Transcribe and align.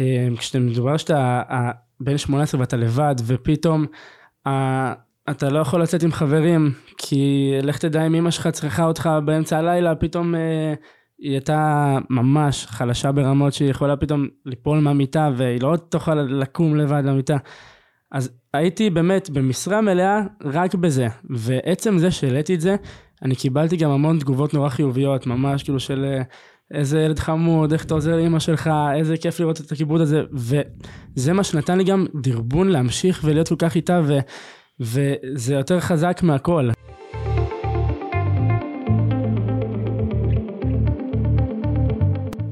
אה, 0.00 0.28
כשאתה 0.38 0.58
מדובר 0.58 0.96
שאתה 0.96 1.42
בן 2.00 2.18
18 2.18 2.60
ואתה 2.60 2.76
לבד, 2.76 3.14
ופתאום 3.26 3.86
אתה 5.30 5.48
לא 5.50 5.58
יכול 5.58 5.82
לצאת 5.82 6.02
עם 6.02 6.12
חברים, 6.12 6.72
כי 6.98 7.52
לך 7.62 7.78
תדע 7.78 8.06
אם 8.06 8.14
אמא 8.14 8.30
שלך 8.30 8.46
צריכה 8.46 8.84
אותך 8.84 9.10
באמצע 9.24 9.58
הלילה, 9.58 9.94
פתאום 9.94 10.34
אה, 10.34 10.74
היא 11.18 11.32
הייתה 11.32 11.98
ממש 12.10 12.66
חלשה 12.66 13.12
ברמות 13.12 13.52
שהיא 13.52 13.70
יכולה 13.70 13.96
פתאום 13.96 14.28
ליפול 14.46 14.78
מהמיטה, 14.78 15.30
והיא 15.36 15.62
לא 15.62 15.76
תוכל 15.88 16.14
לקום 16.14 16.76
לבד 16.76 17.02
למיטה. 17.04 17.36
אז 18.12 18.30
הייתי 18.54 18.90
באמת 18.90 19.30
במשרה 19.30 19.80
מלאה 19.80 20.20
רק 20.44 20.74
בזה, 20.74 21.06
ועצם 21.30 21.98
זה 21.98 22.10
שהעליתי 22.10 22.54
את 22.54 22.60
זה, 22.60 22.76
אני 23.22 23.36
קיבלתי 23.36 23.76
גם 23.76 23.90
המון 23.90 24.18
תגובות 24.18 24.54
נורא 24.54 24.68
חיוביות, 24.68 25.26
ממש 25.26 25.62
כאילו 25.62 25.80
של 25.80 26.04
אה, 26.04 26.22
איזה 26.74 27.00
ילד 27.00 27.18
חמוד, 27.18 27.72
איך 27.72 27.84
אתה 27.84 27.94
עוזר 27.94 28.16
לאמא 28.16 28.38
שלך, 28.38 28.70
איזה 28.94 29.16
כיף 29.16 29.40
לראות 29.40 29.60
את 29.60 29.72
הכיבוד 29.72 30.00
הזה, 30.00 30.22
וזה 30.32 31.32
מה 31.32 31.44
שנתן 31.44 31.78
לי 31.78 31.84
גם 31.84 32.06
דרבון 32.22 32.68
להמשיך 32.68 33.20
ולהיות 33.24 33.48
כל 33.48 33.56
כך 33.58 33.74
איתה, 33.76 34.00
ו, 34.04 34.18
וזה 34.80 35.54
יותר 35.54 35.80
חזק 35.80 36.20
מהכל. 36.22 36.70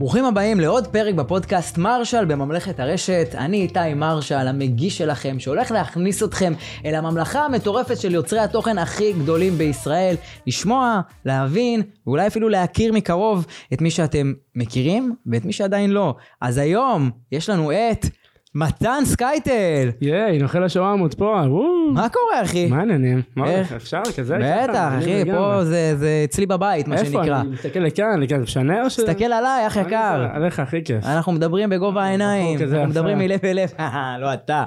ברוכים 0.08 0.24
הבאים 0.24 0.60
לעוד 0.60 0.86
פרק 0.86 1.14
בפודקאסט 1.14 1.78
מרשל 1.78 2.24
בממלכת 2.24 2.80
הרשת. 2.80 3.34
אני 3.34 3.62
איתי 3.62 3.94
מרשל, 3.96 4.34
המגיש 4.48 4.98
שלכם, 4.98 5.38
שהולך 5.38 5.70
להכניס 5.70 6.22
אתכם 6.22 6.52
אל 6.84 6.94
הממלכה 6.94 7.44
המטורפת 7.44 7.96
של 8.00 8.14
יוצרי 8.14 8.38
התוכן 8.38 8.78
הכי 8.78 9.12
גדולים 9.12 9.58
בישראל. 9.58 10.16
לשמוע, 10.46 11.00
להבין, 11.24 11.82
ואולי 12.06 12.26
אפילו 12.26 12.48
להכיר 12.48 12.92
מקרוב 12.92 13.46
את 13.72 13.80
מי 13.80 13.90
שאתם 13.90 14.32
מכירים 14.54 15.14
ואת 15.26 15.44
מי 15.44 15.52
שעדיין 15.52 15.90
לא. 15.90 16.14
אז 16.40 16.58
היום 16.58 17.10
יש 17.32 17.50
לנו 17.50 17.72
את 17.72 18.06
מתן 18.58 19.00
סקייטל! 19.04 19.90
ייי, 20.00 20.38
נוכל 20.38 20.64
השווארמות 20.64 21.14
פה, 21.14 21.24
וואו. 21.24 21.92
מה 21.92 22.08
קורה, 22.08 22.42
אחי? 22.42 22.66
מה 22.66 22.78
העניינים? 22.78 23.22
מה? 23.36 23.50
הולך? 23.50 23.72
אפשר 23.72 24.02
כזה? 24.16 24.38
בטח? 24.38 24.92
אחי, 24.98 25.24
פה. 25.24 25.64
זה 25.64 26.22
אצלי 26.24 26.46
בבית, 26.46 26.88
מה 26.88 26.94
איפה? 26.94 27.06
שנקרא. 27.06 27.40
אני 27.40 27.48
מסתכל 27.48 27.80
לכאן, 27.80 28.20
לכאן, 28.20 28.40
משנה 28.40 28.84
או 28.84 28.90
ש... 28.90 28.96
תסתכל 28.96 29.24
עליי, 29.24 29.66
אח 29.66 29.76
יקר. 29.76 30.26
עליך 30.32 30.60
הכי 30.60 30.84
כיף. 30.84 31.04
אנחנו 31.04 31.32
מדברים 31.32 31.70
בגובה 31.70 32.02
העיניים, 32.04 32.58
כזה 32.58 32.76
אנחנו. 32.76 32.90
מדברים 32.90 33.18
מלב 33.18 33.40
אל 33.44 33.62
לב, 33.62 33.72
לא 34.20 34.34
אתה. 34.34 34.64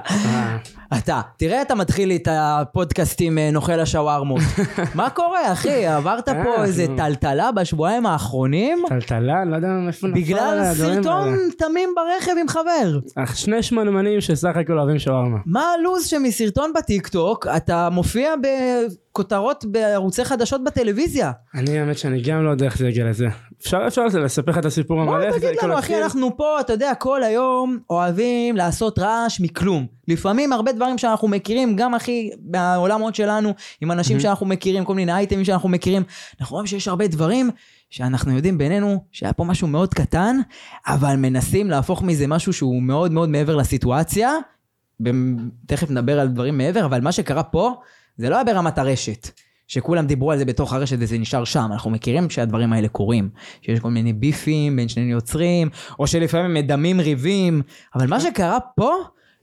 אה, 0.92 0.98
אתה, 0.98 1.20
תראה 1.36 1.62
אתה 1.62 1.74
מתחיל 1.74 2.08
לי 2.08 2.16
את 2.16 2.28
הפודקאסט 2.30 3.18
עם 3.20 3.38
אה, 3.38 3.50
נוכל 3.50 3.80
השווארמות. 3.80 4.40
מה 4.94 5.10
קורה, 5.10 5.52
אחי? 5.52 5.86
עברת 5.86 6.28
אה, 6.28 6.44
פה 6.44 6.64
איזה 6.64 6.86
נו. 6.88 6.96
טלטלה 6.96 7.52
בשבועיים 7.52 8.06
האחרונים? 8.06 8.78
טלטלה, 8.88 9.44
לא 9.44 9.56
יודע 9.56 9.68
מאיפה 9.68 10.06
נפל 10.06 10.20
בגלל 10.20 10.74
סרטון. 10.74 11.38
תמים 11.58 11.88
ברכב 11.96 12.32
עם 12.40 12.48
חבר. 12.48 12.98
אך 13.16 13.36
שני 13.36 13.62
שמנמנים 13.62 14.20
שסך 14.20 14.56
הכל 14.56 14.78
אוהבים 14.78 14.98
שווארמה. 14.98 15.38
מה 15.46 15.64
הלו"ז 15.78 16.06
שמסרטון 16.06 16.72
בטיקטוק 16.78 17.46
אתה 17.56 17.88
מופיע 17.90 18.34
בכותרות 18.42 19.64
בערוצי 19.64 20.24
חדשות 20.24 20.64
בטלוויזיה? 20.64 21.32
אני 21.54 21.78
האמת 21.78 21.98
שאני 21.98 22.22
גם 22.22 22.44
לא 22.44 22.50
יודע 22.50 22.64
איך 22.64 22.78
זה 22.78 22.88
הגיע 22.88 23.04
לזה. 23.04 23.26
אפשר 23.62 23.84
אפשר 23.86 24.04
לספר 24.06 24.50
לך 24.50 24.58
את 24.58 24.64
הסיפור 24.64 25.00
המלא? 25.00 25.30
בוא 25.30 25.38
תגיד 25.38 25.50
לנו, 25.62 25.78
אחי? 25.78 26.02
אנחנו 26.02 26.36
פה, 26.36 26.60
אתה 26.60 26.72
יודע, 26.72 26.94
כל 26.94 27.22
היום 27.22 27.78
אוהבים 27.90 28.56
לעשות 28.56 28.98
רעש 28.98 29.40
מכלום. 29.40 29.86
לפעמים 30.08 30.52
הרבה 30.52 30.72
דברים 30.72 30.98
שאנחנו 30.98 31.28
מכירים, 31.28 31.76
גם 31.76 31.94
אחי, 31.94 32.30
בעולמות 32.38 33.14
שלנו, 33.14 33.54
עם 33.80 33.92
אנשים 33.92 34.20
שאנחנו 34.20 34.46
מכירים, 34.46 34.84
כל 34.84 34.94
מיני 34.94 35.12
אייטמים 35.12 35.44
שאנחנו 35.44 35.68
מכירים, 35.68 36.02
אנחנו 36.40 36.54
רואים 36.54 36.66
שיש 36.66 36.88
הרבה 36.88 37.06
דברים 37.06 37.50
שאנחנו 37.90 38.36
יודעים 38.36 38.58
בינינו 38.58 39.04
שהיה 39.12 39.32
פה 39.32 39.44
משהו 39.44 39.68
מאוד 39.68 39.94
קטן, 39.94 40.36
אבל 40.86 41.16
מנסים 41.16 41.70
להפוך 41.70 42.02
מזה 42.02 42.26
משהו 42.26 42.52
שהוא 42.52 42.82
מאוד 42.82 43.12
מאוד 43.12 43.28
מעבר 43.28 43.56
לסיטואציה. 43.56 44.32
תכף 45.66 45.90
נדבר 45.90 46.20
על 46.20 46.28
דברים 46.28 46.58
מעבר, 46.58 46.84
אבל 46.84 47.00
מה 47.00 47.12
שקרה 47.12 47.42
פה, 47.42 47.74
זה 48.16 48.30
לא 48.30 48.34
היה 48.34 48.44
ברמת 48.44 48.78
הרשת. 48.78 49.28
שכולם 49.72 50.06
דיברו 50.06 50.32
על 50.32 50.38
זה 50.38 50.44
בתוך 50.44 50.72
הרשת 50.72 50.96
וזה 51.00 51.18
נשאר 51.18 51.44
שם. 51.44 51.68
אנחנו 51.72 51.90
מכירים 51.90 52.30
שהדברים 52.30 52.72
האלה 52.72 52.88
קורים. 52.88 53.28
שיש 53.62 53.80
כל 53.80 53.90
מיני 53.90 54.12
ביפים 54.12 54.76
בין 54.76 54.88
שני 54.88 55.02
יוצרים, 55.02 55.70
או 55.98 56.06
שלפעמים 56.06 56.54
מדמים 56.54 57.00
ריבים, 57.00 57.62
אבל 57.94 58.06
מה 58.06 58.20
שקרה 58.20 58.58
פה, 58.76 58.92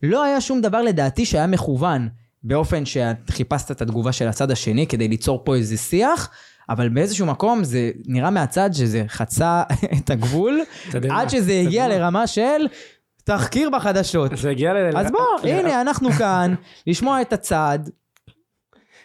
לא 0.03 0.23
היה 0.23 0.41
שום 0.41 0.61
דבר 0.61 0.81
לדעתי 0.81 1.25
שהיה 1.25 1.47
מכוון 1.47 2.09
באופן 2.43 2.83
שחיפשת 2.85 3.71
את 3.71 3.81
התגובה 3.81 4.11
של 4.11 4.27
הצד 4.27 4.51
השני 4.51 4.87
כדי 4.87 5.07
ליצור 5.07 5.41
פה 5.45 5.55
איזה 5.55 5.77
שיח. 5.77 6.29
אבל 6.69 6.89
באיזשהו 6.89 7.25
מקום 7.25 7.63
זה 7.63 7.91
נראה 8.05 8.29
מהצד 8.29 8.69
שזה 8.73 9.03
חצה 9.07 9.63
את 9.97 10.09
הגבול? 10.09 10.61
עד 11.09 11.29
שזה 11.29 11.61
הגיע 11.65 11.87
לרמה 11.87 12.27
של 12.27 12.67
תחקיר 13.23 13.69
בחדשות. 13.69 14.31
זה 14.37 14.49
הגיע 14.49 14.73
ל... 14.73 14.97
אז 14.97 15.11
בוא, 15.11 15.49
הנה, 15.49 15.81
אנחנו 15.81 16.11
כאן, 16.11 16.55
לשמוע 16.87 17.21
את 17.21 17.33
הצד. 17.33 17.79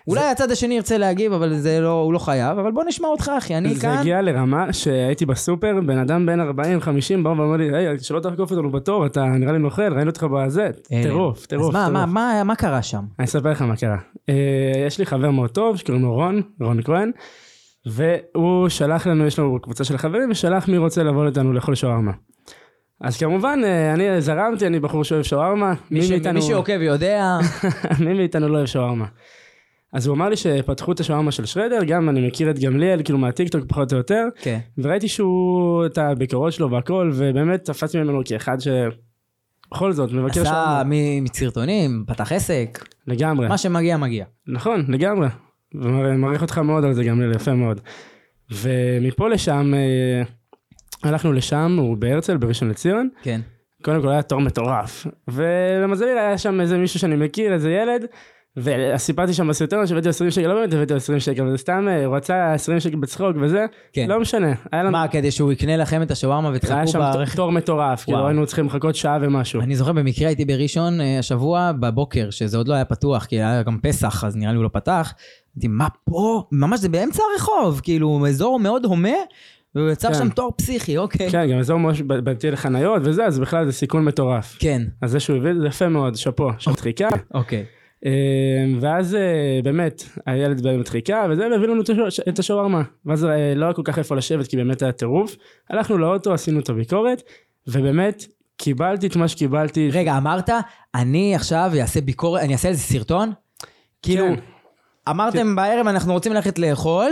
אולי 0.09 0.25
הצד 0.25 0.51
השני 0.51 0.75
ירצה 0.77 0.99
להגיב, 0.99 1.33
אבל 1.33 1.55
זה 1.55 1.81
לא, 1.81 1.93
הוא 2.01 2.13
לא 2.13 2.19
חייב, 2.19 2.59
אבל 2.59 2.71
בוא 2.71 2.85
נשמע 2.85 3.09
אותך, 3.09 3.31
אחי, 3.39 3.57
אני 3.57 3.75
זה 3.75 3.81
כאן. 3.81 3.99
הגיע 3.99 4.23
לרמה 4.23 4.73
שהייתי 4.73 5.27
בסופר, 5.27 5.81
בן 5.87 5.99
אדם 5.99 6.27
בן 6.27 6.41
40-50 6.41 6.45
בא 7.23 7.29
ואומר 7.29 7.57
לי, 7.57 7.77
היי, 7.77 7.99
שלא 7.99 8.21
תחקוף 8.21 8.51
אותנו 8.51 8.71
בתור, 8.71 9.07
אתה 9.07 9.25
נראה 9.25 9.53
לי 9.53 9.59
נוכל, 9.59 9.93
ראינו 9.95 10.11
אותך 10.11 10.25
בזה. 10.33 10.71
טירוף, 11.03 11.47
טירוף. 11.47 11.75
אז 11.75 11.91
מה, 11.91 12.07
מה. 12.07 12.07
מה, 12.07 12.45
מה 12.45 12.57
קרה 12.57 12.83
שם? 12.83 13.03
אני 13.19 13.25
אספר 13.25 13.51
לך 13.51 13.63
מה 13.63 13.77
קרה. 13.77 13.97
אה, 14.29 14.35
יש 14.87 14.99
לי 14.99 15.07
חבר 15.07 15.31
מאוד 15.31 15.51
טוב 15.51 15.77
שקוראים 15.77 16.03
לו 16.03 16.15
רון, 16.15 16.43
רון 16.61 16.83
כהן, 16.83 17.11
והוא 17.87 18.69
שלח 18.69 19.07
לנו, 19.07 19.27
יש 19.27 19.39
לנו 19.39 19.59
קבוצה 19.63 19.85
של 19.85 19.99
חברים, 19.99 20.31
ושלח 20.31 20.69
מי 20.69 20.79
רוצה 20.79 21.03
לבוא 21.03 21.27
איתנו 21.27 21.53
לאכול 21.53 21.75
שווארמה. 21.75 22.13
אז 23.01 23.17
כמובן, 23.19 23.61
אה, 23.65 23.95
אני 23.95 24.21
זרמתי, 24.21 24.67
אני 24.67 24.81
בחור 24.81 25.05
שאוהב 25.05 25.23
שווארמה. 25.23 25.75
מי, 25.91 26.03
ש... 26.03 26.11
מאיתנו- 26.11 26.33
מי 26.35 26.43
שעוקב 26.43 26.81
יודע, 26.81 27.39
מי 28.05 28.15
מאיתנו 28.15 28.49
לא 28.49 28.57
אוהב 28.57 28.67
שווארמה. 28.67 29.05
אז 29.95 30.07
הוא 30.07 30.17
אמר 30.17 30.29
לי 30.29 30.37
שפתחו 30.37 30.93
את 30.93 31.01
השווארמה 31.01 31.33
של 31.33 31.45
שרדר, 31.45 31.85
גם 31.87 32.09
אני 32.09 32.27
מכיר 32.27 32.51
את 32.51 32.59
גמליאל, 32.59 33.03
כאילו 33.03 33.19
מהטיקטוק 33.19 33.65
פחות 33.69 33.93
או 33.93 33.99
יותר, 33.99 34.25
כן. 34.41 34.59
וראיתי 34.79 35.09
שהוא, 35.09 35.87
את 35.87 35.99
הביקורות 35.99 36.53
שלו 36.53 36.71
והכל, 36.71 37.11
ובאמת 37.15 37.65
תפסתי 37.65 37.99
ממנו 37.99 38.21
כאחד 38.25 38.61
ש... 38.61 38.69
בכל 39.73 39.93
זאת, 39.93 40.13
מבקר 40.13 40.41
עשה 40.41 40.51
שווארמה. 40.51 40.83
מ- 40.85 41.25
מסרטונים, 41.25 42.05
פתח 42.07 42.33
עסק, 42.33 42.85
לגמרי. 43.07 43.49
מה 43.49 43.59
שמגיע 43.59 43.97
מגיע. 43.97 44.25
נכון, 44.47 44.85
לגמרי. 44.89 45.29
ומעריך 45.75 46.43
אותך 46.43 46.59
מאוד 46.59 46.85
על 46.85 46.93
זה 46.93 47.05
גם, 47.05 47.33
יפה 47.35 47.55
מאוד. 47.55 47.81
ומפה 48.51 49.29
לשם, 49.29 49.75
אה, 49.75 50.23
הלכנו 51.11 51.33
לשם, 51.33 51.77
הוא 51.79 51.97
בהרצל, 51.97 52.37
בראשון 52.37 52.69
לציון. 52.69 53.09
כן. 53.23 53.41
קודם 53.83 54.03
כל 54.03 54.09
היה 54.09 54.23
תור 54.23 54.41
מטורף. 54.41 55.07
ולמזלי 55.29 56.11
היה 56.11 56.39
שם 56.39 56.61
איזה 56.61 56.79
מישהו 56.79 57.01
שאני 57.01 57.17
מכיר, 57.17 57.53
איזה 57.53 57.71
ילד. 57.71 58.05
וסיפרתי 58.57 59.33
שם 59.35 59.49
בסרטון 59.49 59.87
שהבאתי 59.87 60.07
לו 60.07 60.11
20 60.11 60.31
שקל, 60.31 60.47
לא 60.47 60.55
באמת 60.55 60.73
הבאתי 60.73 60.93
לו 60.93 60.97
20 60.97 61.21
שקל, 61.21 61.51
זה 61.51 61.57
סתם, 61.57 61.87
אה, 61.89 62.05
הוא 62.05 62.17
רצה 62.17 62.55
20 62.55 62.81
שקל 62.81 62.97
בצחוק 62.97 63.37
וזה, 63.41 63.67
כן. 63.93 64.07
לא 64.09 64.21
משנה. 64.21 64.53
היה 64.73 64.83
לנו, 64.83 64.93
מה, 64.93 65.09
כדי 65.09 65.31
שהוא 65.31 65.53
יקנה 65.53 65.77
לכם 65.77 66.03
את 66.03 66.11
השווארמה 66.11 66.49
היה 66.49 66.57
ותחכו 66.57 66.89
שם 66.89 66.99
ברכב? 66.99 67.37
תור 67.37 67.53
מטורף, 67.53 68.05
כאילו 68.05 68.19
וואו. 68.19 68.29
היינו 68.29 68.47
צריכים 68.47 68.67
לחכות 68.67 68.95
שעה 68.95 69.19
ומשהו. 69.21 69.61
אני 69.61 69.77
זוכר 69.77 69.93
במקרה 69.93 70.29
הייתי 70.29 70.45
בראשון 70.45 71.01
אה, 71.01 71.19
השבוע 71.19 71.73
בבוקר, 71.81 72.31
שזה 72.31 72.57
עוד 72.57 72.69
לא 72.69 72.75
היה 72.75 72.85
פתוח, 72.85 73.25
כי 73.25 73.37
היה 73.37 73.63
גם 73.63 73.79
פסח, 73.83 74.25
אז 74.25 74.37
נראה 74.37 74.51
לי 74.51 74.57
הוא 74.57 74.65
לא 74.65 74.71
פתח. 74.73 75.13
אמרתי, 75.57 75.69
מה 75.69 75.89
פה? 76.05 76.43
ממש 76.53 76.81
זה 76.81 76.89
באמצע 76.89 77.23
הרחוב, 77.33 77.81
כאילו, 77.85 78.27
אזור 78.29 78.61
מאוד 78.61 78.85
הומה, 78.85 79.09
והוא 79.75 79.91
יצר 79.91 80.09
כן. 80.09 80.15
שם 80.15 80.29
תור 80.29 80.53
פסיכי, 80.57 80.99
אוקיי. 80.99 81.31
כן, 81.31 81.51
גם 81.51 81.59
אזור 81.59 81.79
ממש 81.79 82.03
בעייתי 82.03 82.51
לחניות 82.51 83.03
וזה, 83.05 83.27
אז 83.27 83.39
בכלל 83.39 83.67
זה 83.67 83.73
סיכון 83.73 84.05
מטורף. 84.05 84.57
כן, 84.59 84.83
אז 85.03 85.11
זה 85.11 85.21
שהוא 85.21 85.37
הביא 85.37 85.55
זה 85.61 85.67
יפה 85.67 85.89
מאוד, 85.89 86.15
שאפו, 86.17 86.51
שם 86.59 86.73
דחיקה. 86.73 87.09
אוקיי. 87.35 87.65
אה, 88.07 88.11
ואז 88.81 89.15
אה, 89.15 89.61
באמת, 89.65 90.03
הילד 90.27 90.63
באמת 90.63 90.89
חיכה, 90.89 91.27
וזה, 91.31 91.49
והביא 91.51 91.69
לנו 91.69 91.83
את 91.83 91.89
השו- 91.91 92.23
את 92.29 92.39
השווארמה. 92.39 92.83
ואז 93.07 93.25
אה, 93.25 93.55
לא 93.55 93.65
היה 93.65 93.75
כל 93.75 93.83
כך 93.85 93.99
איפה 93.99 94.15
לשבת, 94.17 94.47
כי 94.47 94.57
באמת 94.57 94.83
היה 94.83 94.93
טירוף. 94.93 95.37
הלכנו 95.71 95.99
לאוטו, 95.99 96.35
עשינו 96.35 96.61
את 96.61 96.69
הביקורת, 96.69 97.23
ובאמת, 97.67 98.25
קיבלתי 98.57 99.07
את 99.07 99.17
מה 99.17 99.29
שקיבלתי. 99.29 99.91
רגע, 99.93 100.17
אמרת, 100.17 100.51
אני 100.95 101.35
עכשיו 101.35 101.71
אעשה 101.81 102.01
ביקורת, 102.01 102.43
אני 102.43 102.53
אעשה 102.53 102.69
איזה 102.69 102.81
סרטון? 102.81 103.33
כאילו, 104.03 104.27
כן. 104.29 104.35
אמרתם 105.09 105.57
בערב 105.57 105.87
אנחנו 105.87 106.13
רוצים 106.13 106.33
ללכת 106.33 106.59
לאכול, 106.59 107.11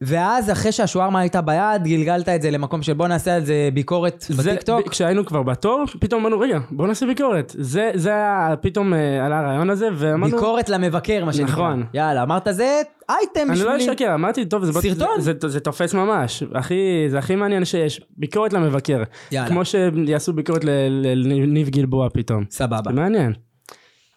ואז 0.00 0.50
אחרי 0.50 0.72
שהשווארמה 0.72 1.20
הייתה 1.20 1.40
ביד, 1.40 1.84
גלגלת 1.84 2.28
את 2.28 2.42
זה 2.42 2.50
למקום 2.50 2.82
של 2.82 2.92
בוא 2.92 3.08
נעשה 3.08 3.34
על 3.34 3.44
זה 3.44 3.68
ביקורת 3.74 4.24
זה, 4.28 4.52
בטיקטוק. 4.52 4.88
כשהיינו 4.88 5.26
כבר 5.26 5.42
בתור, 5.42 5.84
פתאום 6.00 6.20
אמרנו, 6.20 6.40
רגע, 6.40 6.58
בואו 6.70 6.88
נעשה 6.88 7.06
ביקורת. 7.06 7.54
זה, 7.58 7.90
זה 7.94 8.10
היה, 8.10 8.54
פתאום 8.60 8.94
אה, 8.94 9.26
עלה 9.26 9.38
הרעיון 9.38 9.70
הזה, 9.70 9.88
ואמרנו, 9.94 10.36
ביקורת 10.36 10.68
למבקר, 10.68 11.24
מה 11.24 11.32
שנקרא. 11.32 11.52
נכון. 11.52 11.84
יאללה, 11.94 12.22
אמרת 12.22 12.48
זה 12.50 12.80
אייטם 13.08 13.50
אני 13.50 13.58
לא 13.58 13.74
בשבילי. 13.74 13.92
אשקר, 13.92 14.14
אמרתי, 14.14 14.44
טוב, 14.44 14.64
זה, 14.64 14.72
סרטון. 14.72 15.20
זה, 15.20 15.32
זה, 15.42 15.48
זה 15.48 15.60
תופס 15.60 15.94
ממש. 15.94 16.42
הכי, 16.54 17.06
זה 17.08 17.18
הכי 17.18 17.36
מעניין 17.36 17.64
שיש. 17.64 18.00
ביקורת 18.16 18.52
למבקר. 18.52 19.02
יאללה. 19.32 19.48
כמו 19.48 19.64
שיעשו 19.64 20.32
ביקורת 20.32 20.64
לניב 20.64 21.68
גלבוע 21.68 22.08
פתאום. 22.08 22.44
סבבה. 22.50 22.92
מעניין. 22.92 23.32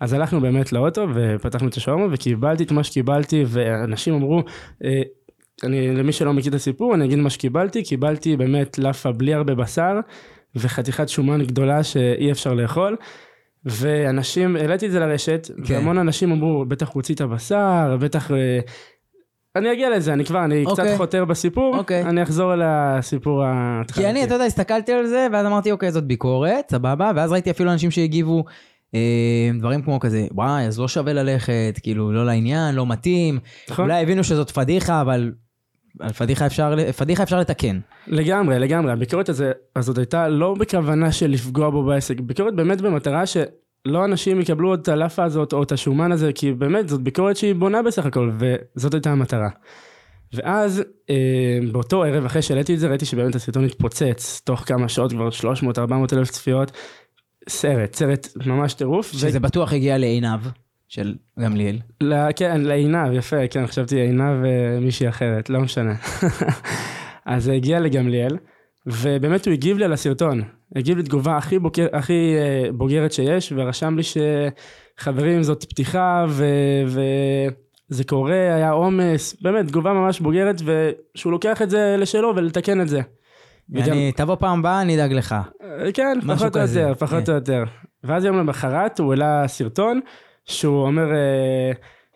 אז 0.01 0.13
הלכנו 0.13 0.42
באמת 0.42 0.74
לאוטו 0.74 1.07
ופתחנו 1.13 1.68
את 1.68 1.74
השווארמה 1.74 2.06
וקיבלתי 2.12 2.63
את 2.63 2.72
מה 2.72 2.83
שקיבלתי 2.83 3.44
ואנשים 3.48 4.13
אמרו, 4.13 4.44
אה, 4.83 5.01
אני 5.63 5.96
למי 5.96 6.12
שלא 6.12 6.34
מכיר 6.34 6.50
את 6.50 6.56
הסיפור 6.56 6.96
אני 6.96 7.06
אגיד 7.06 7.19
מה 7.19 7.30
שקיבלתי, 7.30 7.84
קיבלתי 7.84 8.38
באמת 8.38 8.78
לאפה 8.78 9.12
בלי 9.12 9.34
הרבה 9.34 9.56
בשר 9.56 10.00
וחתיכת 10.56 11.10
שומן 11.10 11.44
גדולה 11.44 11.84
שאי 11.84 12.31
אפשר 12.31 12.54
לאכול. 12.54 12.96
ואנשים, 13.66 14.56
העליתי 14.56 14.86
את 14.86 14.92
זה 14.92 15.00
לרשת, 15.00 15.48
כן. 15.66 15.74
והמון 15.74 15.98
אנשים 15.98 16.31
אמרו, 16.31 16.66
בטח 16.66 16.90
הוציא 16.90 17.16
את 17.16 17.22
הבשר, 17.22 17.98
בטח... 18.00 18.31
אה, 18.31 18.60
אני 19.56 19.74
אגיע 19.74 19.90
לזה, 19.90 20.13
אני 20.13 20.25
כבר, 20.25 20.44
אני 20.44 20.66
אוקיי. 20.66 20.86
קצת 20.86 20.98
חותר 20.98 21.25
בסיפור, 21.25 21.78
אוקיי. 21.78 22.04
אני 22.04 22.24
אחזור 22.24 22.54
אל 22.54 22.62
הסיפור 22.64 23.44
ההתחלתי. 23.44 24.02
כי 24.02 24.10
אני, 24.10 24.24
אתה 24.24 24.34
יודע, 24.34 24.46
הסתכלתי 24.46 24.92
על 24.92 25.06
זה, 25.06 25.28
ואז 25.34 25.46
אמרתי, 25.46 25.72
אוקיי, 25.72 25.92
זאת 25.92 26.04
ביקורת, 26.04 26.69
סבבה, 26.72 27.12
ואז 27.16 27.31
ראיתי 27.31 27.52
אפילו 27.52 27.72
אנשים 27.72 27.92
שהגיבו 27.92 28.44
אה, 28.96 29.50
דברים 29.60 29.81
כמו 29.81 30.00
כזה, 30.00 30.28
וואי, 30.31 30.64
אז 30.64 30.80
לא 30.80 30.88
שווה 30.88 31.14
ללכת, 31.14 31.80
כאילו, 31.84 32.12
לא 32.12 32.25
לעניין, 32.25 32.75
לא 32.75 32.86
מתאים. 32.86 33.40
נכון. 33.69 33.86
אולי 33.86 34.02
הבינו 34.02 34.24
שזאת 34.24 34.52
פדיחה, 34.52 35.02
אבל 35.02 35.31
על 36.00 36.10
פדיחה 36.10 36.46
אפשר, 36.46 36.92
פדיחה 36.98 37.24
אפשר 37.24 37.40
לתקן. 37.40 37.80
לגמרי, 38.08 38.60
לגמרי. 38.60 38.92
הביקורת 38.92 39.30
הזה, 39.30 39.52
הזאת 39.76 39.98
הייתה 39.98 40.28
לא 40.28 40.56
בכוונה 40.60 41.12
של 41.12 41.28
לפגוע 41.32 41.70
בו 41.70 41.84
בעסק, 41.84 42.20
ביקורת 42.20 42.56
באמת 42.56 42.82
במטרה 42.82 43.26
שלא 43.26 44.06
אנשים 44.06 44.42
יקבלו 44.42 44.74
את 44.74 44.88
הלאפה 44.88 45.24
הזאת 45.24 45.54
או 45.54 45.64
את 45.64 45.72
השומן 45.72 46.12
הזה, 46.12 46.34
כי 46.34 46.54
באמת 46.54 46.90
זאת 46.90 47.02
ביקורת 47.02 47.38
שהיא 47.38 47.56
בונה 47.56 47.82
בסך 47.82 48.06
הכל, 48.06 48.32
וזאת 48.40 48.94
הייתה 48.94 49.12
המטרה. 49.12 49.50
ואז 50.34 50.84
אה, 51.10 51.60
באותו 51.72 52.04
ערב, 52.04 52.26
אחרי 52.26 52.42
שהעליתי 52.42 52.74
את 52.74 52.80
זה, 52.80 52.88
ראיתי 52.88 53.06
שבאמת 53.06 53.36
הסרטון 53.36 53.66
התפוצץ, 53.66 54.42
תוך 54.44 54.60
כמה 54.60 54.90
שעות 54.90 55.12
כבר 55.12 55.30
300-400 55.30 56.14
אלף 56.14 56.32
צפיות. 56.32 56.72
סרט, 57.50 57.96
סרט 57.96 58.28
ממש 58.46 58.74
טירוף. 58.74 59.12
שזה 59.12 59.40
בטוח 59.40 59.74
הגיע 59.74 59.98
לעיניו 59.98 60.40
של 60.92 61.16
גמליאל. 61.40 61.80
ל... 62.04 62.14
כן, 62.36 62.62
לעינב, 62.62 63.14
יפה, 63.14 63.48
כן, 63.48 63.68
חשבתי 63.68 63.96
עינב 63.96 64.44
ומישהי 64.44 65.10
אחרת, 65.10 65.50
לא 65.50 65.60
משנה. 65.60 65.94
אז 67.26 67.44
זה 67.44 67.54
הגיע 67.54 67.80
לגמליאל, 67.80 68.38
ובאמת 68.86 69.46
הוא 69.46 69.54
הגיב 69.54 69.78
לי 69.78 69.86
על 69.86 69.94
הסרטון. 69.94 70.42
הגיב 70.76 70.98
לי 70.98 71.04
תגובה 71.04 71.38
הכי, 71.38 71.60
בוקר, 71.60 71.88
הכי 71.94 72.36
אה, 72.38 72.72
בוגרת 72.72 73.12
שיש, 73.12 73.54
ורשם 73.56 73.98
לי 73.98 74.04
שחברים 75.00 75.44
זאת 75.44 75.64
פתיחה, 75.64 76.26
ו... 76.30 76.46
וזה 76.86 78.04
קורה, 78.04 78.56
היה 78.56 78.72
עומס, 78.72 79.42
באמת, 79.42 79.68
תגובה 79.68 79.94
ממש 79.94 80.20
בוגרת, 80.20 80.62
ושהוא 80.66 81.32
לוקח 81.32 81.62
את 81.62 81.70
זה 81.70 81.96
לשלו 82.00 82.34
ולתקן 82.36 82.82
את 82.82 82.88
זה. 82.88 83.02
וגם- 83.70 83.92
אני, 83.92 84.12
תבוא 84.12 84.36
פעם 84.36 84.60
הבאה, 84.60 84.82
אני 84.82 84.96
אדאג 84.96 85.14
לך. 85.14 85.36
אה, 85.64 85.92
כן, 85.92 86.20
פחות 86.28 86.56
או 86.56 86.62
יותר, 86.62 86.94
פחות. 87.00 87.30
או 87.30 87.34
יותר. 87.34 87.64
ואז 88.04 88.26
יום 88.26 88.38
למחרת 88.38 89.00
הוא 89.00 89.14
העלה 89.14 89.44
סרטון 89.48 90.00
שהוא 90.46 90.82
אומר, 90.82 91.12
אה, 91.14 91.72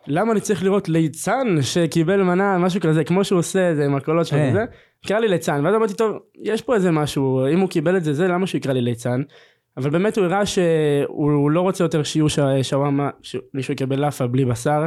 למה 0.08 0.32
אני 0.32 0.42
צריך 0.42 0.64
לראות 0.64 0.90
ליצן 0.90 1.48
שקיבל 1.62 2.24
מנה, 2.24 2.58
משהו 2.58 2.82
כזה, 2.82 3.04
כמו 3.04 3.24
שהוא 3.24 3.40
עושה 3.40 3.72
את 3.72 3.76
זה 3.76 3.86
עם 3.86 3.96
הקולות 3.96 4.28
שלו 4.28 4.40
אה. 4.40 4.50
וזה, 4.50 4.66
קרא 5.06 5.20
לי 5.20 5.28
ליצן. 5.28 5.66
ואז 5.66 5.76
אמרתי, 5.76 5.94
טוב, 5.94 6.18
יש 6.42 6.62
פה 6.62 6.76
איזה 6.76 6.92
משהו, 6.92 7.48
אם 7.54 7.60
הוא 7.60 7.70
קיבל 7.70 7.98
את 7.98 8.04
זה, 8.04 8.14
זה 8.14 8.28
למה 8.28 8.48
שהוא 8.48 8.60
יקרא 8.60 8.74
לי 8.74 8.82
ליצן? 8.82 9.22
אבל 9.78 9.90
באמת 9.90 10.18
הוא 10.18 10.26
הראה 10.26 10.46
שהוא 10.46 10.66
הוא 11.16 11.52
לא 11.52 11.62
רוצה 11.62 11.84
יותר 11.84 12.04
שיהיו 12.04 12.28
שווארמה, 12.64 13.10
שמישהו 13.22 13.74
יקבל 13.74 14.00
לאפה 14.00 14.28
בלי 14.28 14.46
בשר, 14.46 14.86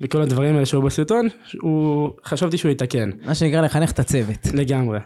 וכל 0.00 0.22
הדברים 0.22 0.54
האלה 0.54 0.66
שהיו 0.66 0.82
בסרטון, 0.82 1.28
הוא, 1.60 2.10
חשבתי 2.24 2.58
שהוא 2.58 2.70
יתקן. 2.70 3.10
מה 3.26 3.34
שנקרא 3.34 3.60
לחנך 3.60 3.92
את 3.92 3.98
הצוות. 3.98 4.46
לגמרי. 4.54 4.98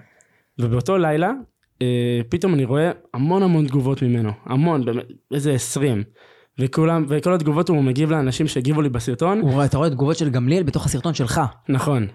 ובאותו 0.58 0.98
לילה, 0.98 1.32
אה, 1.82 2.20
פתאום 2.28 2.54
אני 2.54 2.64
רואה 2.64 2.90
המון 3.14 3.42
המון 3.42 3.66
תגובות 3.66 4.02
ממנו, 4.02 4.30
המון, 4.44 4.84
באמת, 4.84 5.04
איזה 5.34 5.52
20. 5.52 6.02
וכולם, 6.60 7.04
וכל 7.08 7.32
התגובות 7.34 7.68
הוא 7.68 7.82
מגיב 7.84 8.10
לאנשים 8.10 8.46
שהגיבו 8.48 8.82
לי 8.82 8.88
בסרטון, 8.88 9.40
הוא 9.40 9.52
רואה- 9.52 9.64
אתה 9.64 9.78
רואה 9.78 9.90
תגובות 9.90 10.16
של 10.16 10.30
גמליאל 10.30 10.62
בתוך 10.62 10.86
הסרטון 10.86 11.14
שלך. 11.14 11.40
נכון. 11.68 12.06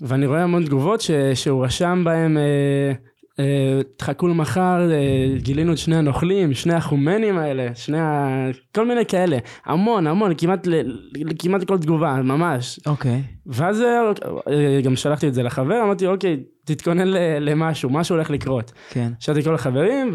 ואני 0.00 0.26
רואה 0.26 0.42
המון 0.42 0.64
תגובות 0.64 1.00
ש, 1.00 1.10
שהוא 1.34 1.64
רשם 1.64 2.02
בהם, 2.04 2.38
אה, 2.38 2.92
אה, 3.38 3.80
תחכו 3.96 4.28
למחר, 4.28 4.90
אה, 4.90 5.38
גילינו 5.38 5.72
את 5.72 5.78
שני 5.78 5.96
הנוכלים, 5.96 6.54
שני 6.54 6.74
החומנים 6.74 7.38
האלה, 7.38 7.68
שני 7.74 7.98
ה... 8.00 8.28
כל 8.74 8.86
מיני 8.88 9.06
כאלה. 9.06 9.38
המון, 9.66 10.06
המון, 10.06 10.32
כמעט, 10.38 10.66
ל, 10.66 10.74
ל- 10.74 11.32
כמעט 11.38 11.64
כל 11.64 11.78
תגובה, 11.78 12.20
ממש. 12.22 12.80
אוקיי. 12.86 13.22
ואז 13.46 13.82
אה, 13.82 14.80
גם 14.84 14.96
שלחתי 14.96 15.28
את 15.28 15.34
זה 15.34 15.42
לחבר, 15.42 15.82
אמרתי, 15.84 16.06
אוקיי, 16.06 16.36
תתכונן 16.66 17.08
למשהו, 17.40 17.90
משהו 17.90 18.16
הולך 18.16 18.30
לקרות. 18.30 18.72
כן. 18.90 19.12
שאלתי 19.18 19.42
כל 19.42 19.54
החברים 19.54 20.14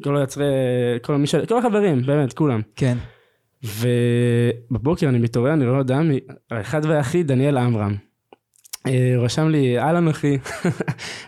וכל 0.00 0.16
היוצרי, 0.16 0.44
כל 1.02 1.16
מי 1.16 1.26
ש... 1.26 1.34
כל 1.34 1.58
החברים, 1.58 2.02
באמת, 2.02 2.32
כולם. 2.32 2.60
כן. 2.76 2.98
ובבוקר 3.64 5.08
אני 5.08 5.18
מתעורר, 5.18 5.52
אני 5.52 5.66
רואה 5.66 5.76
הודעה 5.76 6.00
מהאחד 6.02 6.84
והיחיד, 6.84 7.28
דניאל 7.28 7.58
עמרם. 7.58 7.96
אה, 8.86 9.14
רשם 9.18 9.48
לי, 9.48 9.78
אהלן 9.78 10.08
אחי. 10.08 10.38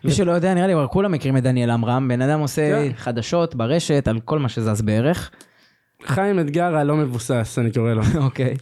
מי 0.05 0.11
שלא 0.11 0.33
יודע, 0.33 0.55
נראה 0.55 0.67
לי, 0.67 0.75
אבל 0.75 0.87
כולם 0.87 1.13
מכירים 1.13 1.37
את 1.37 1.43
דניאל 1.43 1.71
עמרם. 1.71 2.09
בן 2.09 2.23
אדם 2.23 2.41
עושה 2.41 2.89
כן. 2.89 2.93
חדשות 2.97 3.55
ברשת 3.55 4.09
על 4.09 4.21
כל 4.21 4.39
מה 4.39 4.49
שזז 4.49 4.83
בערך. 4.83 5.31
חיים 6.07 6.41
אתגר 6.41 6.77
הלא 6.77 6.97
מבוסס, 6.97 7.59
אני 7.59 7.73
קורא 7.73 7.93
לו. 7.93 8.03
אוקיי. 8.25 8.55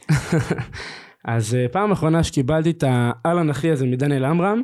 אז 1.24 1.54
אה, 1.54 1.66
פעם 1.68 1.92
אחרונה 1.92 2.22
שקיבלתי 2.22 2.70
את 2.70 2.84
האהלן 2.86 3.50
אחי 3.50 3.70
הזה 3.70 3.86
מדניאל 3.86 4.24
עמרם, 4.24 4.62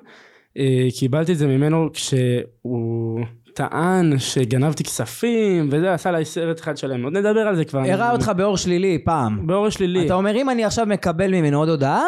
קיבלתי 0.98 1.32
את 1.32 1.38
זה 1.38 1.46
ממנו 1.46 1.88
כשהוא 1.92 3.24
טען 3.58 4.18
שגנבתי 4.18 4.84
כספים, 4.84 5.68
וזה 5.72 5.94
עשה 5.94 6.10
לי 6.10 6.24
סרט 6.24 6.60
אחד 6.60 6.76
שלם. 6.76 7.04
עוד 7.04 7.16
נדבר 7.16 7.40
על 7.40 7.56
זה 7.56 7.64
כבר. 7.64 7.80
הראה 7.80 8.12
אותך 8.12 8.32
באור 8.36 8.56
שלילי 8.56 8.98
פעם. 9.04 9.46
באור 9.46 9.70
שלילי. 9.70 10.06
אתה 10.06 10.14
אומר, 10.14 10.36
אם 10.36 10.50
אני 10.50 10.64
עכשיו 10.64 10.86
מקבל 10.86 11.30
ממנו 11.30 11.58
עוד 11.58 11.68
הודעה, 11.68 12.04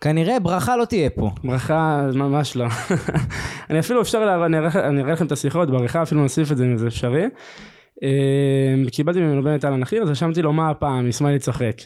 כנראה 0.00 0.40
ברכה 0.40 0.76
לא 0.76 0.84
תהיה 0.84 1.10
פה. 1.10 1.30
ברכה, 1.44 2.06
ממש 2.14 2.56
לא. 2.56 2.66
אני 3.70 3.78
אפילו 3.78 4.02
אפשר, 4.02 4.24
לה, 4.24 4.46
אני 4.46 4.58
אראה 4.58 4.88
אני 4.88 5.00
אראה 5.02 5.12
לכם 5.12 5.26
את 5.26 5.32
השיחות, 5.32 5.70
בעריכה 5.70 6.02
אפילו 6.02 6.22
נוסיף 6.22 6.52
את 6.52 6.56
זה 6.56 6.64
אם 6.64 6.76
זה 6.76 6.86
אפשרי. 6.86 7.24
אה, 8.02 8.90
קיבלתי 8.92 9.20
ממנו 9.20 9.42
באמת 9.42 9.64
אהלן 9.64 9.82
אחי, 9.82 10.00
אז 10.00 10.10
רשמתי 10.10 10.42
לו 10.42 10.52
מה 10.52 10.70
הפעם, 10.70 11.06
ישמעאלי 11.06 11.38
צוחק. 11.38 11.76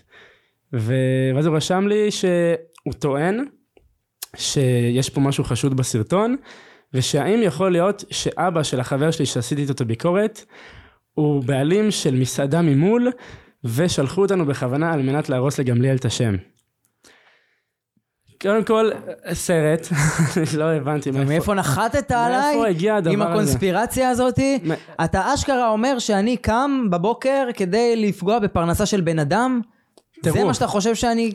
ואז 0.73 1.47
הוא 1.47 1.57
רשם 1.57 1.87
לי 1.89 2.11
שהוא 2.11 2.93
טוען 2.99 3.45
שיש 4.37 5.11
פה 5.11 5.21
משהו 5.21 5.45
חשוד 5.45 5.77
בסרטון, 5.77 6.37
ושהאם 6.95 7.43
יכול 7.43 7.73
להיות 7.73 8.05
שאבא 8.11 8.63
של 8.63 8.81
החבר 8.81 9.11
שלי 9.11 9.27
שעשיתי 9.27 9.63
איתו 9.63 9.73
את 9.73 9.81
הביקורת, 9.81 10.45
הוא 11.15 11.45
בעלים 11.45 11.91
של 11.91 12.15
מסעדה 12.15 12.63
ממול, 12.63 13.11
ושלחו 13.65 14.23
אותנו 14.23 14.47
בכוונה 14.47 14.93
על 14.93 15.03
מנת 15.03 15.29
להרוס 15.29 15.59
לגמליאל 15.59 15.97
את 15.97 16.05
השם. 16.05 16.37
קודם 18.43 18.65
כל, 18.65 18.91
סרט, 19.33 19.89
לא 20.59 20.65
הבנתי 20.65 21.11
מאיפה. 21.11 21.29
מאיפה 21.29 21.55
נחתת 21.55 22.11
עליי? 22.11 22.57
מאיפה 22.57 22.69
הגיע 22.69 22.97
הדבר 22.97 23.13
עם 23.13 23.23
הזה? 23.23 23.31
הקונספירציה 23.31 24.11
הזאתי? 24.11 24.59
אתה 25.05 25.35
אשכרה 25.35 25.69
אומר 25.69 25.99
שאני 25.99 26.37
קם 26.37 26.87
בבוקר 26.91 27.49
כדי 27.55 27.97
לפגוע 27.97 28.39
בפרנסה 28.39 28.87
של 28.87 29.01
בן 29.01 29.19
אדם? 29.19 29.61
זה. 30.25 30.45
מה 30.45 30.55
שאתה 30.55 30.67
חושב 30.67 30.95
שאני 30.95 31.33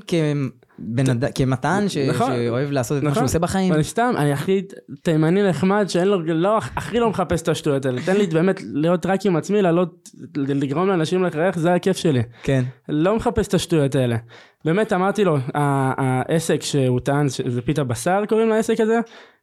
כבן 0.94 1.10
אדם, 1.10 1.30
כמתן 1.36 1.86
ש- 1.88 1.98
נכון. 1.98 2.32
שאוהב 2.32 2.72
לעשות 2.72 2.98
את 2.98 3.04
מה 3.04 3.10
נכון. 3.10 3.20
שהוא 3.22 3.25
עושה 3.25 3.40
בחיים? 3.40 3.74
אני 3.74 3.84
סתם, 3.84 4.13
אני 4.18 4.32
הכי 4.34 4.62
תימני 5.04 5.50
נחמד 5.50 5.86
שאין 5.90 6.08
לו, 6.08 6.22
לא, 6.22 6.58
הכי 6.58 7.00
לא 7.00 7.10
מחפש 7.10 7.42
את 7.42 7.48
השטויות 7.48 7.86
האלה. 7.86 8.02
תן 8.06 8.18
לי 8.18 8.28
באמת 8.28 8.62
להיות 8.74 9.06
רק 9.06 9.25
עם 9.25 9.36
עצמי, 9.36 9.62
לעלות, 9.62 10.10
לגרום 10.36 10.88
לאנשים 10.88 11.24
לחייך, 11.24 11.60
זה 11.60 11.74
הכיף 11.74 11.98
שלי. 11.98 12.22
כן. 12.44 12.63
לא 12.90 13.16
מחפש 13.16 13.48
את 13.48 13.54
השטויות 13.54 13.96
האלה. 13.96 14.18
באמת 14.66 14.94
אמרתי 14.94 15.24
לו, 15.24 15.38
העסק 15.54 16.62
שהוא 16.62 17.00
טען 17.00 17.30
שזה 17.30 17.62
פיתה 17.62 17.84
בשר 17.84 18.24
קוראים 18.30 18.50
לעסק 18.50 18.80
הזה, 18.80 19.00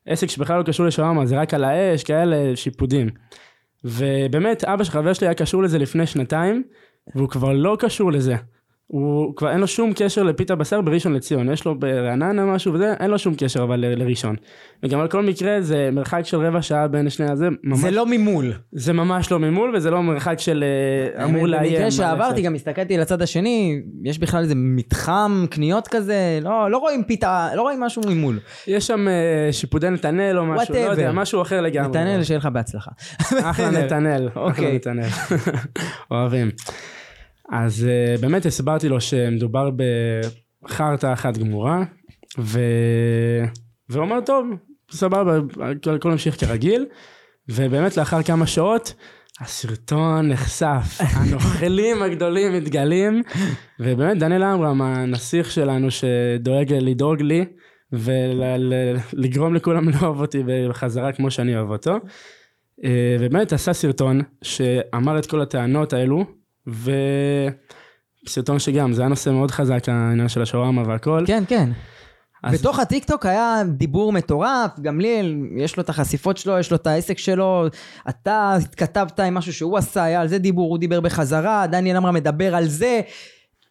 עסק 0.07 0.27
שבכלל 0.31 0.59
לא 0.59 0.63
קשור 0.63 0.87
לשווארמה, 0.87 1.27
זה 1.27 1.41
רק 1.41 1.55
על 1.55 1.65
האש, 1.65 2.05
כאלה 2.05 2.37
שיפודים. 2.57 3.09
ובאמת, 3.85 4.65
אבא 4.65 4.85
של 4.85 4.91
חבר 4.93 5.13
שלי 5.13 5.27
היה 5.27 5.35
קשור 5.35 5.63
לזה 5.63 5.79
לפני 5.79 6.07
שנתיים, 6.07 6.63
והוא 7.15 7.29
כבר 7.29 7.53
לא 7.53 7.77
קשור 7.81 8.13
לזה. 8.13 8.37
הוא 8.93 9.37
כבר 9.37 9.51
אין 9.51 9.61
לו 9.61 9.67
שום 9.67 9.93
קשר 9.97 10.23
לפיתה 10.23 10.55
בשר 10.55 10.81
בראשון 10.81 11.13
לציון, 11.13 11.53
יש 11.53 11.65
לו 11.65 11.75
ברעננה 11.79 12.45
משהו 12.47 12.73
וזה, 12.75 12.95
אין 13.01 13.11
לו 13.11 13.19
שום 13.19 13.35
קשר 13.35 13.63
אבל 13.63 13.81
ל- 13.81 14.03
לראשון. 14.03 14.37
וגם 14.83 15.01
על 15.01 15.09
כל 15.09 15.23
מקרה 15.23 15.61
זה 15.61 15.89
מרחק 15.93 16.21
של 16.25 16.37
רבע 16.47 16.63
שעה 16.63 16.89
בין 16.89 17.11
שני 17.11 17.31
הזה, 17.31 17.49
ממש, 17.65 17.81
זה 17.81 17.91
לא 17.91 18.07
ממול. 18.07 18.53
זה 18.73 18.93
ממש 18.93 19.31
לא 19.31 19.39
ממול 19.39 19.77
וזה 19.77 19.91
לא 19.91 20.03
מרחק 20.03 20.39
של 20.39 20.65
אה, 21.17 21.25
אמור 21.25 21.47
לאיים. 21.47 21.73
במקרה 21.73 21.91
שעברתי. 21.91 22.43
גם 22.43 22.55
הסתכלתי 22.55 22.97
לצד 22.97 23.23
השני, 23.23 23.81
יש 24.05 24.19
בכלל 24.19 24.43
איזה 24.43 24.55
מתחם 24.57 25.45
קניות 25.51 25.89
כזה, 25.89 26.39
לא, 26.43 26.71
לא 26.71 26.79
רואים 26.79 27.05
פיתה, 27.05 27.49
לא 27.55 27.63
רואים 27.63 27.81
משהו 27.81 28.03
ממול. 28.09 28.39
יש 28.67 28.87
שם 28.87 29.09
אה, 29.09 29.53
שיפודי 29.53 29.91
נתנאל 29.91 30.39
או 30.39 30.47
משהו, 30.47 30.75
לא. 30.75 30.79
יודע, 30.81 31.13
משהו 31.13 31.43
אחר 31.43 31.61
לגמרי. 31.61 31.89
נתנאל, 31.89 32.23
שיהיה 32.25 32.39
לך 32.39 32.47
בהצלחה. 32.47 32.91
אחלה 33.43 33.71
נתנאל, 33.71 34.29
אחלה 34.29 34.43
אוקיי. 34.43 34.75
נתנאל. 34.75 35.09
אוהבים. 36.11 36.51
אז 37.53 37.87
אה, 37.89 38.15
באמת 38.21 38.47
הסברתי 38.47 38.89
לו 38.89 39.01
שמדובר 39.01 39.71
בחרטא 40.65 41.13
אחת 41.13 41.37
גמורה, 41.37 41.85
ו... 42.39 42.61
והוא 43.89 44.05
אמר 44.05 44.21
טוב, 44.27 44.47
סבבה, 44.91 45.39
הכל 45.97 46.11
ממשיך 46.11 46.41
כרגיל, 46.41 46.87
ובאמת 47.49 47.97
לאחר 47.97 48.23
כמה 48.23 48.47
שעות 48.47 48.95
הסרטון 49.41 50.29
נחשף, 50.29 50.99
הנוכלים 51.17 52.03
הגדולים 52.03 52.53
מתגלים, 52.53 53.23
ובאמת 53.81 54.19
דניאל 54.19 54.43
עמרם, 54.43 54.83
הנסיך 54.83 55.51
שלנו 55.51 55.89
שדואג 55.91 56.73
לדאוג 56.73 57.23
לי, 57.23 57.45
ולגרום 57.93 59.55
לכולם 59.55 59.89
לאהוב 59.93 60.21
אותי 60.21 60.43
בחזרה 60.47 61.13
כמו 61.13 61.31
שאני 61.31 61.57
אוהב 61.57 61.71
אותו. 61.71 61.97
אה, 62.85 63.17
ובאמת 63.21 63.53
עשה 63.53 63.73
סרטון 63.73 64.21
שאמר 64.43 65.19
את 65.19 65.27
כל 65.27 65.41
הטענות 65.41 65.93
האלו, 65.93 66.40
וסרטון 68.27 68.59
שגם, 68.59 68.93
זה 68.93 69.03
היה 69.03 69.09
נושא 69.09 69.31
מאוד 69.31 69.51
חזק, 69.51 69.89
העניין 69.89 70.29
של 70.29 70.43
השווארמה 70.43 70.83
והכל. 70.87 71.25
כן, 71.27 71.45
כן. 71.49 71.69
אז- 72.43 72.61
בתוך 72.61 72.79
הטיקטוק 72.79 73.27
היה 73.27 73.63
דיבור 73.69 74.13
מטורף, 74.13 74.81
גמליאל, 74.81 75.37
יש 75.57 75.77
לו 75.77 75.83
את 75.83 75.89
החשיפות 75.89 76.37
שלו, 76.37 76.59
יש 76.59 76.71
לו 76.71 76.77
את 76.77 76.87
העסק 76.87 77.19
שלו, 77.19 77.67
אתה 78.09 78.57
התכתבת 78.63 79.21
עם 79.21 79.35
משהו 79.35 79.53
שהוא 79.53 79.79
עשה, 79.79 80.05
היה 80.05 80.21
על 80.21 80.29
זה 80.29 80.39
דיבור, 80.39 80.71
הוא 80.71 80.79
דיבר 80.79 81.01
בחזרה, 81.01 81.67
דניאל 81.67 81.97
עמרה 81.97 82.13
מדבר 82.13 82.55
על 82.55 82.69
זה. 82.69 83.01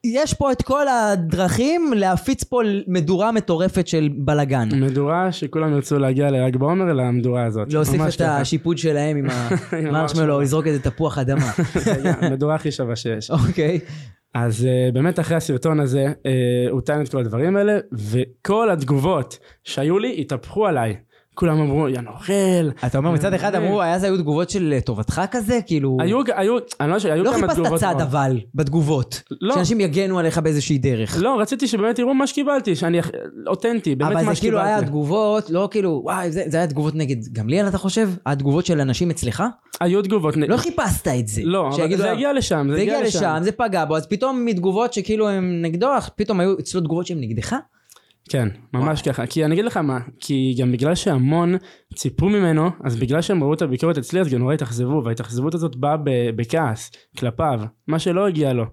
יש 0.04 0.34
פה 0.34 0.52
את 0.52 0.62
כל 0.62 0.88
הדרכים 0.88 1.94
להפיץ 1.96 2.44
פה 2.44 2.62
מדורה 2.88 3.32
מטורפת 3.32 3.88
של 3.88 4.10
בלאגן. 4.18 4.70
מדורה 4.82 5.32
שכולם 5.32 5.74
ירצו 5.74 6.00
להגיע 6.00 6.32
לל"ג 6.32 6.58
בעומר 6.58 6.94
למדורה 6.94 7.46
הזאת. 7.46 7.74
להוסיף 7.74 8.02
את 8.02 8.16
ככה. 8.16 8.38
השיפוט 8.38 8.78
שלהם 8.78 9.18
עם 9.18 9.26
המרשמלו, 9.88 10.42
לזרוק 10.42 10.68
איזה 10.68 10.80
תפוח 10.80 11.18
אדמה. 11.18 11.52
המדורה 12.22 12.56
הכי 12.56 12.72
שווה 12.72 12.96
שיש. 12.96 13.32
אוקיי. 13.32 13.80
אז 14.34 14.68
uh, 14.68 14.94
באמת 14.94 15.20
אחרי 15.20 15.38
הסרטון 15.38 15.80
הזה, 15.80 16.06
uh, 16.08 16.72
הוא 16.72 16.82
טען 16.82 17.02
את 17.02 17.10
כל 17.10 17.18
הדברים 17.18 17.56
האלה, 17.56 17.78
וכל 17.92 18.70
התגובות 18.70 19.40
שהיו 19.64 20.00
לי 20.00 20.16
התהפכו 20.22 20.68
עליי. 20.68 20.96
כולם 21.40 21.60
אמרו, 21.62 21.90
יא 21.90 22.00
נוכל. 22.00 22.34
אתה 22.86 22.98
אומר 22.98 23.12
מצד 23.12 23.34
אחד 23.34 23.56
אמרו, 23.56 23.82
היה 23.82 24.00
זה 24.00 24.06
היו 24.06 24.18
תגובות 24.18 24.50
של 24.50 24.80
טובתך 24.86 25.22
כזה? 25.32 25.60
כאילו... 25.66 25.98
היו, 26.00 26.20
היו, 26.36 26.58
אני 26.80 26.90
לא 26.90 26.96
יודע, 26.96 27.14
היו 27.14 27.24
לא 27.24 27.32
כמה 27.32 27.42
חיפשת 27.42 27.56
תגובות. 27.56 27.80
צד 27.80 27.88
מאוד. 27.92 28.02
אבל, 28.02 28.40
בתגובות. 28.56 29.22
לא. 29.42 29.56
שאנשים 29.56 29.80
יגנו 29.80 30.20
עליך 30.20 30.38
באיזושהי 30.38 30.78
דרך. 30.78 31.18
לא, 31.22 31.40
רציתי 31.40 31.68
שבאמת 31.68 32.00
יראו 32.00 32.14
מה 32.14 32.28
שקיבלתי, 32.28 32.76
שאני 32.76 33.00
אותנטי, 33.48 33.96
באמת 33.96 34.12
אבל 34.12 34.26
מה 34.26 34.34
זה 34.34 34.40
כאילו 34.42 34.58
היה 34.60 34.68
שקיבלתי. 34.68 34.90
תגובות, 34.90 35.50
לא 35.50 35.68
כאילו, 35.72 36.02
וואי, 36.04 36.32
זה, 36.32 36.44
זה 36.48 36.58
היה 36.58 36.68
תגובות 36.68 36.96
נגד 36.96 37.18
גמליאל 37.34 37.68
אתה 37.68 37.78
חושב? 37.78 38.10
התגובות 38.26 38.66
של 38.66 38.82
אנשים 38.82 39.10
אצלך? 39.10 39.44
היו 39.82 40.02
תגובות. 40.02 40.38
נ- 40.38 40.44
לא 40.52 40.58
חיפשת 40.58 41.08
את 41.08 41.28
זה. 41.28 41.42
לא, 41.46 41.68
אבל 41.68 41.98
זה 41.98 42.12
הגיע 42.12 42.34
לשם, 42.34 42.68
זה 42.74 42.82
הגיע 42.82 43.04
לשם, 43.04 43.38
זה 43.42 43.52
פגע 43.52 43.86
בו, 43.86 43.98
אז 43.98 44.08
פתאום 44.08 44.46
מתגובות 44.46 44.94
שכאילו 44.94 45.30
הם 45.30 45.62
נגדו, 45.62 45.88
פתאום 46.16 46.40
היו 46.40 46.60
אצלו 46.60 46.82
תגובות 46.82 47.08
שהן 47.08 47.20
נגדך? 47.20 47.56
כן, 48.30 48.48
ממש 48.74 49.02
ככה. 49.02 49.28
כי 49.28 49.46
אני 49.46 49.54
אגיד 49.54 49.66
לך 49.66 49.78
מה, 49.78 50.00
כי 50.20 50.56
גם 50.60 50.72
בגלל 50.72 50.96
שהמון 50.96 51.56
ציפו 51.96 52.30
ממנו, 52.30 52.70
אז 52.84 52.96
בגלל 52.96 53.22
שהם 53.22 53.44
ראו 53.44 53.54
את 53.54 53.62
הביקורת 53.62 53.98
אצלי, 53.98 54.20
אז 54.20 54.34
גם 54.34 54.40
נורא 54.40 54.54
התאכזבו, 54.54 55.02
וההתאכזבות 55.06 55.54
הזאת 55.54 55.76
באה 55.76 55.96
בכעס, 56.36 56.92
כלפיו, 57.18 57.62
מה 57.88 58.00
שלא 58.00 58.28
הגיע 58.28 58.54
לו. 58.54 58.66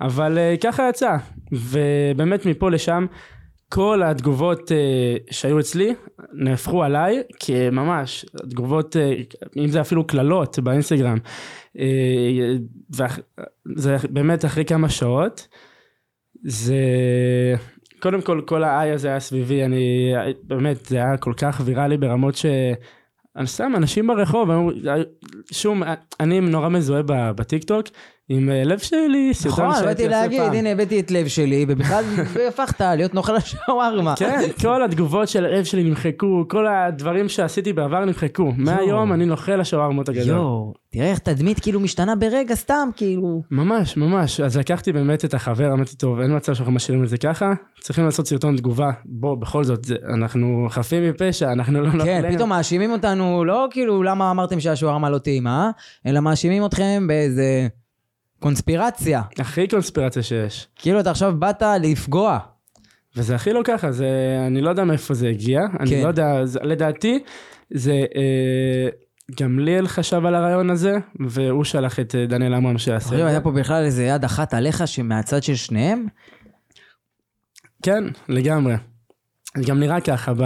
אבל 0.00 0.38
uh, 0.38 0.60
ככה 0.60 0.88
יצא, 0.88 1.16
ובאמת 1.52 2.46
מפה 2.46 2.70
לשם, 2.70 3.06
כל 3.68 4.02
התגובות 4.02 4.70
uh, 4.70 5.34
שהיו 5.34 5.60
אצלי 5.60 5.94
נהפכו 6.32 6.82
עליי 6.84 7.22
כממש 7.40 8.26
תגובות, 8.50 8.96
uh, 8.96 8.98
אם 9.56 9.68
זה 9.68 9.80
אפילו 9.80 10.06
קללות 10.06 10.58
באינסטגרם. 10.58 11.18
Uh, 11.76 11.80
וזה 12.90 13.96
באמת 14.10 14.44
אחרי 14.44 14.64
כמה 14.64 14.88
שעות, 14.88 15.48
זה 16.44 16.76
קודם 18.02 18.22
כל 18.22 18.40
כל 18.46 18.64
האיי 18.64 18.90
הזה 18.90 19.08
היה 19.08 19.20
סביבי 19.20 19.64
אני 19.64 20.14
באמת 20.42 20.86
זה 20.86 20.96
היה 20.96 21.16
כל 21.16 21.32
כך 21.36 21.60
ויראלי 21.64 21.96
ברמות 21.96 22.34
ש... 22.34 22.46
אני 23.36 23.46
סתם 23.46 23.72
אנשים 23.76 24.06
ברחוב 24.06 24.48
שום 25.52 25.82
אני 26.20 26.40
נורא 26.40 26.68
מזוהה 26.68 27.02
בטיקטוק 27.32 27.86
עם 28.28 28.50
אה, 28.50 28.64
לב 28.64 28.78
שלי 28.78 29.30
סרטון 29.34 29.68
נכון, 29.68 29.84
באתי 29.84 30.08
להגיד. 30.08 30.40
הנה 30.40 30.68
הבאתי 30.68 31.00
את 31.00 31.10
לב 31.10 31.28
שלי, 31.28 31.64
ובכלל 31.68 32.04
הפכת 32.48 32.80
להיות 32.80 33.14
נוכל 33.14 33.36
השווארמה. 33.36 34.14
כן, 34.16 34.40
כל 34.60 34.82
התגובות 34.82 35.28
של 35.28 35.44
הלב 35.44 35.64
שלי 35.64 35.84
נמחקו, 35.84 36.44
כל 36.48 36.66
הדברים 36.66 37.28
שעשיתי 37.28 37.72
בעבר 37.72 38.04
נמחקו. 38.04 38.52
מהיום 38.56 39.12
אני 39.12 39.26
נוכל 39.26 39.60
השווארמות 39.60 40.08
הגדול. 40.08 40.28
יואו, 40.28 40.72
תראה 40.92 41.10
איך 41.10 41.18
תדמית 41.18 41.60
כאילו 41.60 41.80
משתנה 41.80 42.16
ברגע, 42.16 42.54
סתם 42.54 42.88
כאילו. 42.96 43.42
ממש, 43.50 43.96
ממש. 43.96 44.40
אז 44.40 44.56
לקחתי 44.56 44.92
באמת 44.92 45.24
את 45.24 45.34
החבר, 45.34 45.72
אמרתי, 45.72 45.96
טוב, 45.96 46.20
אין 46.20 46.36
מצב 46.36 46.54
שאנחנו 46.54 46.72
משאירים 46.72 47.04
את 47.04 47.08
זה 47.08 47.18
ככה, 47.18 47.52
צריכים 47.80 48.04
לעשות 48.04 48.26
סרטון 48.26 48.56
תגובה. 48.56 48.90
בוא, 49.04 49.34
בכל 49.34 49.64
זאת, 49.64 49.86
אנחנו 50.14 50.66
חפים 50.70 51.10
מפשע, 51.10 51.52
אנחנו 51.52 51.80
לא 51.80 51.90
כן, 51.90 51.96
נוכלים. 51.96 52.34
פתאום 52.36 52.48
מאשימים 52.48 52.92
אותנו, 52.92 53.44
לא 53.44 53.66
כאילו 53.70 54.02
למה 54.02 54.30
אמרתם 54.30 54.60
שהשווארמה 54.60 55.10
לא 55.10 55.18
טעימה, 55.18 55.70
אלא 56.06 56.20
מאשימים 56.20 56.66
אתכם 56.66 57.04
באיזה 57.06 57.68
קונספירציה. 58.42 59.22
הכי 59.38 59.68
קונספירציה 59.68 60.22
שיש. 60.22 60.68
כאילו 60.76 61.00
אתה 61.00 61.10
עכשיו 61.10 61.34
באת 61.38 61.62
לפגוע. 61.80 62.38
וזה 63.16 63.34
הכי 63.34 63.52
לא 63.52 63.60
ככה, 63.64 63.92
זה, 63.92 64.08
אני 64.46 64.60
לא 64.60 64.70
יודע 64.70 64.84
מאיפה 64.84 65.14
זה 65.14 65.28
הגיע, 65.28 65.60
אני 65.80 65.90
כן. 65.90 66.02
לא 66.02 66.08
יודע, 66.08 66.46
זה, 66.46 66.58
לדעתי, 66.62 67.18
זה, 67.70 67.92
אה, 67.92 68.88
גמליאל 69.40 69.88
חשב 69.88 70.26
על 70.26 70.34
הרעיון 70.34 70.70
הזה, 70.70 70.96
והוא 71.28 71.64
שלח 71.64 72.00
את 72.00 72.14
אה, 72.14 72.26
דניאל 72.26 72.54
עמרם 72.54 72.78
שיעשה 72.78 73.14
את 73.16 73.20
היה. 73.26 73.40
פה 73.40 73.50
בכלל 73.50 73.84
איזה 73.84 74.04
יד 74.04 74.24
אחת 74.24 74.54
עליך 74.54 74.88
שמהצד 74.88 75.42
של 75.42 75.54
שניהם? 75.54 76.06
כן, 77.82 78.04
לגמרי. 78.28 78.74
זה 79.56 79.64
גם 79.66 79.80
נראה 79.80 80.00
ככה, 80.00 80.34
ב... 80.34 80.42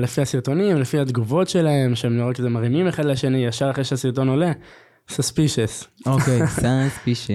לפי 0.00 0.22
הסרטונים, 0.22 0.76
לפי 0.76 0.98
התגובות 0.98 1.48
שלהם, 1.48 1.94
שהם 1.94 2.16
נורא 2.16 2.32
כזה 2.32 2.48
מרימים 2.48 2.88
אחד 2.88 3.04
לשני, 3.04 3.46
ישר 3.46 3.70
אחרי 3.70 3.84
שהסרטון 3.84 4.28
עולה, 4.28 4.52
סספישס. 5.08 5.84
אוקיי, 6.06 6.46
סאנספישס. 6.60 7.30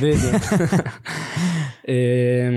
בדיוק. 0.00 0.42
אה, 1.88 2.56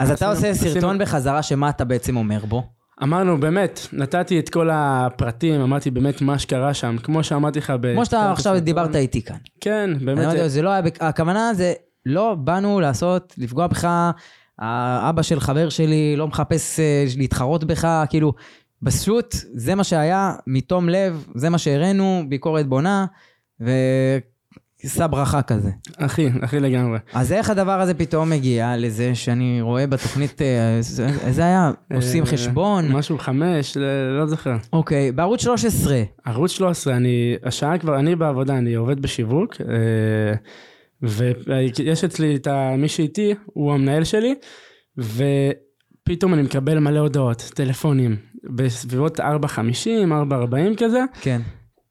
אז 0.00 0.10
אתה 0.10 0.30
עושה 0.30 0.54
סרטון 0.54 0.98
בחזרה 0.98 1.42
שמה 1.42 1.68
אתה 1.68 1.84
בעצם 1.84 2.16
אומר 2.16 2.44
בו? 2.44 2.62
אמרנו, 3.02 3.40
באמת, 3.40 3.80
נתתי 3.92 4.38
את 4.38 4.48
כל 4.48 4.70
הפרטים, 4.72 5.60
אמרתי 5.60 5.90
באמת 5.90 6.22
מה 6.22 6.38
שקרה 6.38 6.74
שם, 6.74 6.96
כמו 7.02 7.24
שאמרתי 7.24 7.58
לך 7.58 7.72
ב... 7.80 7.92
כמו 7.94 8.04
שאתה 8.04 8.32
עכשיו 8.32 8.60
דיברת 8.60 8.96
איתי 8.96 9.22
כאן. 9.22 9.36
כן, 9.60 9.90
באמת, 10.04 10.34
לו, 10.34 10.48
זה- 10.48 10.62
לא 10.62 10.70
היה, 10.70 10.82
הכוונה 11.00 11.54
זה, 11.54 11.72
לא 12.06 12.34
באנו 12.34 12.80
לעשות, 12.80 13.34
לפגוע 13.38 13.66
בך, 13.66 13.88
האבא 14.58 15.22
של 15.22 15.40
חבר 15.40 15.68
שלי 15.68 16.14
לא 16.16 16.28
מחפש 16.28 16.80
אה, 16.80 17.04
להתחרות 17.16 17.64
בך, 17.64 18.04
כאילו, 18.08 18.32
פשוט 18.84 19.34
זה 19.54 19.74
מה 19.74 19.84
שהיה, 19.84 20.32
מתום 20.46 20.88
לב, 20.88 21.26
זה 21.34 21.50
מה 21.50 21.58
שהראינו, 21.58 22.22
ביקורת 22.28 22.66
בונה, 22.66 23.06
ושא 23.60 25.06
ברכה 25.06 25.42
כזה. 25.42 25.70
אחי, 25.96 26.28
אחי 26.40 26.60
לגמרי. 26.60 26.98
אז 27.14 27.32
איך 27.32 27.50
הדבר 27.50 27.80
הזה 27.80 27.94
פתאום 27.94 28.30
מגיע 28.30 28.74
לזה 28.76 29.14
שאני 29.14 29.60
רואה 29.60 29.86
בתוכנית, 29.86 30.42
אה, 30.42 30.76
זה 30.80 31.06
זה 31.30 31.44
היה, 31.44 31.70
עושים 31.94 32.22
אה, 32.24 32.28
חשבון, 32.28 32.92
משהו 32.92 33.18
חמש, 33.18 33.76
ל- 33.76 34.18
לא 34.18 34.26
זוכר. 34.26 34.56
אוקיי, 34.72 35.12
בערוץ 35.12 35.42
13, 35.42 36.02
ערוץ 36.24 36.50
13, 36.50 36.96
אני, 36.96 37.36
השעה 37.44 37.78
כבר, 37.78 37.98
אני 37.98 38.16
בעבודה, 38.16 38.58
אני 38.58 38.74
עובד 38.74 39.00
בשיווק, 39.02 39.54
אה, 39.60 40.34
ויש 41.02 42.04
אצלי 42.04 42.36
את 42.36 42.48
מי 42.78 42.88
שאיתי, 42.88 43.34
הוא 43.44 43.72
המנהל 43.72 44.04
שלי, 44.04 44.34
ופתאום 44.98 46.34
אני 46.34 46.42
מקבל 46.42 46.78
מלא 46.78 46.98
הודעות, 47.00 47.50
טלפונים, 47.54 48.16
בסביבות 48.56 49.20
4.50, 49.20 49.24
4.40 49.24 50.54
כזה, 50.78 51.00
כן. 51.20 51.40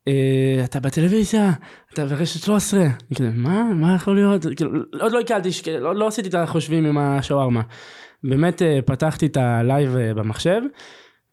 אה, 0.07 0.61
אתה 0.63 0.79
בטלוויזיה, 0.79 1.51
אתה 1.93 2.05
ברשת 2.05 2.43
13, 2.43 2.81
אני 2.81 2.91
כזה, 3.15 3.29
מה, 3.35 3.63
מה 3.73 3.95
יכול 3.95 4.15
להיות? 4.15 4.45
כאילו, 4.55 4.71
עוד 5.01 5.11
לא 5.11 5.19
עיכלתי, 5.19 5.51
ש- 5.51 5.67
לא, 5.67 5.95
לא 5.95 6.07
עשיתי 6.07 6.29
את 6.29 6.33
החושבים 6.33 6.85
עם 6.85 6.97
השווארמה. 6.97 7.61
באמת 8.23 8.61
אה, 8.61 8.79
פתחתי 8.85 9.25
את 9.25 9.37
ה 9.37 9.49
live 9.49 9.95
אה, 9.95 10.13
במחשב, 10.13 10.61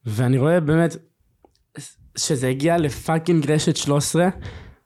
ואני 0.07 0.38
רואה 0.38 0.61
באמת 0.61 0.97
שזה 2.19 2.49
הגיע 2.49 2.79
ל 2.78 2.88
fucking 2.88 3.50
רשת 3.50 3.76
13, 3.76 4.29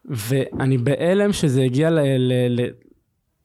ואני 0.05 0.79
בהלם 0.79 1.33
שזה 1.33 1.63
הגיע 1.63 1.91
ל... 1.91 1.99
ל, 2.19 2.61
ל 2.61 2.71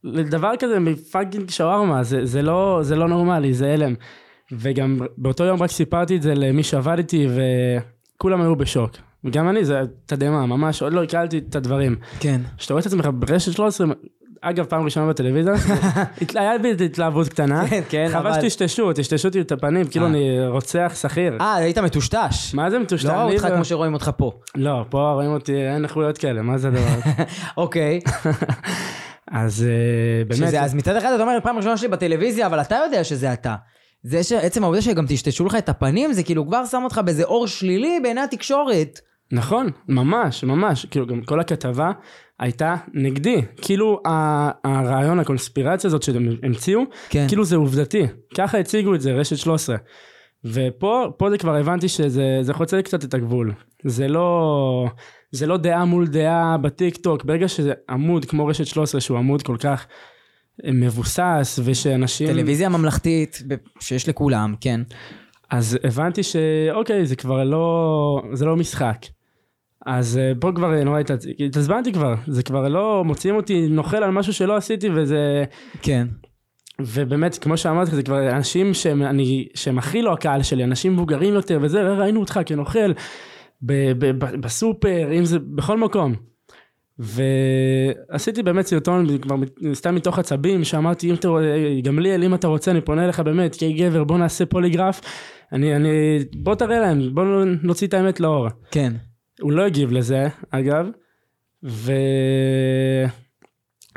לדבר 0.03 0.51
כזה 0.59 0.79
מ 0.79 0.88
fucking 0.88 1.49
שווארמה, 1.49 2.03
זה, 2.03 2.25
זה, 2.25 2.41
לא, 2.41 2.79
זה 2.81 2.95
לא 2.95 3.07
נורמלי, 3.07 3.53
זה 3.53 3.73
הלם. 3.73 3.93
וגם 4.51 4.99
באותו 5.17 5.43
יום 5.43 5.63
רק 5.63 5.71
סיפרתי 5.71 6.15
את 6.15 6.21
זה 6.21 6.33
למי 6.35 6.63
שעבד 6.63 6.97
איתי, 6.97 7.27
וכולם 7.27 8.41
היו 8.41 8.55
בשוק. 8.55 8.91
וגם 9.25 9.49
אני, 9.49 9.65
זה 9.65 9.81
תדהמה, 10.05 10.45
ממש, 10.45 10.81
עוד 10.81 10.93
לא 10.93 11.03
הקלתי 11.03 11.37
את 11.37 11.55
הדברים. 11.55 11.95
כן. 12.19 12.41
כשאתה 12.57 12.73
רואה 12.73 12.81
את 12.81 12.85
עצמך 12.85 13.09
ברשת 13.13 13.51
13, 13.53 13.87
אגב, 14.41 14.65
פעם 14.65 14.83
ראשונה 14.83 15.09
בטלוויזיה, 15.09 15.53
היה 16.35 16.57
בי 16.57 16.85
התלהבות 16.85 17.27
קטנה. 17.29 17.67
כן, 17.69 17.81
כן, 17.89 18.07
חבל 18.11 18.27
אבל- 18.31 18.41
שטשטשו, 18.49 18.93
טשטשו 18.93 19.27
אותי 19.27 19.41
את 19.41 19.51
הפנים, 19.51 19.87
כאילו 19.87 20.05
אה. 20.05 20.09
אני 20.11 20.47
רוצח 20.47 20.91
שכיר. 21.01 21.37
אה, 21.41 21.55
היית 21.55 21.77
מטושטש. 21.77 22.53
מה 22.53 22.69
זה 22.69 22.79
מטושטש? 22.79 23.05
לא 23.09 23.13
ראו 23.13 23.31
אותך 23.33 23.43
לא- 23.45 23.55
כמו 23.55 23.65
שרואים 23.65 23.93
אותך 23.93 24.11
פה. 24.17 24.31
לא, 24.55 24.85
פה 24.89 25.11
רואים 25.13 25.31
אותי, 25.31 25.55
אין 25.55 25.83
איכויות 25.83 26.17
כאלה, 26.17 26.41
מה 26.41 26.57
זה 26.57 26.67
הדבר 26.67 26.79
הזה? 26.87 27.23
אוקיי. 27.57 27.99
אז 29.31 29.63
אה, 29.63 30.23
באמת, 30.25 30.35
שזה, 30.49 30.61
אז 30.61 30.73
מצד 30.73 30.95
אחד 30.95 31.11
אתה 31.15 31.23
אומר, 31.23 31.37
פעם 31.43 31.57
ראשונה 31.57 31.77
שלי 31.77 31.87
בטלוויזיה, 31.87 32.45
אבל 32.45 32.61
אתה 32.61 32.75
יודע 32.85 33.03
שזה 33.03 33.33
אתה. 33.33 33.55
זה 34.03 34.23
שעצם 34.23 34.63
העובדה 34.63 34.81
שגם 34.81 35.05
טשטשו 35.07 35.45
לך 35.45 35.55
את 35.55 35.69
הפנים, 35.69 36.13
זה 36.13 36.23
כאילו 36.23 36.47
כבר 36.47 36.65
שם 36.65 36.81
אותך 36.83 37.01
באיזה 37.05 37.23
אור 37.23 37.47
שלילי 37.47 37.99
בעיני 38.03 38.21
התקשורת. 38.21 38.99
נכון, 39.31 39.69
ממש, 39.87 40.43
ממש, 40.43 40.85
כאילו 40.85 41.07
גם 41.07 41.21
כל 41.21 41.39
הכתבה 41.39 41.91
הייתה 42.39 42.75
נגדי, 42.93 43.41
כאילו 43.61 44.01
הרעיון, 44.63 45.19
הקונספירציה 45.19 45.87
הזאת 45.87 46.03
שהם 46.03 46.29
המציאו, 46.43 46.81
כן. 47.09 47.25
כאילו 47.27 47.45
זה 47.45 47.55
עובדתי, 47.55 48.03
ככה 48.37 48.57
הציגו 48.57 48.95
את 48.95 49.01
זה, 49.01 49.11
רשת 49.11 49.37
13. 49.37 49.75
ופה 50.45 51.07
פה 51.17 51.29
זה 51.29 51.37
כבר 51.37 51.55
הבנתי 51.55 51.87
שזה 51.87 52.39
זה 52.41 52.53
חוצה 52.53 52.77
לי 52.77 52.83
קצת 52.83 53.03
את 53.03 53.13
הגבול, 53.13 53.53
זה 53.85 54.07
לא, 54.07 54.87
זה 55.31 55.47
לא 55.47 55.57
דעה 55.57 55.85
מול 55.85 56.07
דעה 56.07 56.57
בטיק 56.57 56.97
טוק, 56.97 57.23
ברגע 57.23 57.47
שזה 57.47 57.73
עמוד 57.89 58.25
כמו 58.25 58.45
רשת 58.45 58.65
13 58.65 59.01
שהוא 59.01 59.17
עמוד 59.17 59.41
כל 59.41 59.57
כך 59.59 59.87
אה, 60.65 60.71
מבוסס 60.71 61.59
ושאנשים... 61.63 62.27
טלוויזיה 62.27 62.69
ממלכתית 62.69 63.43
שיש 63.79 64.09
לכולם, 64.09 64.55
כן. 64.61 64.81
אז 65.51 65.77
הבנתי 65.83 66.23
שאוקיי, 66.23 67.05
זה 67.05 67.15
כבר 67.15 67.43
לא, 67.43 68.21
זה 68.33 68.45
לא 68.45 68.55
משחק. 68.55 68.97
אז 69.85 70.17
אה, 70.17 70.31
פה 70.39 70.51
כבר 70.55 70.73
אה, 70.73 70.83
נורא 70.83 70.99
התעצ- 71.01 71.45
התעצבנתי 71.45 71.93
כבר, 71.93 72.15
זה 72.27 72.43
כבר 72.43 72.67
לא, 72.67 73.03
מוציאים 73.05 73.35
אותי 73.35 73.67
נוכל 73.69 73.97
על 73.97 74.11
משהו 74.11 74.33
שלא 74.33 74.55
עשיתי 74.55 74.89
וזה... 74.93 75.43
כן. 75.81 76.07
ובאמת, 76.79 77.37
כמו 77.37 77.57
שאמרתי, 77.57 77.91
זה 77.95 78.03
כבר 78.03 78.29
אנשים 78.29 78.73
שהם, 78.73 79.01
אני, 79.03 79.47
שהם 79.53 79.77
הכי 79.77 80.01
לא 80.01 80.13
הקהל 80.13 80.43
שלי, 80.43 80.63
אנשים 80.63 80.93
מבוגרים 80.93 81.33
יותר 81.33 81.59
וזה, 81.61 81.81
ראינו 81.81 82.19
אותך 82.19 82.39
כנוכל 82.45 82.91
ב, 83.61 83.73
ב, 83.97 84.05
ב, 84.25 84.35
בסופר, 84.35 85.11
אם 85.17 85.25
זה 85.25 85.39
בכל 85.39 85.77
מקום. 85.77 86.15
ועשיתי 86.99 88.43
באמת 88.43 88.65
סרטון 88.65 89.17
כבר 89.17 89.35
סתם 89.73 89.95
מתוך 89.95 90.19
עצבים, 90.19 90.63
שאמרתי, 90.63 91.09
אם 91.09 91.13
אתה, 91.15 91.27
גמליאל, 91.83 92.23
אם 92.23 92.33
אתה 92.33 92.47
רוצה, 92.47 92.71
אני 92.71 92.81
פונה 92.81 93.05
אליך 93.05 93.19
באמת, 93.19 93.55
כי 93.55 93.73
גבר, 93.73 94.03
בוא 94.03 94.17
נעשה 94.17 94.45
פוליגרף, 94.45 95.01
אני, 95.53 95.75
אני, 95.75 95.89
בוא 96.35 96.55
תראה 96.55 96.79
להם, 96.79 97.15
בוא 97.15 97.23
נוציא 97.63 97.87
את 97.87 97.93
האמת 97.93 98.19
לאור. 98.19 98.47
כן. 98.71 98.93
הוא 99.41 99.51
לא 99.51 99.65
הגיב 99.65 99.91
לזה, 99.91 100.27
אגב, 100.51 100.87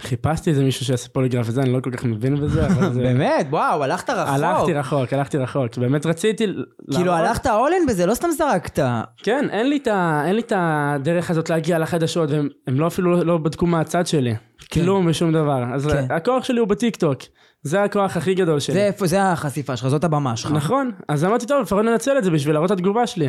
וחיפשתי 0.01 0.51
איזה 0.51 0.65
מישהו 0.65 0.87
שיעשה 0.87 1.09
פוליגרף 1.09 1.47
וזה, 1.49 1.63
אני 1.63 1.73
לא 1.73 1.81
כל 1.81 1.91
כך 1.91 2.05
מבין 2.05 2.41
בזה, 2.41 2.67
אבל 2.67 2.93
זה... 2.95 3.03
באמת? 3.03 3.47
וואו, 3.51 3.85
הלכת 3.85 4.11
רחוק. 4.11 4.35
הלכתי 4.35 4.73
רחוק, 4.75 5.13
הלכתי 5.13 5.39
רחוק, 5.39 5.79
באמת 5.79 6.07
רציתי... 6.07 6.47
כאילו 6.47 6.65
להראות- 7.05 7.29
הלכת 7.29 7.47
אולן 7.47 7.87
בזה, 7.89 8.07
לא 8.07 8.15
סתם 8.15 8.29
זרקת. 8.39 8.79
כן, 9.17 9.47
אין 9.51 9.69
לי, 9.69 9.77
את 9.77 9.87
ה, 9.89 10.23
אין 10.27 10.35
לי 10.35 10.41
את 10.41 10.53
הדרך 10.57 11.31
הזאת 11.31 11.51
להגיע 11.51 11.79
לחדשות, 11.79 12.31
והם 12.31 12.49
הם 12.67 12.81
לא 12.81 12.87
אפילו 12.87 13.25
לא 13.25 13.39
בדקו 13.39 13.67
מהצד 13.67 14.07
שלי. 14.07 14.35
כן. 14.71 14.81
כלום 14.83 15.07
ושום 15.07 15.33
דבר. 15.33 15.65
אז 15.75 15.87
כן. 15.87 16.07
הכוח 16.11 16.45
שלי 16.45 16.61
הוא 16.61 16.69
בטיקטוק. 16.69 17.19
זה 17.63 17.83
הכוח 17.83 18.17
הכי 18.17 18.35
גדול 18.35 18.61
שלי. 18.61 18.75
זה 18.75 18.91
זה 19.07 19.23
החשיפה 19.23 19.77
שלך, 19.77 19.89
זאת 19.89 20.05
הבמה 20.05 20.37
שלך. 20.37 20.51
נכון, 20.53 20.91
אז 21.09 21.25
אמרתי, 21.25 21.47
טוב, 21.47 21.63
לפחות 21.63 21.85
ננצל 21.85 22.19
את 22.19 22.25
זה 22.25 22.31
בשביל 22.31 22.55
להראות 22.55 22.73
את 22.73 22.77
התגובה 22.77 23.07
שלי. 23.07 23.29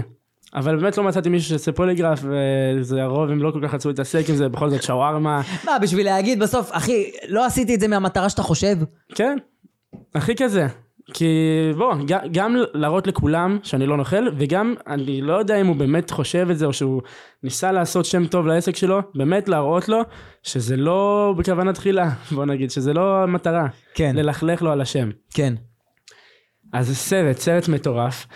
אבל 0.55 0.75
באמת 0.75 0.97
לא 0.97 1.03
מצאתי 1.03 1.29
מישהו 1.29 1.49
שיעשה 1.49 1.71
פוליגרף, 1.71 2.23
וזה 2.23 3.03
הרוב, 3.03 3.29
הם 3.29 3.43
לא 3.43 3.51
כל 3.51 3.59
כך 3.67 3.73
רצו 3.73 3.89
להתעסק 3.89 4.29
עם 4.29 4.35
זה, 4.35 4.49
בכל 4.49 4.69
זאת 4.69 4.83
שווארמה. 4.83 5.41
מה, 5.65 5.79
בשביל 5.79 6.05
להגיד 6.05 6.39
בסוף, 6.39 6.69
אחי, 6.71 7.11
לא 7.27 7.45
עשיתי 7.45 7.75
את 7.75 7.79
זה 7.79 7.87
מהמטרה 7.87 8.29
שאתה 8.29 8.43
חושב? 8.43 8.75
כן, 9.15 9.37
הכי 10.15 10.35
כזה. 10.35 10.67
כי 11.13 11.35
בוא, 11.77 11.95
גם 12.31 12.55
להראות 12.73 13.07
לכולם 13.07 13.59
שאני 13.63 13.85
לא 13.85 13.97
נוכל, 13.97 14.27
וגם 14.37 14.73
אני 14.87 15.21
לא 15.21 15.33
יודע 15.33 15.61
אם 15.61 15.67
הוא 15.67 15.75
באמת 15.75 16.11
חושב 16.11 16.47
את 16.51 16.57
זה, 16.57 16.65
או 16.65 16.73
שהוא 16.73 17.01
ניסה 17.43 17.71
לעשות 17.71 18.05
שם 18.05 18.27
טוב 18.27 18.47
לעסק 18.47 18.75
שלו, 18.75 18.99
באמת 19.15 19.49
להראות 19.49 19.89
לו 19.89 20.01
שזה 20.43 20.77
לא 20.77 21.33
בכוונה 21.37 21.73
תחילה, 21.73 22.09
בוא 22.35 22.45
נגיד, 22.45 22.71
שזה 22.71 22.93
לא 22.93 23.23
המטרה, 23.23 23.67
כן, 23.93 24.15
ללכלך 24.15 24.61
לו 24.61 24.71
על 24.71 24.81
השם. 24.81 25.09
כן. 25.33 25.53
אז 26.73 26.87
זה 26.87 26.95
סרט, 26.95 27.37
סרט 27.37 27.67
מטורף. 27.67 28.27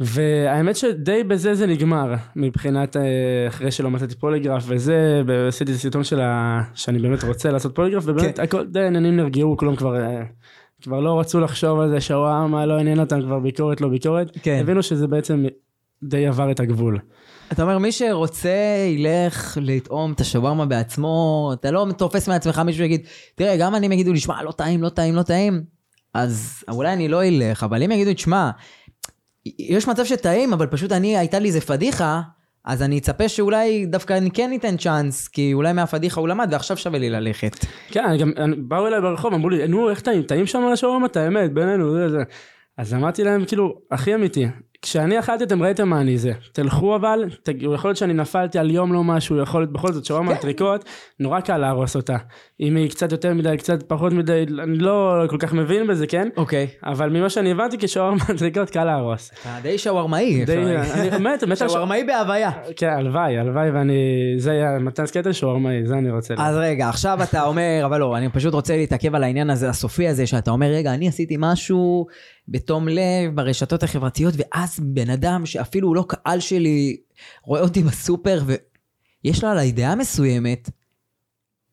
והאמת 0.00 0.76
שדי 0.76 1.24
בזה 1.24 1.54
זה 1.54 1.66
נגמר, 1.66 2.14
מבחינת 2.36 2.96
אה, 2.96 3.02
אחרי 3.48 3.70
שלא 3.70 3.90
מצאתי 3.90 4.14
פוליגרף 4.14 4.64
וזה, 4.66 5.22
ועשיתי 5.26 5.74
סרטון 5.74 6.04
של 6.04 6.20
ה... 6.20 6.62
שאני 6.74 6.98
באמת 6.98 7.24
רוצה 7.24 7.50
לעשות 7.50 7.74
פוליגרף, 7.74 8.04
ובאמת 8.06 8.36
כן. 8.36 8.42
הכל 8.42 8.66
די 8.66 8.80
העניינים 8.80 9.16
נרגעו, 9.16 9.56
כולם 9.56 9.76
כבר, 9.76 10.00
אה, 10.00 10.22
כבר 10.82 11.00
לא 11.00 11.20
רצו 11.20 11.40
לחשוב 11.40 11.80
על 11.80 11.90
זה, 11.90 12.00
שווארמה 12.00 12.66
לא 12.66 12.78
עניין 12.78 13.00
אותם, 13.00 13.22
כבר 13.22 13.38
ביקורת 13.38 13.80
לא 13.80 13.88
ביקורת, 13.88 14.30
כן. 14.42 14.58
הבינו 14.60 14.82
שזה 14.82 15.06
בעצם 15.06 15.44
די 16.02 16.26
עבר 16.26 16.50
את 16.50 16.60
הגבול. 16.60 16.98
אתה 17.52 17.62
אומר, 17.62 17.78
מי 17.78 17.92
שרוצה 17.92 18.86
ילך 18.88 19.58
לטעום 19.60 20.12
את 20.12 20.20
השווארמה 20.20 20.66
בעצמו, 20.66 21.50
אתה 21.54 21.70
לא 21.70 21.86
תופס 21.98 22.28
מעצמך 22.28 22.58
מישהו 22.58 22.82
שיגיד, 22.82 23.00
תראה, 23.34 23.56
גם 23.56 23.74
אם 23.74 23.92
יגידו 23.92 24.12
לי, 24.12 24.20
שמע, 24.20 24.42
לא 24.42 24.52
טעים, 24.52 24.82
לא 24.82 24.88
טעים, 24.88 25.14
לא 25.14 25.22
טעים, 25.22 25.62
אז 26.14 26.64
אולי 26.70 26.92
אני 26.92 27.08
לא 27.08 27.24
אלך, 27.24 27.64
אבל 27.64 27.82
אם 27.82 27.90
יגידו, 27.90 28.14
תשמע, 28.14 28.50
יש 29.58 29.88
מצב 29.88 30.04
שטעים, 30.04 30.52
אבל 30.52 30.66
פשוט 30.66 30.92
אני, 30.92 31.18
הייתה 31.18 31.38
לי 31.38 31.48
איזה 31.48 31.60
פדיחה, 31.60 32.20
אז 32.64 32.82
אני 32.82 32.98
אצפה 32.98 33.28
שאולי 33.28 33.86
דווקא 33.86 34.12
אני 34.12 34.30
כן 34.30 34.50
אתן 34.54 34.76
צ'אנס, 34.76 35.28
כי 35.28 35.54
אולי 35.54 35.72
מהפדיחה 35.72 36.20
הוא 36.20 36.28
למד, 36.28 36.48
ועכשיו 36.52 36.76
שווה 36.76 36.98
לי 36.98 37.10
ללכת. 37.10 37.56
כן, 37.88 38.16
גם, 38.18 38.32
באו 38.68 38.86
אליי 38.86 39.00
ברחוב, 39.00 39.34
אמרו 39.34 39.48
לי, 39.48 39.68
נו, 39.68 39.90
איך 39.90 40.00
טעים? 40.00 40.22
טעים 40.22 40.46
שם 40.46 40.62
על 40.66 40.72
השווארמה, 40.72 41.06
את 41.06 41.16
האמת, 41.16 41.52
בינינו, 41.52 41.92
זה 41.92 42.08
זה. 42.08 42.22
אז 42.76 42.94
אמרתי 42.94 43.24
להם, 43.24 43.44
כאילו, 43.44 43.80
הכי 43.90 44.14
אמיתי, 44.14 44.46
כשאני 44.82 45.18
אכלתי 45.18 45.44
אתם 45.44 45.62
ראיתם 45.62 45.88
מה 45.88 46.00
אני 46.00 46.18
זה. 46.18 46.32
תלכו 46.52 46.96
אבל, 46.96 47.24
ת, 47.42 47.48
יכול 47.58 47.88
להיות 47.88 47.98
שאני 47.98 48.14
נפלתי 48.14 48.58
על 48.58 48.70
יום 48.70 48.92
לא 48.92 49.04
משהו, 49.04 49.42
יכול 49.42 49.60
להיות 49.60 49.72
בכל 49.72 49.92
זאת 49.92 50.04
שווארמה 50.04 50.34
כן. 50.34 50.40
טריקות, 50.40 50.84
נורא 51.20 51.40
קל 51.40 51.56
להרוס 51.56 51.96
אותה. 51.96 52.16
אם 52.60 52.76
היא 52.76 52.90
קצת 52.90 53.12
יותר 53.12 53.34
מדי, 53.34 53.56
קצת 53.58 53.82
פחות 53.82 54.12
מדי, 54.12 54.46
אני 54.62 54.78
לא 54.78 55.24
כל 55.28 55.36
כך 55.38 55.52
מבין 55.52 55.86
בזה, 55.86 56.06
כן? 56.06 56.28
אוקיי. 56.36 56.66
אבל 56.84 57.08
ממה 57.10 57.30
שאני 57.30 57.50
הבנתי, 57.50 57.76
כשווארמה 57.78 58.24
טריקות 58.38 58.70
קל 58.70 58.84
להרוס. 58.84 59.30
אתה 59.42 59.58
די 59.62 59.78
שווארמאי, 59.78 60.44
די, 60.44 60.56
אני. 60.56 61.10
באמת, 61.10 61.44
באמת, 61.44 61.58
שווארמאי 61.58 62.04
בהוויה. 62.04 62.50
כן, 62.76 62.88
הלוואי, 62.88 63.38
הלוואי, 63.38 63.70
ואני, 63.70 63.94
זה 64.38 64.50
היה 64.50 64.78
מתן 64.78 65.06
סקטר 65.06 65.32
שווארמאי, 65.32 65.86
זה 65.86 65.94
אני 65.94 66.10
רוצה. 66.10 66.34
אז 66.38 66.56
רגע, 66.56 66.88
עכשיו 66.88 67.22
אתה 67.22 67.42
אומר, 67.42 67.82
אבל 67.84 68.00
לא, 68.00 68.16
אני 68.16 68.28
פשוט 68.28 68.54
רוצה 68.54 68.76
להתעכב 68.76 69.14
על 69.14 69.24
העניין 69.24 69.50
הזה, 69.50 69.68
הסופי 69.68 70.08
הזה, 70.08 70.26
שאתה 70.26 70.50
אומר, 70.50 70.66
רגע, 70.66 70.94
אני 70.94 71.08
עשיתי 71.08 71.36
משהו 71.38 72.06
בתום 72.48 72.88
לב 72.88 73.34
ברשתות 73.34 73.82
החברתיות, 73.82 74.34
ואז 74.36 74.80
בן 74.82 75.10
אדם 75.10 75.46
שאפילו 75.46 75.88
הוא 75.88 75.96
לא 75.96 76.04
קהל 76.08 76.40
שלי, 76.40 76.96
רואה 77.44 77.60
אותי 77.60 77.82
בסופר, 77.82 78.40
ויש 79.24 79.44
לו 79.44 79.50
עליי 79.50 79.72
דעה 79.72 79.94
מסוימת, 79.94 80.70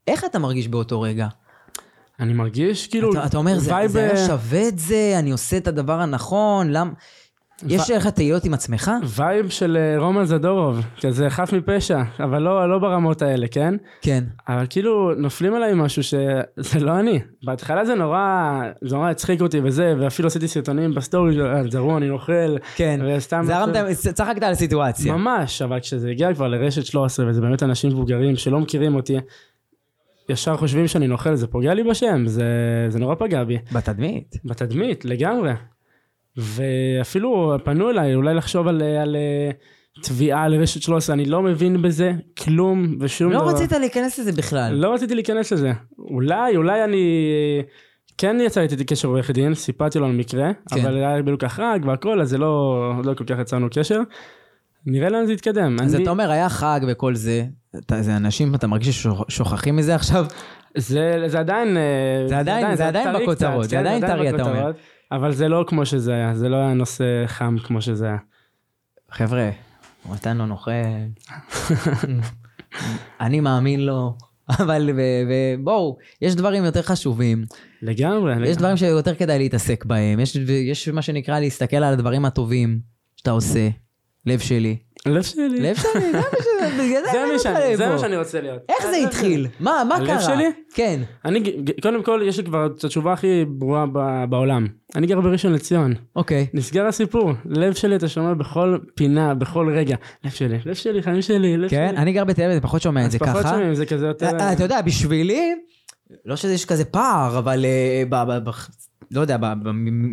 איך 0.08 0.26
אתה 0.26 0.40
מרגיש 0.40 0.68
באותו 0.68 1.02
רגע? 1.02 1.28
אני 2.20 2.34
מרגיש 2.34 2.88
כאילו, 2.88 3.12
אתה, 3.12 3.26
אתה 3.26 3.38
אומר, 3.38 3.60
זה, 3.60 3.66
זה 3.66 3.76
היה 3.76 4.12
אה, 4.12 4.28
שווה 4.28 4.68
את 4.68 4.80
זה, 4.80 5.16
אני 5.20 5.32
עושה 5.32 5.58
את 5.58 5.68
הדבר 5.68 6.02
הנכון, 6.02 6.72
למה... 6.72 6.92
יש 7.68 7.90
לך 7.90 8.08
תהיות 8.08 8.46
עם 8.46 8.54
עצמך? 8.54 8.92
vibe 9.04 9.50
של 9.50 9.78
אה, 9.78 10.00
רומן 10.00 10.26
זדורוב, 10.26 10.82
כזה 11.02 11.30
חף 11.30 11.54
מפשע, 11.54 12.02
אבל 12.20 12.42
לא, 12.42 12.70
לא 12.70 12.80
ברמות 12.80 13.22
האלה, 13.22 13.48
כן? 13.48 13.76
כן. 14.02 14.24
אבל 14.48 14.66
כאילו 14.70 15.16
נופלים 15.18 15.54
עליי 15.54 15.74
משהו 15.74 16.04
שזה 16.04 16.80
לא 16.80 17.00
אני. 17.00 17.20
בהתחלה 17.44 17.86
זה 17.86 17.96
נורא, 17.96 18.62
זה 18.82 18.96
נורא 18.96 19.10
הצחיק 19.10 19.42
אותי 19.42 19.60
וזה, 19.64 19.94
ואפילו 20.00 20.28
עשיתי 20.28 20.48
סרטונים 20.48 20.96
ב 20.96 21.02
story, 21.02 21.38
זרוע 21.70 21.98
אני 21.98 22.08
נוכל, 22.08 22.58
כן. 22.76 23.00
וסתם... 23.08 23.44
זרמת, 23.46 23.76
צחקת 24.14 24.44
על 24.44 24.52
הסיטואציה. 24.52 25.14
ממש, 25.14 25.62
אבל 25.62 25.80
כשזה 25.80 26.10
הגיע 26.10 26.34
כבר 26.34 26.48
לרשת 26.48 26.86
13, 26.86 27.28
וזה 27.30 27.42
באמת 27.42 27.64
אנשים 27.64 27.90
מבוגרים 27.90 28.36
שלא 28.36 28.60
מכירים 28.60 28.96
אותי, 28.96 29.18
ישר 30.30 30.58
חושבים 30.58 30.88
שאני 30.88 31.08
נוכל, 31.08 31.36
זה 31.36 31.48
פוגע 31.48 31.74
לי 31.74 31.84
בשם, 31.84 32.28
זה, 32.28 32.46
זה 32.90 33.00
נורא 33.00 33.16
פגע 33.16 33.44
בי. 33.44 33.58
בתדמית. 33.72 34.36
בתדמית, 34.46 35.06
לגמרי. 35.06 35.52
ואפילו 36.38 37.58
פנו 37.64 37.90
אליי, 37.90 38.16
אולי 38.16 38.34
לחשוב 38.34 38.68
על, 38.68 38.82
על 38.82 39.16
אה, 39.16 39.52
תביעה 40.02 40.48
לרשת 40.48 40.82
13, 40.82 41.14
אני 41.14 41.26
לא 41.26 41.42
מבין 41.42 41.82
בזה 41.82 42.14
כלום 42.44 42.98
ושום 43.00 43.32
לא 43.32 43.40
דבר. 43.40 43.50
רצית 43.50 43.72
להיכנס 43.72 44.20
לזה 44.20 44.32
בכלל. 44.32 44.74
לא 44.74 44.94
רציתי 44.94 45.16
להיכנס 45.16 45.52
לזה. 45.52 45.72
אולי, 45.98 46.56
אולי 46.56 46.84
אני... 46.84 47.28
כן 48.18 48.38
יצא 48.42 48.62
איתי 48.62 48.84
קשר 48.86 49.08
עורך 49.08 49.32
דין, 49.32 49.54
סיפרתי 49.54 50.00
לו 50.00 50.06
על 50.06 50.12
מקרה, 50.12 50.52
כן. 50.70 50.82
אבל 50.82 50.96
היה 50.96 51.22
בדיוק 51.22 51.44
חג 51.44 51.80
והכל, 51.84 52.22
אז 52.22 52.30
זה 52.30 52.38
לא, 52.38 52.92
לא 53.04 53.14
כל 53.14 53.24
כך 53.24 53.40
יצרנו 53.40 53.68
קשר. 53.72 54.02
נראה 54.86 55.10
לאן 55.10 55.26
זה 55.26 55.34
יתקדם. 55.34 55.78
אז 55.84 55.96
אני, 55.96 56.04
אתה 56.04 56.12
אומר, 56.12 56.32
היה 56.32 56.50
חג 56.50 56.80
וכל 56.88 57.16
זה, 57.16 57.46
אתה, 57.80 58.02
זה 58.02 58.16
אנשים, 58.18 58.56
אתה 58.56 58.68
מרגיש 58.68 59.08
ששוכחים 59.30 59.76
מזה 59.76 59.96
עכשיו? 59.96 60.26
זה, 60.78 61.24
זה 61.28 61.40
עדיין... 61.40 61.78
אה, 61.78 62.26
זה 62.28 62.40
עדיין- 62.40 62.76
זה 62.76 62.88
עדיין 62.88 63.08
בכותרות, 63.22 63.64
זה 63.64 63.70
כן, 63.70 63.80
עדיין 63.80 64.08
טרי, 64.08 64.30
אתה 64.30 64.44
אומר. 64.44 64.72
אבל 65.12 65.32
זה 65.32 65.48
לא 65.48 65.66
כמו 65.68 65.86
שזה 65.86 66.14
היה, 66.14 66.36
זה 66.36 66.50
לא 66.50 66.56
היה 66.56 66.74
נושא 66.74 67.04
חם 67.28 67.56
כמו 67.64 67.82
שזה 67.82 68.06
היה. 68.06 68.18
חבר'ה, 69.12 69.50
מתן 70.10 70.38
לא 70.38 70.46
נוכל. 70.46 70.72
אני 73.22 73.40
מאמין 73.40 73.86
לו. 73.86 74.18
אבל 74.50 74.90
בואו, 75.64 75.98
יש 76.22 76.36
דברים 76.36 76.66
יותר 76.66 76.82
חשובים, 76.82 77.46
לגמרי. 77.82 78.32
יש 78.34 78.38
לגמרי. 78.40 78.56
דברים 78.56 78.78
שיותר 78.78 79.16
כדאי 79.16 79.38
להתעסק 79.38 79.86
בהם, 79.86 80.20
יש, 80.20 80.36
יש 80.72 80.90
מה 80.90 81.02
שנקרא 81.02 81.40
להסתכל 81.40 81.76
על 81.78 81.94
הדברים 81.94 82.26
הטובים 82.26 82.80
שאתה 83.16 83.32
עושה, 83.32 83.70
לב 84.26 84.40
שלי. 84.40 84.78
לב 85.06 85.22
שלי. 85.22 85.60
לב 85.60 85.76
שלי, 85.76 86.12
זה 87.78 87.88
מה 87.90 87.98
שאני- 88.00 88.18
רוצה 88.18 88.42
להיות. 88.42 88.62
איך 88.70 88.88
זה 88.92 88.98
התחיל? 89.08 89.48
מה, 89.60 89.84
מה 89.90 89.96
הלב 89.96 90.08
קרה? 90.08 90.20
שלי? 90.22 90.52
כן. 90.74 91.02
אני, 91.26 91.44
קודם 91.82 92.04
כל, 92.04 92.22
יש 92.26 92.38
לי 92.38 92.44
כבר 92.46 92.66
את 92.66 92.84
התשובה 92.84 93.14
הכי 93.14 93.46
ברורה 93.48 93.86
בעולם. 94.30 94.68
אני 94.96 95.08
גר 95.08 95.22
בראשון 95.22 95.54
לציון. 95.54 95.94
אוקיי. 96.16 96.48
נסגר 96.54 96.86
הסיפור. 96.86 97.32
לב 97.46 97.74
שלי 97.74 97.96
אתה 97.96 98.08
שומע 98.08 98.34
בכל 98.34 98.78
פינה, 98.96 99.34
בכל 99.34 99.70
רגע. 99.76 99.96
לב 100.24 100.32
שלי, 100.32 100.58
לב 100.66 100.74
שלי, 100.76 101.04
חיים 101.04 101.22
שלי, 101.22 101.58
לב 101.58 101.70
כן, 101.70 101.88
שלי. 101.90 101.98
אני 101.98 102.14
גר 102.14 102.24
בתל 102.24 102.44
אביב, 102.44 102.64
פחות 102.64 102.82
שומע 102.82 103.02
את 103.02 103.06
אז 103.06 103.12
זה 103.12 103.20
פחות 103.20 103.42
ככה. 103.42 103.50
שומעים, 103.50 103.76
זה 103.76 103.86
כזה 103.86 104.08
יותר... 104.08 104.26
אה, 104.40 104.54
אתה 104.54 104.64
יודע, 104.64 104.82
בשבילי, 104.82 105.56
לא 106.26 106.36
שיש 106.36 106.66
כזה 106.66 106.86
פער, 106.86 107.38
אבל 107.38 107.66
אה, 107.66 108.24
לא 109.12 109.22
יודע, 109.22 109.38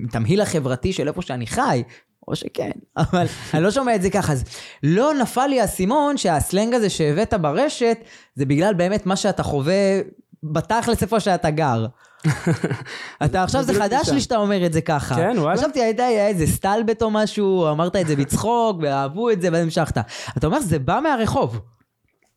בתמהיל 0.05 0.41
החברתי 0.41 0.93
של 0.93 1.09
איפה 1.09 1.23
שאני 1.23 1.47
חי, 1.47 1.83
או 2.29 2.37
שכן, 2.37 2.71
אבל 2.97 3.27
אני 3.55 3.63
לא 3.63 3.71
שומע 3.71 3.95
את 3.95 4.03
זה 4.03 4.11
ככה. 4.11 4.33
אז 4.33 4.45
לא 4.83 5.15
נפל 5.15 5.47
לי 5.47 5.61
האסימון 5.61 6.17
שהסלנג 6.17 6.75
הזה 6.75 6.91
שהבאת 6.91 7.35
ברשת, 7.35 7.99
זה 8.35 8.47
בגלל 8.47 8.75
באמת 8.75 9.07
מה 9.07 9.17
שאתה 9.17 9.43
חווה 9.43 10.01
בתכלס 10.43 11.03
איפה 11.03 11.21
שאתה 11.21 11.51
גר. 11.51 11.87
אתה 13.25 13.43
עכשיו 13.43 13.63
זה 13.63 13.75
חדש. 13.75 14.09
לי 14.09 14.21
שאתה 14.21 14.37
אומר 14.37 14.67
את 14.67 14.73
זה 14.73 14.81
ככה. 14.81 15.15
כן, 15.15 15.35
וואלה. 15.39 15.57
חשבתי 15.57 15.83
הייתה 15.83 16.05
היה 16.05 16.29
איזה 16.29 16.47
סטלבט 16.47 17.03
או 17.03 17.11
משהו, 17.11 17.71
אמרת 17.71 17.97
את 17.97 18.07
זה 18.07 18.17
בצחוק, 18.17 18.77
ואהבו 18.83 19.31
את 19.31 19.43
זה 19.43 19.49
והמשכת. 19.53 19.99
אתה 20.37 20.47
אומר 20.47 20.61
זה 20.61 20.79
בא 20.79 21.01
מהרחוב. 21.03 21.61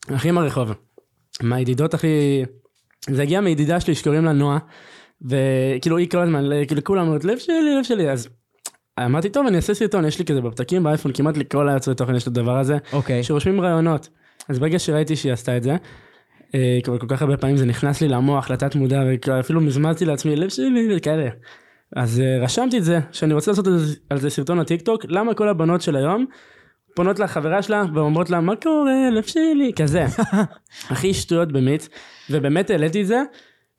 הכי 0.09 0.31
מהרחוב. 0.31 0.71
מהידידות 1.41 1.93
הכי... 1.93 2.43
זה 3.09 3.21
הגיע 3.21 3.41
מידידה 3.41 3.79
שלי 3.79 3.95
שקוראים 3.95 4.25
לה 4.25 4.31
נועה, 4.31 4.57
וכאילו 5.21 5.97
היא 5.97 6.09
כל 6.09 6.17
הזמן, 6.17 6.43
כאילו 6.67 6.81
לכולם 6.81 7.07
אומרת 7.07 7.23
לב 7.23 7.37
שלי, 7.37 7.75
לב 7.79 7.83
שלי, 7.83 8.11
אז 8.11 8.27
אמרתי 8.99 9.29
טוב 9.29 9.47
אני 9.47 9.55
אעשה 9.57 9.73
סרטון, 9.73 10.05
יש 10.05 10.19
לי 10.19 10.25
כזה 10.25 10.41
בפתקים 10.41 10.83
באייפון, 10.83 11.11
כמעט 11.13 11.37
לכל 11.37 11.69
היוצרי 11.69 11.95
תוכן 11.95 12.15
יש 12.15 12.23
את 12.23 12.27
הדבר 12.27 12.57
הזה, 12.57 12.77
אוקיי. 12.93 13.23
שרושמים 13.23 13.61
רעיונות. 13.61 14.09
אז 14.49 14.59
ברגע 14.59 14.79
שראיתי 14.79 15.15
שהיא 15.15 15.33
עשתה 15.33 15.57
את 15.57 15.63
זה, 15.63 15.75
אה, 16.55 16.79
כבר 16.83 16.97
כל 16.97 17.07
כך 17.09 17.21
הרבה 17.21 17.37
פעמים 17.37 17.57
זה 17.57 17.65
נכנס 17.65 18.01
לי 18.01 18.07
למוח, 18.07 18.49
לתת 18.51 18.75
מודע, 18.75 19.01
ואפילו 19.27 19.61
מזמזתי 19.61 20.05
לעצמי 20.05 20.35
לב 20.35 20.49
שלי, 20.49 20.87
וכאלה. 20.97 21.29
אז 21.95 22.19
אה, 22.19 22.43
רשמתי 22.43 22.77
את 22.77 22.83
זה, 22.83 22.99
שאני 23.11 23.33
רוצה 23.33 23.51
לעשות 23.51 23.67
על 23.67 23.77
זה- 23.77 23.95
על 24.09 24.17
זה 24.19 24.29
סרטון 24.29 24.59
לטיקטוק, 24.59 25.05
למה 25.09 25.33
כל 25.33 25.49
הבנות 25.49 25.81
של 25.81 25.95
היום 25.95 26.25
פונות 26.95 27.19
לחברה 27.19 27.61
שלה 27.61 27.83
ואומרות 27.93 28.29
לה 28.29 28.41
מה 28.41 28.55
קורה 28.55 29.09
לב 29.11 29.23
שלי 29.23 29.71
כזה 29.75 30.05
הכי 30.91 31.13
שטויות 31.13 31.51
במיץ 31.51 31.89
ובאמת 32.29 32.69
העליתי 32.69 33.01
את 33.01 33.07
זה 33.07 33.21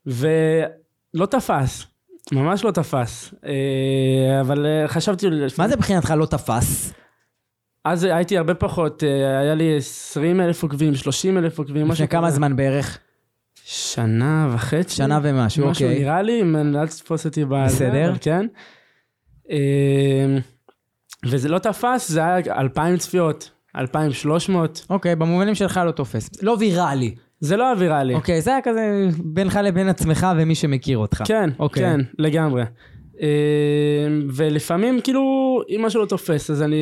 ולא 0.07 1.27
תפס 1.31 1.87
ממש 2.33 2.65
לא 2.65 2.71
תפס 2.71 3.35
אה, 3.47 4.41
אבל 4.41 4.67
אה, 4.67 4.89
חשבתי 4.89 5.27
מה 5.59 5.69
זה 5.69 5.77
מבחינתך 5.77 6.11
לא 6.11 6.27
תפס? 6.27 6.93
אז 7.85 8.05
הייתי 8.05 8.39
הרבה 8.39 8.55
פחות 8.55 9.05
אה, 9.05 9.39
היה 9.41 9.55
לי 9.55 9.77
20 9.77 10.41
אלף 10.41 10.63
עוקבים 10.63 10.95
30 10.95 11.39
אלף 11.39 11.59
עוקבים 11.59 11.91
לפני 11.91 12.09
כמה. 12.09 12.31
זמן 12.31 12.57
בערך? 12.57 12.99
שנה 13.65 14.49
וחצי 14.55 14.95
שנה 14.97 15.21
ומשהו, 15.23 15.69
משהו 15.71 15.85
אוקיי. 15.87 15.99
נראה 16.01 16.23
לי 16.23 16.41
אם- 16.43 16.57
אל 16.77 16.89
תתפוס 16.89 17.27
אותי 17.27 17.45
בזה 17.45 17.65
בסדר. 17.67 18.13
כן. 18.21 18.47
וזה 21.27 21.49
לא 21.49 21.59
תפס 21.59 22.09
זה 22.09 22.21
היה 22.25 22.39
2,000 22.59 22.97
צפיות 22.99 23.51
2,300 23.77 24.87
אוקיי, 24.91 25.17
במובנים 25.17 25.55
שלך 25.55 25.81
לא 25.87 25.91
תופס. 25.91 26.31
לא 26.43 26.57
ויראלי. 26.61 27.15
זה 27.41 27.57
לא 27.57 27.73
אווירלי. 27.73 28.15
אוקיי, 28.15 28.41
זה 28.41 28.51
היה 28.51 28.61
כזה 28.63 29.09
בינך 29.25 29.59
לבין 29.65 29.89
עצמך 29.89 30.27
ומי 30.39 30.55
שמכיר 30.55 30.99
אותך. 30.99 31.23
כן, 31.27 31.51
אוקיי. 31.59 31.83
כן, 31.83 32.01
לגמרי. 32.19 32.63
אה, 33.23 33.29
ולפעמים 34.35 35.01
כאילו 35.01 35.23
אם 35.69 35.83
משהו 35.87 36.01
לא 36.01 36.07
תופס 36.07 36.51
אז 36.51 36.63
אני 36.63 36.77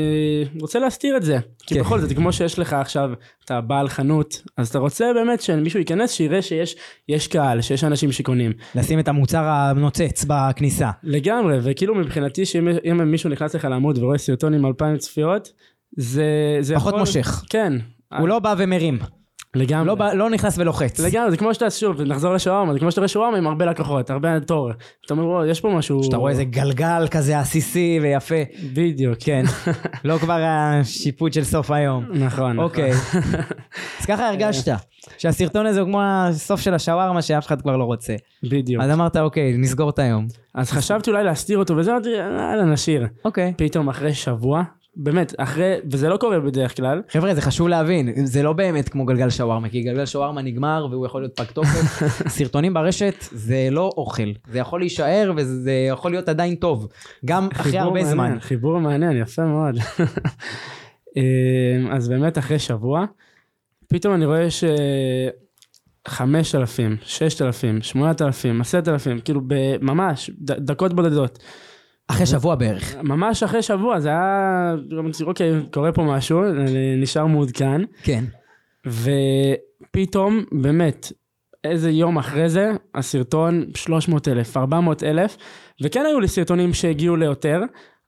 רוצה 0.60 0.78
להסתיר 0.78 1.16
את 1.16 1.22
זה. 1.22 1.38
כי 1.66 1.74
כן. 1.74 1.80
בכל 1.80 2.00
זאת 2.00 2.12
כמו 2.12 2.32
שיש 2.32 2.58
לך 2.58 2.72
עכשיו 2.72 3.10
אתה 3.44 3.60
בעל 3.60 3.88
חנות 3.88 4.42
אז 4.56 4.68
אתה 4.68 4.78
רוצה 4.78 5.04
באמת 5.14 5.40
שמישהו 5.40 5.78
ייכנס 5.78 6.12
שיראה 6.12 6.42
שיש 6.42 6.76
יש 7.08 7.28
קהל 7.28 7.60
שיש 7.60 7.84
אנשים 7.84 8.12
שקונים. 8.12 8.52
לשים 8.74 8.98
את 8.98 9.08
המוצר 9.08 9.44
הנוצץ 9.44 10.24
בכניסה. 10.28 10.90
לגמרי 11.02 11.58
וכאילו 11.62 11.94
מבחינתי 11.94 12.46
שאם 12.46 12.68
אם 12.90 13.10
מישהו 13.10 13.30
נכנס 13.30 13.54
לך 13.54 13.64
לעמוד 13.64 13.98
ורואה 13.98 14.18
סרטון 14.18 14.54
עם 14.54 14.66
2,000 14.66 14.98
צפיות 14.98 15.52
זה 15.96 16.56
זה 16.60 16.74
פחות 16.74 16.88
יכול... 16.88 17.00
מושך. 17.00 17.44
כן. 17.50 17.72
הוא 18.18 18.28
לא 18.28 18.38
בא 18.38 18.54
ומרים. 18.58 18.98
לגמרי. 19.54 19.94
לא 19.98 20.14
לא 20.14 20.30
נכנס 20.30 20.58
ולוחץ. 20.58 21.00
לגמרי 21.00 21.30
זה 21.30 21.36
כמו 21.36 21.54
שאתה 21.54 21.70
שוב 21.70 22.02
נחזור 22.02 22.34
לשווארמה 22.34 22.72
זה 22.72 22.78
כמו 22.78 22.90
שאתה 22.90 23.00
רואה 23.00 23.08
שווארמה 23.08 23.38
עם 23.38 23.46
הרבה 23.46 23.64
לקוחות 23.64 24.10
הרבה 24.10 24.40
תור. 24.40 24.70
אתה 25.06 25.14
אומר 25.14 25.26
וואו 25.26 25.46
יש 25.46 25.60
פה 25.60 25.68
משהו. 25.68 26.02
שאתה 26.02 26.16
רואה 26.16 26.30
איזה 26.32 26.44
גלגל 26.44 27.06
כזה 27.10 27.38
עסיסי 27.38 27.98
ויפה. 28.02 28.34
בדיוק. 28.72 29.18
כן. 29.20 29.44
לא 30.04 30.18
כבר 30.18 30.40
השיפוט 30.42 31.32
של 31.32 31.44
סוף 31.44 31.70
היום. 31.70 32.04
נכון. 32.04 32.24
נכון. 32.24 32.58
אוקיי. 32.58 32.90
אז 34.00 34.06
ככה 34.06 34.28
הרגשת. 34.28 34.72
שהסרטון 35.18 35.66
הזה 35.66 35.80
הוא 35.80 35.88
כמו 35.88 36.00
הסוף 36.02 36.60
של 36.60 36.74
השווארמה 36.74 37.22
שאף 37.22 37.46
אחד 37.46 37.62
כבר 37.62 37.76
לא 37.76 37.84
רוצה. 37.84 38.14
בדיוק. 38.42 38.82
אז 38.82 38.90
אמרת 38.90 39.16
אוקיי, 39.16 39.56
נסגור 39.58 39.90
את 39.90 39.98
היום. 39.98 40.26
אז 40.54 40.70
חשבתי 40.70 41.10
אולי 41.10 41.24
להסתיר 41.24 41.58
אותו 41.58 41.76
וזה 41.76 41.92
אמרתי 41.92 42.08
יאללה 42.08 42.64
נשאיר. 42.64 43.06
אוקיי. 43.24 43.54
פתאום 43.56 43.88
אחרי 43.88 44.14
שבוע 44.14 44.62
באמת 44.96 45.34
אחרי 45.38 45.74
וזה 45.90 46.08
לא 46.08 46.16
קורה 46.16 46.40
בדרך 46.40 46.76
כלל. 46.76 47.02
חבר'ה, 47.08 47.34
זה 47.34 47.40
חשוב 47.40 47.68
להבין, 47.68 48.26
זה 48.26 48.42
לא 48.42 48.52
באמת 48.52 48.88
כמו 48.88 49.04
גלגל 49.04 49.30
שווארמה, 49.30 49.68
כי 49.68 49.82
גלגל 49.82 50.06
שווארמה 50.06 50.42
נגמר 50.42 50.86
והוא 50.90 51.06
יכול 51.06 51.22
להיות 51.22 51.36
פג 51.36 51.44
תוקף. 51.44 52.02
סרטונים 52.36 52.74
ברשת 52.74 53.14
זה 53.32 53.68
לא 53.70 53.90
אוכל, 53.96 54.32
זה 54.50 54.58
יכול 54.58 54.80
להישאר 54.80 55.32
וזה 55.36 55.86
יכול 55.90 56.10
להיות 56.10 56.28
עדיין 56.28 56.54
טוב, 56.54 56.88
גם 57.24 57.48
אחרי 57.52 57.78
הרבה 57.78 58.04
זמן. 58.04 58.16
מעניין, 58.16 58.40
חיבור 58.40 58.80
מעניין 58.80 59.16
יפה 59.16 59.44
מאוד. 59.44 59.74
אה, 61.16 61.22
אז 61.90 62.08
באמת 62.08 62.38
אחרי 62.38 62.58
שבוע 62.58 63.04
פתאום 63.88 64.14
אני 64.14 64.24
רואה 64.24 64.50
ש... 64.50 64.64
חמש 66.08 66.54
אלפים, 66.54 66.96
ששת 67.02 67.42
אלפים, 67.42 67.82
שמונת 67.82 68.22
אלפים, 68.22 68.60
עשרת 68.60 68.88
אלפים, 68.88 69.20
כאילו 69.20 69.40
ממש 69.80 70.30
דקות 70.40 70.92
בודדות. 70.92 71.38
אחרי 72.08 72.26
שבוע 72.26 72.54
בערך. 72.54 72.96
ממש 73.02 73.42
אחרי 73.42 73.62
שבוע 73.62 74.00
זה 74.00 74.08
היה, 74.08 74.74
אוקיי, 75.26 75.52
קורה 75.72 75.92
פה 75.92 76.02
משהו, 76.02 76.42
נשאר 76.96 77.26
מעודכן, 77.26 77.80
כן. 78.02 78.24
ופתאום, 78.86 80.44
באמת, 80.52 81.12
איזה 81.64 81.90
יום 81.90 82.18
אחרי 82.18 82.48
זה, 82.48 82.72
הסרטון 82.94 83.64
300 83.74 84.28
אלף, 84.28 84.56
400 84.56 85.02
אלף, 85.02 85.36
וכן 85.82 86.04
היו 86.06 86.20
לי 86.20 86.28
סרטונים 86.28 86.74
שהגיעו 86.74 87.16
ליותר, 87.16 87.62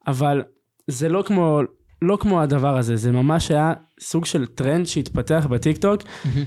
אבל 0.06 0.42
זה 0.87 1.09
לא 1.09 1.22
כמו, 1.26 1.61
לא 2.02 2.18
כמו 2.20 2.42
הדבר 2.42 2.78
הזה, 2.78 2.96
זה 2.96 3.12
ממש 3.12 3.50
היה 3.50 3.72
סוג 4.00 4.24
של 4.24 4.46
טרנד 4.46 4.87
שהתפתח 4.87 5.46
בטיקטוק, 5.50 6.02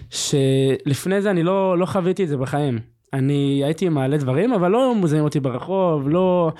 שלפני 0.09 1.21
זה 1.21 1.31
אני 1.31 1.43
לא, 1.43 1.77
לא 1.77 1.85
חוויתי 1.85 2.23
את 2.23 2.27
זה 2.27 2.38
בחיים. 2.38 2.79
אני 3.13 3.62
הייתי 3.65 3.89
מעלה 3.89 4.17
דברים, 4.17 4.53
אבל 4.53 4.71
לא 4.71 4.95
מזהים 4.95 5.23
אותי 5.23 5.39
ברחוב, 5.39 6.09
לא... 6.09 6.51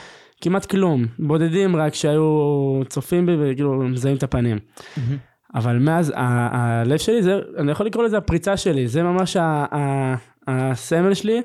כמעט 0.42 0.66
כלום, 0.66 1.06
בודדים 1.20 1.76
רק 1.76 1.94
שהיו 1.94 2.82
צופים 2.90 3.26
בי 3.26 3.36
וכאילו 3.40 3.74
מזהים 3.74 4.18
את 4.18 4.24
הפנים. 4.24 4.60
אבל 5.56 5.78
מאז 5.80 6.14
ה 6.16 6.32
live 6.32 6.98
שלי 6.98 7.24
זה, 7.24 7.40
אני 7.58 7.72
יכול 7.72 7.86
לקרוא 7.86 8.04
לזה 8.04 8.18
הפריצה 8.18 8.58
שלי, 8.58 8.88
זה 8.88 9.04
ממש 9.04 9.38
הסמל 10.48 11.14
שלי 11.14 11.42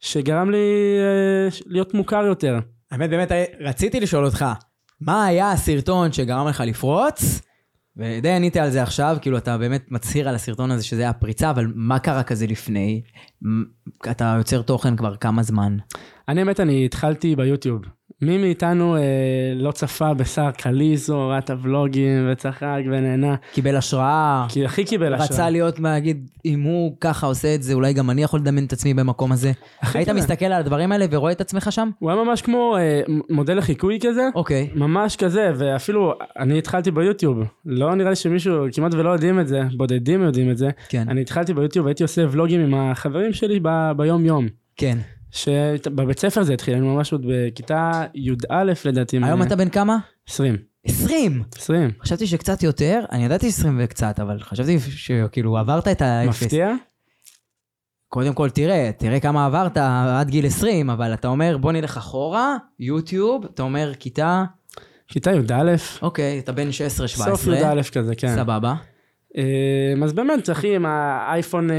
שגרם 0.00 0.50
לי 0.50 0.66
אה, 0.98 1.48
להיות 1.66 1.94
מוכר 1.94 2.24
יותר. 2.26 2.58
האמת 2.90 3.10
באמת 3.10 3.32
רציתי 3.60 4.00
לשאול 4.00 4.24
אותך, 4.24 4.44
מה 5.00 5.24
היה 5.24 5.52
הסרטון 5.52 6.12
שגרם 6.12 6.48
לך 6.48 6.62
לפרוץ? 6.66 7.40
ודי 7.96 8.30
ענית 8.30 8.56
על 8.56 8.70
זה 8.70 8.82
עכשיו, 8.82 9.16
כאילו 9.20 9.38
אתה 9.38 9.58
באמת 9.58 9.84
מצהיר 9.90 10.28
על 10.28 10.34
הסרטון 10.34 10.70
הזה 10.70 10.84
שזה 10.84 11.02
היה 11.02 11.12
פריצה, 11.12 11.50
אבל 11.50 11.66
מה 11.74 11.98
קרה 11.98 12.22
כזה 12.22 12.46
לפני? 12.46 13.02
אתה 14.10 14.34
יוצר 14.38 14.62
תוכן 14.62 14.96
כבר 14.96 15.16
כמה 15.16 15.42
זמן? 15.42 15.76
אני 16.28 16.40
האמת, 16.40 16.60
אני 16.60 16.84
התחלתי 16.84 17.36
ביוטיוב. 17.36 17.82
מי 18.22 18.38
מאיתנו 18.38 18.96
אה, 18.96 19.00
לא 19.56 19.72
צפה 19.72 20.14
בשר 20.14 20.50
קליזו, 20.50 21.28
ראה 21.28 21.38
את 21.38 21.50
הוולוגים 21.50 22.28
וצחק 22.32 22.80
ונהנה, 22.86 23.34
קיבל 23.52 23.76
השראה? 23.76 24.46
כי 24.48 24.64
הכי 24.64 24.84
קיבל 24.84 25.14
השראה. 25.14 25.28
רצה 25.28 25.50
להיות, 25.50 25.80
להגיד, 25.80 26.30
אם 26.44 26.62
הוא 26.62 26.96
ככה 27.00 27.26
עושה 27.26 27.54
את 27.54 27.62
זה, 27.62 27.74
אולי 27.74 27.92
גם 27.92 28.10
אני 28.10 28.22
יכול 28.22 28.40
לדמיין 28.40 28.66
את 28.66 28.72
עצמי 28.72 28.94
במקום 28.94 29.32
הזה. 29.32 29.52
היית 29.94 30.08
כזה. 30.08 30.18
מסתכל 30.18 30.44
על 30.44 30.52
הדברים 30.52 30.92
האלה 30.92 31.06
ורואה 31.10 31.32
את 31.32 31.40
עצמך 31.40 31.72
שם? 31.72 31.90
הוא 31.98 32.10
היה 32.10 32.24
ממש 32.24 32.42
כמו 32.42 32.76
אה, 32.78 33.00
מודל 33.30 33.58
לחיקוי 33.58 33.98
כזה. 34.02 34.28
אוקיי. 34.34 34.68
ממש 34.74 35.16
כזה, 35.16 35.50
ואפילו 35.56 36.12
אני 36.38 36.58
התחלתי 36.58 36.90
ביוטיוב, 36.90 37.38
לא 37.66 37.94
נראה 37.94 38.10
לי 38.10 38.16
שמישהו, 38.16 38.66
כמעט 38.72 38.94
ולא 38.94 39.10
יודעים 39.10 39.40
את 39.40 39.48
זה, 39.48 39.62
בודדים 39.76 40.22
יודעים 40.22 40.50
את 40.50 40.58
זה. 40.58 40.68
כן. 40.88 41.04
אני 41.08 41.20
התחלתי 41.20 41.54
ביוטיוב, 41.54 41.86
הייתי 41.86 42.02
עושה 42.02 42.24
ולוגים 42.30 42.60
עם 42.60 42.74
החברים 42.74 43.32
שלי 43.32 43.60
ב- 43.62 43.92
ביום 43.96 44.24
יום. 44.24 44.46
כן. 44.76 44.98
שבבית 45.30 46.18
ספר 46.18 46.42
זה 46.42 46.52
התחיל, 46.52 46.74
היינו 46.74 46.94
ממש 46.94 47.12
עוד 47.12 47.26
בכיתה 47.28 48.04
י"א 48.14 48.72
לדעתי. 48.84 49.18
היום 49.22 49.42
אתה 49.42 49.56
בן 49.56 49.68
כמה? 49.68 49.96
20. 50.28 50.56
20! 50.84 51.42
20. 51.56 51.90
חשבתי 52.02 52.26
שקצת 52.26 52.62
יותר, 52.62 53.04
אני 53.12 53.24
ידעתי 53.24 53.48
20 53.48 53.80
וקצת, 53.84 54.20
אבל 54.20 54.38
חשבתי 54.40 54.80
שכאילו 54.80 55.58
עברת 55.58 55.88
את 55.88 56.02
האפס. 56.02 56.42
מפתיע? 56.42 56.72
קודם 58.08 58.34
כל 58.34 58.50
תראה, 58.50 58.90
תראה 58.98 59.20
כמה 59.20 59.46
עברת 59.46 59.76
עד 59.76 60.28
גיל 60.28 60.46
20, 60.46 60.90
אבל 60.90 61.14
אתה 61.14 61.28
אומר 61.28 61.56
בוא 61.58 61.72
נלך 61.72 61.96
אחורה, 61.96 62.56
יוטיוב, 62.80 63.44
אתה 63.44 63.62
אומר 63.62 63.92
כיתה, 63.98 64.44
כיתה 65.08 65.30
י"א, 65.32 65.76
אוקיי, 66.02 66.38
אתה 66.38 66.52
בן 66.52 66.68
16-17. 66.68 66.70
סוף 67.06 67.46
י"א 67.46 67.82
כזה, 67.92 68.14
כן. 68.14 68.36
סבבה. 68.36 68.74
אה, 69.38 70.04
אז 70.04 70.12
באמת, 70.12 70.50
אחי, 70.50 70.76
עם 70.76 70.86
האייפון 70.86 71.70
אה, 71.70 71.76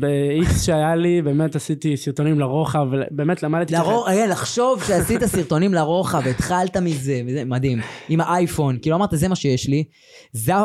ב-X 0.00 0.58
שהיה 0.64 0.96
לי, 0.96 1.22
באמת 1.22 1.56
עשיתי 1.56 1.96
סרטונים 1.96 2.40
לרוחב, 2.40 2.86
באמת 3.10 3.42
למדתי... 3.42 3.74
לרוחב, 3.74 4.10
היה 4.10 4.26
לחשוב 4.26 4.82
שעשית 4.82 5.24
סרטונים 5.24 5.74
לרוחב, 5.74 6.26
התחלת 6.28 6.76
מזה, 6.76 7.20
וזה 7.26 7.44
מדהים. 7.44 7.78
עם 8.08 8.20
האייפון, 8.20 8.78
כאילו 8.82 8.96
אמרת 8.96 9.10
זה 9.12 9.28
מה 9.28 9.36
שיש 9.36 9.68
לי, 9.68 9.84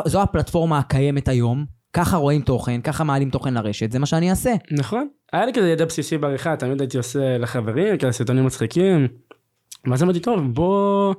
זו 0.06 0.22
הפלטפורמה 0.22 0.78
הקיימת 0.78 1.28
היום, 1.28 1.64
ככה 1.92 2.16
רואים 2.16 2.40
תוכן, 2.40 2.80
ככה 2.80 3.04
מעלים 3.04 3.30
תוכן 3.30 3.54
לרשת, 3.54 3.92
זה 3.92 3.98
מה 3.98 4.06
שאני 4.06 4.30
אעשה. 4.30 4.54
נכון. 4.70 5.08
היה 5.32 5.46
לי 5.46 5.52
כזה 5.52 5.70
ידע 5.70 5.84
בסיסי 5.84 6.18
בעריכה, 6.18 6.56
תמיד 6.56 6.80
הייתי 6.80 6.96
עושה 6.96 7.38
לחברים, 7.38 7.98
כאלה 7.98 8.12
סרטונים 8.12 8.46
מצחיקים. 8.46 9.08
ואז 9.90 10.02
אמרתי, 10.02 10.20
טוב, 10.20 10.40
בוא, 10.54 11.14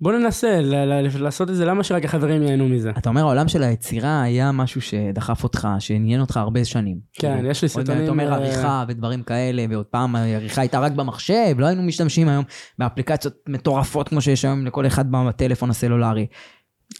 בוא 0.00 0.12
ננסה 0.12 0.60
ל- 0.60 0.74
ל- 0.74 1.22
לעשות 1.22 1.50
את 1.50 1.54
זה, 1.54 1.64
למה 1.64 1.84
שרק 1.84 2.04
החברים 2.04 2.42
ייהנו 2.42 2.68
מזה? 2.68 2.90
אתה 2.98 3.08
אומר, 3.08 3.20
העולם 3.20 3.48
של 3.48 3.62
היצירה 3.62 4.22
היה 4.22 4.52
משהו 4.52 4.80
שדחף 4.80 5.44
אותך, 5.44 5.68
שעניין 5.78 6.20
אותך 6.20 6.36
הרבה 6.36 6.64
שנים. 6.64 6.98
כן, 7.12 7.34
כאילו, 7.34 7.50
יש 7.50 7.62
לי 7.62 7.68
סרטונים... 7.68 8.02
אתה 8.02 8.10
אומר 8.10 8.32
אה, 8.32 8.36
עריכה 8.36 8.84
ודברים 8.88 9.22
כאלה, 9.22 9.64
ועוד 9.70 9.86
פעם 9.86 10.16
העריכה 10.16 10.60
הייתה 10.60 10.78
רק 10.78 10.92
במחשב, 10.92 11.54
לא 11.58 11.66
היינו 11.66 11.82
משתמשים 11.82 12.28
היום 12.28 12.44
באפליקציות 12.78 13.34
מטורפות 13.48 14.08
כמו 14.08 14.20
שיש 14.20 14.44
היום 14.44 14.66
לכל 14.66 14.86
אחד 14.86 15.10
בטלפון 15.10 15.70
הסלולרי. 15.70 16.26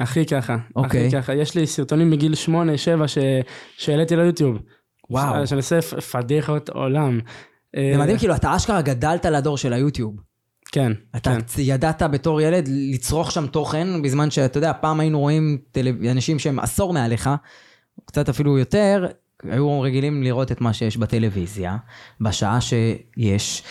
הכי 0.01 0.27
ככה, 0.27 0.57
אוקיי. 0.77 1.07
הכי 1.07 1.17
ככה. 1.17 1.35
יש 1.35 1.55
לי 1.55 1.67
סרטונים 1.67 2.11
מגיל 2.11 2.33
8-7 2.33 3.07
ש... 3.07 3.19
שהעליתי 3.77 4.17
ליוטיוב. 4.17 4.59
וואו. 5.11 5.47
שאני 5.47 5.59
עושה 5.59 5.81
פדיחות 6.13 6.69
עולם. 6.69 7.21
זה 7.77 7.99
מדהים, 7.99 8.19
כאילו, 8.19 8.35
אתה 8.35 8.57
אשכרה 8.57 8.83
גדלת 8.83 9.25
לדור 9.25 9.57
של 9.57 9.73
היוטיוב. 9.73 10.17
כן, 10.73 10.93
אתה 11.17 11.31
כן. 11.31 11.63
ידעת 11.63 12.03
בתור 12.03 12.41
ילד 12.41 12.69
לצרוך 12.69 13.33
שם 13.33 13.47
תוכן, 13.47 14.03
בזמן 14.03 14.31
שאתה 14.31 14.59
יודע, 14.59 14.73
פעם 14.81 15.01
היינו 15.01 15.21
רואים 15.21 15.59
טלו... 15.73 15.91
אנשים 16.11 16.39
שהם 16.39 16.59
עשור 16.59 16.93
מעליך, 16.93 17.31
קצת 18.05 18.29
אפילו 18.29 18.59
יותר, 18.59 19.07
היו 19.43 19.81
רגילים 19.81 20.23
לראות 20.23 20.53
את 20.53 20.61
מה 20.61 20.73
שיש 20.73 20.97
בטלוויזיה, 20.97 21.77
בשעה 22.21 22.59
שיש. 22.61 23.63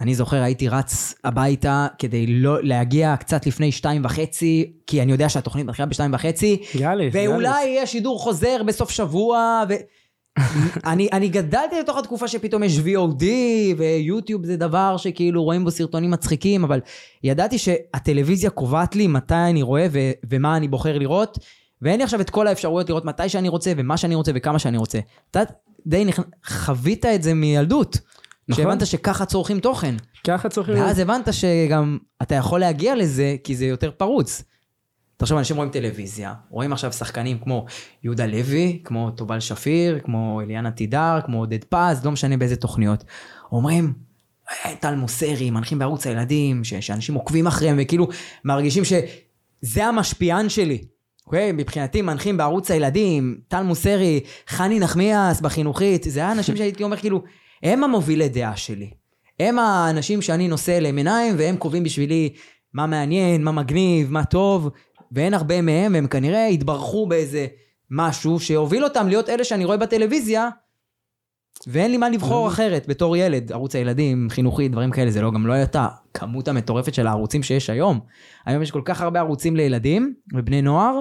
אני 0.00 0.14
זוכר 0.14 0.42
הייתי 0.42 0.68
רץ 0.68 1.14
הביתה 1.24 1.86
כדי 1.98 2.26
לא 2.26 2.62
להגיע 2.62 3.16
קצת 3.16 3.46
לפני 3.46 3.72
שתיים 3.72 4.04
וחצי, 4.04 4.72
כי 4.86 5.02
אני 5.02 5.12
יודע 5.12 5.28
שהתוכנית 5.28 5.66
מתחילה 5.66 5.86
בשתיים 5.86 6.14
וחצי, 6.14 6.62
גאליס, 6.76 7.14
ואולי 7.14 7.64
יהיה 7.64 7.86
שידור 7.86 8.18
חוזר 8.18 8.62
בסוף 8.66 8.90
שבוע, 8.90 9.62
ו... 9.68 9.74
אני, 10.84 11.08
אני 11.12 11.28
גדלתי 11.28 11.80
לתוך 11.80 11.98
התקופה 11.98 12.28
שפתאום 12.28 12.62
יש 12.62 12.78
VOD, 12.78 13.24
ויוטיוב 13.76 14.46
זה 14.46 14.56
דבר 14.56 14.96
שכאילו 14.96 15.44
רואים 15.44 15.64
בו 15.64 15.70
סרטונים 15.70 16.10
מצחיקים, 16.10 16.64
אבל 16.64 16.80
ידעתי 17.24 17.58
שהטלוויזיה 17.58 18.50
קובעת 18.50 18.96
לי 18.96 19.06
מתי 19.06 19.34
אני 19.34 19.62
רואה 19.62 19.86
ו- 19.92 20.10
ומה 20.30 20.56
אני 20.56 20.68
בוחר 20.68 20.98
לראות, 20.98 21.38
ואין 21.82 21.98
לי 21.98 22.04
עכשיו 22.04 22.20
את 22.20 22.30
כל 22.30 22.46
האפשרויות 22.46 22.88
לראות 22.88 23.04
מתי 23.04 23.28
שאני 23.28 23.48
רוצה, 23.48 23.72
ומה 23.76 23.96
שאני 23.96 24.14
רוצה, 24.14 24.32
וכמה 24.34 24.58
שאני 24.58 24.78
רוצה. 24.78 24.98
אתה 25.30 25.42
די 25.86 26.04
נכ... 26.04 26.20
חווית 26.46 27.06
את 27.06 27.22
זה 27.22 27.34
מילדות. 27.34 27.98
נכון. 28.48 28.64
שהבנת 28.64 28.86
שככה 28.86 29.24
צורכים 29.24 29.60
תוכן. 29.60 29.94
ככה 30.26 30.48
צריכים... 30.48 30.74
ואז 30.74 30.98
הבנת 30.98 31.28
שגם 31.32 31.98
אתה 32.22 32.34
יכול 32.34 32.60
להגיע 32.60 32.94
לזה, 32.94 33.36
כי 33.44 33.56
זה 33.56 33.66
יותר 33.66 33.90
פרוץ. 33.90 34.42
תחשוב, 35.16 35.38
אנשים 35.38 35.56
רואים 35.56 35.70
טלוויזיה, 35.70 36.34
רואים 36.50 36.72
עכשיו 36.72 36.92
שחקנים 36.92 37.38
כמו 37.38 37.66
יהודה 38.04 38.26
לוי, 38.26 38.80
כמו 38.84 39.10
תובל 39.10 39.40
שפיר, 39.40 39.98
כמו 40.04 40.40
אליאנה 40.40 40.70
תידר, 40.70 41.18
כמו 41.26 41.38
עודד 41.38 41.64
פז, 41.64 42.04
לא 42.04 42.10
משנה 42.12 42.36
באיזה 42.36 42.56
תוכניות. 42.56 43.04
אומרים, 43.52 43.92
"אה, 44.50 44.74
טל 44.80 44.94
מוסרי, 44.94 45.50
מנחים 45.50 45.78
בערוץ 45.78 46.06
הילדים, 46.06 46.64
ש- 46.64 46.74
שאנשים 46.74 47.14
עוקבים 47.14 47.46
אחריהם, 47.46 47.76
וכאילו 47.80 48.08
מרגישים 48.44 48.82
שזה 48.84 49.84
המשפיען 49.84 50.48
שלי. 50.48 50.78
אוקיי? 51.26 51.52
מבחינתי 51.52 52.02
מנחים 52.02 52.36
בערוץ 52.36 52.70
הילדים, 52.70 53.38
טל 53.48 53.62
מוסרי, 53.62 54.20
חני 54.48 54.80
נחמיאס 54.80 55.40
בחינוכית, 55.40 56.02
זה 56.08 56.20
היה 56.20 56.32
אנשים 56.32 56.56
שהייתי 56.56 56.82
אומר 56.84 56.96
כאילו, 56.96 57.22
הם 57.62 57.84
המובילי 57.84 58.28
דעה 58.28 58.56
שלי. 58.56 58.90
הם 59.40 59.58
האנשים 59.58 60.22
שאני 60.22 60.48
נושא 60.48 60.76
אליהם 60.76 60.96
עיניים, 60.96 61.34
והם 61.38 61.56
קובעים 61.56 61.82
בשבילי 61.82 62.32
מה 62.74 62.86
מעניין, 62.86 63.44
מה 63.44 63.52
מגניב, 63.52 64.12
מה 64.12 64.24
טוב, 64.24 64.70
ואין 65.12 65.34
הרבה 65.34 65.62
מהם, 65.62 65.94
והם 65.94 66.06
כנראה 66.06 66.46
התברכו 66.46 67.06
באיזה 67.06 67.46
משהו 67.90 68.40
שהוביל 68.40 68.84
אותם 68.84 69.08
להיות 69.08 69.28
אלה 69.28 69.44
שאני 69.44 69.64
רואה 69.64 69.76
בטלוויזיה, 69.76 70.48
ואין 71.66 71.90
לי 71.90 71.96
מה 71.96 72.08
לבחור 72.08 72.48
אחרת 72.48 72.86
בתור 72.88 73.16
ילד, 73.16 73.52
ערוץ 73.52 73.74
הילדים, 73.74 74.28
חינוכי, 74.30 74.68
דברים 74.68 74.90
כאלה, 74.90 75.10
זה 75.10 75.22
לא, 75.22 75.32
גם 75.32 75.46
לא 75.46 75.52
הייתה 75.52 75.88
הכמות 76.14 76.48
המטורפת 76.48 76.94
של 76.94 77.06
הערוצים 77.06 77.42
שיש 77.42 77.70
היום. 77.70 78.00
היום 78.46 78.62
יש 78.62 78.70
כל 78.70 78.82
כך 78.84 79.00
הרבה 79.00 79.20
ערוצים 79.20 79.56
לילדים 79.56 80.14
ובני 80.34 80.62
נוער, 80.62 81.00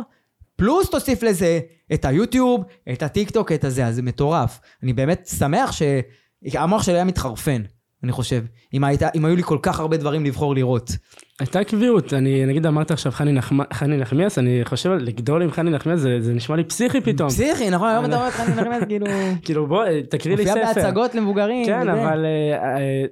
פלוס 0.55 0.89
תוסיף 0.89 1.23
לזה 1.23 1.59
את 1.93 2.05
היוטיוב, 2.05 2.63
את 2.93 3.03
הטיק 3.03 3.29
טוק, 3.31 3.51
את 3.51 3.63
הזה, 3.63 3.85
אז 3.85 3.95
זה 3.95 4.01
מטורף. 4.01 4.59
אני 4.83 4.93
באמת 4.93 5.29
שמח 5.39 5.71
שהמוח 5.71 6.83
שלי 6.83 6.95
היה 6.95 7.03
מתחרפן, 7.03 7.61
אני 8.03 8.11
חושב, 8.11 8.43
אם, 8.73 8.83
הייתה, 8.83 9.09
אם 9.15 9.25
היו 9.25 9.35
לי 9.35 9.43
כל 9.43 9.59
כך 9.61 9.79
הרבה 9.79 9.97
דברים 9.97 10.25
לבחור 10.25 10.55
לראות. 10.55 10.91
הייתה 11.39 11.63
קביעות, 11.63 12.13
אני 12.13 12.45
נגיד 12.45 12.65
אמרת 12.65 12.91
עכשיו 12.91 13.11
חני 13.11 13.39
נחמ- 13.39 13.73
חני 13.73 13.97
נחמיאס, 13.97 14.39
אני 14.39 14.61
חושב 14.63 14.91
על 14.91 14.97
לגדול 15.01 15.41
עם 15.43 15.51
חני 15.51 15.71
נחמיאס, 15.71 15.99
זה 15.99 16.21
זה 16.21 16.33
נשמע 16.33 16.55
לי 16.55 16.63
פסיכי 16.63 17.01
פתאום. 17.01 17.29
פסיכי, 17.29 17.69
נכון? 17.69 17.89
היום 17.89 18.05
אתה 18.05 18.27
את 18.27 18.33
חני 18.33 18.55
נחמיאס, 18.55 18.83
כאילו... 18.89 19.05
כאילו 19.41 19.67
בוא, 19.67 19.85
תקריא 20.09 20.35
לי 20.35 20.45
מופיע 20.45 20.65
ספר. 20.65 20.81
בהצגות 20.81 21.15
למבוגרים. 21.15 21.65
כן. 21.65 21.89
אבל 21.89 22.25
אה, 22.25 22.75
אה, 22.77 23.05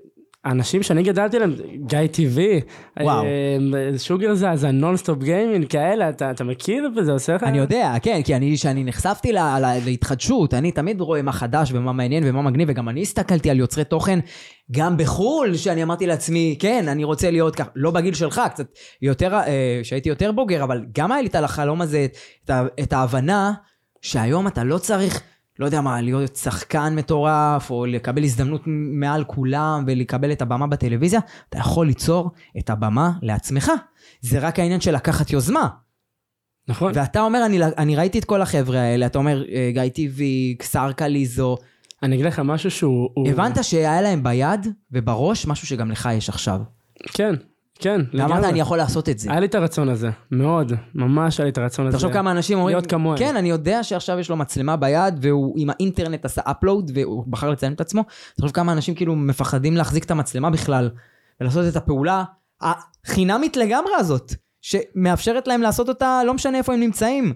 האנשים 0.45 0.83
שאני 0.83 1.03
גדלתי 1.03 1.35
עליהם, 1.37 1.53
גיא 1.85 2.07
טיווי. 2.11 2.61
אה, 2.99 3.05
שוגר 3.97 4.33
זאזא, 4.33 4.71
נונסטופ 4.71 5.23
גיימינג 5.23 5.67
כאלה, 5.67 6.09
אתה 6.09 6.31
אתה 6.31 6.43
מכיר 6.43 6.89
וזה 6.97 7.11
עושה 7.11 7.35
לך? 7.35 7.43
אני 7.43 7.57
יודע, 7.57 7.93
כן, 8.01 8.21
כי 8.23 8.35
אני, 8.35 8.55
כשאני 8.55 8.83
נחשפתי 8.83 9.31
ל- 9.31 9.37
ל- 9.37 9.79
להתחדשות, 9.85 10.53
אני 10.53 10.71
תמיד 10.71 11.01
רואה 11.01 11.21
מה 11.21 11.31
חדש 11.31 11.71
ומה 11.73 11.93
מעניין 11.93 12.23
ומה 12.25 12.41
מגניב, 12.41 12.67
וגם 12.71 12.89
אני 12.89 13.01
הסתכלתי 13.01 13.49
על 13.49 13.59
יוצרי 13.59 13.83
תוכן, 13.83 14.19
גם 14.71 14.97
בחו"ל, 14.97 15.55
שאני 15.55 15.83
אמרתי 15.83 16.07
לעצמי, 16.07 16.55
כן, 16.59 16.87
אני 16.87 17.03
רוצה 17.03 17.31
להיות 17.31 17.55
כך, 17.55 17.67
לא 17.75 17.91
בגיל 17.91 18.13
שלך, 18.13 18.41
קצת 18.49 18.65
יותר, 19.01 19.33
אה, 19.33 19.79
שהייתי 19.83 20.09
יותר 20.09 20.31
בוגר, 20.31 20.63
אבל 20.63 20.85
גם 20.97 21.11
היה 21.11 21.21
לי 21.21 21.27
את 21.27 21.35
החלום 21.35 21.81
הזה, 21.81 22.07
את, 22.45 22.51
את 22.79 22.93
ההבנה, 22.93 23.53
שהיום 24.01 24.47
אתה 24.47 24.63
לא 24.63 24.77
צריך, 24.77 25.21
לא 25.59 25.65
יודע 25.65 25.81
מה, 25.81 26.01
להיות 26.01 26.35
שחקן 26.35 26.95
מטורף, 26.95 27.71
או 27.71 27.85
לקבל 27.85 28.23
הזדמנות 28.23 28.61
מעל 28.93 29.23
כולם, 29.23 29.83
ולקבל 29.87 30.31
את 30.31 30.41
הבמה 30.41 30.67
בטלוויזיה, 30.67 31.19
אתה 31.49 31.57
יכול 31.57 31.87
ליצור 31.87 32.31
את 32.59 32.69
הבמה 32.69 33.11
לעצמך. 33.21 33.71
זה 34.21 34.39
רק 34.39 34.59
העניין 34.59 34.81
של 34.81 34.95
לקחת 34.95 35.31
יוזמה. 35.31 35.67
נכון. 36.67 36.91
ואתה 36.95 37.21
אומר, 37.21 37.45
אני, 37.45 37.59
אני 37.77 37.95
ראיתי 37.95 38.19
את 38.19 38.25
כל 38.25 38.41
החבר'ה 38.41 38.79
האלה, 38.79 39.05
אתה 39.05 39.17
אומר, 39.17 39.43
אה, 39.51 39.69
גיא 39.73 39.89
טיבי, 39.89 40.57
שר 40.71 40.91
קליזו, 40.91 41.57
אני 42.03 42.15
אגיד 42.15 42.25
לך 42.25 42.39
משהו 42.39 42.71
שהוא... 42.71 43.09
הוא- 43.13 43.29
הבנת 43.29 43.63
שהיה 43.63 44.01
להם 44.01 44.23
ביד 44.23 44.67
ובראש 44.91 45.47
משהו 45.47 45.67
שגם 45.67 45.91
לך 45.91 46.09
יש 46.13 46.29
עכשיו. 46.29 46.61
כן, 47.13 47.35
כן, 47.79 48.01
ואמרת, 48.13 48.43
אני 48.43 48.59
יכול 48.59 48.77
לעשות 48.77 49.09
את 49.09 49.19
זה. 49.19 49.31
היה 49.31 49.39
לי 49.39 49.45
את 49.45 49.55
הרצון 49.55 49.89
הזה, 49.89 50.09
מאוד, 50.31 50.73
ממש 50.95 51.39
היה 51.39 51.43
לי 51.43 51.51
את 51.51 51.57
הרצון 51.57 51.87
הזה. 51.87 51.97
תחשוב 51.97 52.13
כמה 52.13 52.31
אנשים 52.31 52.57
אומרים, 52.57 52.75
להיות 52.75 52.87
כמוהם. 52.87 53.17
כן, 53.17 53.35
אני 53.35 53.49
יודע 53.49 53.83
שעכשיו 53.83 54.19
יש 54.19 54.29
לו 54.29 54.35
מצלמה 54.35 54.75
ביד, 54.75 55.19
והוא 55.21 55.53
עם 55.57 55.69
האינטרנט 55.69 56.25
עשה 56.25 56.41
אפלואוד, 56.45 56.91
והוא 56.93 57.23
בחר 57.27 57.49
לציין 57.49 57.73
את 57.73 57.81
עצמו. 57.81 58.03
תחשוב 58.35 58.51
כמה 58.51 58.71
אנשים 58.71 58.95
כאילו 58.95 59.15
מפחדים 59.15 59.77
להחזיק 59.77 60.03
את 60.03 60.11
המצלמה 60.11 60.49
בכלל, 60.49 60.89
ולעשות 61.41 61.65
את 61.67 61.75
הפעולה 61.75 62.23
החינמית 62.61 63.57
לגמרי 63.57 63.93
הזאת, 63.97 64.33
שמאפשרת 64.61 65.47
להם 65.47 65.61
לעשות 65.61 65.89
אותה, 65.89 66.21
לא 66.25 66.33
משנה 66.33 66.57
איפה 66.57 66.73
הם 66.73 66.79
נמצאים. 66.79 67.33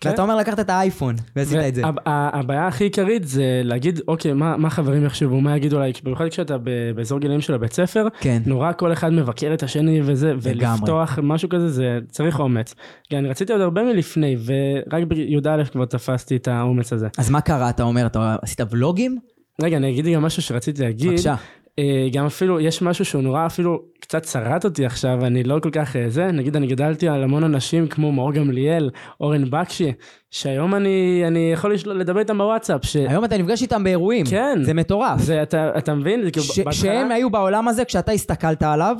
כן. 0.00 0.10
ואתה 0.10 0.22
אומר 0.22 0.36
לקחת 0.36 0.60
את 0.60 0.70
האייפון, 0.70 1.14
ועשית 1.36 1.58
את 1.68 1.74
זה. 1.74 1.82
הבעיה 2.06 2.66
הכי 2.66 2.84
עיקרית 2.84 3.28
זה 3.28 3.60
להגיד, 3.64 4.00
אוקיי, 4.08 4.32
מה 4.32 4.56
מה 4.56 4.70
חברים 4.70 5.04
יחשבו, 5.04 5.40
מה 5.40 5.56
יגידו 5.56 5.76
עליי, 5.76 5.92
במיוחד 6.04 6.28
כשאתה 6.28 6.58
ב- 6.58 6.90
באזור 6.94 7.18
גילאים 7.18 7.40
של 7.40 7.54
הבית 7.54 7.72
ספר, 7.72 8.06
כן. 8.20 8.42
נורא 8.46 8.72
כל 8.72 8.92
אחד 8.92 9.12
מבקר 9.12 9.54
את 9.54 9.62
השני 9.62 10.00
וזה, 10.04 10.32
לגמרי. 10.32 10.78
ולפתוח 10.80 11.18
משהו 11.22 11.48
כזה, 11.48 11.68
זה 11.68 11.98
צריך 12.08 12.40
אומץ. 12.40 12.74
כי 13.08 13.16
אני 13.18 13.28
רציתי 13.28 13.52
עוד 13.52 13.62
הרבה 13.62 13.82
מלפני, 13.82 14.36
ורק 14.44 15.04
בי"א 15.04 15.64
כבר 15.72 15.84
תפסתי 15.84 16.36
את 16.36 16.48
האומץ 16.48 16.92
הזה. 16.92 17.08
אז 17.18 17.30
מה 17.30 17.40
קרה, 17.40 17.70
אתה 17.70 17.82
אומר, 17.82 18.06
אתה 18.06 18.36
עשית 18.42 18.60
ולוגים? 18.70 19.18
רגע, 19.62 19.76
אני 19.76 19.90
אגיד 19.90 20.06
גם 20.06 20.22
משהו 20.22 20.42
שרציתי 20.42 20.82
להגיד. 20.82 21.10
בבקשה. 21.10 21.34
אה, 21.80 22.08
גם 22.12 22.26
אפילו, 22.26 22.60
יש 22.60 22.82
משהו 22.82 23.04
שהוא 23.04 23.22
נורא 23.22 23.46
אפילו 23.46 23.82
קצת 24.00 24.22
צרט 24.22 24.64
אותי 24.64 24.86
עכשיו, 24.86 25.24
אני 25.26 25.42
לא 25.44 25.58
כל 25.62 25.70
כך 25.72 25.96
אה, 25.96 26.04
זה, 26.10 26.26
נגיד 26.32 26.56
אני 26.56 26.66
גדלתי 26.66 27.08
על 27.08 27.22
המון 27.24 27.44
אנשים 27.44 27.86
כמו 27.88 28.12
מאור 28.12 28.32
גמליאל, 28.32 28.90
אורן 29.20 29.50
בקשי, 29.50 29.92
שהיום 30.30 30.74
אני, 30.74 31.22
אני 31.26 31.50
יכול 31.52 31.74
לדבר 31.86 32.18
איתם 32.20 32.38
בוואטסאפ, 32.38 32.84
ש... 32.84 32.96
היום 32.96 33.24
אתה 33.24 33.38
נפגש 33.38 33.62
איתם 33.62 33.84
באירועים. 33.84 34.26
כן. 34.26 34.58
זה 34.62 34.74
מטורף. 34.74 35.20
זה, 35.20 35.42
אתה, 35.42 35.78
אתה 35.78 35.94
מבין? 35.94 36.30
כאילו, 36.30 36.46
ש- 36.46 36.58
בהתחלה- 36.58 36.72
שהם 36.74 37.12
היו 37.12 37.30
בעולם 37.30 37.68
הזה 37.68 37.84
כשאתה 37.84 38.12
הסתכלת 38.12 38.62
עליו, 38.62 38.96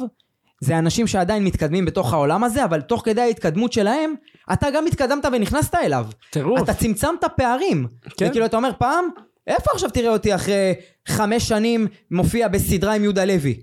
זה 0.60 0.78
אנשים 0.78 1.06
שעדיין 1.06 1.44
מתקדמים 1.44 1.84
בתוך 1.84 2.12
העולם 2.12 2.44
הזה, 2.44 2.64
אבל 2.64 2.80
תוך 2.80 3.02
כדי 3.04 3.20
ההתקדמות 3.20 3.72
שלהם, 3.72 4.14
אתה 4.52 4.66
גם 4.74 4.86
התקדמת 4.86 5.24
ונכנסת 5.32 5.74
אליו. 5.74 6.06
טירוף. 6.30 6.60
אתה 6.62 6.74
צמצמת 6.74 7.24
פערים. 7.36 7.86
כן. 8.16 8.26
וכאילו 8.30 8.46
אתה 8.46 8.56
אומר 8.56 8.70
פעם, 8.78 9.04
איפה 9.50 9.70
עכשיו 9.74 9.90
תראה 9.90 10.08
אותי 10.12 10.34
אחרי 10.34 10.74
חמש 11.08 11.48
שנים 11.48 11.86
מופיע 12.10 12.48
בסדרה 12.48 12.94
עם 12.94 13.02
יהודה 13.02 13.24
לוי? 13.24 13.60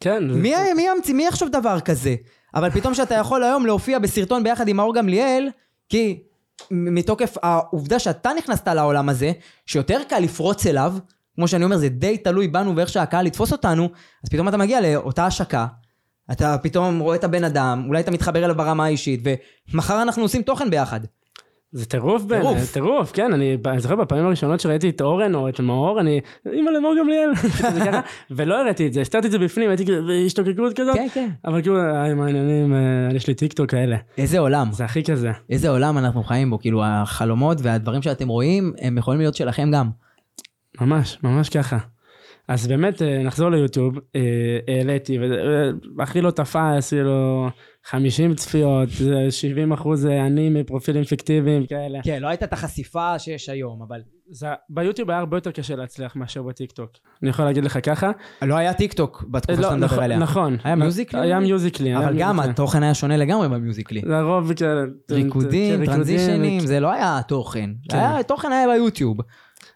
כן. 0.00 0.22
זה- 0.32 0.38
מי, 0.38 0.52
מי 0.76 1.12
מי 1.14 1.26
יחשוב 1.26 1.48
דבר 1.48 1.80
כזה? 1.80 2.14
אבל 2.54 2.70
פתאום 2.70 2.94
שאתה 2.94 3.14
יכול 3.14 3.42
היום 3.44 3.66
להופיע 3.66 3.98
בסרטון 3.98 4.42
ביחד 4.44 4.68
עם 4.68 4.76
מאור 4.76 4.94
גמליאל, 4.94 5.48
כי 5.88 6.18
מתוקף 6.70 7.34
העובדה 7.42 7.98
שאתה 7.98 8.30
נכנסת 8.38 8.68
לעולם 8.68 9.08
הזה, 9.08 9.32
שיותר 9.66 10.00
קל 10.08 10.18
לפרוץ 10.18 10.66
אליו, 10.66 10.94
כמו 11.34 11.48
שאני 11.48 11.64
אומר, 11.64 11.76
זה 11.76 11.88
די 11.88 12.16
תלוי 12.18 12.48
בנו 12.48 12.76
ואיך 12.76 12.88
שהקהל 12.88 13.26
יתפוס 13.26 13.52
אותנו, 13.52 13.88
אז 14.24 14.30
פתאום 14.30 14.48
אתה 14.48 14.56
מגיע 14.56 14.80
לאותה 14.80 15.26
השקה, 15.26 15.66
אתה 16.32 16.56
פתאום 16.62 16.98
רואה 16.98 17.16
את 17.16 17.24
הבן 17.24 17.44
אדם, 17.44 17.84
אולי 17.88 18.00
אתה 18.00 18.10
מתחבר 18.10 18.44
אליו 18.44 18.56
ברמה 18.56 18.84
האישית, 18.84 19.20
ומחר 19.72 20.02
אנחנו 20.02 20.22
עושים 20.22 20.42
תוכן 20.42 20.70
ביחד. 20.70 21.00
זה 21.72 21.86
טירוף 21.86 22.22
בין, 22.22 22.40
טירוף. 22.40 22.72
טירוף, 22.72 23.12
כן, 23.12 23.32
אני 23.32 23.58
אני 23.66 23.80
זוכר 23.80 23.96
בפעמים 23.96 24.26
הראשונות 24.26 24.60
שראיתי 24.60 24.88
את 24.88 25.00
אורן 25.00 25.34
או 25.34 25.48
את 25.48 25.60
מאור, 25.60 26.00
אני, 26.00 26.20
אימא 26.52 26.70
למאור 26.70 26.94
גמליאל, 26.98 27.34
זה 27.74 27.90
ולא 28.30 28.60
הראיתי 28.60 28.86
את 28.86 28.92
זה, 28.92 29.00
הסתרתי 29.00 29.26
את 29.26 29.32
זה 29.32 29.38
בפנים, 29.38 29.70
הייתי 29.70 29.86
כזה 29.86 30.00
בהשתוקקות 30.02 30.72
כזאת, 30.80 30.94
כן, 30.94 31.06
כן. 31.14 31.28
אבל 31.44 31.62
כאילו, 31.62 31.80
היי, 31.80 32.14
מה 32.14 32.26
העניינים, 32.26 32.74
אה, 32.74 32.78
יש 33.14 33.26
לי 33.26 33.34
טיקטוק 33.34 33.70
כאלה, 33.70 33.96
איזה 34.18 34.38
עולם. 34.38 34.72
זה 34.72 34.84
הכי 34.84 35.04
כזה. 35.04 35.30
איזה 35.50 35.68
עולם 35.68 35.98
אנחנו 35.98 36.22
חיים 36.22 36.50
בו, 36.50 36.58
כאילו 36.58 36.84
החלומות 36.84 37.58
והדברים 37.62 38.02
שאתם 38.02 38.28
רואים, 38.28 38.72
הם 38.80 38.98
יכולים 38.98 39.20
להיות 39.20 39.34
שלכם 39.34 39.70
גם. 39.70 39.90
ממש, 40.80 41.18
ממש 41.22 41.48
ככה. 41.48 41.78
אז 42.48 42.66
באמת, 42.66 43.02
אה, 43.02 43.22
נחזור 43.22 43.50
ליוטיוב, 43.50 43.98
אה, 44.16 44.58
העליתי, 44.68 45.18
והכי 45.96 46.20
לא 46.20 46.30
תפס, 46.30 46.90
כאילו, 46.90 47.48
50 47.90 48.34
צפיות, 48.34 48.88
זה 48.88 49.30
70 49.30 49.72
אחוז 49.72 50.06
אה, 50.06 50.26
אני 50.26 50.48
מפרופילים 50.50 51.04
פיקטיביים 51.04 51.66
כאלה. 51.66 51.98
כן, 52.04 52.22
לא 52.22 52.28
הייתה 52.28 52.44
את 52.44 52.52
החשיפה 52.52 53.18
שיש 53.18 53.48
היום, 53.48 53.82
אבל... 53.82 54.00
זה, 54.30 54.46
ביוטיוב 54.70 55.10
היה 55.10 55.18
הרבה 55.18 55.36
יותר 55.36 55.50
קשה 55.50 55.76
להצליח 55.76 56.16
מאשר 56.16 56.42
בטיקטוק. 56.42 56.90
אני 57.22 57.30
יכול 57.30 57.44
להגיד 57.44 57.64
לך 57.64 57.78
ככה. 57.82 58.10
לא 58.42 58.54
היה 58.54 58.74
טיק 58.74 58.92
טוק 58.92 59.24
בתקופה 59.30 59.60
לא, 59.60 59.62
שאתה 59.62 59.76
מדבר 59.76 59.86
נכון, 59.86 60.02
עליה. 60.04 60.18
נכון. 60.18 60.56
היה 60.64 60.74
מיוזיקלי? 60.74 61.20
היה 61.20 61.40
מיוזיקלי. 61.40 61.96
אבל 61.96 62.14
גם. 62.18 62.40
התוכן 62.40 62.82
היה 62.82 62.94
שונה 62.94 63.16
לגמרי 63.16 63.48
במיוזיקלי. 63.48 64.00
לרוב 64.04 64.52
כאלה. 64.54 64.82
ריקודים, 65.10 65.84
טרנזישנים, 65.86 66.60
זה 66.60 66.80
לא 66.80 66.92
היה 66.92 67.20
תוכן. 67.28 67.70
כן. 67.90 67.96
היה- 67.98 68.18
התוכן 68.18 68.52
היה 68.52 68.66
ביוטיוב. 68.68 69.16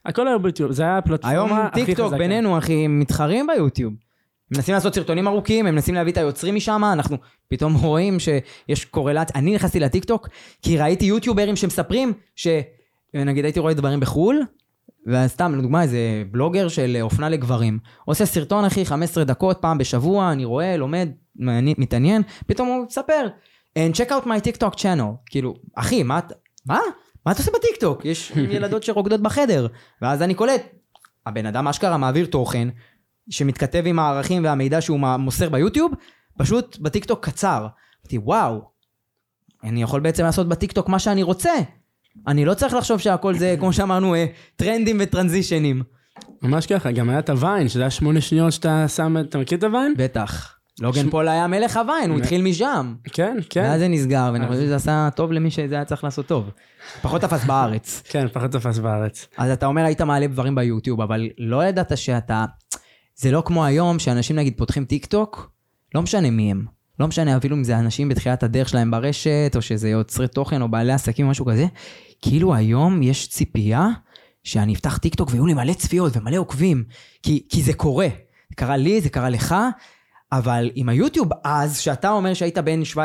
הכל 0.06 0.28
היה 0.28 0.38
ביוטיוב, 0.38 0.72
זה 0.72 0.82
היה 0.82 0.98
הפלטפורמה 0.98 1.34
היום 1.36 1.52
הכי 1.52 1.84
טיק 1.84 1.96
טוק 1.96 2.06
חזקה. 2.06 2.18
בינינו, 2.18 2.58
אחי, 2.58 2.86
מתחרים 2.88 3.46
ביוטיוב. 3.46 3.92
מנסים 4.56 4.74
לעשות 4.74 4.94
סרטונים 4.94 5.28
ארוכים, 5.28 5.66
הם 5.66 5.74
מנסים 5.74 5.94
להביא 5.94 6.12
את 6.12 6.16
היוצרים 6.16 6.54
משם, 6.54 6.82
אנחנו 6.92 7.16
פתאום 7.48 7.74
רואים 7.84 8.16
שיש 8.20 8.84
קורלציה. 8.84 9.40
אני 9.40 9.54
נכנסתי 9.54 9.80
לטיק 9.80 10.04
טוק, 10.04 10.28
כי 10.62 10.78
ראיתי 10.78 11.04
יוטיוברים 11.04 11.56
שמספרים 11.56 12.12
ש... 12.36 12.48
נגיד 13.14 13.44
הייתי 13.44 13.60
רואה 13.60 13.74
דברים 13.74 14.00
בחו"ל, 14.00 14.42
וסתם, 15.06 15.54
לדוגמה, 15.58 15.82
איזה 15.82 15.98
בלוגר 16.30 16.68
של 16.68 16.96
אופנה 17.00 17.28
לגברים, 17.28 17.78
עושה 18.04 18.26
סרטון, 18.26 18.64
אחי, 18.64 18.84
15 18.84 19.24
דקות, 19.24 19.58
פעם 19.60 19.78
בשבוע, 19.78 20.32
אני 20.32 20.44
רואה, 20.44 20.76
לומד, 20.76 21.08
מעניין- 21.36 21.74
מתעניין, 21.78 22.22
פתאום 22.46 22.68
הוא 22.68 22.86
מספר, 22.86 23.26
and 23.78 23.96
check 23.96 24.10
out 24.10 24.26
my 24.26 24.46
TikTok 24.48 24.74
channel. 24.74 25.04
כאילו, 25.26 25.54
אחי, 25.74 26.02
מה 26.02 26.18
אתה... 26.18 26.34
מה? 26.66 26.80
מה 27.26 27.32
אתה 27.32 27.40
עושה 27.40 27.50
בטיקטוק? 27.58 28.04
יש 28.04 28.32
ילדות 28.50 28.82
שרוקדות 28.82 29.20
בחדר. 29.22 29.66
ואז 30.02 30.22
אני 30.22 30.34
קולט, 30.34 30.62
הבן 31.26 31.46
אדם 31.46 31.68
אשכרה 31.68 31.96
מעביר 31.96 32.26
תוכן 32.26 32.68
שמתכתב 33.30 33.82
עם 33.86 33.98
הערכים 33.98 34.44
והמידע 34.44 34.80
שהוא 34.80 35.00
מוסר 35.18 35.48
ביוטיוב, 35.48 35.92
פשוט 36.38 36.78
בטיקטוק 36.80 37.24
קצר. 37.24 37.66
אמרתי, 38.04 38.18
וואו, 38.18 38.62
אני 39.64 39.82
יכול 39.82 40.00
בעצם 40.00 40.24
לעשות 40.24 40.48
בטיקטוק 40.48 40.88
מה 40.88 40.98
שאני 40.98 41.22
רוצה. 41.22 41.52
אני 42.26 42.44
לא 42.44 42.54
צריך 42.54 42.74
לחשוב 42.74 42.98
שהכל 43.00 43.34
זה, 43.34 43.56
כמו 43.58 43.72
שאמרנו, 43.72 44.14
אה, 44.14 44.26
טרנדים 44.56 44.96
וטרנזישנים. 45.00 45.82
ממש 46.42 46.66
ככה, 46.66 46.92
גם 46.92 47.10
היה 47.10 47.18
את 47.18 47.30
הוויין, 47.30 47.68
שזה 47.68 47.80
היה 47.80 47.90
שמונה 47.90 48.20
שניות 48.20 48.52
שאתה 48.52 48.88
שם, 48.88 49.16
אתה 49.20 49.38
מכיר 49.38 49.58
את 49.58 49.64
הוויין? 49.64 49.94
בטח. 49.98 50.56
לוגן 50.80 51.06
ש- 51.06 51.10
פול 51.10 51.28
היה 51.28 51.46
מלך 51.46 51.76
הוויין, 51.76 52.10
הוא 52.10 52.18
התחיל 52.18 52.42
משם. 52.42 52.94
כן, 53.04 53.36
כן. 53.50 53.62
ואז 53.62 53.80
זה 53.80 53.88
נסגר, 53.88 54.30
ואני 54.32 54.44
אז- 54.44 54.50
חושב 54.50 54.62
שזה 54.62 54.76
עשה 54.76 55.08
טוב 55.16 55.32
למי 55.32 55.50
שזה 55.50 55.74
היה 55.74 55.84
צריך 55.84 56.04
לעשות 56.04 56.26
טוב. 56.26 56.50
פחות 57.02 57.20
תפס 57.20 57.44
בארץ. 57.44 58.02
כן, 58.04 58.28
פחות 58.28 58.50
תפס 58.50 58.78
בארץ. 58.78 59.26
אז 59.38 59.50
אתה 59.50 59.66
אומר 59.66 59.84
היית 59.84 60.00
מעלה 60.00 60.26
דברים 60.26 60.54
ביוטיוב, 60.54 61.00
אבל 61.00 61.28
לא 61.38 61.64
ידעת 61.64 61.98
שאתה... 61.98 62.44
זה 63.22 63.30
לא 63.30 63.42
כמו 63.46 63.64
היום 63.64 63.98
שאנשים 63.98 64.36
נגיד 64.36 64.54
פותחים 64.56 64.84
טיק 64.84 65.06
טוק, 65.06 65.50
לא 65.94 66.02
משנה 66.02 66.30
מי 66.30 66.50
הם. 66.50 66.66
לא 67.00 67.08
משנה 67.08 67.36
אפילו 67.36 67.56
אם 67.56 67.64
זה 67.64 67.78
אנשים 67.78 68.08
בתחילת 68.08 68.42
הדרך 68.42 68.68
שלהם 68.68 68.90
ברשת, 68.90 69.52
או 69.56 69.62
שזה 69.62 69.88
יוצרי 69.88 70.28
תוכן 70.28 70.62
או 70.62 70.68
בעלי 70.68 70.92
עסקים 70.92 71.26
או 71.26 71.30
משהו 71.30 71.46
כזה. 71.46 71.66
כאילו 72.22 72.54
היום 72.54 73.02
יש 73.02 73.28
ציפייה 73.28 73.88
שאני 74.44 74.74
אפתח 74.74 74.98
טיק 74.98 75.14
טוק 75.14 75.28
ויהיו 75.30 75.46
לי 75.46 75.54
מלא 75.54 75.72
צפיות 75.72 76.16
ומלא 76.16 76.36
עוקבים. 76.36 76.84
כי, 77.22 77.46
כי 77.48 77.62
זה 77.62 77.72
קורה. 77.72 78.08
זה 78.48 78.54
קרה 78.56 78.76
לי, 78.76 79.00
זה 79.00 79.08
קרה 79.08 79.30
לך. 79.30 79.54
אבל 80.32 80.70
עם 80.74 80.88
היוטיוב 80.88 81.28
אז, 81.44 81.78
שאתה 81.78 82.10
אומר 82.10 82.34
שהיית 82.34 82.58
בן 82.58 82.82
17-16, 82.94 82.96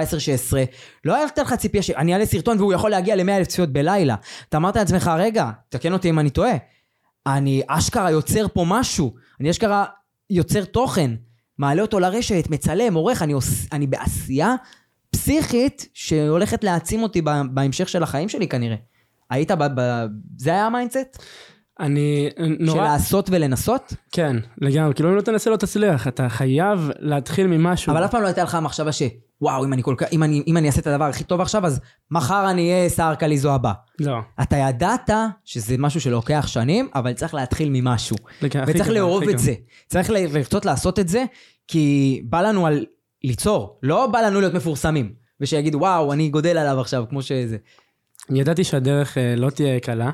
לא 1.05 1.15
הייתה 1.15 1.41
לך 1.41 1.53
ציפייה 1.53 1.83
שאני 1.83 2.13
אעלה 2.13 2.25
סרטון 2.25 2.57
והוא 2.59 2.73
יכול 2.73 2.91
להגיע 2.91 3.15
ל-100 3.15 3.31
אלף 3.31 3.47
צפיות 3.47 3.69
בלילה. 3.69 4.15
אתה 4.49 4.57
אמרת 4.57 4.75
לעצמך, 4.75 5.11
רגע, 5.17 5.51
תקן 5.69 5.93
אותי 5.93 6.09
אם 6.09 6.19
אני 6.19 6.29
טועה. 6.29 6.53
אני 7.27 7.61
אשכרה 7.67 8.11
יוצר 8.11 8.47
פה 8.53 8.65
משהו. 8.67 9.13
אני 9.39 9.49
אשכרה 9.51 9.85
יוצר 10.29 10.65
תוכן. 10.65 11.11
מעלה 11.57 11.81
אותו 11.81 11.99
לרשת, 11.99 12.47
מצלם, 12.49 12.93
עורך, 12.93 13.21
אני, 13.21 13.33
עוש... 13.33 13.47
אני 13.71 13.87
בעשייה 13.87 14.55
פסיכית 15.09 15.89
שהולכת 15.93 16.63
להעצים 16.63 17.03
אותי 17.03 17.21
בהמשך 17.53 17.89
של 17.89 18.03
החיים 18.03 18.29
שלי 18.29 18.47
כנראה. 18.47 18.75
היית 19.29 19.51
ב... 19.51 19.63
ב... 19.75 20.05
זה 20.37 20.49
היה 20.49 20.65
ה 20.65 20.72
mindset? 20.72 21.23
אני 21.79 22.29
של 22.37 22.55
נורא... 22.59 22.83
לעשות 22.83 23.29
ולנסות? 23.31 23.93
כן, 24.11 24.35
לגמרי, 24.61 24.93
כאילו 24.93 25.09
אם 25.09 25.15
לא 25.15 25.21
תנסה 25.21 25.49
לא 25.49 25.55
תצליח, 25.55 26.07
אתה 26.07 26.29
חייב 26.29 26.89
להתחיל 26.99 27.47
ממשהו. 27.47 27.93
אבל 27.93 28.05
אף 28.05 28.11
פעם 28.11 28.21
לא 28.21 28.27
הייתה 28.27 28.43
לך 28.43 28.55
המחשבה 28.55 28.91
ש... 28.91 29.01
וואו, 29.41 29.65
אם 29.65 29.73
אני, 29.73 29.83
כל 29.83 29.95
כך, 29.97 30.07
אם, 30.11 30.23
אני, 30.23 30.43
אם 30.47 30.57
אני 30.57 30.67
אעשה 30.67 30.81
את 30.81 30.87
הדבר 30.87 31.03
הכי 31.03 31.23
טוב 31.23 31.41
עכשיו, 31.41 31.65
אז 31.65 31.79
מחר 32.11 32.51
אני 32.51 32.71
אהיה 32.71 32.89
סער 32.89 33.15
קליזו 33.15 33.53
הבא. 33.53 33.71
לא. 33.99 34.17
אתה 34.41 34.55
ידעת 34.55 35.09
שזה 35.45 35.75
משהו 35.77 36.01
שלוקח 36.01 36.47
שנים, 36.47 36.89
אבל 36.95 37.13
צריך 37.13 37.33
להתחיל 37.33 37.69
ממשהו. 37.71 38.17
הכי 38.41 38.57
וצריך 38.67 38.89
לאהוב 38.89 39.29
את 39.29 39.39
זה. 39.39 39.53
צריך 39.87 40.09
לרצות 40.09 40.65
לעשות 40.65 40.99
את 40.99 41.07
זה, 41.07 41.25
כי 41.67 42.21
בא 42.25 42.41
לנו 42.41 42.67
על 42.67 42.85
ליצור, 43.23 43.79
לא 43.83 44.07
בא 44.07 44.19
לנו 44.19 44.39
להיות 44.39 44.53
מפורסמים. 44.53 45.13
ושיגידו, 45.41 45.77
וואו, 45.77 46.13
אני 46.13 46.29
גודל 46.29 46.57
עליו 46.57 46.79
עכשיו, 46.79 47.03
כמו 47.09 47.21
שזה. 47.21 47.57
ידעתי 48.29 48.63
שהדרך 48.63 49.17
אה, 49.17 49.35
לא 49.35 49.49
תהיה 49.49 49.79
קלה, 49.79 50.11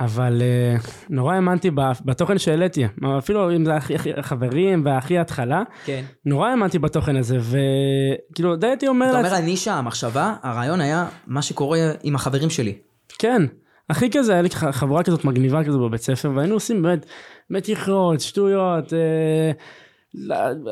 אבל 0.00 0.42
אה, 0.42 0.76
נורא 1.10 1.34
האמנתי 1.34 1.70
בתוכן 2.04 2.38
שהעליתי, 2.38 2.84
אפילו 3.18 3.56
אם 3.56 3.64
זה 3.64 3.74
הכי 3.74 3.94
החברים 4.16 4.82
והכי 4.84 5.18
התחלה, 5.18 5.62
כן. 5.84 6.04
נורא 6.24 6.48
האמנתי 6.48 6.78
בתוכן 6.78 7.16
הזה, 7.16 7.38
וכאילו 7.38 8.56
די 8.56 8.66
הייתי 8.66 8.88
אומר 8.88 9.06
אתה 9.10 9.18
אומר, 9.18 9.22
לעצמי, 9.22 9.38
הנישה, 9.38 9.74
המחשבה, 9.74 10.34
הרעיון 10.42 10.80
היה 10.80 11.06
מה 11.26 11.42
שקורה 11.42 11.78
עם 12.02 12.14
החברים 12.14 12.50
שלי. 12.50 12.74
כן, 13.18 13.42
הכי 13.90 14.10
כזה, 14.10 14.32
היה 14.32 14.42
לי 14.42 14.50
חבורה 14.50 15.02
כזאת 15.02 15.24
מגניבה 15.24 15.64
כזאת 15.64 15.80
בבית 15.80 16.00
ספר, 16.00 16.30
והיינו 16.34 16.54
עושים 16.54 16.82
באמת 16.82 17.06
מתיחות, 17.50 18.20
שטויות, 18.20 18.92
אה, 18.92 19.52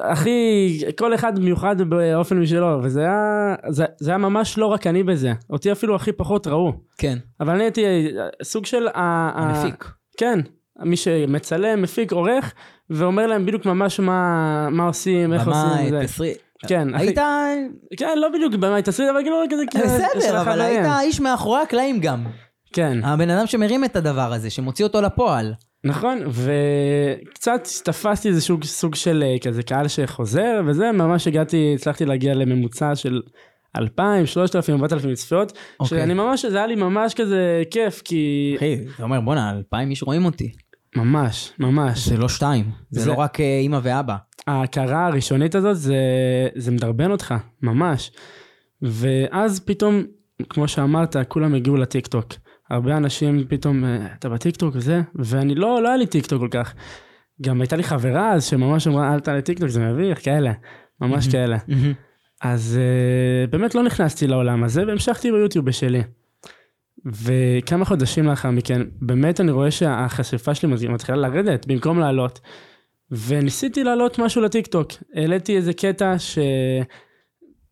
הכי, 0.03 0.69
כל 0.99 1.15
אחד 1.15 1.39
מיוחד 1.39 1.83
באופן 1.83 2.39
משלו, 2.41 2.79
וזה 2.83 3.01
היה, 3.01 3.55
זה, 3.69 3.85
זה 3.99 4.11
היה 4.11 4.19
ממש 4.19 4.59
לא 4.59 4.67
רק 4.67 4.87
אני 4.87 5.03
בזה, 5.03 5.33
אותי 5.51 5.73
אפילו 5.73 5.95
הכי 5.97 6.13
פחות 6.13 6.47
ראו, 6.47 6.73
כן. 6.99 7.19
אבל 7.41 7.55
אני 7.55 7.63
הייתי 7.65 7.85
סוג 8.43 8.67
של... 8.67 8.89
ה- 8.89 8.91
ה- 8.95 9.33
המפיק. 9.37 9.85
כן, 10.17 10.41
מי 10.83 10.97
שמצלם, 10.97 11.83
מפיק, 11.83 12.13
עורך, 12.13 12.53
ואומר 12.91 13.27
להם 13.27 13.47
בדיוק 13.47 13.67
ממש 13.67 14.01
מה, 14.01 14.69
מה 14.71 14.87
עושים, 14.87 15.33
איך 15.33 15.47
עושים, 15.49 15.63
במאי, 15.77 15.91
זה. 15.91 16.01
תסריט. 16.05 16.39
כן, 16.67 16.95
אחי- 16.95 17.05
היית... 17.05 17.19
כן, 17.97 18.19
לא 18.19 18.29
בדיוק 18.29 18.55
במאי 18.55 18.83
תסריט, 18.83 19.09
אבל 19.11 19.21
כאילו 19.23 19.37
כזה, 19.71 19.99
בסדר, 20.17 20.41
אבל. 20.41 20.61
היית 20.61 20.87
האיש 20.87 21.21
מאחורי 21.21 21.61
הקלעים 21.63 22.01
גם. 22.01 22.25
כן, 22.77 23.05
הבן 23.05 23.31
אדם 23.31 23.47
שמרים 23.47 23.85
את 23.85 23.97
הדבר 23.97 24.33
הזה, 24.33 24.51
שמוציא 24.51 24.85
אותו 24.85 25.01
לפועל. 25.01 25.55
נכון, 25.85 26.19
וקצת 26.29 27.69
תפסתי 27.85 28.29
איזה 28.29 28.41
סוג, 28.41 28.65
סוג 28.65 28.95
של 28.95 29.25
אה, 29.27 29.37
כזה 29.39 29.63
קהל 29.63 29.89
שחוזר, 29.89 30.61
וזה, 30.67 30.93
ממש 30.93 31.27
הגעתי, 31.29 31.73
הצלחתי 31.75 32.05
להגיע 32.05 32.35
לממוצע 32.35 32.95
של 32.95 33.23
2,000, 33.77 34.27
3,000, 34.27 34.75
4,000 34.75 35.15
צפיות, 35.15 35.53
אוקיי. 35.81 35.99
שאני 35.99 36.15
ממש, 36.15 36.45
זה 36.45 36.57
היה 36.57 36.67
לי 36.67 36.75
ממש 36.75 37.15
כזה 37.15 37.63
כיף, 37.71 38.03
כי... 38.05 38.55
אחי, 38.57 38.77
אתה 38.95 39.03
אומר, 39.03 39.21
בואנה, 39.21 39.51
אלפיים 39.51 39.91
איש 39.91 40.03
רואים 40.03 40.25
אותי. 40.25 40.53
ממש, 40.97 41.53
ממש. 41.59 42.09
זה 42.09 42.17
לא 42.17 42.29
שתיים. 42.29 42.71
זה 42.91 43.01
זה- 43.01 43.11
לא 43.11 43.15
רק 43.15 43.41
אה, 43.41 43.59
אימא 43.59 43.79
ואבא. 43.83 44.17
ההכרה 44.47 45.07
הראשונית 45.07 45.55
הזאת 45.55 45.77
זה, 45.77 45.97
זה 46.55 46.71
מדרבן 46.71 47.11
אותך, 47.11 47.35
ממש. 47.63 48.11
ואז 48.83 49.61
פתאום, 49.61 50.03
כמו 50.49 50.69
שאמרת, 50.69 51.17
כולם 51.29 51.55
הגיעו 51.55 51.77
לטיק 51.77 52.07
טוק. 52.07 52.33
הרבה 52.71 52.97
אנשים 52.97 53.45
פתאום, 53.49 53.85
"אה, 53.85 54.07
אתה 54.19 54.29
בטיק 54.29 54.57
טוק 54.57 54.75
וזה, 54.77 55.01
ואני 55.15 55.55
לא, 55.55 55.83
לא 55.83 55.89
היה 55.89 55.97
לי 55.97 56.07
טיק 56.07 56.27
טוק 56.27 56.41
כל 56.41 56.49
כך. 56.51 56.75
גם 57.43 57.61
הייתה 57.61 57.77
לי 57.77 57.83
חברה 57.83 58.33
אז 58.33 58.45
שממש 58.45 58.87
אמרה, 58.87 59.15
אל 59.15 59.21
תעלה 59.21 59.43
טיק 59.43 59.59
טוק, 59.59 59.69
זה 59.69 59.81
מביך, 59.81 60.25
כאלה. 60.25 60.53
ממש 61.01 61.29
כאלה. 61.29 61.57
אז 62.43 62.79
אה, 62.79 63.51
באמת 63.51 63.75
לא 63.75 63.83
נכנסתי 63.83 64.27
לעולם 64.27 64.65
הזה, 64.65 64.87
והמשכתי 64.87 65.33
ביוטיוב 65.33 65.67
בשלי. 65.67 66.03
וכמה 67.05 67.85
חודשים 67.85 68.27
לאחר 68.27 68.51
מכן, 68.51 68.83
באמת 69.01 69.41
אני 69.41 69.51
רואה 69.51 69.71
שהחשיפה 69.71 70.55
שלי 70.55 70.89
מתחילה 70.89 71.19
לרדת 71.19 71.67
במקום 71.67 71.99
לעלות. 71.99 72.41
וניסיתי 73.11 73.85
להעלות 73.85 74.19
משהו 74.19 74.43
לטיקטוק. 74.43 74.93
העליתי 75.15 75.57
איזה 75.57 75.73
קטע 75.73 76.19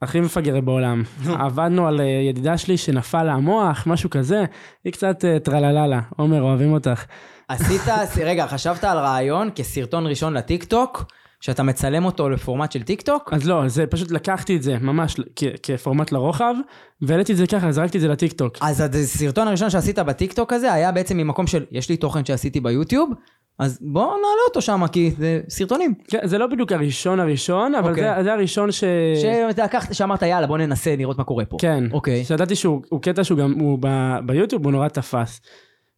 שהכי 0.01 0.20
מפגר 0.20 0.61
בעולם. 0.61 1.03
עבדנו 1.26 1.86
על 1.86 2.01
אה, 2.01 2.05
ידידה 2.05 2.59
שלי 2.59 2.76
שנפל 2.76 3.22
לה 3.22 3.32
המוח, 3.32 3.86
משהו 3.86 4.11
כזה. 4.11 4.45
היא 4.84 4.92
קצת 4.92 5.24
אה, 5.24 5.38
טרלללה. 5.38 6.01
עומר, 6.16 6.42
אוהבים 6.42 6.72
אותך. 6.72 7.05
עשית, 7.49 7.80
רגע, 8.24 8.47
חשבת 8.47 8.84
על 8.84 8.99
רעיון 8.99 9.51
כסרטון 9.55 10.07
ראשון 10.07 10.34
לטיק 10.34 10.64
טוק, 10.64 11.05
שאתה 11.40 11.62
מצלם 11.62 12.05
אותו 12.05 12.28
לפורמט 12.28 12.72
של 12.72 12.82
טיק 12.82 13.03
טוק? 13.03 13.30
אז 13.32 13.49
לא, 13.49 13.68
זה 13.68 13.86
פשוט 13.86 14.11
לקחתי 14.11 14.57
את 14.57 14.62
זה 14.62 14.78
ממש 14.80 15.16
כ- 15.36 15.45
כפורמט 15.62 16.12
לרוחב, 16.12 16.55
והעליתי 17.03 17.32
את 17.32 17.36
זה 17.36 17.47
ככה, 17.47 17.72
זרקתי 17.72 17.99
את 17.99 18.03
זה 18.03 18.09
לטיק 18.09 18.32
טוק. 18.32 18.59
אז 18.61 18.80
הסרטון 18.95 19.49
הראשון 19.49 19.70
שעשית 19.70 19.99
בטיק 19.99 20.32
טוק 20.32 20.53
הזה 20.53 20.72
היה 20.72 20.92
בעצם 20.92 21.16
ממקום 21.16 21.47
של, 21.47 21.64
יש 21.72 21.88
לי 21.88 21.97
תוכן 21.97 22.24
שעשיתי 22.24 22.61
ביוטיוב, 22.61 23.11
אז 23.59 23.78
בוא 23.82 24.07
נעלה 24.07 24.42
אותו 24.48 24.62
שם, 24.62 24.86
כי 24.92 25.11
זה 25.18 25.40
סרטונים. 25.48 25.94
כן, 26.09 26.18
זה 26.24 26.38
לא 26.38 26.46
בדיוק 26.46 26.72
הראשון 26.72 27.20
הראשון, 27.20 27.74
אבל 27.74 27.90
אוקיי. 27.90 28.14
זה, 28.16 28.22
זה 28.22 28.32
הראשון 28.32 28.72
ש... 28.72 28.84
שלקחת, 29.22 29.94
שאמרת 29.94 30.22
יאללה 30.22 30.46
בוא 30.46 30.59
ננסה 30.59 30.96
לראות 30.96 31.18
מה 31.18 31.24
קורה 31.24 31.44
פה. 31.44 31.57
כן. 31.61 31.84
אוקיי. 31.92 32.24
שידעתי 32.24 32.57
שהוא 32.57 32.82
הוא 32.88 33.02
קטע 33.02 33.24
שהוא 33.24 33.38
גם, 33.38 33.52
הוא 33.61 33.78
ב, 33.80 34.16
ביוטיוב, 34.26 34.64
הוא 34.64 34.72
נורא 34.72 34.88
תפס. 34.88 35.40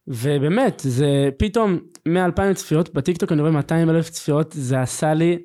ובאמת, 0.07 0.81
זה 0.85 1.29
פתאום, 1.37 1.79
מ-2,000 2.07 2.53
צפיות 2.53 2.93
בטיקטוק, 2.93 3.31
אני 3.31 3.41
רואה 3.41 3.51
200 3.51 3.89
אלף 3.89 4.09
צפיות, 4.09 4.51
זה 4.57 4.81
עשה 4.81 5.13
לי, 5.13 5.37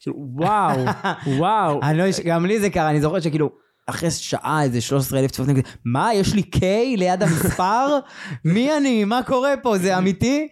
כאילו, 0.00 0.16
וואו, 0.34 0.84
וואו. 1.38 1.80
אני 1.82 1.98
לא, 1.98 2.04
גם 2.24 2.46
לי 2.46 2.60
זה 2.60 2.70
קרה, 2.70 2.90
אני 2.90 3.00
זוכר 3.00 3.20
שכאילו, 3.20 3.50
אחרי 3.86 4.10
שעה 4.10 4.62
איזה 4.62 4.80
13 4.80 5.20
אלף 5.20 5.30
צפיות, 5.30 5.48
נגיד, 5.48 5.68
מה, 5.84 6.14
יש 6.14 6.34
לי 6.34 6.42
K 6.56 6.60
ליד 6.96 7.22
המספר? 7.22 7.98
מי 8.44 8.76
אני? 8.76 9.04
מה 9.04 9.20
קורה 9.26 9.54
פה? 9.62 9.78
זה 9.78 9.98
אמיתי? 9.98 10.48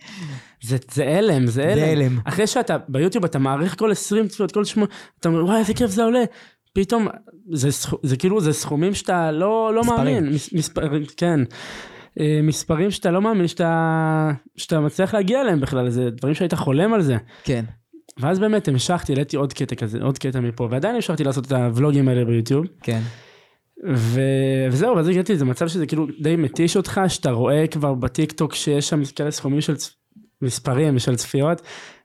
זה, 0.62 0.76
זה 0.92 1.18
הלם, 1.18 1.46
זה 1.46 1.62
הלם. 1.62 1.74
זה 1.74 1.86
הלם. 1.86 2.18
אחרי 2.24 2.46
שאתה 2.46 2.76
ביוטיוב 2.88 3.24
אתה 3.24 3.38
מעריך 3.38 3.78
כל 3.78 3.90
20 3.90 4.28
צפיות, 4.28 4.52
כל 4.52 4.64
8, 4.64 4.86
אתה 5.20 5.28
אומר, 5.28 5.44
וואי, 5.44 5.58
איזה 5.58 5.74
כיף 5.74 5.90
זה 5.90 6.04
עולה. 6.04 6.24
פתאום, 6.72 7.08
זה. 7.52 7.68
זה 8.02 8.16
כאילו, 8.16 8.40
זה 8.40 8.52
סכומים 8.52 8.94
שאתה 8.94 9.32
לא, 9.32 9.74
לא 9.74 9.82
מספרים. 9.82 10.14
מאמין. 10.14 10.34
מס, 10.34 10.52
מספרים, 10.52 11.02
כן. 11.16 11.40
אה, 12.20 12.40
מספרים 12.42 12.90
שאתה 12.90 13.10
לא 13.10 13.22
מאמין 13.22 13.48
שאתה, 13.48 14.30
שאתה 14.56 14.80
מצליח 14.80 15.14
להגיע 15.14 15.40
אליהם 15.40 15.60
בכלל, 15.60 15.90
זה 15.90 16.10
דברים 16.10 16.34
שהיית 16.34 16.54
חולם 16.54 16.94
על 16.94 17.02
זה. 17.02 17.16
כן. 17.44 17.64
ואז 18.18 18.38
באמת 18.38 18.68
המשכתי, 18.68 19.12
העליתי 19.12 19.36
עוד 19.36 19.52
קטע 19.52 19.74
כזה, 19.74 19.98
עוד 20.02 20.18
קטע 20.18 20.40
מפה, 20.40 20.68
ועדיין 20.70 20.94
המשכתי 20.94 21.24
לעשות 21.24 21.46
את 21.46 21.52
הוולוגים 21.52 22.08
האלה 22.08 22.24
ביוטיוב. 22.24 22.66
כן. 22.82 23.00
ו... 23.94 24.20
וזהו, 24.70 24.96
ואז 24.96 25.08
הגעתי 25.08 25.32
לזה 25.32 25.44
מצב 25.44 25.68
שזה 25.68 25.86
כאילו 25.86 26.06
די 26.20 26.36
מתיש 26.36 26.76
אותך, 26.76 27.00
שאתה 27.08 27.30
רואה 27.30 27.66
כבר 27.66 27.94
בטיק 27.94 28.32
טוק 28.32 28.54
שיש 28.54 28.88
שם 28.88 29.02
כאלה 29.16 29.30
סכומים 29.30 29.60
של. 29.60 29.74
מספרים 30.42 30.96
ושל 30.96 31.16
צפיות, 31.16 31.62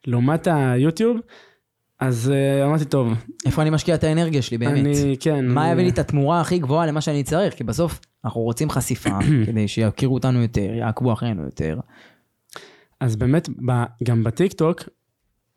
לעומת 0.08 0.48
היוטיוב, 0.52 1.18
אז 2.00 2.32
uh, 2.34 2.66
אמרתי, 2.66 2.86
טוב, 2.86 3.14
איפה 3.46 3.62
אני 3.62 3.70
משקיע 3.70 3.96
את 3.96 4.04
האנרגיה 4.04 4.42
שלי 4.42 4.58
באמת? 4.58 4.80
אני, 4.80 5.16
כן. 5.20 5.48
מה 5.48 5.64
אני... 5.64 5.72
יביא 5.72 5.84
לי 5.84 5.90
את 5.90 6.00
התמורה 6.00 6.42
הכי 6.42 6.60
גבוהה 6.60 6.86
למה 6.86 7.02
שאני 7.02 7.24
צריך? 7.24 7.54
כי 7.54 7.64
בסוף 7.64 8.00
אנחנו 8.26 8.42
רוצים 8.42 8.70
חשיפה, 8.70 9.10
כדי 9.46 9.68
שיכירו 9.68 10.14
אותנו 10.14 10.42
יותר, 10.42 10.62
יעקבו 10.62 11.14
אחרינו 11.14 11.44
יותר. 11.44 11.80
אז 13.00 13.16
באמת, 13.16 13.50
ב... 13.50 13.72
גם 14.04 14.24
בטיק 14.24 14.54
טוק, 14.54 14.84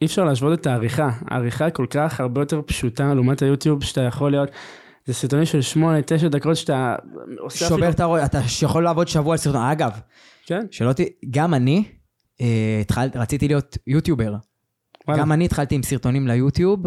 אי 0.03 0.07
אפשר 0.07 0.24
להשוות 0.24 0.61
את 0.61 0.66
העריכה. 0.66 1.11
העריכה 1.26 1.70
כל 1.70 1.87
כך 1.91 2.20
הרבה 2.20 2.41
יותר 2.41 2.62
פשוטה 2.66 3.14
לעומת 3.14 3.43
היוטיוב, 3.43 3.85
שאתה 3.85 4.01
יכול 4.01 4.31
להיות, 4.31 4.51
זה 5.07 5.14
סרטונים 5.14 5.45
של 5.45 5.61
8-9 6.24 6.29
דקות 6.29 6.57
שאתה 6.57 6.97
עושה 7.39 7.68
שובר 7.68 7.91
את 7.91 8.01
הראש, 8.01 8.22
אתה 8.24 8.41
יכול 8.62 8.85
לעבוד 8.85 9.09
שבוע 9.09 9.33
על 9.33 9.39
סרטון. 9.39 9.62
אגב, 9.62 10.01
כן, 10.47 10.66
שלא 10.70 10.93
ת... 10.93 11.01
גם 11.31 11.55
אני 11.55 11.85
אה, 11.87 11.97
התחל... 12.80 13.09
רציתי 13.14 13.49
להיות 13.49 13.78
יוטיובר. 13.86 14.34
וואלה. 15.09 15.22
גם 15.22 15.32
אני 15.32 15.45
התחלתי 15.45 15.74
עם 15.74 15.82
סרטונים 15.82 16.28
ליוטיוב. 16.28 16.80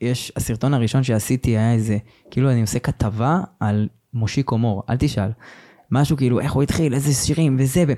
יש, 0.00 0.32
הסרטון 0.36 0.74
הראשון 0.74 1.02
שעשיתי 1.02 1.50
היה 1.50 1.72
איזה, 1.72 1.98
כאילו 2.30 2.50
אני 2.50 2.60
עושה 2.60 2.78
כתבה 2.78 3.40
על 3.60 3.88
מושיקו 4.14 4.58
מור, 4.58 4.82
אל 4.90 4.96
תשאל. 4.98 5.30
משהו 5.90 6.16
כאילו, 6.16 6.40
איך 6.40 6.52
הוא 6.52 6.62
התחיל, 6.62 6.94
איזה 6.94 7.14
שירים 7.14 7.56
וזה. 7.58 7.84
ו... 7.88 7.92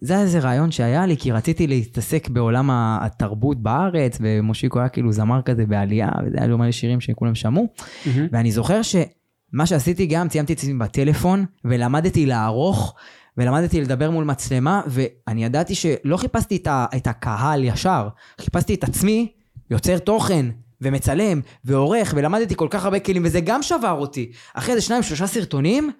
זה 0.00 0.12
היה 0.12 0.22
איזה 0.22 0.38
רעיון 0.38 0.70
שהיה 0.70 1.06
לי, 1.06 1.16
כי 1.16 1.32
רציתי 1.32 1.66
להתעסק 1.66 2.28
בעולם 2.28 2.68
התרבות 2.72 3.62
בארץ, 3.62 4.18
ומושיקו 4.20 4.78
היה 4.78 4.88
כאילו 4.88 5.12
זמר 5.12 5.42
כזה 5.42 5.66
בעלייה, 5.66 6.08
וזה 6.26 6.36
היה 6.38 6.46
לו 6.46 6.58
מלא 6.58 6.72
שירים 6.72 7.00
שכולם 7.00 7.34
שמעו. 7.34 7.68
מהמם. 8.06 8.28
ואני 8.32 8.52
זוכר 8.52 8.80
שמה 8.82 9.66
שעשיתי 9.66 10.06
גם, 10.06 10.28
ציימתי 10.28 10.52
את 10.52 10.58
עצמי 10.58 10.74
בטלפון, 10.74 11.44
ולמדתי 11.64 12.26
לערוך, 12.26 12.94
ולמדתי 13.36 13.80
לדבר 13.80 14.10
מול 14.10 14.24
מצלמה, 14.24 14.82
ואני 14.86 15.44
ידעתי 15.44 15.74
שלא 15.74 16.16
חיפשתי 16.16 16.56
את, 16.56 16.66
ה, 16.66 16.86
את 16.96 17.06
הקהל 17.06 17.64
ישר, 17.64 18.08
חיפשתי 18.40 18.74
את 18.74 18.84
עצמי 18.84 19.32
יוצר 19.70 19.98
תוכן, 19.98 20.46
ומצלם, 20.80 21.40
ועורך, 21.64 22.14
ולמדתי 22.16 22.56
כל 22.56 22.68
כך 22.70 22.84
הרבה 22.84 23.00
כלים, 23.00 23.22
וזה 23.24 23.40
גם 23.40 23.62
שבר 23.62 23.92
אותי. 23.92 24.32
אחרי 24.54 24.74
איזה 24.74 24.86
שניים, 24.86 25.02
שלושה 25.02 25.26
סרטונים, 25.26 25.90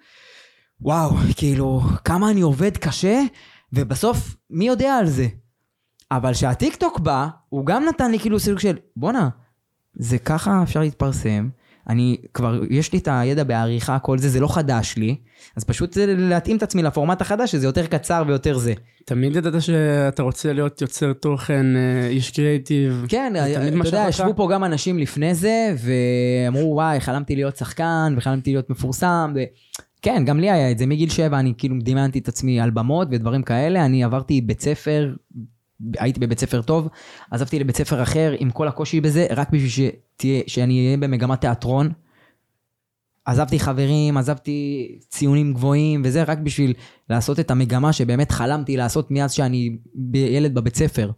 וואו, 0.81 1.11
כאילו, 1.37 1.83
כמה 2.05 2.31
אני 2.31 2.41
עובד 2.41 2.77
קשה, 2.77 3.23
ובסוף, 3.73 4.37
מי 4.51 4.67
יודע 4.67 4.95
על 4.95 5.07
זה? 5.07 5.27
אבל 6.11 6.33
כשהטיקטוק 6.33 6.99
בא, 6.99 7.29
הוא 7.49 7.67
גם 7.67 7.85
נתן 7.85 8.11
לי 8.11 8.19
כאילו 8.19 8.41
סוג 8.41 8.59
של, 8.59 8.77
בואנה, 8.97 9.29
זה 9.95 10.19
ככה 10.19 10.63
אפשר 10.63 10.81
להתפרסם. 10.81 11.49
אני 11.91 12.17
כבר, 12.35 12.61
יש 12.71 12.93
לי 12.93 12.99
את 12.99 13.09
הידע 13.11 13.45
בעריכה, 13.45 13.99
כל 13.99 14.19
זה, 14.19 14.29
זה 14.29 14.41
לא 14.41 14.55
חדש 14.55 14.95
לי. 14.97 15.17
אז 15.57 15.65
פשוט 15.65 15.93
זה 15.93 16.15
להתאים 16.19 16.57
את 16.57 16.63
עצמי 16.63 16.83
לפורמט 16.83 17.21
החדש, 17.21 17.53
שזה 17.53 17.67
יותר 17.67 17.87
קצר 17.87 18.23
ויותר 18.27 18.59
זה. 18.59 18.73
תמיד 19.05 19.37
ידעת 19.37 19.63
שאתה 19.63 20.23
רוצה 20.23 20.53
להיות 20.53 20.81
יוצר 20.81 21.13
תוכן, 21.13 21.77
אה, 21.77 22.09
איש 22.09 22.31
קריאיטיב. 22.31 23.07
כן, 23.09 23.33
אתה 23.37 23.89
יודע? 23.89 24.07
ישבו 24.09 24.37
פה 24.37 24.49
גם 24.53 24.65
אנשים 24.65 24.99
לפני 24.99 25.35
זה, 25.35 25.75
ואמרו, 25.79 26.75
וואי, 26.75 27.01
חלמתי 27.01 27.37
להיות 27.37 27.57
שחקן, 27.57 28.15
וחלמתי 28.17 28.53
להיות 28.53 28.71
מפורסם, 28.71 29.33
ו... 29.35 29.41
כן, 30.03 30.25
גם 30.27 30.41
לי 30.41 30.51
היה 30.51 30.71
את 30.71 30.79
זה, 30.79 30.87
מגיל 30.87 31.11
שבע 31.11 31.39
אני 31.39 31.53
כאילו 31.59 31.77
דמיינתי 31.81 32.19
את 32.19 32.29
עצמי 32.29 32.61
על 32.61 32.71
במות 32.71 33.09
ודברים 33.11 33.43
כאלה, 33.43 33.85
אני 33.85 34.05
עברתי 34.05 34.41
בית 34.41 34.61
ספר, 34.61 35.15
הייתי 35.99 36.21
בבית 36.21 36.39
ספר 36.39 36.63
טוב, 36.63 36.89
עזבתי 37.31 37.59
לבית 37.59 37.77
ספר 37.77 38.03
אחר 38.03 38.35
עם 38.39 38.51
כל 38.51 38.69
הקושי 38.69 39.01
בזה, 39.01 39.27
רק 39.31 39.51
בשביל 39.51 39.69
שתהיה, 39.69 40.43
שאני 40.47 40.87
אהיה 40.87 40.97
במגמת 40.97 41.41
תיאטרון. 41.41 41.93
עזבתי 43.25 43.59
חברים, 43.59 44.17
עזבתי 44.17 44.89
ציונים 45.09 45.53
גבוהים 45.55 46.03
וזה, 46.05 46.23
רק 46.23 46.39
בשביל 46.39 46.75
לעשות 47.11 47.41
את 47.41 47.51
המגמה 47.51 47.93
שבאמת 47.93 48.31
חלמתי 48.31 48.77
לעשות 48.77 49.11
מאז 49.11 49.33
שאני 49.33 49.79
ילד 50.15 50.55
בבית 50.55 50.77
ספר. 50.77 51.11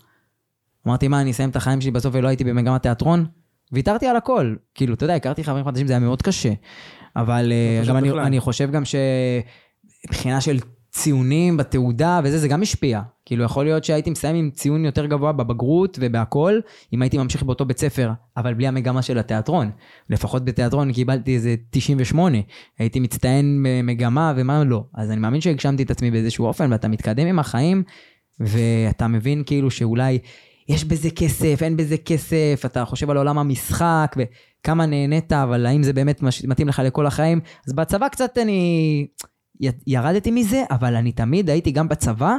אמרתי, 0.86 1.08
מה, 1.08 1.20
אני 1.20 1.30
אסיים 1.30 1.50
את 1.50 1.56
החיים 1.56 1.80
שלי 1.80 1.90
בסוף 1.90 2.14
ולא 2.14 2.28
הייתי 2.28 2.44
במגמת 2.44 2.82
תיאטרון? 2.82 3.26
ויתרתי 3.72 4.06
על 4.06 4.16
הכל. 4.16 4.54
כאילו, 4.74 4.94
אתה 4.94 5.04
יודע, 5.04 5.14
הכרתי 5.14 5.44
חברים 5.44 5.64
חדשים, 5.64 5.86
זה 5.86 5.92
היה 5.92 6.00
מאוד 6.00 6.22
קשה. 6.22 6.52
אבל 7.16 7.52
אה, 7.52 7.78
פשוט 7.82 7.88
גם 7.88 7.96
אני. 7.96 8.10
אני 8.10 8.40
חושב 8.40 8.70
גם 8.70 8.82
שמבחינה 8.84 10.40
של 10.40 10.58
ציונים 10.93 11.57
בתעודה 11.57 12.20
וזה, 12.24 12.38
זה 12.38 12.49
גם 12.49 12.62
השפיע. 12.62 13.01
כאילו, 13.24 13.45
יכול 13.45 13.64
להיות 13.64 13.84
שהייתי 13.84 14.11
מסיים 14.11 14.36
עם 14.36 14.51
ציון 14.51 14.84
יותר 14.84 15.07
גבוה 15.07 15.32
בבגרות 15.32 15.99
ובהכל, 16.01 16.61
אם 16.93 17.03
הייתי 17.03 17.18
ממשיך 17.18 17.43
באותו 17.43 17.64
בית 17.64 17.78
ספר, 17.78 18.11
אבל 18.36 18.55
בלי 18.55 18.66
המגמה 18.66 19.03
של 19.03 19.18
התיאטרון. 19.18 19.70
לפחות 20.11 20.45
בתיאטרון 20.45 20.93
קיבלתי 20.93 21.34
איזה 21.34 21.55
98. 21.70 22.38
הייתי 22.78 23.01
מצטיין 23.01 23.66
במגמה 23.68 24.32
ומה 24.36 24.64
לא. 24.64 24.84
אז 24.95 25.11
אני 25.11 25.20
מאמין 25.20 25.40
שהגשמתי 25.40 25.82
את 25.82 25.90
עצמי 25.90 26.11
באיזשהו 26.11 26.47
אופן, 26.47 26.72
ואתה 26.72 26.88
מתקדם 26.88 27.26
עם 27.26 27.38
החיים, 27.38 27.82
ואתה 28.40 29.07
מבין 29.07 29.43
כאילו 29.47 29.70
שאולי 29.70 30.18
יש 30.68 30.84
בזה 30.84 31.11
כסף, 31.11 31.59
אין 31.62 31.76
בזה 31.76 31.97
כסף, 31.97 32.62
אתה 32.66 32.84
חושב 32.84 33.11
על 33.11 33.16
עולם 33.16 33.38
המשחק 33.38 34.16
וכמה 34.16 34.86
נהנית, 34.86 35.32
אבל 35.32 35.66
האם 35.66 35.82
זה 35.82 35.93
באמת 35.93 36.22
מתאים 36.22 36.68
לך 36.68 36.82
לכל 36.84 37.07
החיים? 37.07 37.40
אז 37.66 37.72
בצבא 37.72 38.09
קצת 38.09 38.38
אני 38.38 39.07
ירדתי 39.86 40.30
מזה, 40.30 40.62
אבל 40.70 40.96
אני 40.96 41.12
תמיד 41.12 41.50
הייתי 41.50 41.70
גם 41.70 41.88
בצבא, 41.88 42.36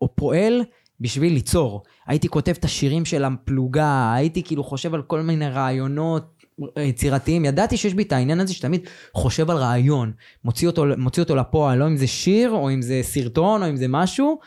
או 0.00 0.16
פועל 0.16 0.62
בשביל 1.00 1.32
ליצור. 1.32 1.82
הייתי 2.06 2.28
כותב 2.28 2.52
את 2.58 2.64
השירים 2.64 3.04
של 3.04 3.24
הפלוגה, 3.24 4.14
הייתי 4.14 4.42
כאילו 4.42 4.64
חושב 4.64 4.94
על 4.94 5.02
כל 5.02 5.20
מיני 5.20 5.48
רעיונות 5.48 6.44
יצירתיים. 6.78 7.44
ידעתי 7.44 7.76
שיש 7.76 7.94
בי 7.94 8.02
את 8.02 8.12
העניין 8.12 8.40
הזה 8.40 8.54
שתמיד 8.54 8.80
חושב 9.14 9.50
על 9.50 9.56
רעיון, 9.56 10.12
מוציא 10.44 10.68
אותו, 10.68 10.84
מוציא 10.98 11.22
אותו 11.22 11.36
לפועל, 11.36 11.78
לא 11.78 11.86
אם 11.86 11.96
זה 11.96 12.06
שיר, 12.06 12.50
או 12.50 12.70
אם 12.70 12.82
זה 12.82 13.00
סרטון, 13.02 13.62
או 13.62 13.68
אם 13.68 13.76
זה 13.76 13.86
משהו. 13.88 14.38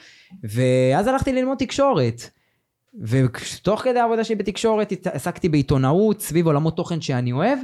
ואז 0.43 1.07
הלכתי 1.07 1.33
ללמוד 1.33 1.57
תקשורת. 1.57 2.29
ותוך 3.01 3.81
כדי 3.81 3.99
העבודה 3.99 4.23
שלי 4.23 4.35
בתקשורת 4.35 4.93
עסקתי 5.05 5.49
בעיתונאות 5.49 6.21
סביב 6.21 6.47
עולמות 6.47 6.77
תוכן 6.77 7.01
שאני 7.01 7.31
אוהב, 7.31 7.59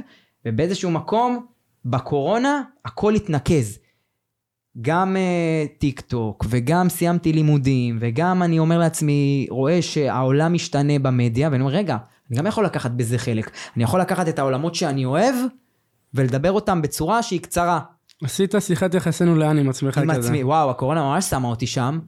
ובאיזשהו 0.46 0.90
מקום, 0.90 1.46
בקורונה, 1.84 2.62
הכל 2.84 3.14
התנקז. 3.14 3.78
גם 4.80 5.16
uh, 5.16 5.78
טיק 5.78 6.00
טוק, 6.00 6.46
וגם 6.48 6.88
סיימתי 6.88 7.32
לימודים, 7.32 7.98
וגם 8.00 8.42
אני 8.42 8.58
אומר 8.58 8.78
לעצמי, 8.78 9.46
רואה 9.50 9.82
שהעולם 9.82 10.52
משתנה 10.52 10.98
במדיה, 10.98 11.48
ואני 11.52 11.62
אומר, 11.62 11.72
רגע, 11.72 11.96
אני 12.30 12.38
גם 12.38 12.46
יכול 12.46 12.64
לקחת 12.64 12.90
בזה 12.90 13.18
חלק. 13.18 13.50
אני 13.76 13.84
יכול 13.84 14.00
לקחת 14.00 14.28
את 14.28 14.38
העולמות 14.38 14.74
שאני 14.74 15.04
אוהב, 15.04 15.34
ולדבר 16.14 16.52
אותם 16.52 16.82
בצורה 16.82 17.22
שהיא 17.22 17.40
קצרה. 17.40 17.80
עשית 18.22 18.54
שיחת 18.60 18.94
יחסינו 18.94 19.36
לאן 19.36 19.58
עם 19.58 19.68
עצמך 19.68 19.98
עם 19.98 20.10
כזה. 20.10 20.20
עצמי, 20.20 20.44
וואו, 20.44 20.70
הקורונה 20.70 21.02
ממש 21.02 21.24
שמה 21.24 21.48
אותי 21.48 21.66
שם, 21.66 21.98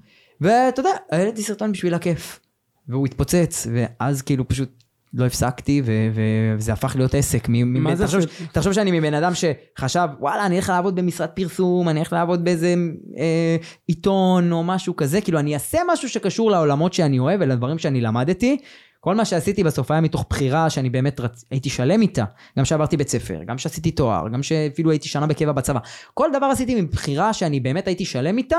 ואתה 0.41 0.81
יודע, 0.81 0.91
העליתי 1.11 1.43
סרטון 1.43 1.72
בשביל 1.72 1.95
הכיף. 1.95 2.41
והוא 2.89 3.07
התפוצץ, 3.07 3.66
ואז 3.74 4.22
כאילו 4.22 4.49
פשוט 4.49 4.85
לא 5.15 5.27
הפסקתי, 5.27 5.83
ו- 5.85 6.09
ו- 6.15 6.55
וזה 6.57 6.73
הפך 6.73 6.97
להיות 6.97 7.15
עסק. 7.15 7.49
מ- 7.49 7.83
מה 7.83 7.91
מ- 7.93 7.95
זה 7.95 8.05
תחשוב, 8.05 8.21
ש- 8.21 8.27
תחשוב 8.53 8.73
שאני 8.73 9.01
מבן 9.01 9.15
אדם 9.15 9.33
שחשב, 9.35 10.09
וואלה, 10.21 10.47
אני 10.47 10.57
אלך 10.57 10.69
לעבוד 10.69 10.97
במשרד 10.97 11.29
פרסום, 11.29 11.89
אני 11.89 12.01
אלך 12.01 12.13
לעבוד 12.13 12.45
באיזה 12.45 12.75
אה, 13.19 13.57
עיתון 13.87 14.53
או 14.53 14.65
משהו 14.65 14.97
כזה, 14.97 15.21
כאילו 15.21 15.39
אני 15.39 15.55
אעשה 15.55 15.79
משהו 15.93 16.09
שקשור 16.09 16.51
לעולמות 16.51 16.93
שאני 16.93 17.19
אוהב 17.19 17.41
ולדברים 17.41 17.79
שאני 17.79 18.01
למדתי. 18.01 18.59
כל 19.01 19.15
מה 19.15 19.25
שעשיתי 19.25 19.65
בסוף 19.65 19.91
היה 19.91 20.01
מתוך 20.01 20.27
בחירה 20.31 20.71
שאני 20.71 20.91
באמת 20.91 21.21
רצ... 21.21 21.45
הייתי 21.51 21.71
שלם 21.71 22.03
איתה. 22.03 22.25
גם 22.59 22.65
שעברתי 22.65 22.97
בית 22.97 23.09
ספר, 23.09 23.43
גם 23.47 23.59
שעשיתי 23.59 23.91
תואר, 23.91 24.29
גם 24.29 24.43
שאפילו 24.43 24.91
הייתי 24.91 25.09
שנה 25.09 25.27
בקבע 25.27 25.53
בצבא. 25.53 25.79
כל 26.15 26.29
דבר 26.37 26.47
עשיתי 26.47 26.81
מבחירה 26.81 27.33
שאני 27.33 27.61
באמת 27.61 27.87
הייתי 27.87 28.05
שלם 28.05 28.39
איתה, 28.39 28.59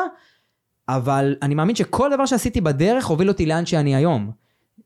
אבל 0.89 1.35
אני 1.41 1.55
מאמין 1.55 1.75
שכל 1.75 2.09
דבר 2.13 2.25
שעשיתי 2.25 2.61
בדרך 2.61 3.05
הוביל 3.05 3.27
אותי 3.27 3.45
לאן 3.45 3.65
שאני 3.65 3.95
היום. 3.95 4.31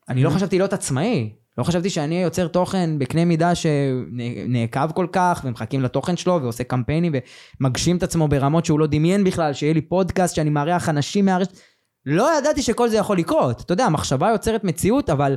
אני 0.10 0.24
לא. 0.24 0.30
חשבתי 0.30 0.58
להיות 0.58 0.74
עצמאי. 0.74 1.30
לא 1.58 1.64
חשבתי 1.64 1.90
שאני 1.90 2.24
יוצר 2.24 2.48
תוכן 2.48 3.00
בקנה 3.00 3.26
מידה 3.26 3.52
שנעקב 3.56 4.92
כל 4.92 5.08
כך, 5.12 5.42
ומחכים 5.44 5.82
לתוכן 5.82 6.18
שלו, 6.18 6.40
ועושה 6.42 6.64
קמפיינים, 6.64 7.14
ומגשים 7.60 7.98
את 7.98 8.04
עצמו 8.04 8.28
ברמות 8.28 8.66
שהוא 8.66 8.80
לא 8.80 8.88
דמיין 8.88 9.24
בכלל, 9.24 9.54
שיהיה 9.54 9.74
לי 9.74 9.82
פודקאסט 9.82 10.36
שאני 10.36 10.50
מארח 10.50 10.90
אנשים 10.90 11.26
מהרשת. 11.26 11.60
לא 12.06 12.38
ידעתי 12.38 12.62
שכל 12.62 12.90
זה 12.90 12.98
יכול 12.98 13.18
לקרות. 13.18 13.62
אתה 13.62 13.74
יודע, 13.74 13.86
המחשבה 13.86 14.30
יוצרת 14.30 14.64
מציאות, 14.64 15.10
אבל 15.10 15.36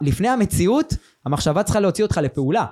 לפני 0.00 0.28
המציאות, 0.28 0.94
המחשבה 1.26 1.62
צריכה 1.62 1.80
להוציא 1.80 2.04
אותך 2.04 2.16
לפעולה. 2.22 2.66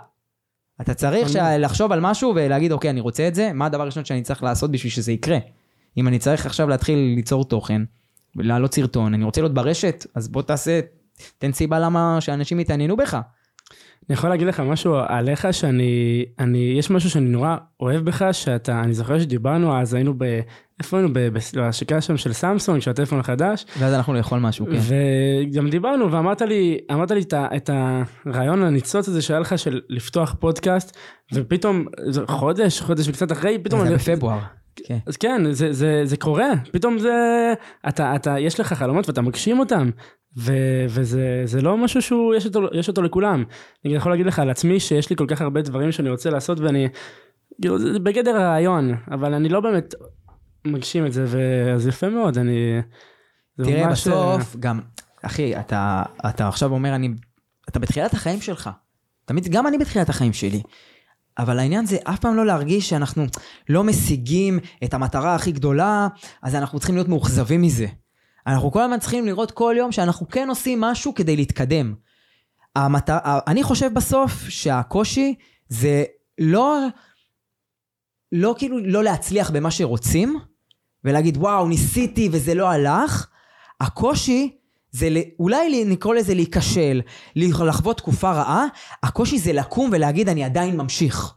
אתה 0.80 0.94
צריך 0.94 1.28
ש... 1.28 1.32
תמיד. 1.32 1.60
לחשוב 1.60 1.92
על 1.92 2.00
משהו 2.00 2.32
ולהגיד, 2.36 2.72
אוקיי, 2.72 2.90
אני 2.90 3.00
רוצה 3.00 3.28
את 3.28 3.34
זה, 3.34 3.52
מה 3.52 3.66
הדבר 3.66 3.82
הראשון 3.82 4.04
שאני 4.04 4.22
צריך 4.22 4.42
לעשות 4.42 4.70
בשביל 4.70 4.92
שזה 4.92 5.12
יקרה? 5.12 5.38
אם 5.96 6.08
אני 6.08 6.18
צריך 6.18 6.46
עכשיו 6.46 6.68
להתחיל 6.68 6.98
ליצור 6.98 7.44
תוכן, 7.44 7.82
להעלות 8.36 8.74
סרטון, 8.74 9.14
אני 9.14 9.24
רוצה 9.24 9.40
להיות 9.40 9.54
ברשת, 9.54 10.06
אז 10.14 10.28
בוא 10.28 10.42
תעשה, 10.42 10.80
תן 11.38 11.52
סיבה 11.52 11.78
למה 11.78 12.16
שאנשים 12.20 12.60
יתעניינו 12.60 12.96
בך. 12.96 13.14
אני 14.08 14.14
יכול 14.14 14.30
להגיד 14.30 14.46
לך 14.46 14.60
משהו 14.60 14.94
עליך 15.08 15.48
שאני, 15.54 16.24
אני, 16.38 16.74
יש 16.78 16.90
משהו 16.90 17.10
שאני 17.10 17.28
נורא 17.28 17.56
אוהב 17.80 18.04
בך, 18.04 18.24
שאתה, 18.32 18.80
אני 18.80 18.94
זוכר 18.94 19.18
שדיברנו 19.18 19.78
אז, 19.80 19.94
היינו 19.94 20.14
ב... 20.18 20.40
איפה 20.78 20.96
היינו? 20.96 21.12
ב- 21.12 21.18
ב- 21.18 21.38
בהשקה 21.54 22.00
שם 22.00 22.16
של 22.16 22.32
סמסונג, 22.32 22.80
של 22.80 22.90
הטלפון 22.90 23.18
החדש, 23.20 23.66
ואז 23.78 23.94
אנחנו 23.94 24.14
לאכול 24.14 24.38
משהו, 24.38 24.66
כן. 24.66 24.78
וגם 25.48 25.70
דיברנו, 25.70 26.12
ואמרת 26.12 26.42
לי, 26.42 26.78
אמרת 26.92 27.10
לי 27.10 27.20
את, 27.20 27.34
את 27.34 27.70
הרעיון 28.26 28.62
הניצוץ 28.62 29.08
הזה 29.08 29.22
שהיה 29.22 29.40
לך 29.40 29.58
של 29.58 29.80
לפתוח 29.88 30.36
פודקאסט, 30.40 30.96
ופתאום, 31.34 31.84
חודש, 32.26 32.80
חודש 32.80 33.08
וקצת 33.08 33.32
אחרי, 33.32 33.58
פתאום... 33.58 33.80
זה 33.80 33.86
אני- 33.86 33.94
בפברואר. 33.96 34.38
כן. 34.84 34.98
אז 35.06 35.16
כן, 35.16 35.52
זה, 35.52 35.72
זה, 35.72 36.00
זה 36.04 36.16
קורה, 36.16 36.50
פתאום 36.72 36.98
זה, 36.98 37.12
אתה, 37.88 38.16
אתה, 38.16 38.38
יש 38.38 38.60
לך 38.60 38.72
חלומות 38.72 39.08
ואתה 39.08 39.20
מגשים 39.22 39.58
אותם, 39.58 39.90
ו, 40.36 40.52
וזה 40.88 41.42
זה 41.44 41.62
לא 41.62 41.76
משהו 41.76 42.02
שהוא, 42.02 42.34
יש 42.34 42.46
אותו, 42.46 42.60
יש 42.72 42.88
אותו 42.88 43.02
לכולם. 43.02 43.44
אני 43.84 43.94
יכול 43.94 44.12
להגיד 44.12 44.26
לך 44.26 44.38
על 44.38 44.50
עצמי 44.50 44.80
שיש 44.80 45.10
לי 45.10 45.16
כל 45.16 45.26
כך 45.28 45.40
הרבה 45.40 45.62
דברים 45.62 45.92
שאני 45.92 46.10
רוצה 46.10 46.30
לעשות 46.30 46.60
ואני, 46.60 46.88
כאילו, 47.62 47.78
זה 47.78 47.98
בגדר 47.98 48.36
הרעיון, 48.36 48.94
אבל 49.10 49.34
אני 49.34 49.48
לא 49.48 49.60
באמת 49.60 49.94
מגשים 50.64 51.06
את 51.06 51.12
זה, 51.12 51.24
וזה 51.26 51.88
יפה 51.88 52.08
מאוד, 52.08 52.38
אני... 52.38 52.80
תראה, 53.56 53.86
ממש, 53.86 54.08
בסוף, 54.08 54.56
גם, 54.56 54.80
אחי, 55.22 55.56
אתה, 55.56 56.02
אתה 56.28 56.48
עכשיו 56.48 56.72
אומר, 56.72 56.94
אני, 56.94 57.08
אתה 57.68 57.78
בתחילת 57.78 58.14
החיים 58.14 58.40
שלך. 58.40 58.70
תמיד, 59.24 59.48
גם 59.48 59.66
אני 59.66 59.78
בתחילת 59.78 60.08
החיים 60.08 60.32
שלי. 60.32 60.62
אבל 61.38 61.58
העניין 61.58 61.86
זה 61.86 61.96
אף 62.04 62.18
פעם 62.18 62.36
לא 62.36 62.46
להרגיש 62.46 62.88
שאנחנו 62.88 63.24
לא 63.68 63.84
משיגים 63.84 64.58
את 64.84 64.94
המטרה 64.94 65.34
הכי 65.34 65.52
גדולה, 65.52 66.08
אז 66.42 66.54
אנחנו 66.54 66.78
צריכים 66.78 66.94
להיות 66.94 67.08
מאוכזבים 67.08 67.62
מזה. 67.62 67.86
אנחנו 68.52 68.72
כל 68.72 68.82
הזמן 68.82 68.98
צריכים 68.98 69.26
לראות 69.26 69.50
כל 69.50 69.74
יום 69.78 69.92
שאנחנו 69.92 70.28
כן 70.28 70.48
עושים 70.48 70.80
משהו 70.80 71.14
כדי 71.14 71.36
להתקדם. 71.36 71.94
המטר... 72.76 73.18
אני 73.46 73.62
חושב 73.62 73.94
בסוף 73.94 74.32
שהקושי 74.48 75.34
זה 75.68 76.04
לא, 76.38 76.78
לא 78.32 78.54
כאילו 78.58 78.78
לא 78.78 79.04
להצליח 79.04 79.50
במה 79.50 79.70
שרוצים, 79.70 80.38
ולהגיד 81.04 81.36
וואו 81.36 81.68
ניסיתי 81.68 82.28
וזה 82.32 82.54
לא 82.54 82.70
הלך, 82.70 83.26
הקושי 83.80 84.56
זה 84.90 85.08
אולי 85.38 85.84
נקרא 85.84 86.14
לזה 86.14 86.34
להיכשל, 86.34 87.00
לחוות 87.36 87.96
תקופה 87.96 88.32
רעה, 88.32 88.64
הקושי 89.02 89.38
זה 89.38 89.52
לקום 89.52 89.90
ולהגיד 89.92 90.28
אני 90.28 90.44
עדיין 90.44 90.76
ממשיך. 90.76 91.34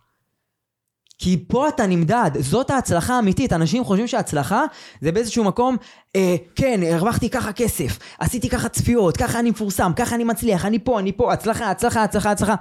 כי 1.24 1.44
פה 1.48 1.68
אתה 1.68 1.88
נמדד, 1.88 2.32
זאת 2.40 2.70
ההצלחה 2.70 3.16
האמיתית. 3.16 3.54
אנשים 3.54 3.84
חושבים 3.84 4.08
שההצלחה 4.08 4.64
זה 5.02 5.12
באיזשהו 5.12 5.44
מקום, 5.44 5.78
אה, 6.16 6.36
כן, 6.56 6.80
הרווחתי 6.92 7.30
ככה 7.30 7.54
כסף, 7.54 8.00
עשיתי 8.20 8.50
ככה 8.50 8.70
צפיות, 8.70 9.18
ככה 9.18 9.40
אני 9.40 9.50
מפורסם, 9.50 9.92
ככה 9.96 10.16
אני 10.16 10.24
מצליח, 10.24 10.66
אני 10.66 10.80
פה, 10.80 11.00
אני 11.00 11.12
פה, 11.12 11.34
הצלחה, 11.34 11.72
הצלחה, 11.72 12.04
הצלחה, 12.04 12.32
הצלחה. 12.32 12.56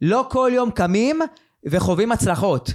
לא 0.00 0.26
כל 0.30 0.50
יום 0.54 0.70
קמים 0.70 1.20
וחווים 1.66 2.12
הצלחות. 2.12 2.72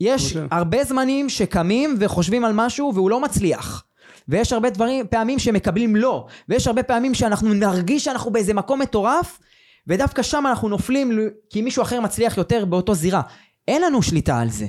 יש 0.00 0.36
אוקיי. 0.36 0.48
הרבה 0.50 0.84
זמנים 0.84 1.28
שקמים 1.28 1.96
וחושבים 1.98 2.44
על 2.44 2.52
משהו 2.54 2.92
והוא 2.94 3.10
לא 3.10 3.20
מצליח. 3.20 3.84
ויש 4.28 4.52
הרבה 4.52 4.70
דברים, 4.70 5.06
פעמים 5.10 5.38
שמקבלים 5.38 5.96
לא. 5.96 6.26
ויש 6.48 6.66
הרבה 6.66 6.82
פעמים 6.82 7.14
שאנחנו 7.14 7.54
נרגיש 7.54 8.04
שאנחנו 8.04 8.30
באיזה 8.30 8.54
מקום 8.54 8.80
מטורף, 8.80 9.38
ודווקא 9.86 10.22
שם 10.22 10.44
אנחנו 10.46 10.68
נופלים 10.68 11.18
כי 11.50 11.62
מישהו 11.62 11.82
אחר 11.82 12.00
מצליח 12.00 12.38
יותר 12.38 12.64
באותו 12.64 12.94
זירה. 12.94 13.22
אין 13.68 13.82
לנו 13.82 14.02
שליטה 14.02 14.38
על 14.38 14.50
זה. 14.50 14.66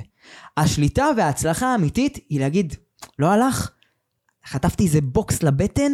השליטה 0.56 1.06
וההצלחה 1.16 1.66
האמיתית 1.66 2.18
היא 2.28 2.40
להגיד, 2.40 2.74
לא 3.18 3.30
הלך, 3.30 3.70
חטפתי 4.46 4.84
איזה 4.84 5.00
בוקס 5.00 5.42
לבטן, 5.42 5.92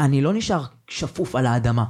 אני 0.00 0.20
לא 0.20 0.32
נשאר 0.32 0.64
שפוף 0.90 1.34
על 1.34 1.46
האדמה. 1.46 1.84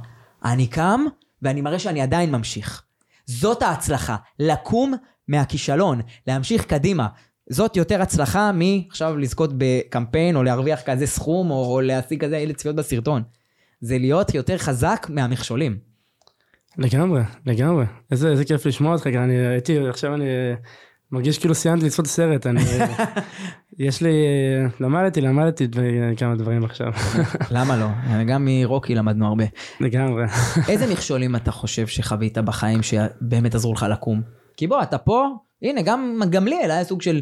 אני 0.45 0.67
קם 0.67 1.01
ואני 1.41 1.61
מראה 1.61 1.79
שאני 1.79 2.01
עדיין 2.01 2.31
ממשיך. 2.31 2.83
זאת 3.25 3.61
ההצלחה, 3.61 4.15
לקום 4.39 4.93
מהכישלון, 5.27 6.01
להמשיך 6.27 6.65
קדימה. 6.65 7.07
זאת 7.49 7.77
יותר 7.77 8.01
הצלחה 8.01 8.51
מעכשיו 8.51 9.17
לזכות 9.17 9.49
בקמפיין 9.57 10.35
או 10.35 10.43
להרוויח 10.43 10.81
כזה 10.85 11.07
סכום 11.07 11.51
או, 11.51 11.81
להשיג 11.81 12.25
כזה 12.25 12.37
אלף 12.37 12.55
צפיות 12.55 12.75
בסרטון. 12.75 13.23
זה 13.81 13.97
להיות 13.97 14.35
יותר 14.35 14.57
חזק 14.57 15.07
מהמכשולים. 15.09 15.88
לגמרי, 16.79 17.21
לגמרי. 17.45 17.85
איזה, 18.11 18.29
איזה 18.29 18.45
כיף 18.45 18.65
לשמוע 18.65 18.93
אותך, 18.93 19.07
גם 19.07 19.23
אני 19.23 19.37
הייתי, 19.37 19.87
עכשיו 19.87 20.13
אני 20.13 20.25
מרגיש 21.11 21.37
כאילו 21.37 21.55
סיימתי 21.55 21.85
לצפות 21.85 22.07
סרט, 22.07 22.47
אני... 22.47 22.61
יש 23.79 24.01
לי, 24.01 24.13
למדתי, 24.79 25.21
למדתי 25.21 25.67
כמה 26.17 26.35
דברים 26.35 26.63
עכשיו. 26.63 26.91
למה 27.51 27.77
לא? 27.77 27.87
גם 28.27 28.45
מרוקי 28.45 28.95
למדנו 28.95 29.27
הרבה. 29.27 29.43
לגמרי. 29.79 30.23
איזה 30.69 30.87
מכשולים 30.87 31.35
אתה 31.35 31.51
חושב 31.51 31.87
שחווית 31.87 32.37
בחיים 32.37 32.83
שבאמת 32.83 33.55
עזרו 33.55 33.73
לך 33.73 33.85
לקום? 33.91 34.21
כי 34.57 34.67
בוא, 34.67 34.83
אתה 34.83 34.97
פה, 34.97 35.27
הנה, 35.61 35.81
גם 35.81 36.21
גמליאל 36.29 36.71
היה 36.71 36.83
סוג 36.83 37.01
של... 37.01 37.21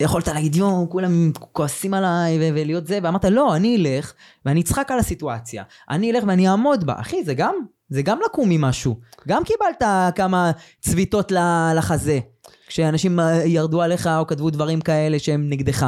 יכולת 0.00 0.28
להגיד, 0.28 0.56
יואו, 0.56 0.90
כולם 0.90 1.32
כועסים 1.34 1.94
עליי 1.94 2.38
ו- 2.38 2.54
ולהיות 2.54 2.86
זה, 2.86 2.98
ואמרת, 3.02 3.24
לא, 3.24 3.56
אני 3.56 3.76
אלך 3.76 4.12
ואני 4.46 4.60
אצחק 4.60 4.90
על 4.90 4.98
הסיטואציה. 4.98 5.62
אני 5.90 6.10
אלך 6.10 6.24
ואני 6.26 6.48
אעמוד 6.48 6.84
בה. 6.86 6.94
אחי, 7.00 7.24
זה 7.24 7.34
גם, 7.34 7.54
זה 7.92 8.02
גם 8.02 8.18
לקום 8.24 8.48
ממשהו. 8.48 9.00
גם 9.28 9.42
קיבלת 9.44 9.82
כמה 10.14 10.50
צביטות 10.80 11.32
לחזה. 11.76 12.18
כשאנשים 12.66 13.20
אה, 13.20 13.44
ירדו 13.44 13.82
עליך 13.82 14.06
או 14.06 14.26
כתבו 14.26 14.50
דברים 14.50 14.80
כאלה 14.80 15.18
שהם 15.18 15.48
נגדך. 15.50 15.86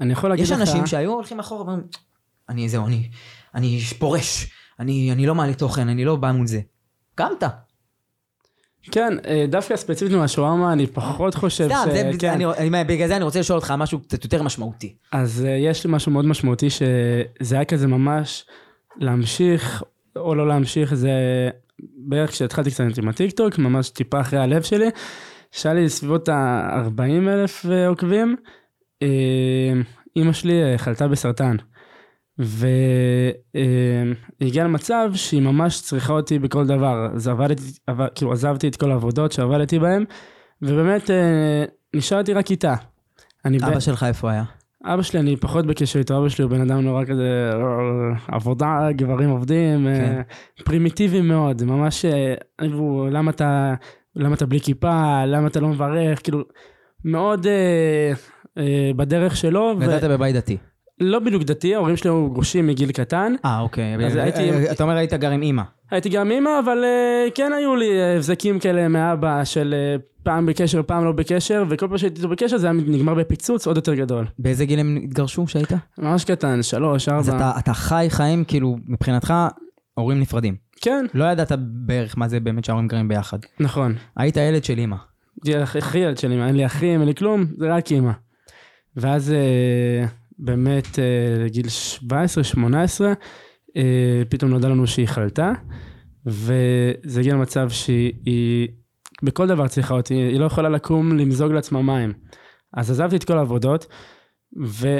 אני 0.00 0.12
יכול 0.12 0.30
להגיד 0.30 0.44
יש 0.44 0.50
לך... 0.50 0.60
אנשים 0.60 0.86
שהיו 0.86 1.12
הולכים 1.12 1.40
אחורה 1.40 1.60
ואומרים, 1.64 1.86
אני 2.48 2.68
זהו, 2.68 2.86
אני, 2.86 3.08
אני 3.54 3.80
פורש, 3.98 4.46
אני, 4.80 5.12
אני 5.12 5.26
לא 5.26 5.34
מעלה 5.34 5.54
תוכן, 5.54 5.88
אני 5.88 6.04
לא 6.04 6.16
בא 6.16 6.32
מול 6.32 6.46
זה. 6.46 6.60
קמת. 7.14 7.44
כן, 8.92 9.12
אה, 9.26 9.44
דווקא 9.48 9.76
ספציפית 9.76 10.16
מהשווארמה, 10.16 10.72
אני 10.72 10.86
פחות 10.86 11.34
חושב 11.34 11.66
סתם, 11.66 11.88
זה, 11.92 12.10
כן. 12.18 12.32
אני, 12.32 12.46
אני, 12.46 12.84
בגלל 12.84 13.08
זה 13.08 13.16
אני 13.16 13.24
רוצה 13.24 13.40
לשאול 13.40 13.58
אותך 13.58 13.74
משהו 13.78 14.00
קצת 14.00 14.24
יותר 14.24 14.42
משמעותי. 14.42 14.96
אז 15.12 15.44
אה, 15.44 15.50
יש 15.50 15.86
לי 15.86 15.92
משהו 15.92 16.12
מאוד 16.12 16.24
משמעותי, 16.24 16.70
שזה 16.70 17.54
היה 17.54 17.64
כזה 17.64 17.86
ממש 17.86 18.44
להמשיך 18.96 19.82
או 20.16 20.34
לא 20.34 20.48
להמשיך, 20.48 20.94
זה 20.94 21.10
בערך 21.80 22.30
כשהתחלתי 22.30 22.70
קצת 22.70 22.84
עם 22.98 23.08
הטיקטוק, 23.08 23.58
ממש 23.58 23.90
טיפה 23.90 24.20
אחרי 24.20 24.38
הלב 24.38 24.62
שלי, 24.62 24.88
שהיה 25.52 25.74
לי 25.74 25.88
סביבות 25.88 26.28
ה-40 26.28 27.28
אלף 27.28 27.66
אה, 27.66 27.88
עוקבים. 27.88 28.36
אה, 29.02 29.72
אימא 30.16 30.32
שלי 30.32 30.62
אה, 30.62 30.78
חלתה 30.78 31.08
בסרטן. 31.08 31.56
והגיעה 32.38 34.14
למצב 34.64 35.10
שהיא 35.14 35.42
ממש 35.42 35.80
צריכה 35.80 36.12
אותי 36.12 36.38
בכל 36.38 36.66
דבר. 36.66 37.08
אז 37.14 37.28
עבדתי, 37.28 37.62
עבד, 37.86 38.06
כאילו 38.14 38.32
עזבתי 38.32 38.68
את 38.68 38.76
כל 38.76 38.90
העבודות 38.90 39.32
שעבדתי 39.32 39.78
בהן, 39.78 40.04
ובאמת 40.62 41.10
נשארתי 41.94 42.32
רק 42.32 42.50
איתה. 42.50 42.74
אבא 43.46 43.76
ב- 43.76 43.80
שלך 43.80 44.02
איפה 44.02 44.30
היה? 44.30 44.44
אבא 44.84 45.02
שלי, 45.02 45.20
אני 45.20 45.36
פחות 45.36 45.66
בקשר 45.66 45.98
איתו, 45.98 46.18
אבא 46.18 46.28
שלי 46.28 46.44
הוא 46.44 46.50
בן 46.50 46.60
אדם 46.60 46.80
נורא 46.80 47.04
כזה, 47.04 47.50
אה, 47.54 48.34
עבודה, 48.36 48.88
גברים 48.92 49.30
עובדים, 49.30 49.84
כן. 49.84 50.22
כן. 50.58 50.64
פרימיטיבי 50.64 51.20
מאוד, 51.20 51.64
ממש, 51.64 52.04
אה, 52.04 52.34
למה 53.10 53.30
אתה, 53.30 53.74
למה 54.16 54.34
אתה 54.34 54.46
בלי 54.46 54.60
כיפה, 54.60 55.24
למה 55.26 55.46
אתה 55.48 55.60
לא 55.60 55.68
מברך, 55.68 56.22
כאילו, 56.22 56.42
מאוד 57.04 57.46
אה, 57.46 58.12
אה, 58.58 58.90
בדרך 58.96 59.36
שלו, 59.36 59.76
גדלת 59.80 60.04
בבית 60.04 60.36
דתי. 60.36 60.56
ולא 61.00 61.18
בדיוק 61.18 61.42
דתי, 61.42 61.74
ההורים 61.74 61.96
שלי 61.96 62.10
היו 62.10 62.30
גרושים 62.30 62.66
מגיל 62.66 62.92
קטן, 62.92 63.32
אה, 63.44 63.60
אוקיי. 63.60 64.06
אז 64.06 64.16
הייתי- 64.16 64.50
אה, 64.50 64.72
אתה 64.72 64.82
אומר 64.84 64.96
היית 64.96 65.14
גר 65.14 65.30
עם 65.30 65.42
אימא. 65.42 65.62
הייתי 65.90 66.08
גם 66.08 66.30
אימא, 66.30 66.50
אבל 66.64 66.84
אה, 66.84 67.26
כן 67.34 67.52
היו 67.52 67.76
לי 67.76 68.02
הבזקים 68.02 68.58
כאלה 68.58 68.88
מאבא 68.88 69.44
של 69.44 69.74
אה, 69.74 69.96
פעם 70.22 70.46
בקשר, 70.46 70.82
פעם 70.82 71.04
לא 71.04 71.12
בקשר, 71.12 71.64
וכל 71.68 71.88
פעם 71.88 71.98
שהייתי 71.98 72.16
איתו 72.16 72.28
בקשר 72.28 72.58
זה 72.58 72.66
היה 72.66 72.72
נגמר 72.72 73.14
בפיצוץ 73.14 73.66
עוד 73.66 73.76
יותר 73.76 73.94
גדול. 73.94 74.24
באיזה 74.38 74.64
גיל 74.64 74.80
הם 74.80 74.98
התגרשו 75.04 75.46
שהיית? 75.46 75.72
ממש 75.98 76.24
קטן, 76.24 76.62
שלוש, 76.62 77.08
ארבע. 77.08 77.20
אז 77.20 77.28
אתה, 77.28 77.52
אתה 77.58 77.74
חי 77.74 78.06
חיים, 78.10 78.44
כאילו, 78.44 78.76
מבחינתך, 78.88 79.34
הורים 79.94 80.20
נפרדים. 80.20 80.56
כן, 80.80 81.06
לא 81.14 81.24
ידעת 81.24 81.52
בערך 81.58 82.18
מה 82.18 82.28
זה 82.28 82.40
באמת 82.40 82.64
שההורים 82.64 82.88
גרים 82.88 83.08
ביחד. 83.08 83.38
נכון. 83.60 83.94
היית 84.16 84.36
ילד 84.36 84.64
של 84.64 84.78
אימא. 84.78 84.96
הכי 85.78 85.98
ילד 85.98 86.18
שלי, 86.18 86.42
אין 86.46 86.56
לי 86.56 86.66
אחים, 86.66 87.00
אין 87.00 87.08
לי 87.08 87.14
כלום, 87.14 87.44
זה 87.58 87.74
רק 87.74 87.92
אימא. 87.92 88.12
ואז 88.96 89.32
אה, 89.32 90.06
באמת 90.38 90.98
לגיל 91.44 91.66
17-18, 92.06 92.10
אה, 93.04 93.12
פתאום 94.28 94.50
נודע 94.50 94.68
לנו 94.68 94.86
שהיא 94.86 95.08
חלתה, 95.08 95.52
וזה 96.26 97.20
הגיע 97.20 97.34
למצב 97.34 97.70
שהיא 97.70 98.68
בכל 99.22 99.46
דבר 99.46 99.68
צריכה 99.68 99.94
אותי, 99.94 100.14
היא 100.14 100.40
לא 100.40 100.44
יכולה 100.44 100.68
לקום 100.68 101.16
למזוג 101.16 101.52
לעצמה 101.52 101.82
מים. 101.82 102.12
אז 102.74 102.90
עזבתי 102.90 103.16
את 103.16 103.24
כל 103.24 103.38
העבודות, 103.38 103.86
ופה 104.56 104.90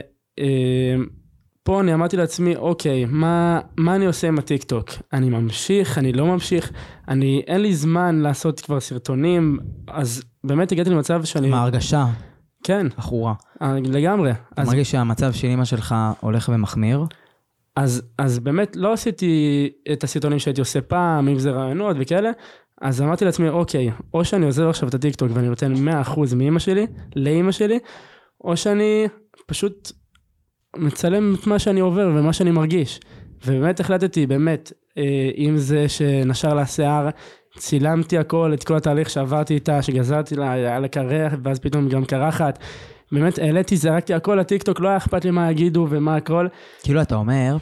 אני 1.81 1.95
אמרתי 1.95 2.17
לעצמי, 2.17 2.57
אוקיי, 2.57 3.05
מה, 3.05 3.61
מה 3.77 3.97
אני 3.97 4.07
עושה 4.07 4.29
עם 4.29 4.39
הטיקטוק? 4.39 4.91
אני 5.13 5.31
ממשיך, 5.31 5.99
אני 5.99 6.13
לא 6.13 6.27
ממשיך, 6.27 6.73
אני, 7.09 7.43
אין 7.47 7.61
לי 7.61 7.75
זמן 7.75 8.21
לעשות 8.21 8.61
כבר 8.61 8.81
סרטונים, 8.81 9.59
אז 9.89 10.23
באמת 10.45 10.73
הגעתי 10.73 10.91
למצב 10.91 11.25
שאני... 11.25 11.51
מה 11.51 11.61
ההרגשה? 11.61 12.07
כן, 12.65 12.87
עכורה. 12.97 13.35
אה, 13.63 13.75
לגמרי. 13.85 14.31
אתה 14.31 14.63
אז, 14.63 14.69
מרגיש 14.69 14.91
שהמצב 14.91 15.33
של 15.33 15.49
אימא 15.49 15.65
שלך 15.65 15.95
הולך 16.21 16.51
ומחמיר? 16.55 17.05
אז, 17.77 18.03
אז 18.19 18.39
באמת 18.39 18.77
לא 18.77 18.93
עשיתי 18.93 19.71
את 19.93 20.05
הסרטונים 20.05 20.39
שהייתי 20.39 20.61
עושה 20.61 20.81
פעם, 20.81 21.29
אם 21.29 21.39
זה 21.39 21.51
רעיונות 21.51 21.97
וכאלה, 22.01 22.31
אז 22.81 23.03
אמרתי 23.03 23.25
לעצמי, 23.25 23.49
אוקיי, 23.49 23.91
או 24.15 24.25
שאני 24.25 24.47
עוזב 24.47 24.69
עכשיו 24.69 24.89
את 24.89 24.95
הטיקטוק 24.95 25.31
ואני 25.35 25.49
נותן 25.49 25.89
100% 26.05 26.35
מאימא 26.37 26.59
שלי, 26.59 26.87
לאימא 27.17 27.53
שלי, 27.53 27.79
או 28.45 28.57
שאני 28.57 29.09
פשוט 29.47 29.93
מצלם 30.77 31.35
את 31.35 31.47
מה 31.47 31.59
שאני 31.59 31.81
עובר 31.81 32.09
ומה 32.15 32.33
שאני 32.33 32.51
מרגיש. 32.51 33.01
ובאמת 33.47 33.81
החלטתי, 33.81 34.27
באמת, 34.27 34.73
אה, 34.99 35.31
אם 35.37 35.57
זה 35.57 35.89
שנשר 35.89 36.55
לה 36.55 36.67
שיער, 36.67 37.09
צילמתי 37.57 38.19
הכל, 38.19 38.55
את 38.55 38.65
כל 38.65 38.77
התהליך 38.77 39.11
שעברתי 39.11 39.55
איתה, 39.55 39.83
שגזרתי 39.83 40.37
לה, 40.37 40.53
היה 40.53 40.81
לה 40.81 40.89
קרח, 40.89 41.33
ואז 41.43 41.59
פתאום 41.59 41.89
גם 41.89 42.05
קרחת. 42.05 42.59
באמת 43.13 43.39
העליתי, 43.39 43.77
זרקתי 43.77 44.15
הכל 44.15 44.35
לטיקטוק, 44.41 44.81
לא 44.81 44.89
היה 44.89 44.97
אכפת 44.97 45.25
לי 45.25 45.31
מה 45.31 45.51
יגידו 45.51 45.87
ומה 45.91 46.17
הכל. 46.17 46.47
כאילו 46.83 47.03
אתה 47.03 47.15
אומר, 47.15 47.57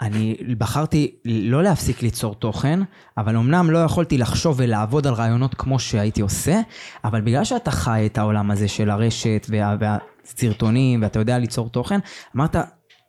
אני 0.00 0.36
בחרתי 0.58 1.14
לא 1.24 1.62
להפסיק 1.62 2.02
ליצור 2.02 2.34
תוכן, 2.34 2.80
אבל 3.18 3.36
אמנם 3.36 3.70
לא 3.70 3.78
יכולתי 3.78 4.18
לחשוב 4.18 4.56
ולעבוד 4.58 5.06
על 5.06 5.14
רעיונות 5.14 5.54
כמו 5.54 5.78
שהייתי 5.78 6.20
עושה, 6.20 6.60
אבל 7.04 7.20
בגלל 7.20 7.44
שאתה 7.44 7.70
חי 7.70 8.06
את 8.06 8.18
העולם 8.18 8.50
הזה 8.50 8.68
של 8.68 8.90
הרשת 8.90 9.46
וה, 9.50 9.76
והסרטונים, 9.80 11.02
ואתה 11.02 11.18
יודע 11.18 11.38
ליצור 11.38 11.68
תוכן, 11.70 11.98
אמרת, 12.36 12.56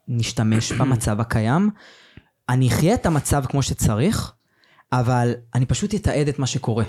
נשתמש 0.08 0.72
במצב 0.72 1.20
הקיים, 1.20 1.70
אני 2.50 2.68
אחיה 2.68 2.94
את 2.94 3.06
המצב 3.06 3.44
כמו 3.50 3.62
שצריך, 3.62 4.32
אבל 4.92 5.34
אני 5.56 5.66
פשוט 5.66 5.96
אתעד 5.96 6.28
את 6.28 6.40
מה 6.40 6.48
שקורה. 6.48 6.84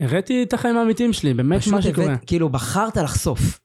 הראיתי 0.00 0.42
את 0.42 0.52
החיים 0.52 0.76
האמיתיים 0.76 1.12
שלי, 1.12 1.34
באמת 1.34 1.60
פשוט 1.60 1.72
מה 1.72 1.82
שקורה. 1.82 2.06
הבאת- 2.06 2.24
כאילו, 2.26 2.48
בחרת 2.48 2.96
לחשוף. 2.96 3.60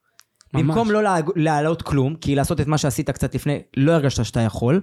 ממש. 0.54 0.64
במקום 0.64 0.92
לא 0.92 1.02
להעלות 1.36 1.82
כלום, 1.82 2.16
כי 2.16 2.36
לעשות 2.36 2.62
את 2.62 2.68
מה 2.68 2.78
שעשית 2.78 3.10
קצת 3.10 3.36
לפני, 3.36 3.60
לא 3.78 3.92
הרגשת 3.92 4.26
שאתה 4.26 4.40
יכול, 4.40 4.82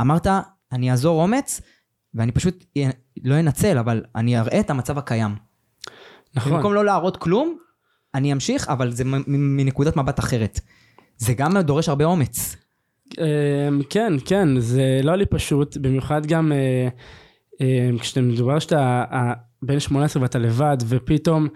אמרת, 0.00 0.26
אני 0.72 0.90
אעזור 0.90 1.22
אומץ, 1.22 1.60
ואני 2.14 2.32
פשוט 2.32 2.64
לא 3.24 3.40
אנצל, 3.40 3.78
אבל 3.78 4.04
אני 4.16 4.38
אראה 4.38 4.60
את 4.60 4.70
המצב 4.70 4.98
הקיים. 4.98 5.34
נכון. 6.34 6.52
במקום 6.52 6.74
לא 6.74 6.84
להראות 6.84 7.16
כלום, 7.16 7.56
אני 8.14 8.32
אמשיך, 8.32 8.68
אבל 8.68 8.90
זה 8.90 9.04
מנקודת 9.26 9.96
מבט 9.96 10.18
אחרת. 10.18 10.60
זה 11.16 11.34
גם 11.34 11.58
דורש 11.58 11.88
הרבה 11.88 12.04
אומץ. 12.04 12.56
אמ, 13.18 13.80
כן, 13.90 14.12
כן, 14.24 14.60
זה 14.60 15.00
לא 15.02 15.14
לי 15.14 15.26
פשוט, 15.26 15.76
במיוחד 15.76 16.26
גם 16.26 16.52
אה, 16.52 16.88
אה, 17.60 17.90
כשאתה 18.00 18.20
מדובר 18.20 18.58
שאתה 18.58 19.04
בן 19.62 19.80
18 19.80 20.22
ואתה 20.22 20.38
לבד, 20.38 20.76
ופתאום 20.88 21.48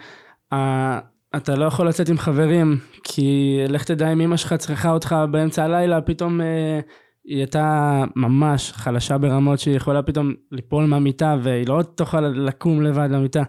אתה 1.36 1.54
לא 1.54 1.64
יכול 1.64 1.88
לצאת 1.88 2.08
עם 2.08 2.18
חברים, 2.18 2.78
כי 3.04 3.58
לך 3.68 3.84
תדע 3.84 4.12
אם 4.12 4.20
אמא 4.20 4.36
שלך 4.36 4.52
צריכה 4.52 4.90
אותך 4.90 5.16
באמצע 5.30 5.64
הלילה, 5.64 6.00
פתאום 6.00 6.40
אה, 6.40 6.80
היא 7.24 7.38
הייתה 7.38 8.04
ממש 8.16 8.72
חלשה 8.72 9.18
ברמות 9.18 9.58
שהיא 9.58 9.76
יכולה 9.76 10.02
פתאום 10.02 10.34
ליפול 10.52 10.84
מהמיטה, 10.84 11.36
והיא 11.42 11.68
לא 11.68 11.82
תוכל 11.94 12.20
לקום 12.20 12.82
לבד 12.82 13.08
למיטה. 13.10 13.42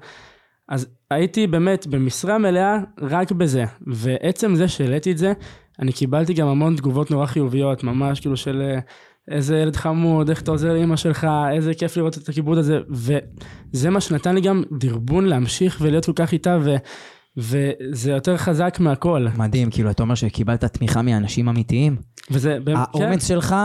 אז 0.69 0.87
הייתי 1.11 1.47
באמת 1.47 1.87
במשרה 1.87 2.37
מלאה 2.37 2.77
רק 3.01 3.31
בזה, 3.31 3.63
ועצם 3.87 4.55
זה 4.55 4.67
שהעליתי 4.67 5.11
את 5.11 5.17
זה, 5.17 5.33
אני 5.79 5.93
קיבלתי 5.93 6.33
גם 6.33 6.47
המון 6.47 6.75
תגובות 6.75 7.11
נורא 7.11 7.25
חיוביות, 7.25 7.83
ממש 7.83 8.19
כאילו 8.19 8.37
של 8.37 8.61
אה, 8.61 8.79
איזה 9.35 9.57
ילד 9.57 9.75
חמוד, 9.75 10.29
איך 10.29 10.41
אתה 10.41 10.51
עוזר 10.51 10.73
לאמא 10.73 10.95
שלך, 10.95 11.27
איזה 11.51 11.73
כיף 11.73 11.97
לראות 11.97 12.17
את 12.17 12.29
הכיבוד 12.29 12.57
הזה, 12.57 12.79
וזה 12.89 13.89
מה 13.89 14.01
שנתן 14.01 14.35
לי 14.35 14.41
גם 14.41 14.63
דרבון 14.71 15.25
להמשיך 15.25 15.77
ולהיות 15.81 16.05
כל 16.05 16.13
כך 16.15 16.33
איתה, 16.33 16.57
ו, 16.61 16.75
וזה 17.37 18.11
יותר 18.11 18.37
חזק 18.37 18.77
מהכל. 18.79 19.27
מדהים, 19.37 19.69
כאילו, 19.71 19.91
אתה 19.91 20.03
אומר 20.03 20.15
שקיבלת 20.15 20.65
תמיכה 20.65 21.01
מאנשים 21.01 21.49
אמיתיים. 21.49 21.95
וזה, 22.31 22.59
באמת, 22.63 22.87
כן, 22.93 23.03
האומץ 23.03 23.27
שלך 23.27 23.55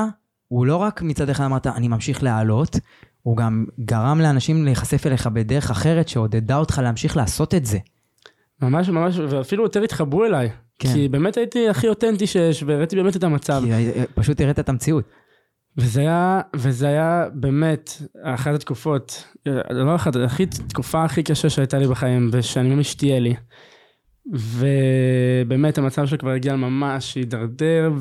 הוא 0.49 0.67
לא 0.67 0.77
רק 0.77 1.03
מצד 1.03 1.29
אחד 1.29 1.45
אמרת, 1.45 1.67
אני 1.67 1.89
ממשיך 1.89 2.23
להעלות, 2.23 2.77
הוא 3.23 3.37
גם 3.37 3.65
גרם 3.81 4.21
לאנשים 4.21 4.65
להיחשף 4.65 5.07
אליך 5.07 5.27
בדרך 5.27 5.71
אחרת 5.71 6.09
שעודדה 6.09 6.57
אותך 6.57 6.81
להמשיך 6.83 7.17
לעשות 7.17 7.55
את 7.55 7.67
זה. 7.67 7.79
ממש 8.63 8.89
ממש, 8.89 9.19
ואפילו 9.19 9.63
יותר 9.63 9.83
התחברו 9.83 10.25
אליי. 10.25 10.51
כן. 10.79 10.93
כי 10.93 11.09
באמת 11.09 11.37
הייתי 11.37 11.69
הכי 11.69 11.89
אותנטי 11.89 12.27
שיש, 12.27 12.63
והראיתי 12.67 12.97
באמת 12.97 13.17
את 13.17 13.25
המצב. 13.25 13.63
כי 13.65 13.73
אה, 13.73 14.05
פשוט 14.15 14.41
הראת 14.41 14.59
את 14.59 14.69
המציאות. 14.69 15.05
וזה 15.77 16.01
היה, 16.01 16.41
וזה 16.57 16.87
היה 16.87 17.27
באמת 17.35 17.91
אחת 18.23 18.55
התקופות, 18.55 19.25
לא 19.71 19.95
אחת, 19.95 20.17
הכי, 20.17 20.47
תקופה 20.47 21.05
הכי 21.05 21.23
קשה 21.23 21.51
שהייתה 21.51 21.79
לי 21.79 21.87
בחיים, 21.87 22.31
ושאני 22.33 22.75
ממש 22.75 22.95
תהיה 22.95 23.21
לי. 23.21 23.35
ובאמת 24.33 25.79
המצב 25.79 26.07
שלה 26.07 26.19
כבר 26.19 26.31
הגיע 26.31 26.57
ממש 26.57 27.15
הידרדר, 27.15 27.93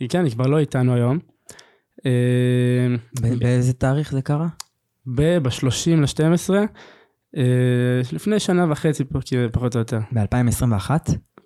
וכן, 0.00 0.24
היא 0.24 0.32
כבר 0.32 0.46
לא 0.46 0.58
איתנו 0.58 0.94
היום. 0.94 1.18
אה, 2.06 2.94
באיזה 3.38 3.72
תאריך 3.72 4.12
זה 4.12 4.22
קרה? 4.22 4.48
ב-30 5.06 5.90
ל-12, 5.96 6.54
לפני 8.12 8.40
שנה 8.40 8.72
וחצי, 8.72 9.04
פחות 9.52 9.74
או 9.74 9.78
יותר. 9.78 9.98
ב-2021? 10.12 10.90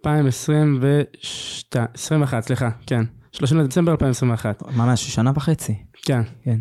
2022, 0.07 1.87
21, 1.95 2.43
סליחה, 2.43 2.71
כן. 2.87 3.05
30 3.33 3.59
לדצמבר 3.59 3.93
2021. 3.93 4.63
ממש 4.77 5.11
שנה 5.15 5.33
וחצי. 5.35 5.75
כן. 6.03 6.23
כן. 6.43 6.59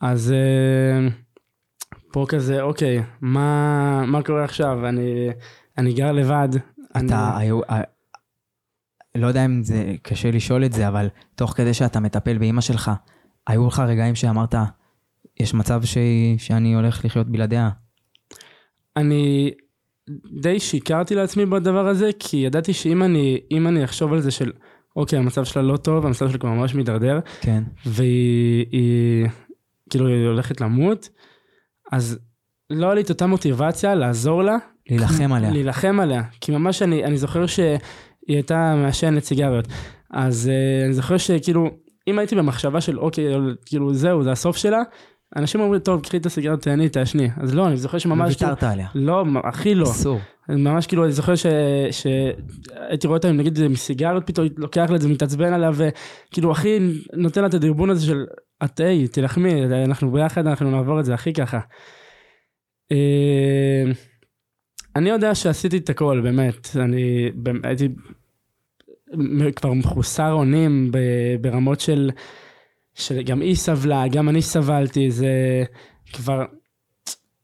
אז 0.00 0.32
אה, 0.32 1.08
פה 2.12 2.26
כזה, 2.28 2.62
אוקיי, 2.62 3.02
מה, 3.20 4.04
מה 4.06 4.22
קורה 4.22 4.44
עכשיו? 4.44 4.88
אני, 4.88 5.28
אני 5.78 5.92
גר 5.92 6.12
לבד. 6.12 6.48
אני, 6.94 7.06
אתה, 7.06 7.36
היו, 7.36 7.60
ה- 7.68 7.82
לא 9.14 9.26
יודע 9.26 9.44
אם 9.44 9.62
זה 9.62 9.94
קשה 10.02 10.30
לשאול 10.30 10.64
את 10.64 10.72
זה, 10.72 10.88
אבל 10.88 11.08
תוך 11.34 11.52
כדי 11.56 11.74
שאתה 11.74 12.00
מטפל 12.00 12.38
באימא 12.38 12.60
שלך, 12.60 12.90
היו 13.46 13.66
לך 13.66 13.78
רגעים 13.78 14.14
שאמרת, 14.14 14.54
יש 15.40 15.54
מצב 15.54 15.84
ש... 15.84 15.98
שאני 16.38 16.74
הולך 16.74 17.04
לחיות 17.04 17.26
בלעדיה. 17.26 17.70
אני 18.96 19.50
די 20.40 20.60
שיקרתי 20.60 21.14
לעצמי 21.14 21.46
בדבר 21.46 21.86
הזה, 21.86 22.10
כי 22.18 22.36
ידעתי 22.36 22.72
שאם 22.72 23.02
אני, 23.02 23.40
אני 23.66 23.84
אחשוב 23.84 24.12
על 24.12 24.20
זה 24.20 24.30
של, 24.30 24.52
אוקיי, 24.98 25.18
המצב 25.18 25.44
שלה 25.44 25.62
לא 25.62 25.76
טוב, 25.76 26.06
המצב 26.06 26.28
שלה 26.28 26.38
כבר 26.38 26.50
ממש 26.50 26.74
מידרדר, 26.74 27.18
כן. 27.40 27.62
והיא 27.86 28.66
היא, 28.70 29.26
כאילו 29.90 30.06
היא 30.06 30.26
הולכת 30.26 30.60
למות, 30.60 31.08
אז 31.92 32.18
לא 32.70 32.86
היה 32.86 32.94
לי 32.94 33.00
את 33.00 33.10
אותה 33.10 33.26
מוטיבציה 33.26 33.94
לעזור 33.94 34.42
לה, 34.42 34.56
להילחם 34.90 35.32
עליה. 35.32 35.50
להילחם 35.50 36.00
עליה. 36.00 36.22
כי 36.40 36.52
ממש 36.52 36.82
אני, 36.82 37.04
אני 37.04 37.18
זוכר 37.18 37.46
שהיא 37.46 37.78
הייתה 38.28 38.74
מעשנת 38.76 39.24
סיגריות. 39.24 39.68
אז 40.10 40.50
uh, 40.50 40.84
אני 40.84 40.94
זוכר 40.94 41.16
שכאילו, 41.16 41.70
אם 42.08 42.18
הייתי 42.18 42.36
במחשבה 42.36 42.80
של 42.80 42.98
אוקיי, 42.98 43.34
כאילו 43.66 43.94
זהו, 43.94 44.22
זה 44.22 44.32
הסוף 44.32 44.56
שלה, 44.56 44.82
אנשים 45.36 45.60
אומרים, 45.60 45.80
טוב, 45.80 46.02
קחי 46.02 46.16
את 46.16 46.26
הסיגריות, 46.26 46.60
תהני, 46.62 46.88
תעשני. 46.88 47.28
אז 47.36 47.54
לא, 47.54 47.66
אני 47.66 47.76
זוכר 47.76 47.98
שממש... 47.98 48.36
כאילו, 48.36 48.50
ויתרת 48.50 48.72
עליה. 48.72 48.88
לא, 48.94 49.24
הכי 49.44 49.74
לא. 49.74 49.84
אסור. 49.84 50.18
ממש 50.48 50.86
כאילו, 50.86 51.04
אני 51.04 51.12
זוכר 51.12 51.34
ש- 51.34 51.46
שהייתי 51.90 53.06
רואה 53.06 53.16
אותה, 53.16 53.32
נגיד, 53.32 53.68
מסיגריות, 53.68 54.26
פתאום 54.26 54.48
לוקח 54.56 54.86
לה 54.90 54.96
את 54.96 55.00
זה, 55.00 55.08
מתעצבן 55.08 55.52
עליה, 55.52 55.70
וכאילו, 55.74 56.50
הכי 56.50 56.78
נותן 57.12 57.40
לה 57.40 57.46
את 57.46 57.54
הדרבון 57.54 57.90
הזה 57.90 58.06
של, 58.06 58.26
את 58.64 58.80
היי, 58.80 59.08
תילחמי, 59.08 59.64
אנחנו 59.64 60.12
ביחד, 60.12 60.46
אנחנו 60.46 60.70
נעבור 60.70 61.00
את 61.00 61.04
זה, 61.04 61.14
הכי 61.14 61.32
ככה. 61.32 61.60
אה, 62.92 63.84
אני 64.96 65.10
יודע 65.10 65.34
שעשיתי 65.34 65.76
את 65.76 65.90
הכל, 65.90 66.20
באמת. 66.20 66.68
אני 66.76 67.30
הייתי 67.62 67.88
כבר 69.56 69.72
מחוסר 69.72 70.32
אונים 70.32 70.90
ברמות 71.40 71.80
של, 71.80 72.10
שגם 72.94 73.40
היא 73.40 73.54
סבלה, 73.54 74.08
גם 74.08 74.28
אני 74.28 74.42
סבלתי, 74.42 75.10
זה 75.10 75.64
כבר... 76.12 76.44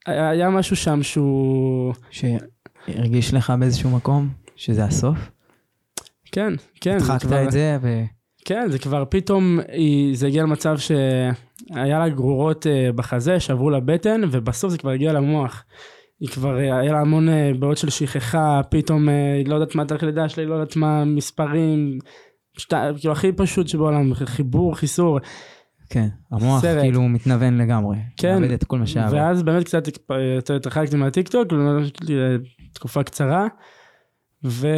היה 0.06 0.50
משהו 0.50 0.76
שם 0.76 1.02
שהוא... 1.02 1.92
שהרגיש 2.86 3.34
לך 3.34 3.52
באיזשהו 3.60 3.90
מקום 3.90 4.28
שזה 4.56 4.84
הסוף? 4.84 5.18
כן, 6.32 6.52
כן. 6.80 6.98
זה 6.98 7.12
הדחקת 7.12 7.26
כבר- 7.28 7.44
את 7.44 7.50
זה 7.52 7.76
ו... 7.82 8.02
כן, 8.44 8.66
זה 8.70 8.78
כבר 8.78 9.04
פתאום, 9.08 9.58
היא- 9.72 10.16
זה 10.16 10.26
הגיע 10.26 10.42
למצב 10.42 10.78
ש... 10.78 10.90
היה 11.70 11.98
לה 11.98 12.08
גרורות 12.08 12.66
אה, 12.66 12.90
בחזה, 12.94 13.40
שברו 13.40 13.70
לה 13.70 13.80
בטן, 13.80 14.20
ובסוף 14.30 14.70
זה 14.70 14.78
כבר 14.78 14.90
הגיע 14.90 15.12
למוח. 15.12 15.64
היא 16.20 16.28
כבר, 16.28 16.54
היה 16.54 16.92
לה 16.92 17.00
המון 17.00 17.28
אה, 17.28 17.50
בעיות 17.58 17.78
של 17.78 17.90
שכחה, 17.90 18.60
פתאום 18.70 19.08
אה, 19.08 19.34
היא 19.34 19.48
לא 19.48 19.54
יודעת 19.54 19.74
מה 19.74 19.84
תאריך 19.84 20.02
לידה 20.02 20.28
שלי, 20.28 20.46
לא 20.46 20.54
יודעת 20.54 20.76
מה 20.76 21.04
מספרים, 21.04 21.98
שת, 22.58 22.74
כאילו 23.00 23.12
הכי 23.12 23.32
פשוט 23.32 23.68
שבעולם, 23.68 24.14
חיבור, 24.14 24.74
חיסור. 24.76 25.18
כן, 25.90 26.08
המוח 26.30 26.62
סרט. 26.62 26.82
כאילו 26.82 27.02
מתנוון 27.02 27.58
לגמרי. 27.58 27.96
כן, 28.16 28.40
מאבד 28.40 28.52
את 28.52 28.64
כל 28.64 28.78
מה 28.78 28.86
שהיה. 28.86 29.08
ואז 29.12 29.42
באמת 29.42 29.64
קצת 29.64 29.88
התרחקתי 30.56 30.96
מהטיקטוק, 30.96 31.52
תקופה 32.72 33.02
קצרה, 33.02 33.46
ו... 34.44 34.68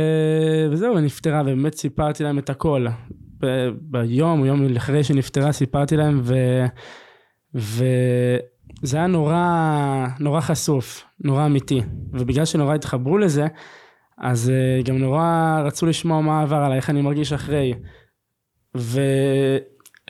וזהו, 0.70 0.96
היא 0.96 1.04
נפטרה, 1.04 1.40
ובאמת 1.40 1.74
סיפרתי 1.74 2.24
להם 2.24 2.38
את 2.38 2.50
הכל. 2.50 2.86
ב... 3.40 3.68
ביום, 3.80 4.44
יום 4.44 4.76
אחרי 4.76 5.04
שנפטרה, 5.04 5.52
סיפרתי 5.52 5.96
להם, 5.96 6.20
ו... 6.22 6.34
וזה 7.54 8.96
היה 8.96 9.06
נורא, 9.06 10.06
נורא 10.20 10.40
חשוף, 10.40 11.04
נורא 11.24 11.46
אמיתי. 11.46 11.80
ובגלל 12.12 12.44
שנורא 12.44 12.74
התחברו 12.74 13.18
לזה, 13.18 13.46
אז 14.18 14.50
אה, 14.50 14.82
גם 14.82 14.98
נורא 14.98 15.60
רצו 15.64 15.86
לשמוע 15.86 16.20
מה 16.20 16.42
עבר 16.42 16.56
עליי, 16.56 16.76
איך 16.76 16.90
אני 16.90 17.02
מרגיש 17.02 17.32
אחרי. 17.32 17.74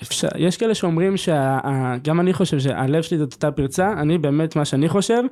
ויש 0.01 0.57
כאלה 0.57 0.75
שאומרים 0.75 1.17
שגם 1.17 2.21
אני 2.21 2.33
חושב 2.33 2.59
שהלב 2.59 3.03
שלי 3.03 3.19
זאת 3.19 3.33
אותה 3.33 3.51
פרצה, 3.53 3.93
אני 3.93 4.19
באמת 4.19 4.57
מה 4.57 4.65
שאני 4.65 4.89
חושב, 4.89 5.23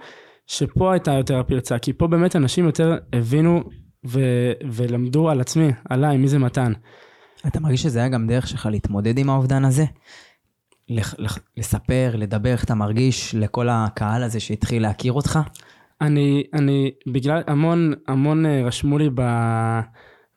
שפה 0.47 0.93
הייתה 0.93 1.13
יותר 1.13 1.39
הפרצה, 1.39 1.79
כי 1.79 1.93
פה 1.93 2.07
באמת 2.07 2.37
אנשים 2.37 2.65
יותר 2.67 2.97
הבינו 3.13 3.63
ו- 4.07 4.53
ולמדו 4.73 5.31
על 5.31 5.41
עצמי, 5.41 5.69
עליי, 5.91 6.17
מי 6.17 6.29
זה 6.29 6.39
מתן. 6.39 6.73
אתה 7.47 7.61
מרגיש 7.61 7.83
שזה 7.83 7.99
היה 7.99 8.09
גם 8.09 8.27
דרך 8.27 8.47
שלך 8.47 8.69
להתמודד 8.71 9.19
עם 9.19 9.31
האובדן 9.31 9.65
הזה? 9.65 9.85
לח- 10.89 11.15
לח- 11.19 11.39
לספר, 11.57 12.11
לדבר 12.15 12.53
איך 12.53 12.65
אתה 12.65 12.75
מרגיש 12.75 13.35
לכל 13.35 13.69
הקהל 13.71 14.23
הזה 14.23 14.41
שהתחיל 14.41 14.83
להכיר 14.83 15.13
אותך? 15.13 15.39
אני, 16.01 16.45
אני, 16.55 16.91
בגלל, 17.13 17.43
המון, 17.47 17.93
המון 18.09 18.47
אה, 18.47 18.63
רשמו 18.65 18.99
לי 18.99 19.11
ב, 19.15 19.21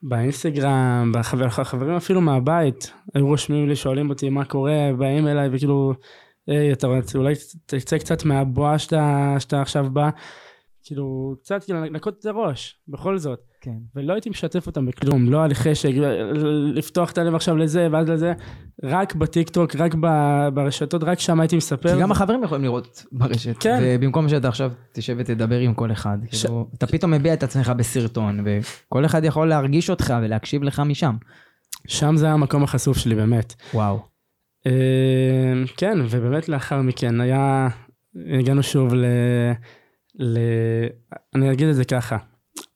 באינסטגרם, 0.01 1.11
בחבר, 1.13 1.49
חברים 1.49 1.95
אפילו 1.95 2.21
מהבית, 2.21 2.93
היו 3.13 3.27
רושמים 3.27 3.69
לי, 3.69 3.75
שואלים 3.75 4.09
אותי 4.09 4.29
מה 4.29 4.45
קורה, 4.45 4.89
באים 4.97 5.27
אליי 5.27 5.49
וכאילו, 5.51 5.93
היי, 6.47 6.73
אתה 6.73 6.87
אולי 7.15 7.33
תצא 7.65 7.97
קצת 7.97 8.25
מהבועה 8.25 8.79
שאתה, 8.79 9.35
שאתה 9.39 9.61
עכשיו 9.61 9.89
בא, 9.93 10.09
כאילו, 10.87 11.35
קצת 11.43 11.63
כאילו 11.63 11.81
לנקות 11.85 12.19
את 12.19 12.25
הראש, 12.25 12.81
בכל 12.87 13.17
זאת. 13.17 13.39
כן. 13.61 13.71
ולא 13.95 14.13
הייתי 14.13 14.29
משתף 14.29 14.67
אותם 14.67 14.85
בכלום, 14.85 15.31
לא 15.31 15.47
לי 15.47 15.55
חשק, 15.55 15.89
לפתוח 16.73 17.11
את 17.11 17.17
הלב 17.17 17.35
עכשיו 17.35 17.57
לזה 17.57 17.87
ואז 17.91 18.09
לזה, 18.09 18.33
רק 18.83 19.15
בטיקטוק, 19.15 19.75
רק 19.75 19.95
ברשתות, 20.53 21.03
רק 21.03 21.19
שם 21.19 21.39
הייתי 21.39 21.57
מספר. 21.57 21.95
כי 21.95 22.01
גם 22.01 22.11
החברים 22.11 22.43
יכולים 22.43 22.63
לראות 22.63 23.05
ברשת. 23.11 23.55
כן. 23.59 23.79
ובמקום 23.81 24.29
שאתה 24.29 24.47
עכשיו 24.47 24.71
תשב 24.93 25.15
ותדבר 25.19 25.59
עם 25.59 25.73
כל 25.73 25.91
אחד, 25.91 26.17
ש- 26.31 26.45
כאילו, 26.45 26.69
אתה 26.77 26.87
פתאום 26.87 27.11
מביע 27.11 27.33
את 27.33 27.43
עצמך 27.43 27.71
בסרטון, 27.77 28.39
וכל 28.45 29.05
אחד 29.05 29.23
יכול 29.23 29.49
להרגיש 29.49 29.89
אותך 29.89 30.13
ולהקשיב 30.23 30.63
לך 30.63 30.79
משם. 30.79 31.15
שם 31.87 32.17
זה 32.17 32.25
היה 32.25 32.33
המקום 32.33 32.63
החשוף 32.63 32.97
שלי 32.97 33.15
באמת. 33.15 33.53
וואו. 33.73 33.99
אה, 34.67 35.63
כן, 35.77 35.97
ובאמת 36.09 36.49
לאחר 36.49 36.81
מכן 36.81 37.21
היה, 37.21 37.67
הגענו 38.39 38.63
שוב 38.63 38.93
ל... 38.93 39.05
ל... 40.19 40.37
אני 41.35 41.51
אגיד 41.51 41.67
את 41.67 41.75
זה 41.75 41.85
ככה, 41.85 42.17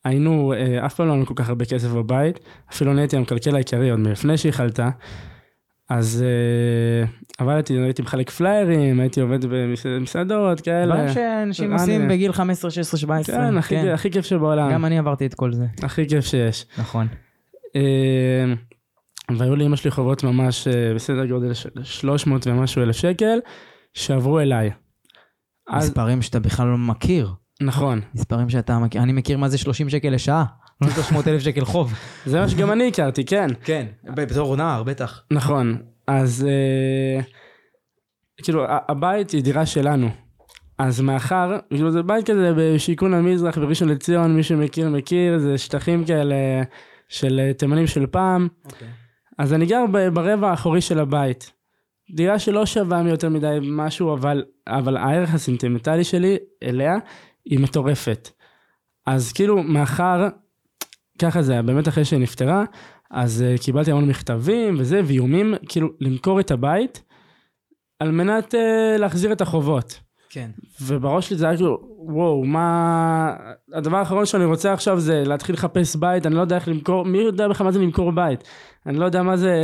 היינו, 0.05 0.53
אה, 0.53 0.85
אף 0.85 0.95
פעם 0.95 1.07
לא 1.07 1.11
היה 1.11 1.17
לנו 1.17 1.25
כל 1.25 1.33
כך 1.37 1.49
הרבה 1.49 1.65
כסף 1.65 1.87
בבית, 1.89 2.39
אפילו 2.71 2.91
אני 2.91 3.01
הייתי 3.01 3.17
המקלקל 3.17 3.55
העיקרי 3.55 3.89
עוד 3.89 3.99
מלפני 3.99 4.37
שהיא 4.37 4.51
חלתה, 4.51 4.89
אז 5.89 6.23
אה, 6.27 7.07
עבדתי, 7.37 7.73
הייתי 7.77 8.01
מחלק 8.01 8.29
פליירים, 8.29 8.99
הייתי 8.99 9.21
עובד 9.21 9.39
במסעדות 9.45 10.61
כאלה. 10.61 10.95
דברים 10.95 11.13
שאנשים 11.13 11.65
אני- 11.71 11.81
עושים 11.81 12.07
בגיל 12.07 12.31
15, 12.31 12.71
16, 12.71 12.99
17. 12.99 13.35
כן, 13.37 13.57
הכי, 13.57 13.89
הכי 13.89 14.11
כיף 14.11 14.25
שבעולם, 14.25 14.71
גם 14.71 14.85
אני 14.85 14.97
עברתי 14.99 15.25
את 15.25 15.33
כל 15.33 15.53
זה. 15.53 15.65
הכי 15.83 16.07
כיף 16.09 16.25
שיש. 16.25 16.65
נכון. 16.77 17.07
אה, 17.75 18.53
והיו 19.37 19.55
לאמא 19.55 19.75
שלי 19.75 19.91
חובות 19.91 20.23
ממש 20.23 20.67
אה, 20.67 20.93
בסדר 20.95 21.25
גודל 21.25 21.53
של 21.53 21.69
300 21.83 22.47
ומשהו 22.47 22.81
אלף 22.83 22.95
שקל, 22.95 23.39
שעברו 23.93 24.39
אליי. 24.39 24.71
אז, 25.71 25.89
מספרים 25.89 26.21
שאתה 26.21 26.39
בכלל 26.39 26.67
לא 26.67 26.77
מכיר. 26.77 27.33
נכון, 27.61 28.01
מספרים 28.15 28.49
שאתה 28.49 28.79
מכיר. 28.79 29.01
אני 29.01 29.13
מכיר 29.13 29.37
מה 29.37 29.49
זה 29.49 29.57
30 29.57 29.89
שקל 29.89 30.09
לשעה. 30.09 30.45
לא 30.81 30.89
300 30.89 31.27
אלף 31.27 31.41
שקל 31.41 31.65
חוב. 31.65 31.93
זה 32.25 32.39
מה 32.39 32.49
שגם 32.49 32.71
אני 32.71 32.87
הכרתי, 32.87 33.25
כן. 33.25 33.47
כן, 33.63 33.85
בתור 34.03 34.55
נער, 34.55 34.83
בטח. 34.83 35.23
נכון, 35.31 35.77
אז 36.07 36.47
אה, 36.49 37.21
כאילו 38.43 38.65
הבית 38.67 39.31
היא 39.31 39.43
דירה 39.43 39.65
שלנו. 39.65 40.09
אז 40.77 41.01
מאחר, 41.01 41.57
כאילו 41.69 41.91
זה 41.91 42.03
בית 42.03 42.25
כזה 42.25 42.53
בשיכון 42.57 43.13
המזרח 43.13 43.57
בראשון 43.57 43.89
לציון, 43.89 44.35
מי 44.35 44.43
שמכיר 44.43 44.89
מכיר, 44.89 45.39
זה 45.39 45.57
שטחים 45.57 46.05
כאלה 46.05 46.35
של 47.09 47.51
תימנים 47.57 47.87
של 47.87 48.07
פעם. 48.07 48.47
אז 49.37 49.53
אני 49.53 49.65
גר 49.65 49.85
ברבע 50.13 50.49
האחורי 50.49 50.81
של 50.81 50.99
הבית. 50.99 51.51
דירה 52.15 52.39
שלא 52.39 52.65
שווה 52.65 53.03
מי 53.03 53.09
יותר 53.09 53.29
מדי 53.29 53.57
משהו, 53.61 54.13
אבל, 54.13 54.43
אבל 54.67 54.97
הערך 54.97 55.33
הסנטימנטלי 55.33 56.03
שלי 56.03 56.37
אליה 56.63 56.93
היא 57.45 57.59
מטורפת. 57.59 58.29
אז 59.05 59.33
כאילו, 59.33 59.63
מאחר, 59.63 60.27
ככה 61.19 61.41
זה 61.41 61.51
היה, 61.51 61.61
באמת 61.61 61.87
אחרי 61.87 62.05
שהיא 62.05 62.19
נפטרה, 62.19 62.63
אז 63.11 63.43
uh, 63.43 63.63
קיבלתי 63.63 63.91
המון 63.91 64.07
מכתבים 64.07 64.75
וזה, 64.79 65.01
ואיומים, 65.05 65.53
כאילו, 65.69 65.89
למכור 65.99 66.39
את 66.39 66.51
הבית, 66.51 67.03
על 67.99 68.11
מנת 68.11 68.53
uh, 68.53 68.57
להחזיר 68.99 69.31
את 69.31 69.41
החובות. 69.41 69.99
כן. 70.29 70.49
ובראש 70.81 71.27
שלי 71.27 71.37
זה 71.37 71.45
היה 71.45 71.55
כאילו, 71.55 71.79
וואו, 71.97 72.45
מה... 72.45 73.35
הדבר 73.73 73.97
האחרון 73.97 74.25
שאני 74.25 74.45
רוצה 74.45 74.73
עכשיו 74.73 74.99
זה 74.99 75.23
להתחיל 75.25 75.55
לחפש 75.55 75.95
בית, 75.95 76.25
אני 76.25 76.35
לא 76.35 76.41
יודע 76.41 76.55
איך 76.55 76.67
למכור, 76.67 77.05
מי 77.05 77.17
יודע 77.17 77.47
בכלל 77.47 77.65
מה 77.65 77.71
זה 77.71 77.79
למכור 77.79 78.11
בית? 78.11 78.43
אני 78.85 78.97
לא 78.97 79.05
יודע 79.05 79.23
מה 79.23 79.37
זה... 79.37 79.55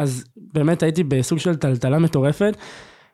אז 0.00 0.24
באמת 0.36 0.82
הייתי 0.82 1.04
בסוג 1.04 1.38
של 1.38 1.56
טלטלה 1.56 1.98
מטורפת, 1.98 2.56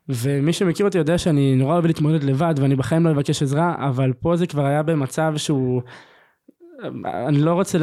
ומי 0.08 0.52
שמכיר 0.52 0.86
אותי 0.86 0.98
יודע 0.98 1.18
שאני 1.18 1.54
נורא 1.54 1.72
אוהב 1.72 1.86
להתמודד 1.86 2.24
לבד, 2.24 2.54
ואני 2.56 2.76
בחיים 2.76 3.06
לא 3.06 3.10
אבקש 3.10 3.42
עזרה, 3.42 3.74
אבל 3.78 4.12
פה 4.12 4.36
זה 4.36 4.46
כבר 4.46 4.64
היה 4.66 4.82
במצב 4.82 5.34
שהוא... 5.36 5.82
אני 7.04 7.38
לא 7.38 7.52
רוצה 7.52 7.78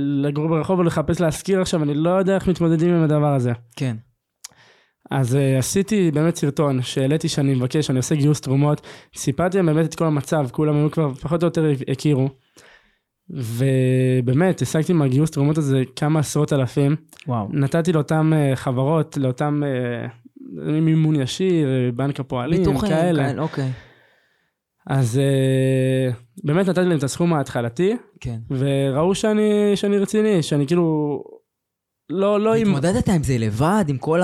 לגור 0.00 0.48
ברחוב 0.48 0.78
ולחפש 0.78 1.20
להשכיר 1.20 1.60
עכשיו, 1.60 1.82
אני 1.82 1.94
לא 1.94 2.10
יודע 2.10 2.34
איך 2.34 2.48
מתמודדים 2.48 2.94
עם 2.94 3.02
הדבר 3.02 3.34
הזה. 3.34 3.52
כן. 3.76 3.96
אז 5.10 5.34
uh, 5.34 5.58
עשיתי 5.58 6.10
באמת 6.10 6.36
סרטון 6.36 6.82
שהעליתי 6.82 7.28
שאני 7.28 7.54
מבקש, 7.54 7.90
אני 7.90 7.98
עושה 7.98 8.14
גיוס 8.14 8.40
תרומות, 8.40 8.80
סיפרתי 9.16 9.56
להם 9.56 9.66
באמת 9.66 9.84
את 9.84 9.94
כל 9.94 10.04
המצב, 10.04 10.46
כולם 10.52 10.76
היו 10.76 10.90
כבר 10.90 11.14
פחות 11.14 11.42
או 11.42 11.46
יותר 11.46 11.70
הכירו. 11.92 12.28
ובאמת, 13.30 14.62
השגתי 14.62 14.92
מהגיוס 14.92 15.30
תרומות 15.30 15.58
הזה 15.58 15.82
כמה 15.96 16.20
עשרות 16.20 16.52
אלפים. 16.52 16.96
וואו. 17.26 17.48
נתתי 17.50 17.92
לאותן 17.92 18.30
uh, 18.32 18.56
חברות, 18.56 19.16
לאותם 19.16 19.62
uh, 19.62 20.62
מימון 20.62 21.20
ישיר, 21.20 21.68
בנק 21.94 22.20
הפועלים, 22.20 22.58
ביטוחים 22.58 22.90
כאלה. 22.90 23.28
כאלה, 23.28 23.42
אוקיי. 23.42 23.70
אז 24.86 25.20
uh, 25.20 26.44
באמת 26.44 26.68
נתתי 26.68 26.80
להם 26.80 26.98
את 26.98 27.02
הסכום 27.02 27.34
ההתחלתי, 27.34 27.96
כן. 28.20 28.38
וראו 28.50 29.14
שאני, 29.14 29.72
שאני 29.74 29.98
רציני, 29.98 30.42
שאני 30.42 30.66
כאילו... 30.66 31.22
לא, 32.10 32.40
לא 32.40 32.54
עם... 32.54 32.66
התמודדת 32.66 33.08
עם 33.08 33.22
זה 33.22 33.38
לבד, 33.38 33.84
עם 33.88 33.98
כל 33.98 34.22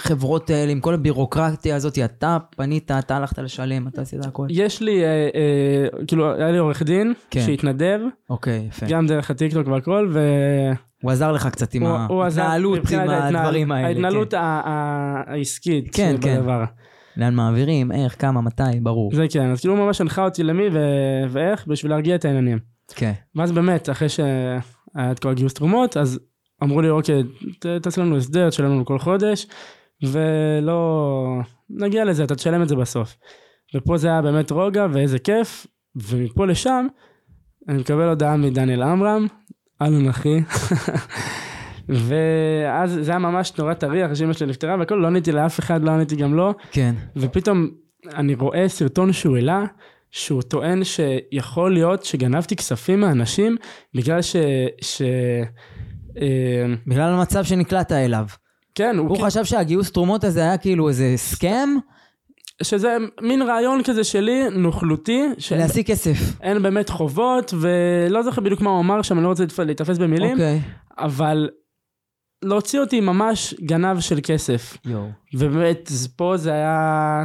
החברות 0.00 0.50
האלה, 0.50 0.72
עם 0.72 0.80
כל 0.80 0.94
הבירוקרטיה 0.94 1.76
הזאת, 1.76 1.98
אתה 1.98 2.38
פנית, 2.56 2.90
אתה 2.90 3.16
הלכת 3.16 3.38
לשלם, 3.38 3.88
אתה 3.88 4.02
עשית 4.02 4.24
הכל. 4.24 4.46
יש 4.50 4.80
לי, 4.82 5.04
אה, 5.04 5.08
אה, 5.34 6.04
כאילו, 6.06 6.34
היה 6.34 6.50
לי 6.50 6.58
עורך 6.58 6.82
דין, 6.82 7.12
כן. 7.30 7.40
שהתנדב, 7.46 8.00
אוקיי, 8.30 8.66
יפה. 8.68 8.86
גם 8.86 9.06
דרך 9.06 9.30
הטיקטוק 9.30 9.68
והכל, 9.68 10.08
והוא 10.12 10.74
הוא 11.02 11.10
עזר 11.10 11.32
לך 11.32 11.46
קצת 11.46 11.74
עם 11.74 11.86
ההתנהלות, 11.86 12.92
עם 12.92 13.00
הדברים 13.10 13.72
האלה. 13.72 13.88
ההתנהלות 13.88 14.30
כן. 14.30 14.36
ה- 14.36 14.62
ה- 14.64 15.32
העסקית 15.32 15.94
כן, 15.94 16.16
כן. 16.20 16.34
שבדבר. 16.36 16.64
לאן 17.16 17.34
מעבירים, 17.34 17.92
איך, 17.92 18.16
כמה, 18.18 18.40
מתי, 18.40 18.62
ברור. 18.82 19.14
זה 19.14 19.26
כן, 19.30 19.50
אז 19.50 19.60
כאילו 19.60 19.76
הוא 19.76 19.84
ממש 19.86 20.00
הנחה 20.00 20.24
אותי 20.24 20.42
למי 20.42 20.68
ו- 20.72 20.78
ואיך, 21.28 21.66
בשביל 21.66 21.92
להרגיע 21.92 22.14
את 22.14 22.24
העניינים. 22.24 22.58
כן. 22.94 23.12
ואז 23.36 23.52
באמת, 23.52 23.90
אחרי 23.90 24.08
שהיה 24.08 24.60
את 25.12 25.18
כל 25.18 25.28
הגיוס 25.28 25.54
תרומות, 25.54 25.96
אז 25.96 26.20
אמרו 26.62 26.80
לי, 26.80 26.90
אוקיי, 26.90 27.22
תעשה 27.82 28.00
לנו 28.02 28.16
הסדר, 28.16 28.48
תשלם 28.50 28.70
לנו 28.70 28.84
כל 28.84 28.98
חודש, 28.98 29.46
ולא... 30.02 31.40
נגיע 31.70 32.04
לזה, 32.04 32.24
אתה 32.24 32.34
תשלם 32.34 32.62
את 32.62 32.68
זה 32.68 32.76
בסוף. 32.76 33.16
ופה 33.74 33.96
זה 33.96 34.08
היה 34.08 34.22
באמת 34.22 34.50
רוגע 34.50 34.86
ואיזה 34.92 35.18
כיף, 35.18 35.66
ומפה 35.96 36.46
לשם, 36.46 36.86
אני 37.68 37.78
מקבל 37.78 38.08
הודעה 38.08 38.36
מדניאל 38.36 38.82
עמרם, 38.82 39.26
אהלן 39.82 40.08
אחי. 40.08 40.40
ואז 41.88 42.98
זה 43.02 43.10
היה 43.10 43.18
ממש 43.18 43.52
נורא 43.58 43.74
טרי 43.74 44.04
אחרי 44.04 44.16
שאמא 44.16 44.32
שלי 44.32 44.46
נפטרה 44.46 44.76
והכל, 44.78 44.94
לא 44.94 45.06
עניתי 45.06 45.32
לאף 45.32 45.60
אחד, 45.60 45.82
לא 45.82 45.90
עניתי 45.90 46.16
גם 46.16 46.34
לו, 46.34 46.54
כן. 46.70 46.94
ופתאום 47.16 47.70
אני 48.14 48.34
רואה 48.34 48.68
סרטון 48.68 49.12
שהוא 49.12 49.36
העלה, 49.36 49.64
שהוא 50.10 50.42
טוען 50.42 50.82
שיכול 50.84 51.72
להיות 51.72 52.04
שגנבתי 52.04 52.56
כספים 52.56 53.00
מאנשים 53.00 53.56
בגלל 53.94 54.22
ש... 54.22 54.36
ש... 54.80 55.02
אה, 56.20 56.74
בגלל 56.86 57.12
המצב 57.12 57.44
שנקלעת 57.44 57.92
אליו. 57.92 58.24
כן, 58.80 58.98
הוא, 58.98 59.08
הוא 59.08 59.16
כן, 59.16 59.24
חשב 59.24 59.44
שהגיוס 59.44 59.92
תרומות 59.92 60.24
הזה 60.24 60.40
היה 60.40 60.58
כאילו 60.58 60.88
איזה 60.88 61.12
סכם 61.16 61.68
שזה 62.62 62.96
מין 63.22 63.42
רעיון 63.42 63.82
כזה 63.82 64.04
שלי, 64.04 64.50
נוכלותי, 64.50 65.28
שאין 65.38 65.60
להשיג 65.60 65.86
כסף. 65.86 66.40
אין 66.42 66.62
באמת 66.62 66.88
חובות, 66.88 67.54
ולא 67.60 68.22
זוכר 68.22 68.40
בדיוק 68.40 68.60
מה 68.60 68.70
הוא 68.70 68.80
אמר 68.80 69.02
שם, 69.02 69.16
אני 69.16 69.24
לא 69.24 69.28
רוצה 69.28 69.64
להיתפס 69.64 69.98
במילים, 69.98 70.32
אוקיי. 70.32 70.60
אבל 70.98 71.48
להוציא 72.42 72.80
אותי 72.80 73.00
ממש 73.00 73.54
גנב 73.60 74.00
של 74.00 74.18
כסף. 74.22 74.76
יואו. 74.84 75.08
ובאמת, 75.34 75.90
פה 76.16 76.36
זה 76.36 76.52
היה... 76.52 77.24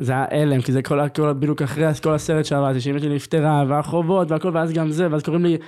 זה 0.00 0.12
היה 0.12 0.26
הלם, 0.30 0.62
כי 0.62 0.72
זה 0.72 0.82
כל, 0.82 1.08
כל, 1.08 1.32
בדיוק 1.32 1.62
אחרי 1.62 1.94
כל 2.02 2.14
הסרט 2.14 2.44
שעברתי, 2.44 2.80
שאמא 2.80 2.98
שלי 2.98 3.14
נפטרה, 3.14 3.64
והחובות, 3.68 4.30
והכל, 4.30 4.50
ואז 4.54 4.72
גם 4.72 4.90
זה, 4.90 5.08
ואז 5.10 5.22
קוראים 5.22 5.44
לי... 5.44 5.58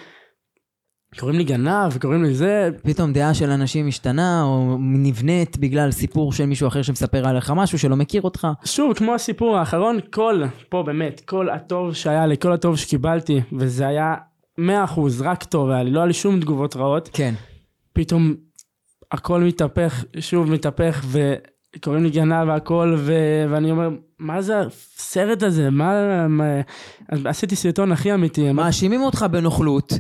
קוראים 1.19 1.39
לי 1.39 1.45
גנב, 1.45 1.99
קוראים 2.01 2.23
לי 2.23 2.35
זה, 2.35 2.71
פתאום 2.83 3.13
דעה 3.13 3.35
של 3.35 3.51
אנשים 3.51 3.87
משתנה, 3.87 4.43
או 4.43 4.77
נבנית 4.81 5.59
בגלל 5.59 5.91
סיפור 5.91 6.33
של 6.33 6.47
מישהו 6.47 6.69
אחר 6.69 6.83
שמספר 6.83 7.29
עליך 7.29 7.51
משהו 7.57 7.79
שלא 7.79 7.97
מכיר 7.97 8.23
אותך. 8.23 8.49
שוב, 8.65 8.95
כמו 8.95 9.15
הסיפור 9.15 9.59
האחרון, 9.59 9.99
כל, 10.11 10.43
פה 10.69 10.83
באמת, 10.83 11.21
כל 11.25 11.51
הטוב 11.51 11.95
שהיה 11.95 12.27
לי, 12.27 12.37
כל 12.39 12.53
הטוב 12.53 12.77
שקיבלתי, 12.77 13.41
וזה 13.53 13.87
היה 13.87 14.15
100% 14.61 14.63
רק 15.21 15.45
טוב 15.45 15.71
היה 15.71 15.83
לי, 15.83 15.91
לא 15.91 15.99
היה 15.99 16.07
לי 16.07 16.13
שום 16.13 16.41
תגובות 16.41 16.77
רעות, 16.77 17.11
כן. 17.13 17.35
פתאום 17.93 18.35
הכל 19.13 19.41
מתהפך, 19.41 20.05
שוב 20.21 20.51
מתהפך, 20.51 21.05
וקוראים 21.77 22.05
לי 22.05 22.11
גנב 22.11 22.49
והכל, 22.49 22.95
ו... 22.99 23.13
ואני 23.51 23.71
אומר, 23.71 23.89
מה 24.19 24.43
זה 24.43 24.61
הסרט 24.61 25.43
הזה? 25.43 25.71
מה... 25.71 26.29
מה... 26.29 26.45
עשיתי 27.25 27.57
סרטון 27.57 27.93
הכי 27.93 28.15
אמיתי. 28.15 28.53
מאשימים 28.53 29.03
אותך 29.03 29.27
בנוכלות, 29.31 29.93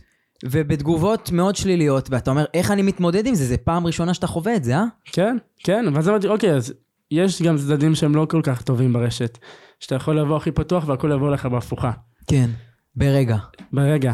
ובתגובות 0.44 1.32
מאוד 1.32 1.56
שליליות, 1.56 2.10
ואתה 2.10 2.30
אומר, 2.30 2.44
איך 2.54 2.70
אני 2.70 2.82
מתמודד 2.82 3.26
עם 3.26 3.34
זה? 3.34 3.44
זה 3.44 3.56
פעם 3.56 3.86
ראשונה 3.86 4.14
שאתה 4.14 4.26
חווה 4.26 4.56
את 4.56 4.64
זה, 4.64 4.76
אה? 4.76 4.84
כן, 5.04 5.36
כן, 5.64 5.84
ואז 5.94 6.08
אמרתי, 6.08 6.28
אוקיי, 6.28 6.54
אז 6.54 6.74
יש 7.10 7.42
גם 7.42 7.56
צדדים 7.56 7.94
שהם 7.94 8.14
לא 8.14 8.26
כל 8.30 8.40
כך 8.44 8.62
טובים 8.62 8.92
ברשת, 8.92 9.38
שאתה 9.80 9.94
יכול 9.94 10.20
לבוא 10.20 10.36
הכי 10.36 10.50
פתוח 10.50 10.88
והכל 10.88 11.10
יבוא 11.14 11.30
לך 11.30 11.46
בהפוכה. 11.46 11.90
כן. 12.26 12.50
ברגע. 12.96 13.36
ברגע. 13.72 14.12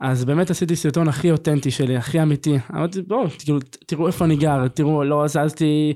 אז 0.00 0.24
באמת 0.24 0.50
עשיתי 0.50 0.76
סרטון 0.76 1.08
הכי 1.08 1.30
אותנטי 1.30 1.70
שלי, 1.70 1.96
הכי 1.96 2.22
אמיתי. 2.22 2.58
אמרתי, 2.74 3.02
בואו, 3.02 3.26
תראו, 3.38 3.58
תראו 3.86 4.06
איפה 4.06 4.24
אני 4.24 4.36
גר, 4.36 4.68
תראו, 4.68 5.04
לא 5.04 5.26
זזתי 5.26 5.94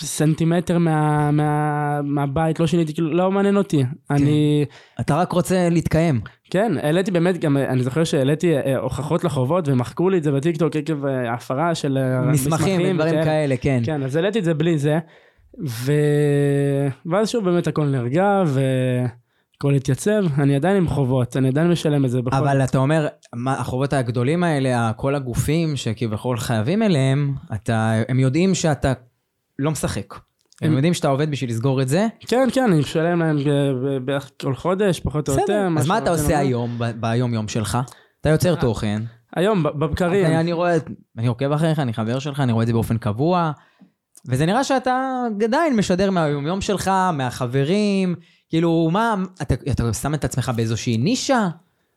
סנטימטר 0.00 0.78
מה, 0.78 1.30
מה, 1.30 2.00
מהבית, 2.02 2.60
לא 2.60 2.66
שיניתי, 2.66 2.94
כאילו, 2.94 3.12
לא 3.12 3.30
מעניין 3.30 3.56
אותי. 3.56 3.84
אני, 4.10 4.64
אתה 5.00 5.16
רק 5.16 5.32
רוצה 5.32 5.68
להתקיים. 5.68 6.20
כן, 6.50 6.72
העליתי 6.82 7.10
באמת 7.10 7.38
גם, 7.38 7.56
אני 7.56 7.82
זוכר 7.82 8.04
שהעליתי 8.04 8.56
אה, 8.56 8.76
הוכחות 8.78 9.24
לחובות, 9.24 9.68
ומחקו 9.68 10.10
לי 10.10 10.18
את 10.18 10.22
זה 10.22 10.32
בטיקטוק 10.32 10.76
עקב 10.76 11.06
אה, 11.06 11.34
הפרה 11.34 11.74
של 11.74 11.98
אה, 11.98 12.20
מסמכים 12.20 12.80
ודברים 12.80 12.96
וכאלה. 12.96 13.24
כאלה, 13.24 13.56
כן. 13.56 13.82
כן, 13.84 14.02
אז 14.02 14.16
העליתי 14.16 14.38
את 14.38 14.44
זה 14.44 14.54
בלי 14.54 14.78
זה, 14.78 14.98
ו... 15.68 15.92
ואז 17.06 17.30
שוב 17.30 17.44
באמת 17.44 17.66
הכל 17.66 17.84
נרגע, 17.84 18.42
והכל 18.46 19.74
התייצב, 19.74 20.24
אני 20.38 20.56
עדיין 20.56 20.76
עם 20.76 20.88
חובות, 20.88 21.36
אני 21.36 21.48
עדיין 21.48 21.70
משלם 21.70 22.04
את 22.04 22.10
זה 22.10 22.22
בכל... 22.22 22.36
אבל 22.36 22.64
אתה 22.64 22.78
אומר, 22.78 23.06
מה, 23.34 23.60
החובות 23.60 23.92
הגדולים 23.92 24.44
האלה, 24.44 24.92
כל 24.96 25.14
הגופים 25.14 25.76
שכביכול 25.76 26.36
חייבים 26.36 26.82
אליהם, 26.82 27.34
אתה, 27.54 27.92
הם 28.08 28.18
יודעים 28.18 28.54
שאתה 28.54 28.92
לא 29.62 29.70
משחק. 29.70 30.14
הם 30.14 30.20
הם- 30.70 30.72
יודעים 30.72 30.94
שאתה 30.94 31.08
עובד 31.08 31.30
בשביל 31.30 31.50
לסגור 31.50 31.82
את 31.82 31.88
זה. 31.88 32.06
כן, 32.20 32.48
כן, 32.52 32.64
אני 32.72 32.80
משלם 32.80 33.18
להם 33.18 33.36
ב- 33.44 33.96
בערך 34.04 34.30
כל 34.42 34.54
חודש, 34.54 35.00
פחות 35.00 35.28
או 35.28 35.34
יותר. 35.34 35.68
אז 35.78 35.86
מה 35.86 35.98
אתה 35.98 36.10
עושה 36.10 36.22
לעשות. 36.22 36.36
היום, 36.38 36.74
ב- 36.78 36.90
ביום 37.00 37.34
יום 37.34 37.48
שלך? 37.48 37.78
אתה 38.20 38.28
יוצר 38.28 38.54
תוכן. 38.54 39.02
היום, 39.36 39.62
בבקרים. 39.62 40.26
אני, 40.26 40.40
אני 40.40 40.52
רואה, 40.52 40.76
אני 41.18 41.26
עוקב 41.26 41.52
אחריך, 41.52 41.78
אני 41.78 41.92
חבר 41.92 42.18
שלך, 42.18 42.40
אני 42.40 42.52
רואה 42.52 42.62
את 42.62 42.66
זה 42.66 42.72
באופן 42.72 42.98
קבוע, 42.98 43.52
וזה 44.28 44.46
נראה 44.46 44.64
שאתה 44.64 45.22
עדיין 45.44 45.76
משדר 45.76 46.10
מהיום-יום 46.10 46.60
שלך, 46.60 46.90
מהחברים, 47.12 48.14
כאילו, 48.48 48.88
מה, 48.92 49.14
אתה, 49.42 49.54
אתה 49.70 49.92
שם 49.92 50.14
את 50.14 50.24
עצמך 50.24 50.52
באיזושהי 50.56 50.96
נישה? 50.96 51.48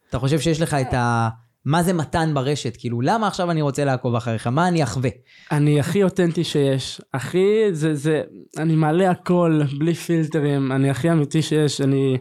אתה 0.10 0.20
חושב 0.20 0.40
שיש 0.40 0.62
לך 0.62 0.74
את 0.74 0.94
ה... 0.94 1.30
מה 1.66 1.84
זה 1.84 1.94
מתן 1.94 2.32
ברשת? 2.34 2.78
כאילו, 2.78 3.02
למה 3.02 3.28
עכשיו 3.28 3.52
אני 3.52 3.62
רוצה 3.62 3.86
לעקוב 3.86 4.16
אחריך? 4.16 4.48
מה 4.48 4.68
אני 4.68 4.84
אחווה? 4.84 5.10
אני 5.52 5.80
הכי 5.80 6.04
אותנטי 6.04 6.44
שיש. 6.44 7.02
הכי, 7.14 7.48
זה, 7.72 7.96
זה, 7.96 8.22
אני 8.58 8.76
מעלה 8.76 9.12
הכל, 9.12 9.62
בלי 9.80 9.94
פילטרים, 9.94 10.72
אני 10.72 10.90
הכי 10.90 11.12
אמיתי 11.12 11.42
שיש. 11.42 11.82
אני, 11.82 12.18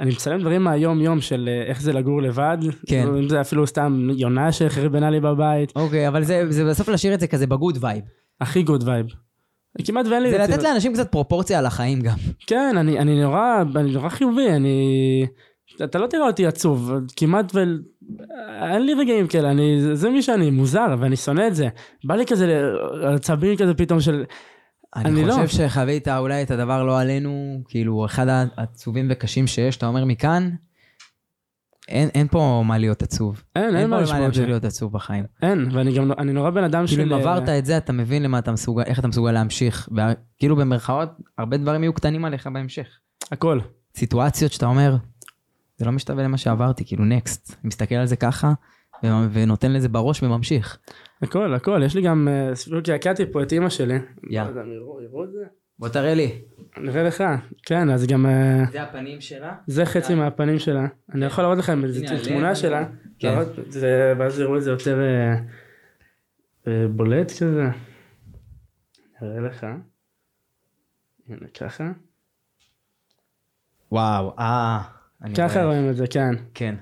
אני 0.00 0.10
מצלם 0.10 0.40
דברים 0.40 0.64
מהיום-יום 0.64 1.20
של 1.20 1.48
אה, 1.52 1.62
איך 1.66 1.82
זה 1.82 1.92
לגור 1.92 2.22
לבד. 2.22 2.58
כן. 2.86 3.06
אם 3.08 3.28
זה 3.28 3.40
אפילו 3.40 3.66
סתם 3.66 4.08
יונה 4.16 4.52
שחרבנה 4.52 5.10
לי 5.10 5.20
בבית. 5.20 5.72
אוקיי, 5.76 6.08
אבל 6.08 6.24
זה, 6.24 6.44
זה 6.48 6.64
בסוף 6.64 6.88
להשאיר 6.88 7.14
את 7.14 7.20
זה 7.20 7.26
כזה 7.26 7.46
ב 7.46 7.52
good 7.52 7.78
vibe. 7.80 8.04
הכי 8.40 8.62
good 8.62 8.88
vibe. 8.88 9.06
כמעט 9.84 10.06
ואין 10.06 10.22
לי... 10.22 10.30
זה. 10.30 10.38
לתת 10.38 10.62
לאנשים 10.62 10.92
קצת 10.92 11.12
פרופורציה 11.12 11.58
על 11.58 11.66
החיים 11.66 12.00
גם. 12.00 12.16
כן, 12.46 12.74
אני, 12.78 12.98
אני 12.98 13.22
נורא, 13.22 13.62
אני 13.76 13.92
נורא 13.92 14.08
חיובי, 14.08 14.48
אני... 14.50 15.26
אתה 15.84 15.98
לא 15.98 16.06
תראה 16.06 16.26
אותי 16.26 16.46
עצוב, 16.46 16.92
כמעט 17.16 17.54
ו... 17.54 17.58
אין 18.72 18.86
לי 18.86 18.94
רגעים 18.94 19.26
כאלה, 19.26 19.50
אני, 19.50 19.80
זה, 19.80 19.94
זה 19.94 20.10
מי 20.10 20.22
שאני, 20.22 20.50
מוזר, 20.50 20.96
ואני 20.98 21.16
שונא 21.16 21.46
את 21.46 21.54
זה. 21.54 21.68
בא 22.04 22.14
לי 22.14 22.26
כזה 22.26 22.62
עצבים 23.14 23.56
כזה 23.56 23.74
פתאום 23.74 24.00
של... 24.00 24.24
אני, 24.96 25.08
אני 25.08 25.24
לא. 25.24 25.32
חושב 25.34 25.48
שחווית 25.68 26.08
אולי 26.08 26.42
את 26.42 26.50
הדבר 26.50 26.84
לא 26.84 27.00
עלינו, 27.00 27.62
כאילו, 27.68 28.04
אחד 28.06 28.26
העצובים 28.56 29.08
וקשים 29.10 29.46
שיש, 29.46 29.76
אתה 29.76 29.86
אומר 29.86 30.04
מכאן, 30.04 30.50
אין, 31.88 32.08
אין 32.14 32.28
פה 32.28 32.62
מה 32.66 32.78
להיות 32.78 33.02
עצוב. 33.02 33.42
אין, 33.56 33.76
אין 33.76 33.90
מה 33.90 34.00
לשמוע 34.00 34.18
את 34.18 34.22
להמשיך 34.22 34.42
זה. 34.42 34.48
להיות 34.48 34.64
עצוב 34.64 34.92
בחיים. 34.92 35.24
אין, 35.42 35.68
ואני 35.72 35.94
גם, 35.94 36.08
לא- 36.08 36.14
אני 36.18 36.32
נורא 36.32 36.50
בן 36.50 36.64
אדם 36.64 36.84
כאילו 36.86 37.04
של... 37.04 37.12
אם 37.14 37.20
עברת 37.20 37.48
את 37.48 37.66
זה, 37.66 37.76
אתה 37.76 37.92
מבין 37.92 38.22
למה 38.22 38.38
אתה 38.38 38.52
מסוגל, 38.52 38.82
איך 38.82 38.98
אתה 38.98 39.08
מסוגל 39.08 39.32
להמשיך. 39.32 39.88
וה- 39.96 40.12
כאילו 40.38 40.56
במרכאות, 40.56 41.08
הרבה 41.38 41.56
דברים 41.56 41.82
יהיו 41.82 41.92
קטנים 41.92 42.24
עליך 42.24 42.46
בהמשך. 42.46 42.86
הכל. 43.32 43.60
סיטואציות 43.96 44.52
שאתה 44.52 44.66
אומר, 44.66 44.96
זה 45.82 45.86
לא 45.86 45.92
משתווה 45.92 46.24
למה 46.24 46.36
שעברתי, 46.36 46.84
כאילו 46.84 47.04
נקסט. 47.04 47.50
אני 47.50 47.68
מסתכל 47.68 47.94
על 47.94 48.06
זה 48.06 48.16
ככה, 48.16 48.52
ונותן 49.04 49.72
לזה 49.72 49.88
בראש 49.88 50.22
וממשיך. 50.22 50.78
הכל, 51.22 51.54
הכל. 51.54 51.82
יש 51.84 51.94
לי 51.94 52.02
גם... 52.02 52.28
אה, 52.28 52.54
סביב 52.54 52.80
כי 52.80 52.92
הכרתי 52.92 53.32
פה 53.32 53.42
את 53.42 53.52
אימא 53.52 53.68
שלי. 53.68 53.98
יאללה. 54.30 54.62
לא? 54.62 54.98
בוא 55.78 55.88
תראה 55.88 56.14
לי. 56.14 56.42
נראה 56.76 57.02
לך. 57.02 57.24
כן, 57.66 57.90
אז 57.90 58.06
גם... 58.06 58.26
אה, 58.26 58.64
זה 58.72 58.82
הפנים 58.82 59.20
שלה? 59.20 59.54
זה 59.66 59.84
חצי 59.84 60.14
מהפנים 60.14 60.58
שלה. 60.58 60.86
אני 61.14 61.24
יכול 61.24 61.44
להראות 61.44 61.58
לכם 61.58 61.84
איזו 61.84 62.00
תמונה 62.24 62.54
שלה. 62.54 62.84
כן. 63.18 63.38
ואז 64.18 64.40
יראו 64.40 64.56
את 64.56 64.62
זה 64.62 64.70
יותר 64.70 65.00
אה, 65.00 65.34
אה, 66.68 66.88
בולט 66.88 67.30
כזה. 67.30 67.68
נראה 69.22 69.40
לך. 69.40 69.66
הנה 71.28 71.46
ככה. 71.54 71.90
וואו, 73.92 74.34
אה. 74.38 75.01
ככה 75.36 75.62
רואה. 75.62 75.66
רואים 75.74 75.90
את 75.90 75.96
זה, 75.96 76.06
כן. 76.06 76.34
כן. 76.54 76.74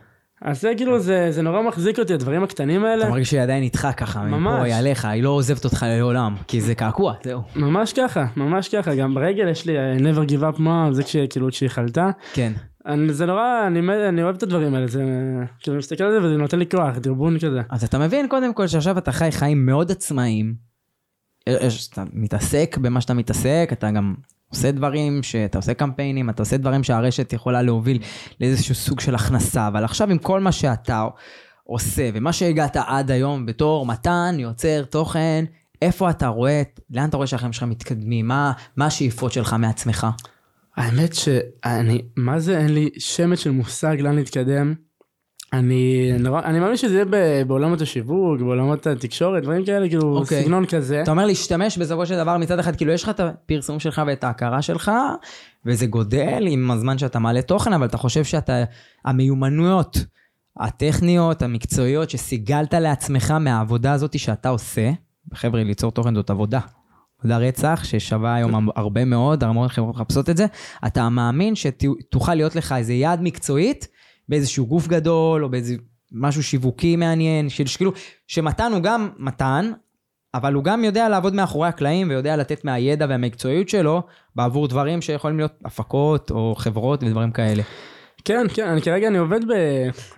אז 0.43 0.61
זה 0.61 0.73
כאילו, 0.77 0.99
זה 1.01 1.27
זה 1.31 1.43
נורא 1.43 1.63
מחזיק 1.63 1.99
אותי, 1.99 2.15
הדברים 2.15 2.43
הקטנים 2.43 2.85
האלה. 2.85 3.03
אתה 3.03 3.11
מרגיש 3.11 3.31
שהיא 3.31 3.41
עדיין 3.41 3.63
איתך 3.63 3.89
ככה, 3.97 4.23
מפה 4.23 4.37
ממש. 4.37 4.63
היא 4.65 4.75
עליך, 4.75 5.05
היא 5.05 5.23
לא 5.23 5.29
עוזבת 5.29 5.65
אותך 5.65 5.87
לעולם, 5.89 6.35
כי 6.49 6.61
זה 6.61 6.75
קעקוע, 6.75 7.15
זהו. 7.25 7.43
ממש 7.57 7.93
ככה, 7.93 8.27
ממש 8.37 8.69
ככה. 8.75 8.95
גם 8.95 9.15
ברגל 9.15 9.49
יש 9.49 9.67
לי 9.67 9.75
never 9.99 10.29
give 10.31 10.57
up 10.57 10.59
mom, 10.59 10.93
זה 10.93 11.03
כאילו 11.31 11.49
כשהיא 11.51 11.69
חלתה. 11.69 12.11
כן. 12.33 12.53
אני- 12.87 13.13
זה 13.13 13.27
נורא, 13.27 13.67
אני 13.67 13.81
אני 14.09 14.23
אוהב 14.23 14.37
את 14.37 14.43
הדברים 14.43 14.75
האלה, 14.75 14.87
זה 14.87 15.01
כאילו, 15.61 15.75
אני 15.75 15.79
מסתכל 15.79 16.05
על 16.05 16.13
זה 16.13 16.27
וזה 16.27 16.37
נותן 16.37 16.59
לי 16.59 16.67
כוח, 16.71 16.97
דרבון 16.99 17.39
כזה. 17.39 17.61
אז 17.71 17.85
אתה 17.85 17.99
מבין 17.99 18.29
קודם 18.29 18.55
כל 18.55 18.67
שעכשיו 18.67 18.99
אתה 18.99 19.13
חי 19.13 19.29
חיים 19.33 19.67
מאוד 19.67 19.91
עצמאיים. 19.91 20.70
יש- 21.47 21.89
אתה 21.93 22.05
מתעסק 22.13 22.77
במה 22.81 23.01
שאתה 23.01 23.15
מתעסק, 23.15 23.69
אתה 23.73 23.91
גם 23.91 24.15
עושה 24.49 24.71
דברים, 24.71 25.23
שאתה 25.23 25.59
עושה 25.59 25.75
קמפיינים, 25.75 26.31
אתה 26.31 26.43
עושה 26.43 26.57
דברים 26.57 26.85
שהרשת 26.85 27.33
יכולה 27.33 27.63
להוביל 27.63 27.99
לאיזשהו 28.41 28.75
סוג 28.75 29.01
של 29.01 29.15
הכנסה, 29.15 29.67
אבל 29.69 29.85
עכשיו 29.85 30.11
עם 30.11 30.19
כל 30.19 30.41
מה 30.41 30.53
שאתה 30.53 31.07
עושה 31.65 32.11
ומה 32.15 32.33
שהגעת 32.33 32.77
עד 32.87 33.11
היום 33.11 33.47
בתור 33.47 33.87
מתן, 33.87 34.37
יוצר 34.39 34.85
תוכן, 34.85 35.45
איפה 35.83 36.11
אתה 36.11 36.27
רואה, 36.27 36.63
לאן 36.91 37.09
אתה 37.09 37.17
רואה 37.17 37.27
שהחיים 37.27 37.53
שלך 37.53 37.63
מתקדמים, 37.63 38.29
מה, 38.29 38.53
מה 38.77 38.87
השאיפות 38.87 39.33
שלך 39.33 39.57
מעצמך? 39.59 40.07
האמת 40.77 41.15
שאני, 41.15 42.03
מה 42.17 42.41
זה, 42.41 42.59
אין 42.59 42.75
לי 42.75 42.89
שמץ 42.99 43.39
של 43.39 43.51
מושג 43.51 43.97
לאן 44.01 44.15
להתקדם. 44.15 44.75
אני 45.53 46.13
נורא, 46.19 46.41
אני 46.45 46.61
מאמין 46.61 46.77
שזה 46.77 46.95
יהיה 46.95 47.45
בעולמות 47.45 47.81
השיווק, 47.81 48.41
בעולמות 48.41 48.87
התקשורת, 48.87 49.43
דברים 49.43 49.65
כאלה, 49.65 49.89
כאילו, 49.89 50.17
אוקיי. 50.17 50.43
סגנון 50.43 50.67
כזה. 50.67 51.03
אתה 51.03 51.11
אומר 51.11 51.27
להשתמש 51.27 51.79
בסופו 51.79 52.07
של 52.07 52.17
דבר 52.17 52.37
מצד 52.39 52.59
אחד, 52.59 52.77
כאילו 52.77 52.93
יש 52.93 53.03
לך 53.03 53.09
את 53.09 53.21
הפרסום 53.21 53.81
שלך 53.81 54.03
ואת 54.07 54.25
ההכרה 54.25 54.63
שלך, 54.63 54.91
וזה 55.67 55.87
גודל 55.87 56.47
עם 56.51 56.71
הזמן 56.71 56.99
שאתה 56.99 57.19
מעלה 57.19 57.43
תוכן, 57.43 57.73
אבל 57.73 57.87
אתה 57.87 57.97
חושב 57.97 58.25
שאתה, 58.25 58.65
המיומנויות 59.05 60.05
הטכניות, 60.61 61.43
המקצועיות, 61.43 62.11
שסיגלת 62.11 62.75
לעצמך 62.75 63.31
מהעבודה 63.31 63.93
הזאת 63.93 64.19
שאתה 64.19 64.49
עושה, 64.49 64.91
חבר'ה, 65.35 65.63
ליצור 65.63 65.91
תוכן 65.91 66.15
זאת 66.15 66.31
עבודה. 66.31 66.61
עבודה 67.19 67.39
רצח 67.39 67.81
ששווה 67.85 68.35
היום 68.35 68.69
הרבה 68.77 69.05
מאוד, 69.05 69.45
המון 69.45 69.69
חברות 69.69 69.95
מחפשות 69.95 70.31
את 70.31 70.37
זה, 70.37 70.47
אתה 70.87 71.09
מאמין 71.09 71.55
שתוכל 71.55 72.35
להיות 72.35 72.57
לך 72.57 72.73
איזה 72.73 72.93
יעד 72.93 73.23
מקצועית 73.23 73.89
באיזשהו 74.31 74.67
גוף 74.67 74.89
גדול, 74.89 75.45
או 75.45 75.49
באיזה 75.49 75.75
משהו 76.13 76.43
שיווקי 76.43 76.97
מעניין, 76.97 77.49
שכאילו, 77.49 77.93
שמתן 78.27 78.73
הוא 78.73 78.81
גם 78.81 79.09
מתן, 79.19 79.73
אבל 80.35 80.55
הוא 80.55 80.65
גם 80.65 80.85
יודע 80.85 81.09
לעבוד 81.09 81.35
מאחורי 81.35 81.69
הקלעים 81.69 82.11
ויודע 82.11 82.37
לתת 82.37 82.65
מהידע 82.65 83.07
והמקצועיות 83.09 83.69
שלו 83.69 84.03
בעבור 84.37 84.69
דברים 84.69 85.01
שיכולים 85.01 85.37
להיות 85.37 85.53
הפקות 85.65 86.31
או 86.31 86.55
חברות 86.57 87.03
ודברים 87.03 87.31
כאלה. 87.31 87.63
כן, 88.25 88.47
כן, 88.55 88.69
אני 88.69 88.83
כרגע 88.83 89.09
אני 89.09 89.19
עובד 89.19 89.41
ב, 89.45 89.53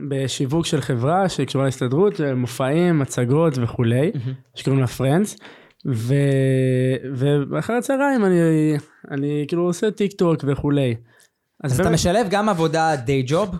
בשיווק 0.00 0.66
של 0.66 0.80
חברה 0.80 1.28
שקשורה 1.28 1.64
להסתדרות, 1.64 2.20
מופעים, 2.36 2.98
מצגות 2.98 3.54
וכולי, 3.56 4.10
שקוראים 4.54 4.80
לה 4.80 4.86
פרנדס, 4.86 5.36
ו, 5.86 6.14
ואחר 7.50 7.72
הצהריים 7.72 8.24
אני, 8.24 8.38
אני 9.10 9.44
כאילו 9.48 9.62
עושה 9.62 9.90
טיק 9.90 10.12
טוק 10.12 10.44
וכולי. 10.46 10.94
אז, 11.64 11.72
אז 11.72 11.78
באמת... 11.78 11.86
אתה 11.86 11.94
משלב 11.94 12.26
גם 12.30 12.48
עבודה 12.48 12.96
day 12.96 13.24
job, 13.26 13.56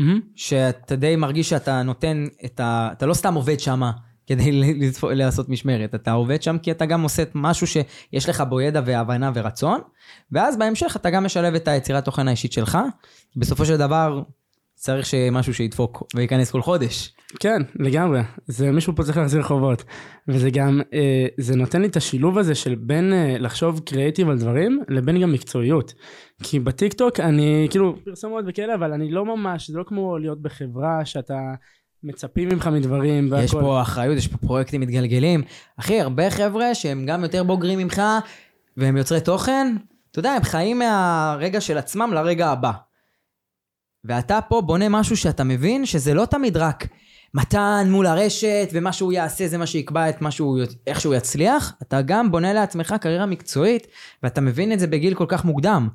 ממ-המ. 0.00 0.04
שאתה 0.34 0.96
די 0.96 1.16
מרגיש 1.16 1.48
שאתה 1.48 1.82
נותן 1.82 2.26
את 2.44 2.60
ה... 2.60 2.88
אתה 2.92 3.06
לא 3.06 3.14
סתם 3.14 3.34
עובד 3.34 3.60
שמה. 3.60 3.90
כדי 4.28 4.50
לעשות 5.02 5.48
משמרת. 5.48 5.94
אתה 5.94 6.12
עובד 6.12 6.42
שם 6.42 6.58
כי 6.58 6.70
אתה 6.70 6.86
גם 6.86 7.02
עושה 7.02 7.22
משהו 7.34 7.66
שיש 7.66 8.28
לך 8.28 8.40
בו 8.40 8.60
ידע 8.60 8.80
והבנה 8.84 9.30
ורצון, 9.34 9.80
ואז 10.32 10.56
בהמשך 10.56 10.96
אתה 10.96 11.10
גם 11.10 11.24
משלב 11.24 11.54
את 11.54 11.68
היצירת 11.68 12.04
תוכן 12.04 12.28
האישית 12.28 12.52
שלך. 12.52 12.78
בסופו 13.36 13.64
של 13.64 13.76
דבר, 13.76 14.22
צריך 14.74 15.06
שמשהו 15.06 15.54
שידפוק 15.54 16.02
וייכנס 16.14 16.50
כל 16.50 16.62
חודש. 16.62 17.12
כן, 17.40 17.62
לגמרי. 17.78 18.20
זה 18.46 18.70
מישהו 18.70 18.96
פה 18.96 19.02
צריך 19.02 19.16
להחזיר 19.16 19.42
חובות. 19.42 19.84
וזה 20.28 20.50
גם, 20.50 20.80
אה, 20.94 21.26
זה 21.38 21.56
נותן 21.56 21.82
לי 21.82 21.88
את 21.88 21.96
השילוב 21.96 22.38
הזה 22.38 22.54
של 22.54 22.74
בין 22.74 23.12
אה, 23.12 23.36
לחשוב 23.38 23.80
קריאיטיב 23.80 24.28
על 24.28 24.38
דברים, 24.38 24.82
לבין 24.88 25.20
גם 25.20 25.32
מקצועיות. 25.32 25.94
כי 26.42 26.60
בטיקטוק 26.60 27.20
אני, 27.20 27.66
כאילו, 27.70 27.96
פרסומות 28.04 28.44
וכאלה, 28.48 28.74
אבל 28.74 28.92
אני 28.92 29.10
לא 29.10 29.24
ממש, 29.24 29.70
זה 29.70 29.78
לא 29.78 29.84
כמו 29.84 30.18
להיות 30.18 30.42
בחברה 30.42 31.04
שאתה... 31.04 31.38
מצפים 32.02 32.48
ממך 32.48 32.66
מדברים 32.66 33.28
והכל. 33.30 33.44
יש 33.44 33.52
פה 33.52 33.82
אחריות, 33.82 34.16
יש 34.16 34.28
פה 34.28 34.38
פרויקטים 34.38 34.80
מתגלגלים. 34.80 35.42
אחי, 35.76 36.00
הרבה 36.00 36.30
חבר'ה 36.30 36.74
שהם 36.74 37.06
גם 37.06 37.22
יותר 37.22 37.44
בוגרים 37.44 37.78
ממך, 37.78 38.02
והם 38.76 38.96
יוצרי 38.96 39.20
תוכן, 39.20 39.76
אתה 40.10 40.18
יודע, 40.18 40.30
הם 40.30 40.42
חיים 40.42 40.78
מהרגע 40.78 41.60
של 41.60 41.78
עצמם 41.78 42.10
לרגע 42.14 42.48
הבא. 42.48 42.72
ואתה 44.04 44.38
פה 44.48 44.60
בונה 44.60 44.88
משהו 44.88 45.16
שאתה 45.16 45.44
מבין 45.44 45.86
שזה 45.86 46.14
לא 46.14 46.24
תמיד 46.24 46.56
רק 46.56 46.86
מתן 47.34 47.88
מול 47.90 48.06
הרשת, 48.06 48.68
ומה 48.72 48.92
שהוא 48.92 49.12
יעשה 49.12 49.48
זה 49.48 49.58
מה 49.58 49.66
שיקבע 49.66 50.08
את 50.08 50.22
מה 50.22 50.30
שהוא, 50.30 50.60
איך 50.86 51.00
שהוא 51.00 51.14
יצליח, 51.14 51.72
אתה 51.82 52.02
גם 52.02 52.30
בונה 52.30 52.52
לעצמך 52.52 52.94
קריירה 53.00 53.26
מקצועית, 53.26 53.86
ואתה 54.22 54.40
מבין 54.40 54.72
את 54.72 54.80
זה 54.80 54.86
בגיל 54.86 55.14
כל 55.14 55.26
כך 55.28 55.44
מוקדם. 55.44 55.88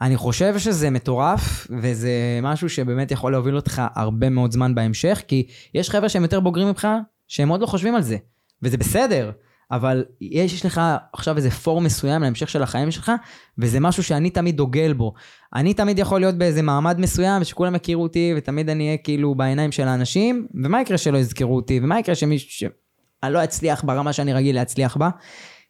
אני 0.00 0.16
חושב 0.16 0.58
שזה 0.58 0.90
מטורף, 0.90 1.66
וזה 1.82 2.10
משהו 2.42 2.68
שבאמת 2.68 3.10
יכול 3.10 3.32
להוביל 3.32 3.56
אותך 3.56 3.82
הרבה 3.94 4.30
מאוד 4.30 4.52
זמן 4.52 4.74
בהמשך, 4.74 5.22
כי 5.28 5.46
יש 5.74 5.90
חבר'ה 5.90 6.08
שהם 6.08 6.22
יותר 6.22 6.40
בוגרים 6.40 6.68
ממך, 6.68 6.88
שהם 7.28 7.48
עוד 7.48 7.60
לא 7.60 7.66
חושבים 7.66 7.94
על 7.94 8.02
זה, 8.02 8.16
וזה 8.62 8.76
בסדר, 8.76 9.30
אבל 9.70 10.04
יש, 10.20 10.52
יש 10.52 10.66
לך 10.66 10.80
עכשיו 11.12 11.36
איזה 11.36 11.50
פורום 11.50 11.84
מסוים 11.84 12.22
להמשך 12.22 12.48
של 12.48 12.62
החיים 12.62 12.90
שלך, 12.90 13.12
וזה 13.58 13.80
משהו 13.80 14.02
שאני 14.02 14.30
תמיד 14.30 14.56
דוגל 14.56 14.92
בו. 14.92 15.12
אני 15.54 15.74
תמיד 15.74 15.98
יכול 15.98 16.20
להיות 16.20 16.34
באיזה 16.34 16.62
מעמד 16.62 17.00
מסוים, 17.00 17.42
ושכולם 17.42 17.74
יכירו 17.74 18.02
אותי, 18.02 18.34
ותמיד 18.36 18.70
אני 18.70 18.86
אהיה 18.86 18.96
כאילו 18.96 19.34
בעיניים 19.34 19.72
של 19.72 19.88
האנשים, 19.88 20.46
ומה 20.54 20.80
יקרה 20.80 20.98
שלא 20.98 21.18
יזכרו 21.18 21.56
אותי, 21.56 21.80
ומה 21.82 21.98
יקרה 21.98 22.14
שמישהו, 22.14 22.50
שאני 22.50 23.32
לא 23.32 23.44
אצליח 23.44 23.84
ברמה 23.84 24.12
שאני 24.12 24.32
רגיל 24.32 24.56
להצליח 24.56 24.96
בה. 24.96 25.10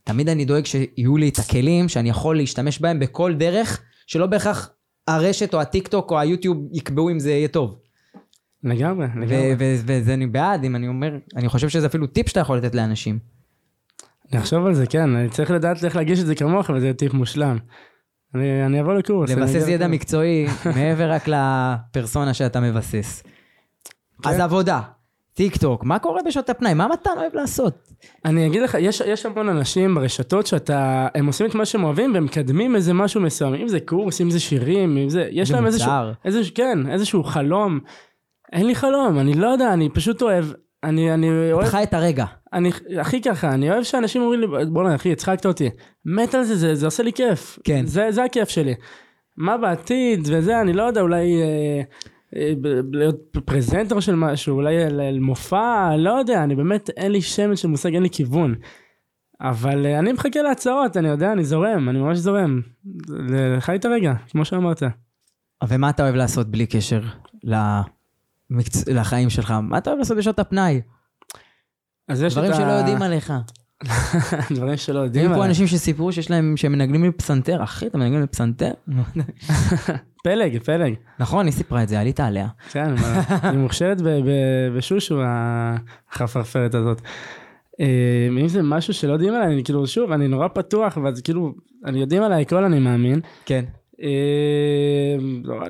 תמיד 0.05 0.29
אני 0.29 0.45
דואג 0.45 0.67
שיהיו 0.67 1.17
לי 1.17 1.29
את 1.29 1.39
הכלים 1.39 1.89
שאני 1.89 2.09
יכול 2.09 2.37
להשתמש 2.37 2.81
בהם 2.81 2.99
בכל 2.99 3.35
דרך, 3.35 3.83
שלא 4.07 4.27
בהכרח 4.27 4.71
הרשת 5.09 5.55
או 5.55 5.61
הטיק 5.61 5.89
טוק 5.89 6.11
או 6.11 6.19
היוטיוב 6.19 6.59
יקבעו 6.73 7.11
אם 7.11 7.19
זה 7.19 7.31
יהיה 7.31 7.49
טוב. 7.49 7.79
לגמרי, 8.65 9.07
לגמרי. 9.07 9.55
וזה 9.59 10.15
אני 10.15 10.27
בעד, 10.27 10.65
אם 10.65 10.77
אני 10.77 10.89
אומר, 10.89 11.19
אני 11.37 11.49
חושב 11.49 11.69
שזה 11.69 11.87
אפילו 11.87 12.07
טיפ 12.07 12.29
שאתה 12.29 12.41
יכול 12.41 12.59
לתת 12.59 12.75
לאנשים. 12.75 13.38
אני 14.33 14.41
אחשוב 14.41 14.67
על 14.67 14.75
זה, 14.75 14.87
כן, 14.87 15.17
אני 15.17 15.29
צריך 15.29 15.51
לדעת 15.51 15.85
איך 15.85 15.97
להגיש 15.97 16.21
את 16.21 16.27
זה 16.27 16.35
כמוך, 16.35 16.71
וזה 16.75 16.93
טיפ 16.95 17.15
מושלם. 17.15 17.59
אני, 18.35 18.67
אני 18.67 18.81
אבוא 18.81 18.95
לקורס. 18.95 19.31
לבסס 19.31 19.69
ידע 19.69 19.87
מקצועי 19.87 20.47
מעבר 20.77 21.13
רק 21.13 21.29
לפרסונה 21.29 22.35
שאתה 22.35 22.61
מבסס. 22.61 23.23
כן. 24.23 24.29
אז 24.29 24.41
עבודה, 24.41 24.81
טיק 25.35 25.57
טוק, 25.57 25.85
מה 25.85 25.99
קורה 25.99 26.21
בשעות 26.27 26.51
הפנאי? 26.51 26.75
מה 26.75 26.89
מתן 26.89 27.11
אוהב 27.17 27.35
לעשות? 27.35 27.89
אני 28.25 28.47
אגיד 28.47 28.63
לך, 28.63 28.77
יש, 28.81 29.03
יש 29.07 29.27
המון 29.27 29.49
אנשים 29.49 29.95
ברשתות 29.95 30.47
שאתה, 30.47 31.09
הם 31.15 31.27
עושים 31.27 31.47
את 31.47 31.55
מה 31.55 31.67
שהם 31.67 31.85
אוהבים 31.85 32.15
והם 32.15 32.25
מקדמים 32.25 32.77
איזה 32.77 32.95
משהו 32.95 33.21
מסוים, 33.21 33.55
אם 33.55 33.69
זה 33.69 33.81
קורס, 33.81 34.21
אם 34.21 34.31
זה 34.31 34.41
שירים, 34.41 34.97
אם 34.97 35.09
זה, 35.09 35.29
יש 35.31 35.51
להם 35.51 35.67
איזשהו, 35.67 35.91
איזשהו, 36.25 36.55
כן, 36.55 36.91
איזשהו 36.91 37.25
חלום. 37.25 37.81
אין 38.53 38.67
לי 38.67 38.75
חלום, 38.75 39.19
אני 39.19 39.35
לא 39.35 39.47
יודע, 39.47 39.73
אני 39.73 39.89
פשוט 39.89 40.23
אוהב, 40.23 40.45
אני, 40.85 41.15
אני 41.15 41.53
אוהב... 41.53 41.67
חי 41.67 41.83
את 41.83 41.95
הרגע. 41.95 42.25
אני, 42.53 42.71
הכי 43.01 43.23
ככה, 43.23 43.55
אני 43.55 43.71
אוהב 43.71 43.83
שאנשים 43.83 44.23
אומרים 44.23 44.41
לי, 44.41 44.47
בוא'נה 44.67 44.95
אחי, 44.95 45.13
הצחקת 45.13 45.47
אותי. 45.47 45.71
מת 46.05 46.35
על 46.35 46.45
זה, 46.45 46.57
זה, 46.57 46.75
זה 46.75 46.87
עושה 46.87 47.03
לי 47.03 47.13
כיף. 47.13 47.59
כן. 47.65 47.87
זה, 47.87 48.07
זה 48.11 48.25
הכיף 48.25 48.49
שלי. 48.49 48.75
מה 49.37 49.59
בעתיד 49.59 50.21
וזה, 50.33 50.61
אני 50.61 50.73
לא 50.73 50.83
יודע, 50.83 51.01
אולי... 51.01 51.43
אה, 51.43 51.83
אה, 52.37 52.53
להיות 52.93 53.17
פרזנטור 53.45 54.01
של 54.01 54.15
משהו, 54.15 54.57
אולי 54.57 54.83
על 54.83 55.19
מופע, 55.21 55.97
לא 55.97 56.11
יודע, 56.11 56.45
אני 56.45 56.57
באמת, 56.57 56.91
אין 56.97 57.13
לי 57.13 57.21
שמץ 57.21 57.59
של 57.59 57.69
מושג, 57.69 57.95
אין 57.95 58.03
לי 58.03 58.11
כיוון. 58.11 58.55
אבל 59.41 59.87
אה, 59.87 59.99
אני 59.99 60.13
מחכה 60.13 60.43
להצעות, 60.43 60.97
אני 60.97 61.09
יודע, 61.09 61.33
אני 61.33 61.45
זורם, 61.45 61.89
אני 61.89 61.99
ממש 61.99 62.19
זורם. 62.19 62.61
חי 63.59 63.77
את 63.77 63.85
הרגע, 63.85 64.13
כמו 64.31 64.45
שאמרת. 64.45 64.83
ומה 65.69 65.91
אתה 65.91 66.03
אוהב 66.03 66.15
לעשות 66.15 66.47
בלי 66.47 66.67
קשר 66.67 67.01
למקצ... 68.51 68.89
לחיים 68.89 69.31
שלך? 69.31 69.55
מה 69.63 69.79
אתה 69.79 69.91
אוהב 69.91 69.99
לעשות 69.99 70.17
בשעות 70.17 70.39
הפנאי? 70.39 70.81
אז 72.09 72.23
יש 72.23 72.35
דברים 72.35 72.55
שלא 72.55 72.73
יודעים 72.73 73.03
עליך. 73.03 73.33
דברים 74.57 74.77
שלא 74.77 74.99
יודעים 74.99 75.25
עליך. 75.25 75.37
היו 75.37 75.43
פה 75.43 75.47
אנשים 75.47 75.67
שסיפרו 75.67 76.13
שיש 76.13 76.31
להם, 76.31 76.57
שהם 76.57 76.73
מנגנים 76.73 77.05
לי 77.05 77.13
פסנתר. 77.13 77.65
אחי, 77.65 77.87
אתה 77.87 77.99
מנגן 77.99 78.21
לי 78.21 78.27
פסנתר? 78.27 78.71
פלג, 80.25 80.63
פלג. 80.63 80.95
נכון, 81.19 81.47
היא 81.47 81.53
סיפרה 81.53 81.83
את 81.83 81.89
זה, 81.89 82.01
עלית 82.01 82.21
עליה. 82.21 82.49
כן, 82.71 82.95
היא 83.43 83.59
מוכשרת 83.65 84.03
בשושו, 84.77 85.21
החפרפרת 86.11 86.75
הזאת. 86.75 87.03
אה, 87.81 88.29
אם 88.41 88.49
זה 88.49 88.63
משהו 88.63 88.95
שלא 88.95 89.13
יודעים 89.13 89.35
עליי, 89.35 89.55
אני 89.55 89.65
כאילו, 89.65 89.87
שוב, 89.87 90.13
אני 90.13 90.29
נורא 90.29 90.49
פתוח, 90.49 90.99
ואז 91.05 91.21
כאילו, 91.21 91.55
אני 91.85 92.01
יודעים 92.01 92.23
עליי 92.23 92.43
הכל, 92.43 92.65
אני 92.65 92.79
מאמין. 92.79 93.21
כן. 93.45 93.65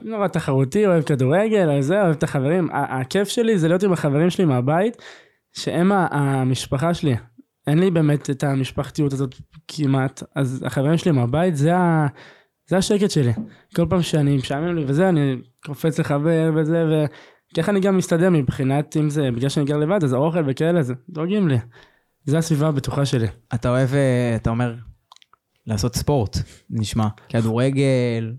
נורא 0.05 0.29
תחרותי, 0.29 0.87
אוהב 0.87 1.03
כדורגל, 1.03 1.81
זה, 1.81 2.03
אוהב 2.03 2.16
את 2.16 2.22
החברים. 2.22 2.68
הכיף 2.72 3.29
שלי 3.29 3.59
זה 3.59 3.68
להיות 3.68 3.83
עם 3.83 3.93
החברים 3.93 4.31
שלי 4.31 4.45
מהבית, 4.45 4.97
שהם 5.53 5.93
המשפחה 5.93 6.95
שלי. 6.95 7.16
אין 7.66 7.79
לי 7.79 7.91
באמת 7.91 8.31
את 8.31 8.45
המשפחתיות 8.45 9.12
הזאת 9.12 9.35
כמעט, 9.68 10.22
אז 10.35 10.62
החברים 10.66 10.99
שלי 10.99 11.12
מהבית 11.12 11.57
זה 11.57 11.76
ה... 11.76 12.07
זה 12.68 12.76
השקט 12.76 13.11
שלי. 13.11 13.33
כל 13.76 13.87
פעם 13.91 14.03
שאני 14.03 14.37
משעמם 14.37 14.76
לי 14.76 14.85
וזה, 14.87 15.09
אני 15.09 15.37
קופץ 15.66 16.01
לחבר 16.01 16.51
וזה, 16.55 17.07
וככה 17.53 17.72
אני 17.72 17.81
גם 17.81 17.97
מסתדר 17.97 18.31
מבחינת, 18.31 18.97
אם 18.97 19.11
זה 19.11 19.31
בגלל 19.31 19.49
שאני 19.49 19.66
גר 19.66 19.76
לבד, 19.76 20.05
אז 20.05 20.12
האוכל 20.12 20.43
וכאלה, 20.47 20.83
זה 20.83 20.95
דואגים 21.09 21.49
לי. 21.49 21.59
זה 22.24 22.39
הסביבה 22.39 22.68
הבטוחה 22.68 23.05
שלי. 23.05 23.26
אתה 23.55 23.68
אוהב, 23.68 23.95
אה, 23.95 24.37
אתה 24.37 24.51
אומר, 24.51 24.74
לעשות 25.69 25.97
ספורט, 25.97 26.39
נשמע. 26.71 27.09
כדורגל, 27.29 28.33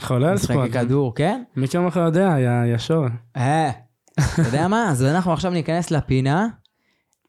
חולה 0.00 0.30
על 0.30 0.38
ספורט. 0.38 0.68
משחקי 0.68 0.86
כדור, 0.86 1.14
כן? 1.14 1.42
מי 1.56 1.68
כמוך 1.68 1.96
יודע, 1.96 2.34
יא 2.72 2.78
שור. 2.78 3.04
אה, 3.36 3.70
אתה 4.18 4.42
יודע 4.46 4.68
מה? 4.68 4.90
אז 4.90 5.04
אנחנו 5.04 5.32
עכשיו 5.32 5.50
ניכנס 5.50 5.90
לפינה. 5.90 6.46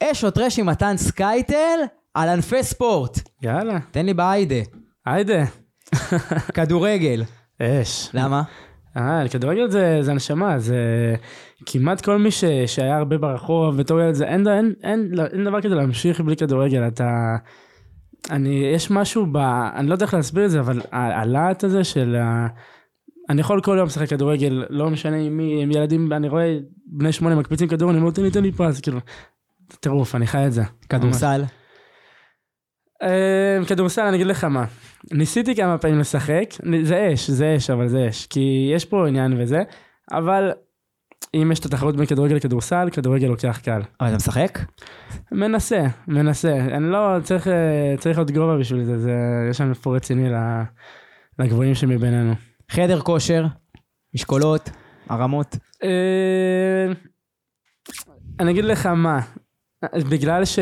אש 0.04 0.24
או 0.24 0.32
טרש 0.32 0.60
עם 0.60 0.66
מתן 0.66 0.98
סקייטל 0.98 1.80
על 2.14 2.30
ענפי 2.30 2.64
ספורט. 2.64 3.20
יאללה. 3.42 3.80
תן 3.92 4.06
לי 4.06 4.14
בהיידה. 4.14 4.56
היידה. 5.06 5.44
כדורגל. 6.56 7.24
אש. 7.62 8.10
למה? 8.14 8.44
אה, 8.98 9.30
כדורגל 9.32 9.70
זה, 9.70 9.98
זה 10.02 10.12
הנשמה, 10.12 10.60
זה 10.60 10.76
כמעט 11.66 12.02
כל 12.02 12.18
מי 12.18 12.32
ש, 12.32 12.44
שהיה 12.66 12.98
הרבה 12.98 13.18
ברחוב 13.18 13.78
בתור 13.78 14.00
ילד, 14.00 14.14
זה 14.14 14.26
אין, 14.26 14.48
אין, 14.48 14.74
אין, 14.84 15.14
אין, 15.14 15.26
אין 15.34 15.46
דבר 15.46 15.62
כזה 15.62 15.76
להמשיך 15.76 16.22
בלי 16.22 16.36
כדורגל, 16.36 16.88
אתה... 16.88 17.36
אני, 18.32 18.72
יש 18.76 18.92
משהו 18.92 19.26
ב... 19.32 19.38
אני 19.76 19.88
לא 19.88 19.94
יודע 19.94 20.06
איך 20.06 20.14
להסביר 20.14 20.46
את 20.46 20.52
זה, 20.52 20.60
אבל 20.60 20.82
הלהט 20.92 21.64
הזה 21.64 21.84
של 21.84 22.16
ה... 22.16 22.48
אני 23.30 23.42
יכול 23.42 23.62
כל 23.62 23.76
יום 23.78 23.88
לשחק 23.88 24.10
כדורגל, 24.10 24.66
לא 24.70 24.90
משנה 24.90 25.18
עם 25.18 25.38
מי, 25.38 25.64
עם 25.64 25.72
ילדים, 25.72 26.14
אני 26.14 26.30
רואה 26.30 26.58
בני 26.86 27.12
שמונה 27.12 27.36
מקפיצים 27.36 27.68
כדור, 27.68 27.92
אני 27.92 28.00
אומר, 28.00 28.12
תן 28.12 28.24
לי, 28.24 28.32
תן 28.32 28.44
לי 28.44 28.52
פרס, 28.52 28.82
כאילו, 28.82 29.00
טירוף, 29.80 30.16
אני 30.16 30.28
חי 30.28 30.48
את 30.48 30.54
זה. 30.54 30.64
כדורסל? 30.90 31.44
אה, 33.04 33.60
כדורסל, 33.68 34.02
אני 34.02 34.16
אגיד 34.16 34.28
לך 34.28 34.44
מה. 34.44 34.66
ניסיתי 35.12 35.56
כמה 35.56 35.78
פעמים 35.78 36.00
לשחק, 36.00 36.46
זה 36.84 37.10
אש, 37.14 37.30
זה 37.30 37.56
אש, 37.58 37.70
אבל 37.70 37.88
זה 37.88 38.10
אש, 38.10 38.28
כי 38.28 38.72
יש 38.76 38.86
פה 38.86 39.08
עניין 39.08 39.42
וזה, 39.42 39.64
אבל 40.12 40.52
אם 41.34 41.52
יש 41.52 41.60
את 41.60 41.66
התחרות 41.66 41.96
בין 41.96 42.06
כדורגל 42.06 42.36
לכדורסל, 42.36 42.90
כדורגל 42.92 43.28
לוקח 43.28 43.60
קל. 43.64 43.82
אבל 44.00 44.10
אתה 44.10 44.16
משחק? 44.16 44.60
מנסה, 45.32 45.86
מנסה. 46.08 46.58
אני 46.58 46.92
לא, 46.92 47.18
צריך, 47.24 47.48
אה, 47.48 47.96
צריך 48.00 48.18
עוד 48.18 48.32
גובה 48.32 48.58
בשביל 48.58 48.84
זה, 48.84 49.00
זה 49.00 49.14
יש 49.50 49.58
שם 49.58 49.74
פה 49.74 49.96
רציני 49.96 50.30
לגבוהים 51.40 51.76
שמבינינו. 51.76 52.34
חדר 52.72 53.00
כושר, 53.00 53.46
משקולות, 54.14 54.70
הרמות. 55.10 55.58
אה, 55.84 56.94
אני 58.40 58.52
אגיד 58.52 58.66
לך 58.66 58.86
מה, 58.86 59.20
בגלל 60.10 60.46
ש... 60.46 60.60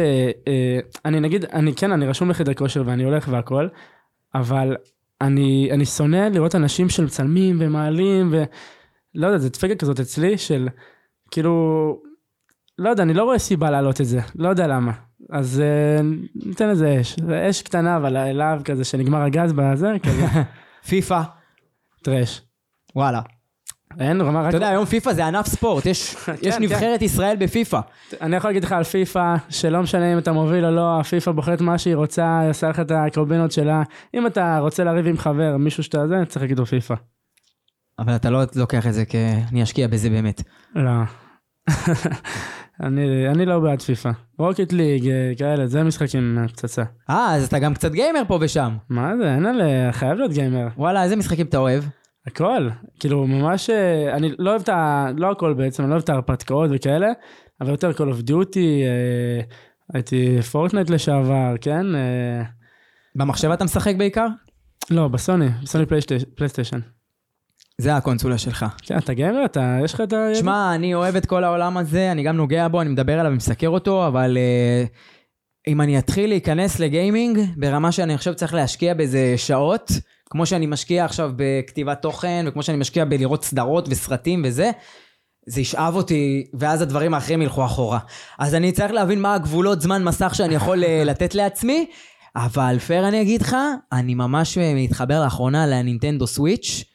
אה, 0.47 0.79
אני 1.05 1.19
נגיד, 1.19 1.45
אני 1.45 1.75
כן, 1.75 1.91
אני 1.91 2.07
רשום 2.07 2.29
לחדר 2.29 2.53
כושר 2.53 2.83
ואני 2.85 3.03
הולך 3.03 3.27
והכל, 3.31 3.67
אבל 4.35 4.75
אני, 5.21 5.69
אני 5.71 5.85
שונא 5.85 6.27
לראות 6.33 6.55
אנשים 6.55 6.89
שמצלמים 6.89 7.57
ומעלים 7.59 8.29
ו... 8.31 8.43
לא 9.15 9.27
יודע, 9.27 9.37
זה 9.37 9.49
דפקת 9.49 9.79
כזאת 9.79 9.99
אצלי 9.99 10.37
של 10.37 10.69
כאילו... 11.31 11.97
לא 12.77 12.89
יודע, 12.89 13.03
אני 13.03 13.13
לא 13.13 13.23
רואה 13.23 13.39
סיבה 13.39 13.69
להעלות 13.69 14.01
את 14.01 14.05
זה, 14.05 14.19
לא 14.35 14.49
יודע 14.49 14.67
למה. 14.67 14.91
אז 15.29 15.59
אה, 15.59 16.01
ניתן 16.45 16.69
לזה 16.69 16.97
אש. 17.01 17.15
זה 17.27 17.49
אש 17.49 17.61
קטנה, 17.61 17.97
אבל 17.97 18.17
אליו 18.17 18.61
כזה 18.65 18.83
שנגמר 18.83 19.21
הגז 19.21 19.53
בזה, 19.53 19.91
כזה, 20.05 20.25
פיפא, 20.87 21.21
טרש. 22.03 22.41
וואלה. 22.95 23.21
אין, 23.99 24.21
רמה 24.21 24.41
רק... 24.41 24.49
אתה 24.49 24.57
יודע, 24.57 24.69
היום 24.69 24.85
פיפא 24.85 25.13
זה 25.13 25.25
ענף 25.25 25.47
ספורט, 25.47 25.85
יש 25.85 26.15
יש 26.41 26.55
כן. 26.55 26.63
נבחרת 26.63 27.01
ישראל 27.01 27.35
בפיפא. 27.39 27.79
אני 28.21 28.35
יכול 28.35 28.49
להגיד 28.49 28.63
לך 28.63 28.71
על 28.71 28.83
פיפא, 28.83 29.35
שלא 29.49 29.81
משנה 29.81 30.13
אם 30.13 30.17
אתה 30.17 30.31
מוביל 30.31 30.65
או 30.65 30.71
לא, 30.71 30.99
הפיפא 30.99 31.31
בוחרת 31.31 31.61
מה 31.61 31.77
שהיא 31.77 31.95
רוצה, 31.95 32.39
היא 32.39 32.49
עושה 32.49 32.69
לך 32.69 32.79
את 32.79 32.91
הקורבינות 32.91 33.51
שלה. 33.51 33.83
אם 34.13 34.27
אתה 34.27 34.57
רוצה 34.59 34.83
לריב 34.83 35.07
עם 35.07 35.17
חבר, 35.17 35.57
מישהו 35.57 35.83
שאתה 35.83 36.07
זה, 36.07 36.15
צריך 36.27 36.41
להגיד 36.41 36.59
לו 36.59 36.65
פיפא. 36.65 36.95
אבל 37.99 38.15
אתה 38.15 38.29
לא 38.29 38.41
לוקח 38.55 38.87
את 38.87 38.93
זה 38.93 39.05
כ... 39.05 39.15
אני 39.51 39.63
אשקיע 39.63 39.87
בזה 39.87 40.09
באמת. 40.09 40.41
לא. 40.75 40.91
אני, 42.83 43.27
אני 43.27 43.45
לא 43.45 43.59
בעד 43.59 43.81
פיפא. 43.81 44.11
רוקט 44.39 44.71
ליג, 44.73 45.07
אה, 45.07 45.31
כאלה, 45.37 45.67
זה 45.67 45.83
משחקים 45.83 46.37
אה, 46.41 46.47
פצצה. 46.47 46.83
אה, 47.09 47.35
אז 47.35 47.45
אתה 47.45 47.59
גם 47.59 47.73
קצת 47.73 47.91
גיימר 47.91 48.21
פה 48.27 48.37
ושם. 48.41 48.77
מה 48.89 49.11
זה, 49.17 49.33
אין 49.35 49.45
על... 49.45 49.61
חייב 49.91 50.17
להיות 50.17 50.31
גיימר. 50.31 50.67
וואלה, 50.77 51.03
איזה 51.03 51.15
משחקים 51.15 51.45
אתה 51.45 51.57
אוהב? 51.57 51.83
הכל. 52.27 52.69
כאילו, 52.99 53.27
ממש... 53.27 53.69
אה, 53.69 54.15
אני 54.15 54.31
לא 54.39 54.49
אוהב 54.49 54.61
את 54.61 54.69
ה... 54.69 55.07
לא 55.17 55.31
הכל 55.31 55.53
בעצם, 55.53 55.83
אני 55.83 55.89
לא 55.89 55.95
אוהב 55.95 56.03
את 56.03 56.09
ההרפתקאות 56.09 56.69
וכאלה, 56.73 57.07
אבל 57.61 57.69
יותר 57.69 57.91
Call 57.91 58.13
of 58.15 58.29
Duty, 58.29 58.57
אה, 58.57 59.41
הייתי 59.93 60.41
פורטנייט 60.41 60.89
לשעבר, 60.89 61.53
כן? 61.61 61.95
אה, 61.95 62.43
במחשב 63.15 63.49
אתה 63.51 63.63
משחק 63.63 63.95
בעיקר? 63.97 64.27
לא, 64.91 65.07
בסוני, 65.07 65.47
בסוני 65.63 65.85
פלייסטי- 65.85 66.25
פלייסטיישן. 66.35 66.79
זה 67.81 67.95
הקונסולה 67.95 68.37
שלך. 68.37 68.65
כן, 68.81 68.97
אתה 68.97 69.13
גיימר? 69.13 69.45
אתה, 69.45 69.77
יש 69.83 69.93
לך 69.93 70.01
את 70.01 70.13
ה... 70.13 70.35
שמע, 70.35 70.75
אני 70.75 70.93
אוהב 70.93 71.15
את 71.15 71.25
כל 71.25 71.43
העולם 71.43 71.77
הזה, 71.77 72.11
אני 72.11 72.23
גם 72.23 72.37
נוגע 72.37 72.67
בו, 72.67 72.81
אני 72.81 72.89
מדבר 72.89 73.19
עליו 73.19 73.31
ומסקר 73.31 73.69
אותו, 73.69 74.07
אבל 74.07 74.37
uh, 74.37 75.67
אם 75.67 75.81
אני 75.81 75.99
אתחיל 75.99 76.29
להיכנס 76.29 76.79
לגיימינג, 76.79 77.39
ברמה 77.57 77.91
שאני 77.91 78.13
עכשיו 78.13 78.35
צריך 78.35 78.53
להשקיע 78.53 78.93
בזה 78.93 79.33
שעות, 79.37 79.91
כמו 80.29 80.45
שאני 80.45 80.65
משקיע 80.65 81.05
עכשיו 81.05 81.31
בכתיבת 81.35 82.01
תוכן, 82.01 82.45
וכמו 82.47 82.63
שאני 82.63 82.77
משקיע 82.77 83.05
בלראות 83.05 83.43
סדרות 83.43 83.87
וסרטים 83.89 84.41
וזה, 84.45 84.71
זה 85.47 85.61
ישאב 85.61 85.95
אותי, 85.95 86.47
ואז 86.53 86.81
הדברים 86.81 87.13
האחרים 87.13 87.41
ילכו 87.41 87.65
אחורה. 87.65 87.99
אז 88.39 88.55
אני 88.55 88.71
צריך 88.71 88.91
להבין 88.91 89.21
מה 89.21 89.33
הגבולות 89.33 89.81
זמן 89.81 90.03
מסך 90.03 90.35
שאני 90.35 90.55
יכול 90.55 90.83
אה, 90.83 91.03
לתת 91.09 91.35
לעצמי, 91.35 91.85
אבל 92.35 92.79
פייר 92.79 93.07
אני 93.07 93.21
אגיד 93.21 93.41
לך, 93.41 93.55
אני 93.91 94.15
ממש 94.15 94.57
אה, 94.57 94.73
מתחבר 94.75 95.23
לאחרונה 95.23 95.67
לנינטנדו 95.67 96.27
סוויץ', 96.27 96.90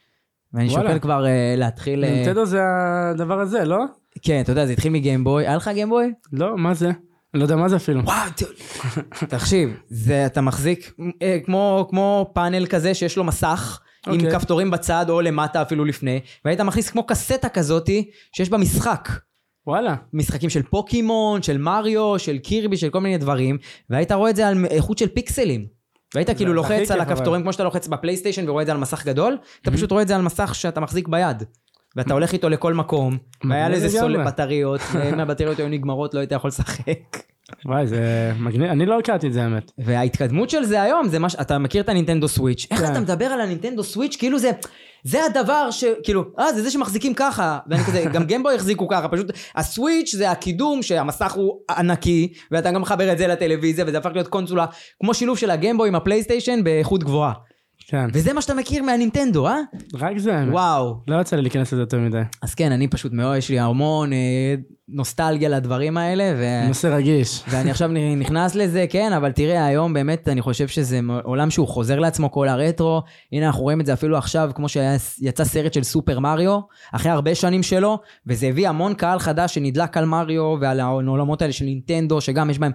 ואני. 0.52 0.70
שוקל 0.70 0.98
כבר 0.98 1.26
אה, 1.26 1.54
להתחיל... 1.56 2.04
אה, 2.04 2.10
נינטנדו 2.10 2.46
זה 2.46 2.60
הדבר 3.10 3.40
הזה, 3.40 3.64
לא? 3.64 3.78
כן, 4.22 4.40
אתה 4.40 4.52
יודע, 4.52 4.66
זה 4.66 4.72
התחיל 4.72 4.92
מגיימבוי. 4.92 5.46
היה 5.46 5.56
לך 5.56 5.70
גיימבוי? 5.74 6.12
לא, 6.32 6.58
מה 6.58 6.74
זה? 6.74 6.86
אני 6.86 7.40
לא 7.40 7.44
יודע 7.44 7.56
מה 7.56 7.68
זה 7.68 7.76
אפילו. 7.76 8.02
וואו, 8.04 8.30
תקשיב, 9.28 9.70
זה 9.88 10.26
אתה 10.26 10.40
מחזיק 10.40 10.92
אה, 11.22 11.38
כמו, 11.44 11.86
כמו 11.90 12.30
פאנל 12.34 12.66
כזה 12.66 12.94
שיש 12.94 13.16
לו 13.16 13.24
מסך. 13.24 13.80
עם 14.06 14.14
אוקיי. 14.14 14.30
כפתורים 14.32 14.70
בצד 14.70 15.06
או 15.10 15.20
למטה 15.20 15.62
אפילו 15.62 15.84
לפני, 15.84 16.20
והיית 16.44 16.60
מכניס 16.60 16.90
כמו 16.90 17.06
קסטה 17.06 17.48
כזאתי 17.48 18.10
שיש 18.36 18.50
בה 18.50 18.58
משחק. 18.58 19.08
וואלה. 19.66 19.94
משחקים 20.12 20.50
של 20.50 20.62
פוקימון, 20.62 21.42
של 21.42 21.58
מריו, 21.58 22.18
של 22.18 22.38
קירבי, 22.38 22.76
של 22.76 22.90
כל 22.90 23.00
מיני 23.00 23.18
דברים, 23.18 23.58
והיית 23.90 24.12
רואה 24.12 24.30
את 24.30 24.36
זה 24.36 24.48
על 24.48 24.66
איכות 24.70 24.98
של 24.98 25.08
פיקסלים. 25.08 25.66
והיית 26.14 26.30
כאילו 26.30 26.54
לוחץ 26.54 26.90
על 26.90 27.00
הכפתורים 27.00 27.42
כמו 27.42 27.52
שאתה 27.52 27.64
לוחץ 27.64 27.88
בפלייסטיישן 27.88 28.48
ורואה 28.48 28.62
את 28.62 28.66
זה 28.66 28.72
על 28.72 28.78
מסך 28.78 29.06
גדול, 29.06 29.38
אתה 29.62 29.70
פשוט 29.70 29.90
רואה 29.90 30.02
את 30.02 30.08
זה 30.08 30.16
על 30.16 30.22
מסך 30.22 30.54
שאתה 30.54 30.80
מחזיק 30.80 31.08
ביד. 31.08 31.42
ואתה 31.96 32.14
הולך 32.14 32.32
איתו 32.32 32.48
לכל 32.48 32.74
מקום, 32.74 33.18
והיה 33.48 33.68
לזה 33.68 33.88
סול 33.88 34.10
לגמרי. 34.10 34.26
בטריות, 34.26 34.80
ואם 34.92 35.20
הבטריות 35.20 35.58
היו 35.58 35.68
נגמרות 35.68 36.14
לא 36.14 36.20
היית 36.20 36.32
יכול 36.32 36.48
לשחק. 36.48 37.16
וואי, 37.64 37.86
זה 37.86 38.32
מגניב. 38.38 38.70
אני 38.70 38.86
לא 38.86 38.98
הכרתי 38.98 39.26
את 39.26 39.32
זה, 39.32 39.42
האמת. 39.42 39.72
וההתקדמות 39.78 40.50
של 40.50 40.64
זה 40.64 40.82
היום 40.82 41.08
זה 41.08 41.18
מה 41.18 41.28
ש... 41.28 41.34
אתה 41.34 41.58
מכיר 41.58 41.82
את 41.82 41.88
הנינטנדו 41.88 42.28
סוויץ'. 42.28 42.66
איך 42.70 42.80
כן. 42.80 42.92
אתה 42.92 43.00
מדבר 43.00 43.24
על 43.24 43.40
הנינטנדו 43.40 43.84
סוויץ' 43.84 44.16
כאילו 44.16 44.38
זה... 44.38 44.50
זה 45.02 45.24
הדבר 45.24 45.70
ש... 45.70 45.84
כאילו, 46.02 46.24
אה, 46.38 46.52
זה 46.52 46.62
זה 46.62 46.70
שמחזיקים 46.70 47.14
ככה. 47.14 47.58
ואני 47.66 47.84
כזה, 47.84 48.04
גם 48.12 48.24
גמבוי 48.24 48.54
החזיקו 48.54 48.88
ככה, 48.88 49.08
פשוט 49.08 49.30
הסוויץ' 49.54 50.14
זה 50.14 50.30
הקידום 50.30 50.82
שהמסך 50.82 51.32
הוא 51.32 51.60
ענקי, 51.70 52.32
ואתה 52.50 52.70
גם 52.70 52.82
מחבר 52.82 53.12
את 53.12 53.18
זה 53.18 53.26
לטלוויזיה, 53.26 53.84
וזה 53.88 53.98
הפך 53.98 54.10
להיות 54.14 54.28
קונסולה 54.28 54.66
כמו 55.00 55.14
שילוב 55.14 55.38
של 55.38 55.50
הגמבוי 55.50 55.88
עם 55.88 55.94
הפלייסטיישן 55.94 56.64
באיכות 56.64 57.04
גבוהה. 57.04 57.32
כן. 57.88 58.06
וזה 58.12 58.32
מה 58.32 58.42
שאתה 58.42 58.54
מכיר 58.54 58.82
מהנינטנדו, 58.82 59.48
אה? 59.48 59.60
רק 59.94 60.18
זה, 60.18 60.38
האמת. 60.38 60.52
וואו. 60.52 60.96
לא 61.08 61.20
יצא 61.20 61.36
לי 61.36 61.42
להיכנס 61.42 61.72
לזה 61.72 61.82
יותר 61.82 61.98
מדי. 61.98 62.22
אז 62.42 62.54
כן, 62.54 62.72
אני 62.72 62.88
פשוט 62.88 63.12
מאוד, 63.12 63.36
יש 63.36 63.48
לי 63.48 63.58
המון 63.58 64.12
אה, 64.12 64.54
נוסטלגיה 64.88 65.48
לדברים 65.48 65.96
האלה, 65.96 66.34
ו... 66.36 66.68
נושא 66.68 66.86
רגיש. 66.86 67.42
ואני 67.48 67.70
עכשיו 67.70 67.90
נכנס 68.16 68.54
לזה, 68.54 68.86
כן, 68.90 69.12
אבל 69.12 69.32
תראה, 69.32 69.66
היום 69.66 69.92
באמת 69.92 70.28
אני 70.28 70.42
חושב 70.42 70.68
שזה 70.68 71.00
עולם 71.22 71.50
שהוא 71.50 71.68
חוזר 71.68 71.98
לעצמו 71.98 72.30
כל 72.30 72.48
הרטרו. 72.48 73.02
הנה, 73.32 73.46
אנחנו 73.46 73.62
רואים 73.62 73.80
את 73.80 73.86
זה 73.86 73.92
אפילו 73.92 74.16
עכשיו, 74.16 74.50
כמו 74.54 74.68
שיצא 74.68 75.44
סרט 75.44 75.72
של 75.72 75.82
סופר 75.82 76.18
מריו, 76.18 76.60
אחרי 76.92 77.12
הרבה 77.12 77.34
שנים 77.34 77.62
שלו, 77.62 77.98
וזה 78.26 78.46
הביא 78.46 78.68
המון 78.68 78.94
קהל 78.94 79.18
חדש 79.18 79.54
שנדלק 79.54 79.96
על 79.96 80.04
מריו 80.04 80.56
ועל 80.60 80.80
העולמות 80.80 81.42
האלה 81.42 81.52
של 81.52 81.64
נינטנדו, 81.64 82.20
שגם 82.20 82.50
יש 82.50 82.58
בהם... 82.58 82.72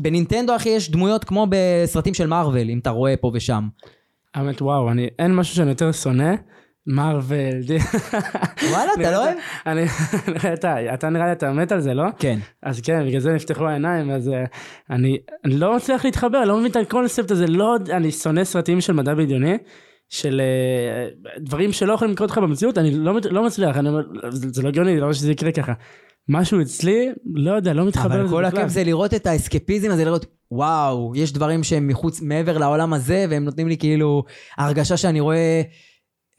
בנינטנדו, 0.00 0.56
אחי, 0.56 0.68
יש 0.68 0.90
דמויות 0.90 1.24
כמו 1.24 1.46
בסרטים 1.50 2.14
של 2.14 2.26
מארוול, 2.26 2.70
אם 2.70 2.78
אתה 2.78 2.90
רואה 2.90 3.14
פה 3.16 3.30
ושם. 3.34 3.68
האמת, 4.34 4.62
וואו, 4.62 4.90
אני, 4.90 5.08
אין 5.18 5.34
משהו 5.36 5.56
שאני 5.56 5.68
יותר 5.68 5.92
שונא. 5.92 6.34
מארוול, 6.86 7.60
די- 7.66 7.78
וואלה, 8.70 8.92
אתה 9.00 9.10
לא 9.10 9.24
אוהב? 9.24 9.36
אני, 9.66 9.84
אתה, 10.54 10.94
אתה 10.94 11.08
נראה 11.08 11.26
לי 11.26 11.32
אתה 11.32 11.52
מת 11.52 11.72
על 11.72 11.80
זה, 11.80 11.94
לא? 11.94 12.04
כן. 12.18 12.38
אז 12.62 12.80
כן, 12.80 13.06
בגלל 13.06 13.20
זה 13.20 13.32
נפתחו 13.32 13.66
העיניים, 13.68 14.10
אז 14.10 14.28
אה, 14.28 14.44
אני, 14.90 15.18
לא 15.44 15.76
מצליח 15.76 16.04
להתחבר, 16.04 16.44
לא 16.44 16.56
מבין 16.58 16.70
את 16.70 16.76
הקונספט 16.76 17.30
הזה, 17.30 17.46
לא, 17.46 17.76
אני 17.90 18.10
שונא 18.10 18.44
סרטים 18.44 18.80
של 18.80 18.92
מדע 18.92 19.14
בדיוני, 19.14 19.58
של 20.08 20.40
אה, 20.40 21.08
דברים 21.38 21.72
שלא 21.72 21.92
יכולים 21.92 22.12
לקרות 22.14 22.30
לך 22.30 22.38
במציאות, 22.38 22.78
אני 22.78 22.90
לא, 22.94 23.14
לא 23.30 23.46
מצליח, 23.46 23.76
אני 23.76 23.88
זה, 24.28 24.48
זה 24.52 24.62
לא 24.62 24.68
הגיוני, 24.68 25.00
לא 25.00 25.12
שזה 25.12 25.32
יקרה 25.32 25.52
ככה. 25.52 25.72
משהו 26.28 26.62
אצלי, 26.62 27.08
לא 27.34 27.52
יודע, 27.52 27.72
לא 27.72 27.84
מתחבר 27.86 28.14
אבל 28.14 28.22
לזה 28.22 28.32
כל 28.34 28.44
בכלל. 28.46 28.60
הכיף 28.60 28.72
זה 28.72 28.84
לראות 28.84 29.14
את 29.14 29.26
האסקפיזם 29.26 29.90
הזה, 29.90 30.04
לראות, 30.04 30.26
וואו, 30.56 31.12
יש 31.16 31.32
דברים 31.32 31.64
שהם 31.64 31.88
מחוץ, 31.88 32.20
מעבר 32.20 32.58
לעולם 32.58 32.92
הזה, 32.92 33.26
והם 33.30 33.44
נותנים 33.44 33.68
לי 33.68 33.76
כאילו 33.76 34.24
הרגשה 34.58 34.96
שאני 34.96 35.20
רואה, 35.20 35.62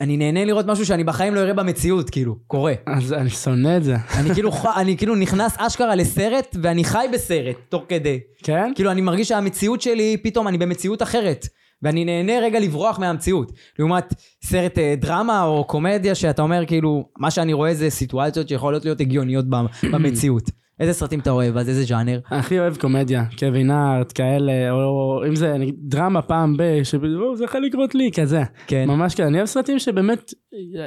אני 0.02 0.18
נהנה 0.18 0.46
לראות 0.46 0.66
משהו 0.66 0.86
שאני 0.86 1.04
בחיים 1.04 1.36
לא 1.36 1.40
אראה 1.40 1.54
במציאות, 1.54 2.10
כאילו, 2.10 2.36
קורה. 2.48 2.74
אז 2.86 3.14
אני 3.14 3.30
שונא 3.30 3.78
את 3.78 3.84
זה. 3.84 3.96
אני 4.20 4.34
כאילו, 4.34 4.52
אני 4.82 4.98
כאילו 4.98 5.16
נכנס 5.16 5.56
אשכרה 5.58 5.96
לסרט, 5.96 6.56
ואני 6.62 6.84
חי 6.84 7.06
בסרט, 7.14 7.56
תוך 7.70 7.84
כדי. 7.90 8.20
כן? 8.44 8.72
כאילו, 8.76 8.92
אני 8.92 9.02
מרגיש 9.02 9.28
שהמציאות 9.28 9.82
שלי, 9.82 10.18
פתאום 10.24 10.48
אני 10.48 10.58
במציאות 10.58 11.02
אחרת. 11.02 11.48
ואני 11.82 12.06
נהנה 12.06 12.40
רגע 12.40 12.60
לברוח 12.60 13.00
מהמציאות. 13.00 13.52
לעומת 13.80 14.14
סרט 14.46 14.78
אה, 14.78 14.94
דרמה 14.98 15.44
או 15.44 15.64
קומדיה, 15.68 16.16
שאתה 16.16 16.42
אומר, 16.42 16.66
כאילו, 16.66 17.06
מה 17.18 17.32
שאני 17.32 17.54
רואה 17.54 17.74
זה 17.74 17.90
סיטואציות 17.90 18.48
שיכולות 18.50 18.86
להיות 18.86 19.02
הגיוניות 19.02 19.46
במ- 19.50 19.68
במציאות. 19.94 20.44
איזה 20.80 20.94
סרטים 20.94 21.20
אתה 21.20 21.30
אוהב, 21.32 21.58
אז 21.58 21.70
איזה 21.70 21.84
ז'אנר? 21.84 22.20
הכי 22.32 22.60
אוהב 22.60 22.78
קומדיה, 22.78 23.24
קווין 23.40 23.72
הארט, 23.72 24.12
כאלה, 24.16 24.72
או, 24.72 25.24
אם 25.28 25.36
זה 25.36 25.58
נגיד, 25.58 25.76
דרמה 25.78 26.22
פעם 26.22 26.58
ב... 26.58 26.84
שבו, 26.84 27.36
זה 27.36 27.44
יכול 27.44 27.62
לקרות 27.66 27.96
לי, 27.96 28.12
כזה. 28.16 28.42
כן. 28.68 28.86
ממש 28.88 29.14
כזה. 29.14 29.28
אני 29.28 29.38
אוהב 29.38 29.48
סרטים 29.48 29.80
שבאמת 29.80 30.34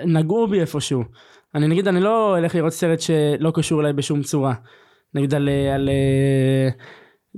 נגעו 0.06 0.46
בי 0.46 0.60
איפשהו. 0.60 1.02
אני 1.54 1.68
נגיד, 1.68 1.88
אני 1.88 2.00
לא 2.00 2.38
אלך 2.38 2.54
לראות 2.54 2.72
סרט 2.72 3.00
שלא 3.00 3.50
קשור 3.54 3.80
אליי 3.80 3.92
בשום 3.92 4.22
צורה. 4.22 4.54
נגיד 5.14 5.34
על... 5.34 5.48
על 5.74 5.88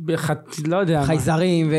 בחת... 0.05 0.41
לא 0.67 0.77
יודע. 0.77 1.03
חייזרים 1.05 1.69
ו- 1.71 1.75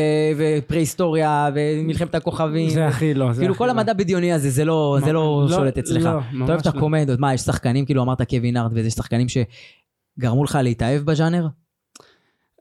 ופרה-היסטוריה 0.58 1.48
ומלחמת 1.54 2.14
הכוכבים. 2.14 2.70
זה 2.70 2.86
הכי 2.86 3.14
לא. 3.14 3.32
זה 3.32 3.40
כאילו 3.40 3.54
כל 3.54 3.66
לא. 3.66 3.70
המדע 3.70 3.92
בדיוני 3.92 4.32
הזה, 4.32 4.50
זה 4.50 4.64
לא, 4.64 4.96
מה- 5.00 5.06
זה 5.06 5.12
לא 5.12 5.46
לא, 5.50 5.56
שולט 5.56 5.78
אצלך. 5.78 6.04
לא, 6.04 6.10
אתה 6.10 6.20
ממש 6.32 6.48
אוהב 6.48 6.60
את 6.60 6.66
לא. 6.66 6.72
הקומדיות, 6.76 7.20
מה, 7.20 7.34
יש 7.34 7.40
שחקנים, 7.40 7.84
כאילו 7.84 8.02
אמרת 8.02 8.22
קווין 8.22 8.56
ארט, 8.56 8.72
ויש 8.74 8.92
שחקנים 8.94 9.26
שגרמו 10.20 10.44
לך 10.44 10.58
להתאהב 10.62 11.02
בז'אנר? 11.02 11.46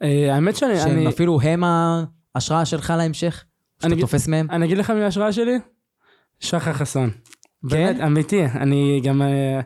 אה, 0.03 0.36
האמת 0.36 0.56
שאני... 0.56 0.80
שהם 0.80 0.91
אני- 0.91 1.07
אפילו 1.07 1.41
הם 1.41 1.64
ההשראה 2.36 2.65
שלך 2.65 2.94
להמשך? 2.98 3.44
שאתה 3.76 3.88
אני 3.88 4.02
תופס 4.02 4.27
מהם? 4.27 4.48
אני 4.52 4.65
אגיד 4.65 4.77
לך 4.77 4.90
מי 4.90 5.03
ההשראה 5.03 5.34
שלי? 5.34 5.60
שחר 6.40 6.73
חסון. 6.73 7.10
באמת, 7.64 8.02
אמיתי. 8.02 8.45
אני 8.45 9.02
גם... 9.03 9.22
אה, 9.22 9.60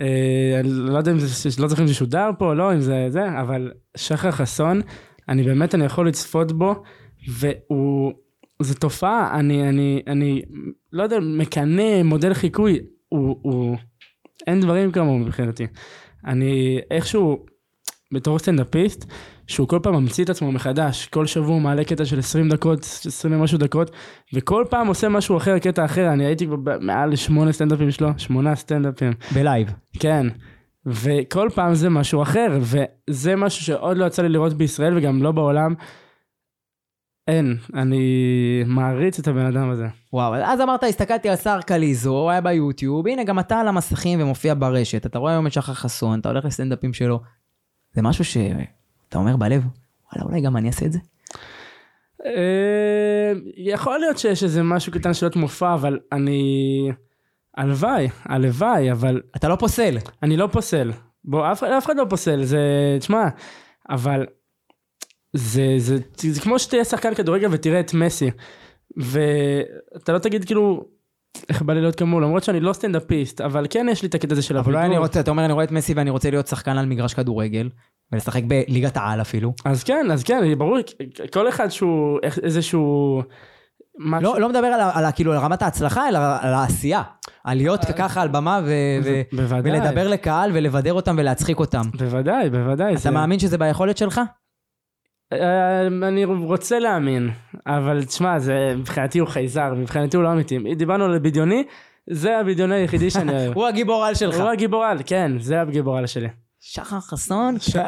אה, 0.00 0.60
לא 0.64 0.98
יודע 0.98 1.12
אם 1.12 1.18
זה, 1.18 1.26
לא 1.62 1.68
זוכר 1.68 1.82
אם 1.82 1.86
זה 1.86 1.94
שודר 1.94 2.30
פה 2.38 2.44
או 2.44 2.54
לא, 2.54 2.72
אם 2.74 2.80
זה 2.80 3.06
זה, 3.10 3.40
אבל 3.40 3.72
שחר 3.96 4.30
חסון, 4.30 4.80
אני 5.28 5.42
באמת, 5.42 5.74
אני 5.74 5.84
יכול 5.84 6.08
לצפות 6.08 6.52
בו, 6.52 6.82
והוא... 7.28 8.12
זו 8.62 8.74
תופעה, 8.74 9.38
אני, 9.38 9.68
אני, 9.68 10.02
אני 10.06 10.42
לא 10.92 11.02
יודע, 11.02 11.16
מקנא, 11.20 12.02
מודל 12.02 12.34
חיקוי, 12.34 12.78
הוא, 13.08 13.36
הוא... 13.42 13.76
אין 14.46 14.60
דברים 14.60 14.92
כמוהו 14.92 15.18
מבחינתי. 15.18 15.66
אני 16.26 16.80
איכשהו, 16.90 17.46
בתור 18.12 18.38
סטנדאפיסט, 18.38 19.04
שהוא 19.46 19.68
כל 19.68 19.78
פעם 19.82 19.94
ממציא 19.94 20.24
את 20.24 20.30
עצמו 20.30 20.52
מחדש, 20.52 21.06
כל 21.06 21.26
שבוע 21.26 21.54
הוא 21.54 21.60
מעלה 21.60 21.84
קטע 21.84 22.04
של 22.04 22.18
20 22.18 22.48
דקות, 22.48 22.80
20 22.80 23.34
ומשהו 23.34 23.58
דקות, 23.58 23.90
וכל 24.34 24.64
פעם 24.70 24.86
עושה 24.86 25.08
משהו 25.08 25.36
אחר, 25.36 25.58
קטע 25.58 25.84
אחר, 25.84 26.12
אני 26.12 26.26
הייתי 26.26 26.46
כבר 26.46 26.56
מעל 26.80 27.16
שמונה 27.16 27.52
סטנדאפים 27.52 27.90
שלו, 27.90 28.08
שמונה 28.16 28.54
סטנדאפים, 28.54 29.12
ב 29.34 29.40
live. 29.40 29.72
כן. 29.98 30.26
וכל 30.86 31.48
פעם 31.54 31.74
זה 31.74 31.90
משהו 31.90 32.22
אחר, 32.22 32.58
וזה 32.60 33.36
משהו 33.36 33.64
שעוד 33.64 33.96
לא 33.96 34.04
יצא 34.04 34.22
לי 34.22 34.28
לראות 34.28 34.54
בישראל 34.54 34.96
וגם 34.96 35.22
לא 35.22 35.32
בעולם. 35.32 35.74
אין, 37.28 37.56
אני 37.74 38.62
מעריץ 38.66 39.18
את 39.18 39.28
הבן 39.28 39.46
אדם 39.46 39.70
הזה. 39.70 39.86
וואו, 40.12 40.34
אז 40.34 40.60
אמרת, 40.60 40.84
הסתכלתי 40.84 41.28
על 41.28 41.36
שר 41.36 41.60
קליזו, 41.60 42.10
הוא 42.10 42.30
היה 42.30 42.40
ביוטיוב, 42.40 43.06
הנה 43.06 43.24
גם 43.24 43.38
אתה 43.38 43.60
על 43.60 43.68
המסכים 43.68 44.22
ומופיע 44.22 44.54
ברשת, 44.58 45.06
אתה 45.06 45.18
רואה 45.18 45.32
היום 45.32 45.46
את 45.46 45.52
שחר 45.52 45.74
חסון, 45.74 46.20
אתה 46.20 46.28
הולך 46.28 46.44
לסטנדאפים 46.44 46.92
שלו. 46.92 47.20
זה 47.92 48.02
משהו 48.02 48.24
שאתה 48.24 49.18
אומר 49.18 49.36
בלב, 49.36 49.62
וואלה, 50.12 50.28
אולי 50.28 50.40
גם 50.40 50.56
אני 50.56 50.68
אעשה 50.68 50.86
את 50.86 50.92
זה. 50.92 50.98
אה, 52.26 53.32
יכול 53.56 53.98
להיות 53.98 54.18
שיש 54.18 54.44
איזה 54.44 54.62
משהו 54.62 54.92
קטן 54.92 55.14
של 55.14 55.26
להיות 55.26 55.36
מופע, 55.36 55.74
אבל 55.74 55.98
אני... 56.12 56.90
הלוואי, 57.56 58.08
הלוואי, 58.24 58.92
אבל 58.92 59.22
אתה 59.36 59.48
לא 59.48 59.56
פוסל. 59.56 59.98
אני 60.22 60.36
לא 60.36 60.48
פוסל. 60.52 60.92
בוא, 61.24 61.52
אף, 61.52 61.62
אף 61.62 61.86
אחד 61.86 61.96
לא 61.96 62.06
פוסל, 62.10 62.44
זה, 62.44 62.58
תשמע, 63.00 63.28
אבל 63.90 64.26
זה, 65.38 65.74
זה, 65.78 65.96
זה, 66.16 66.32
זה 66.32 66.40
כמו 66.40 66.58
שתהיה 66.58 66.84
שחקן 66.84 67.14
כדורגל 67.14 67.48
ותראה 67.50 67.80
את 67.80 67.94
מסי, 67.94 68.30
ואתה 68.96 70.12
לא 70.12 70.18
תגיד 70.18 70.44
כאילו, 70.44 70.84
איך 71.48 71.62
בא 71.62 71.72
לי 71.74 71.80
להיות 71.80 71.94
כמוהו, 71.96 72.20
למרות 72.20 72.44
שאני 72.44 72.60
לא 72.60 72.72
סטנדאפיסט, 72.72 73.40
אבל 73.40 73.66
כן 73.70 73.86
יש 73.90 74.02
לי 74.02 74.08
את 74.08 74.14
הקטע 74.14 74.32
הזה 74.32 74.42
של 74.42 74.56
אבל 74.56 74.66
אולי 74.72 74.78
אני 74.78 74.86
הבידור. 74.86 75.06
רוצה, 75.06 75.20
אתה 75.20 75.30
אומר, 75.30 75.44
אני 75.44 75.52
רואה 75.52 75.64
את 75.64 75.70
מסי 75.72 75.94
ואני 75.94 76.10
רוצה 76.10 76.30
להיות 76.30 76.46
שחקן 76.46 76.78
על 76.78 76.86
מגרש 76.86 77.14
כדורגל, 77.14 77.68
ולשחק 78.12 78.42
בליגת 78.44 78.96
העל 78.96 79.20
אפילו. 79.20 79.52
אז 79.64 79.84
כן, 79.84 80.06
אז 80.12 80.22
כן, 80.24 80.54
ברור, 80.58 80.78
כל 81.32 81.48
אחד 81.48 81.68
שהוא 81.68 82.18
איזשהו... 82.42 83.22
משהו- 84.00 84.34
לא, 84.34 84.40
לא 84.40 84.48
מדבר 84.48 84.66
על, 84.66 85.04
על, 85.04 85.12
כאילו, 85.14 85.32
על 85.32 85.38
רמת 85.38 85.62
ההצלחה, 85.62 86.08
אלא 86.08 86.18
על 86.40 86.54
העשייה. 86.54 87.02
על 87.44 87.56
להיות 87.56 87.80
ככה 87.84 88.22
על 88.22 88.28
במה 88.28 88.60
ו- 88.64 88.72
ו- 89.04 89.22
בוודאי. 89.36 89.72
ולדבר 89.80 90.08
לקהל 90.08 90.50
ולבדר 90.54 90.92
אותם 90.92 91.14
ולהצחיק 91.18 91.58
אותם. 91.60 91.82
בוודאי, 91.98 92.50
בוודאי. 92.50 92.94
אתה 92.94 93.10
מאמין 93.10 93.38
שזה 93.38 93.58
ביכולת 93.58 93.96
שלך? 93.96 94.20
אה, 95.32 95.86
אני 95.86 96.24
רוצה 96.24 96.78
להאמין, 96.78 97.30
אבל 97.66 98.04
תשמע, 98.04 98.38
זה 98.38 98.74
מבחינתי 98.76 99.18
הוא 99.18 99.28
חייזר, 99.28 99.74
מבחינתי 99.74 100.16
הוא 100.16 100.24
לא 100.24 100.32
אמיתי. 100.32 100.58
דיברנו 100.74 101.04
על 101.04 101.18
בדיוני, 101.18 101.64
זה 102.10 102.38
הבדיוני 102.38 102.74
היחידי 102.74 103.10
שאני 103.10 103.32
אוהב. 103.32 103.54
הוא 103.56 103.66
הגיבור 103.66 104.04
על 104.04 104.14
שלך. 104.14 104.40
הוא 104.40 104.48
הגיבור 104.48 104.84
על, 104.84 104.98
כן, 105.06 105.32
זה 105.40 105.60
הגיבור 105.60 105.98
על 105.98 106.06
שלי. 106.06 106.28
שחר 106.60 107.00
חסון, 107.00 107.56
כן, 107.72 107.82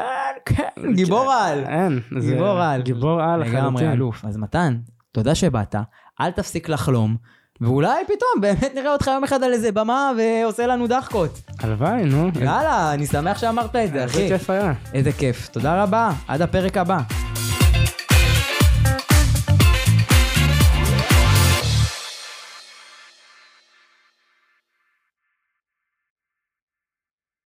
כן, 0.44 0.92
גיבור 0.94 1.32
על. 1.32 1.64
אין, 1.64 2.00
גיבור 2.20 2.60
על. 2.60 2.82
גיבור 2.82 3.22
על 3.22 3.40
לגמרי 3.40 3.56
לחלוטין. 3.58 3.92
אלוף. 3.92 4.24
אז 4.24 4.36
מתן, 4.36 4.76
תודה 5.12 5.34
שבאת, 5.34 5.74
אל 6.20 6.30
תפסיק 6.30 6.68
לחלום, 6.68 7.16
ואולי 7.60 8.04
פתאום 8.04 8.40
באמת 8.40 8.72
נראה 8.74 8.92
אותך 8.92 9.06
יום 9.06 9.24
אחד 9.24 9.42
על 9.42 9.52
איזה 9.52 9.72
במה 9.72 10.10
ועושה 10.18 10.66
לנו 10.66 10.86
דחקות. 10.86 11.40
הלוואי, 11.58 12.04
נו. 12.04 12.30
יאללה, 12.34 12.94
אני 12.94 13.06
שמח 13.06 13.38
שאמרת 13.38 13.76
את 13.76 13.92
זה, 13.92 14.02
איזה 14.02 14.04
אחי. 14.04 14.28
כיף 14.28 14.50
היה. 14.50 14.72
איזה 14.94 15.12
כיף. 15.12 15.48
תודה 15.48 15.82
רבה, 15.82 16.10
עד 16.28 16.42
הפרק 16.42 16.76
הבא. 16.76 17.29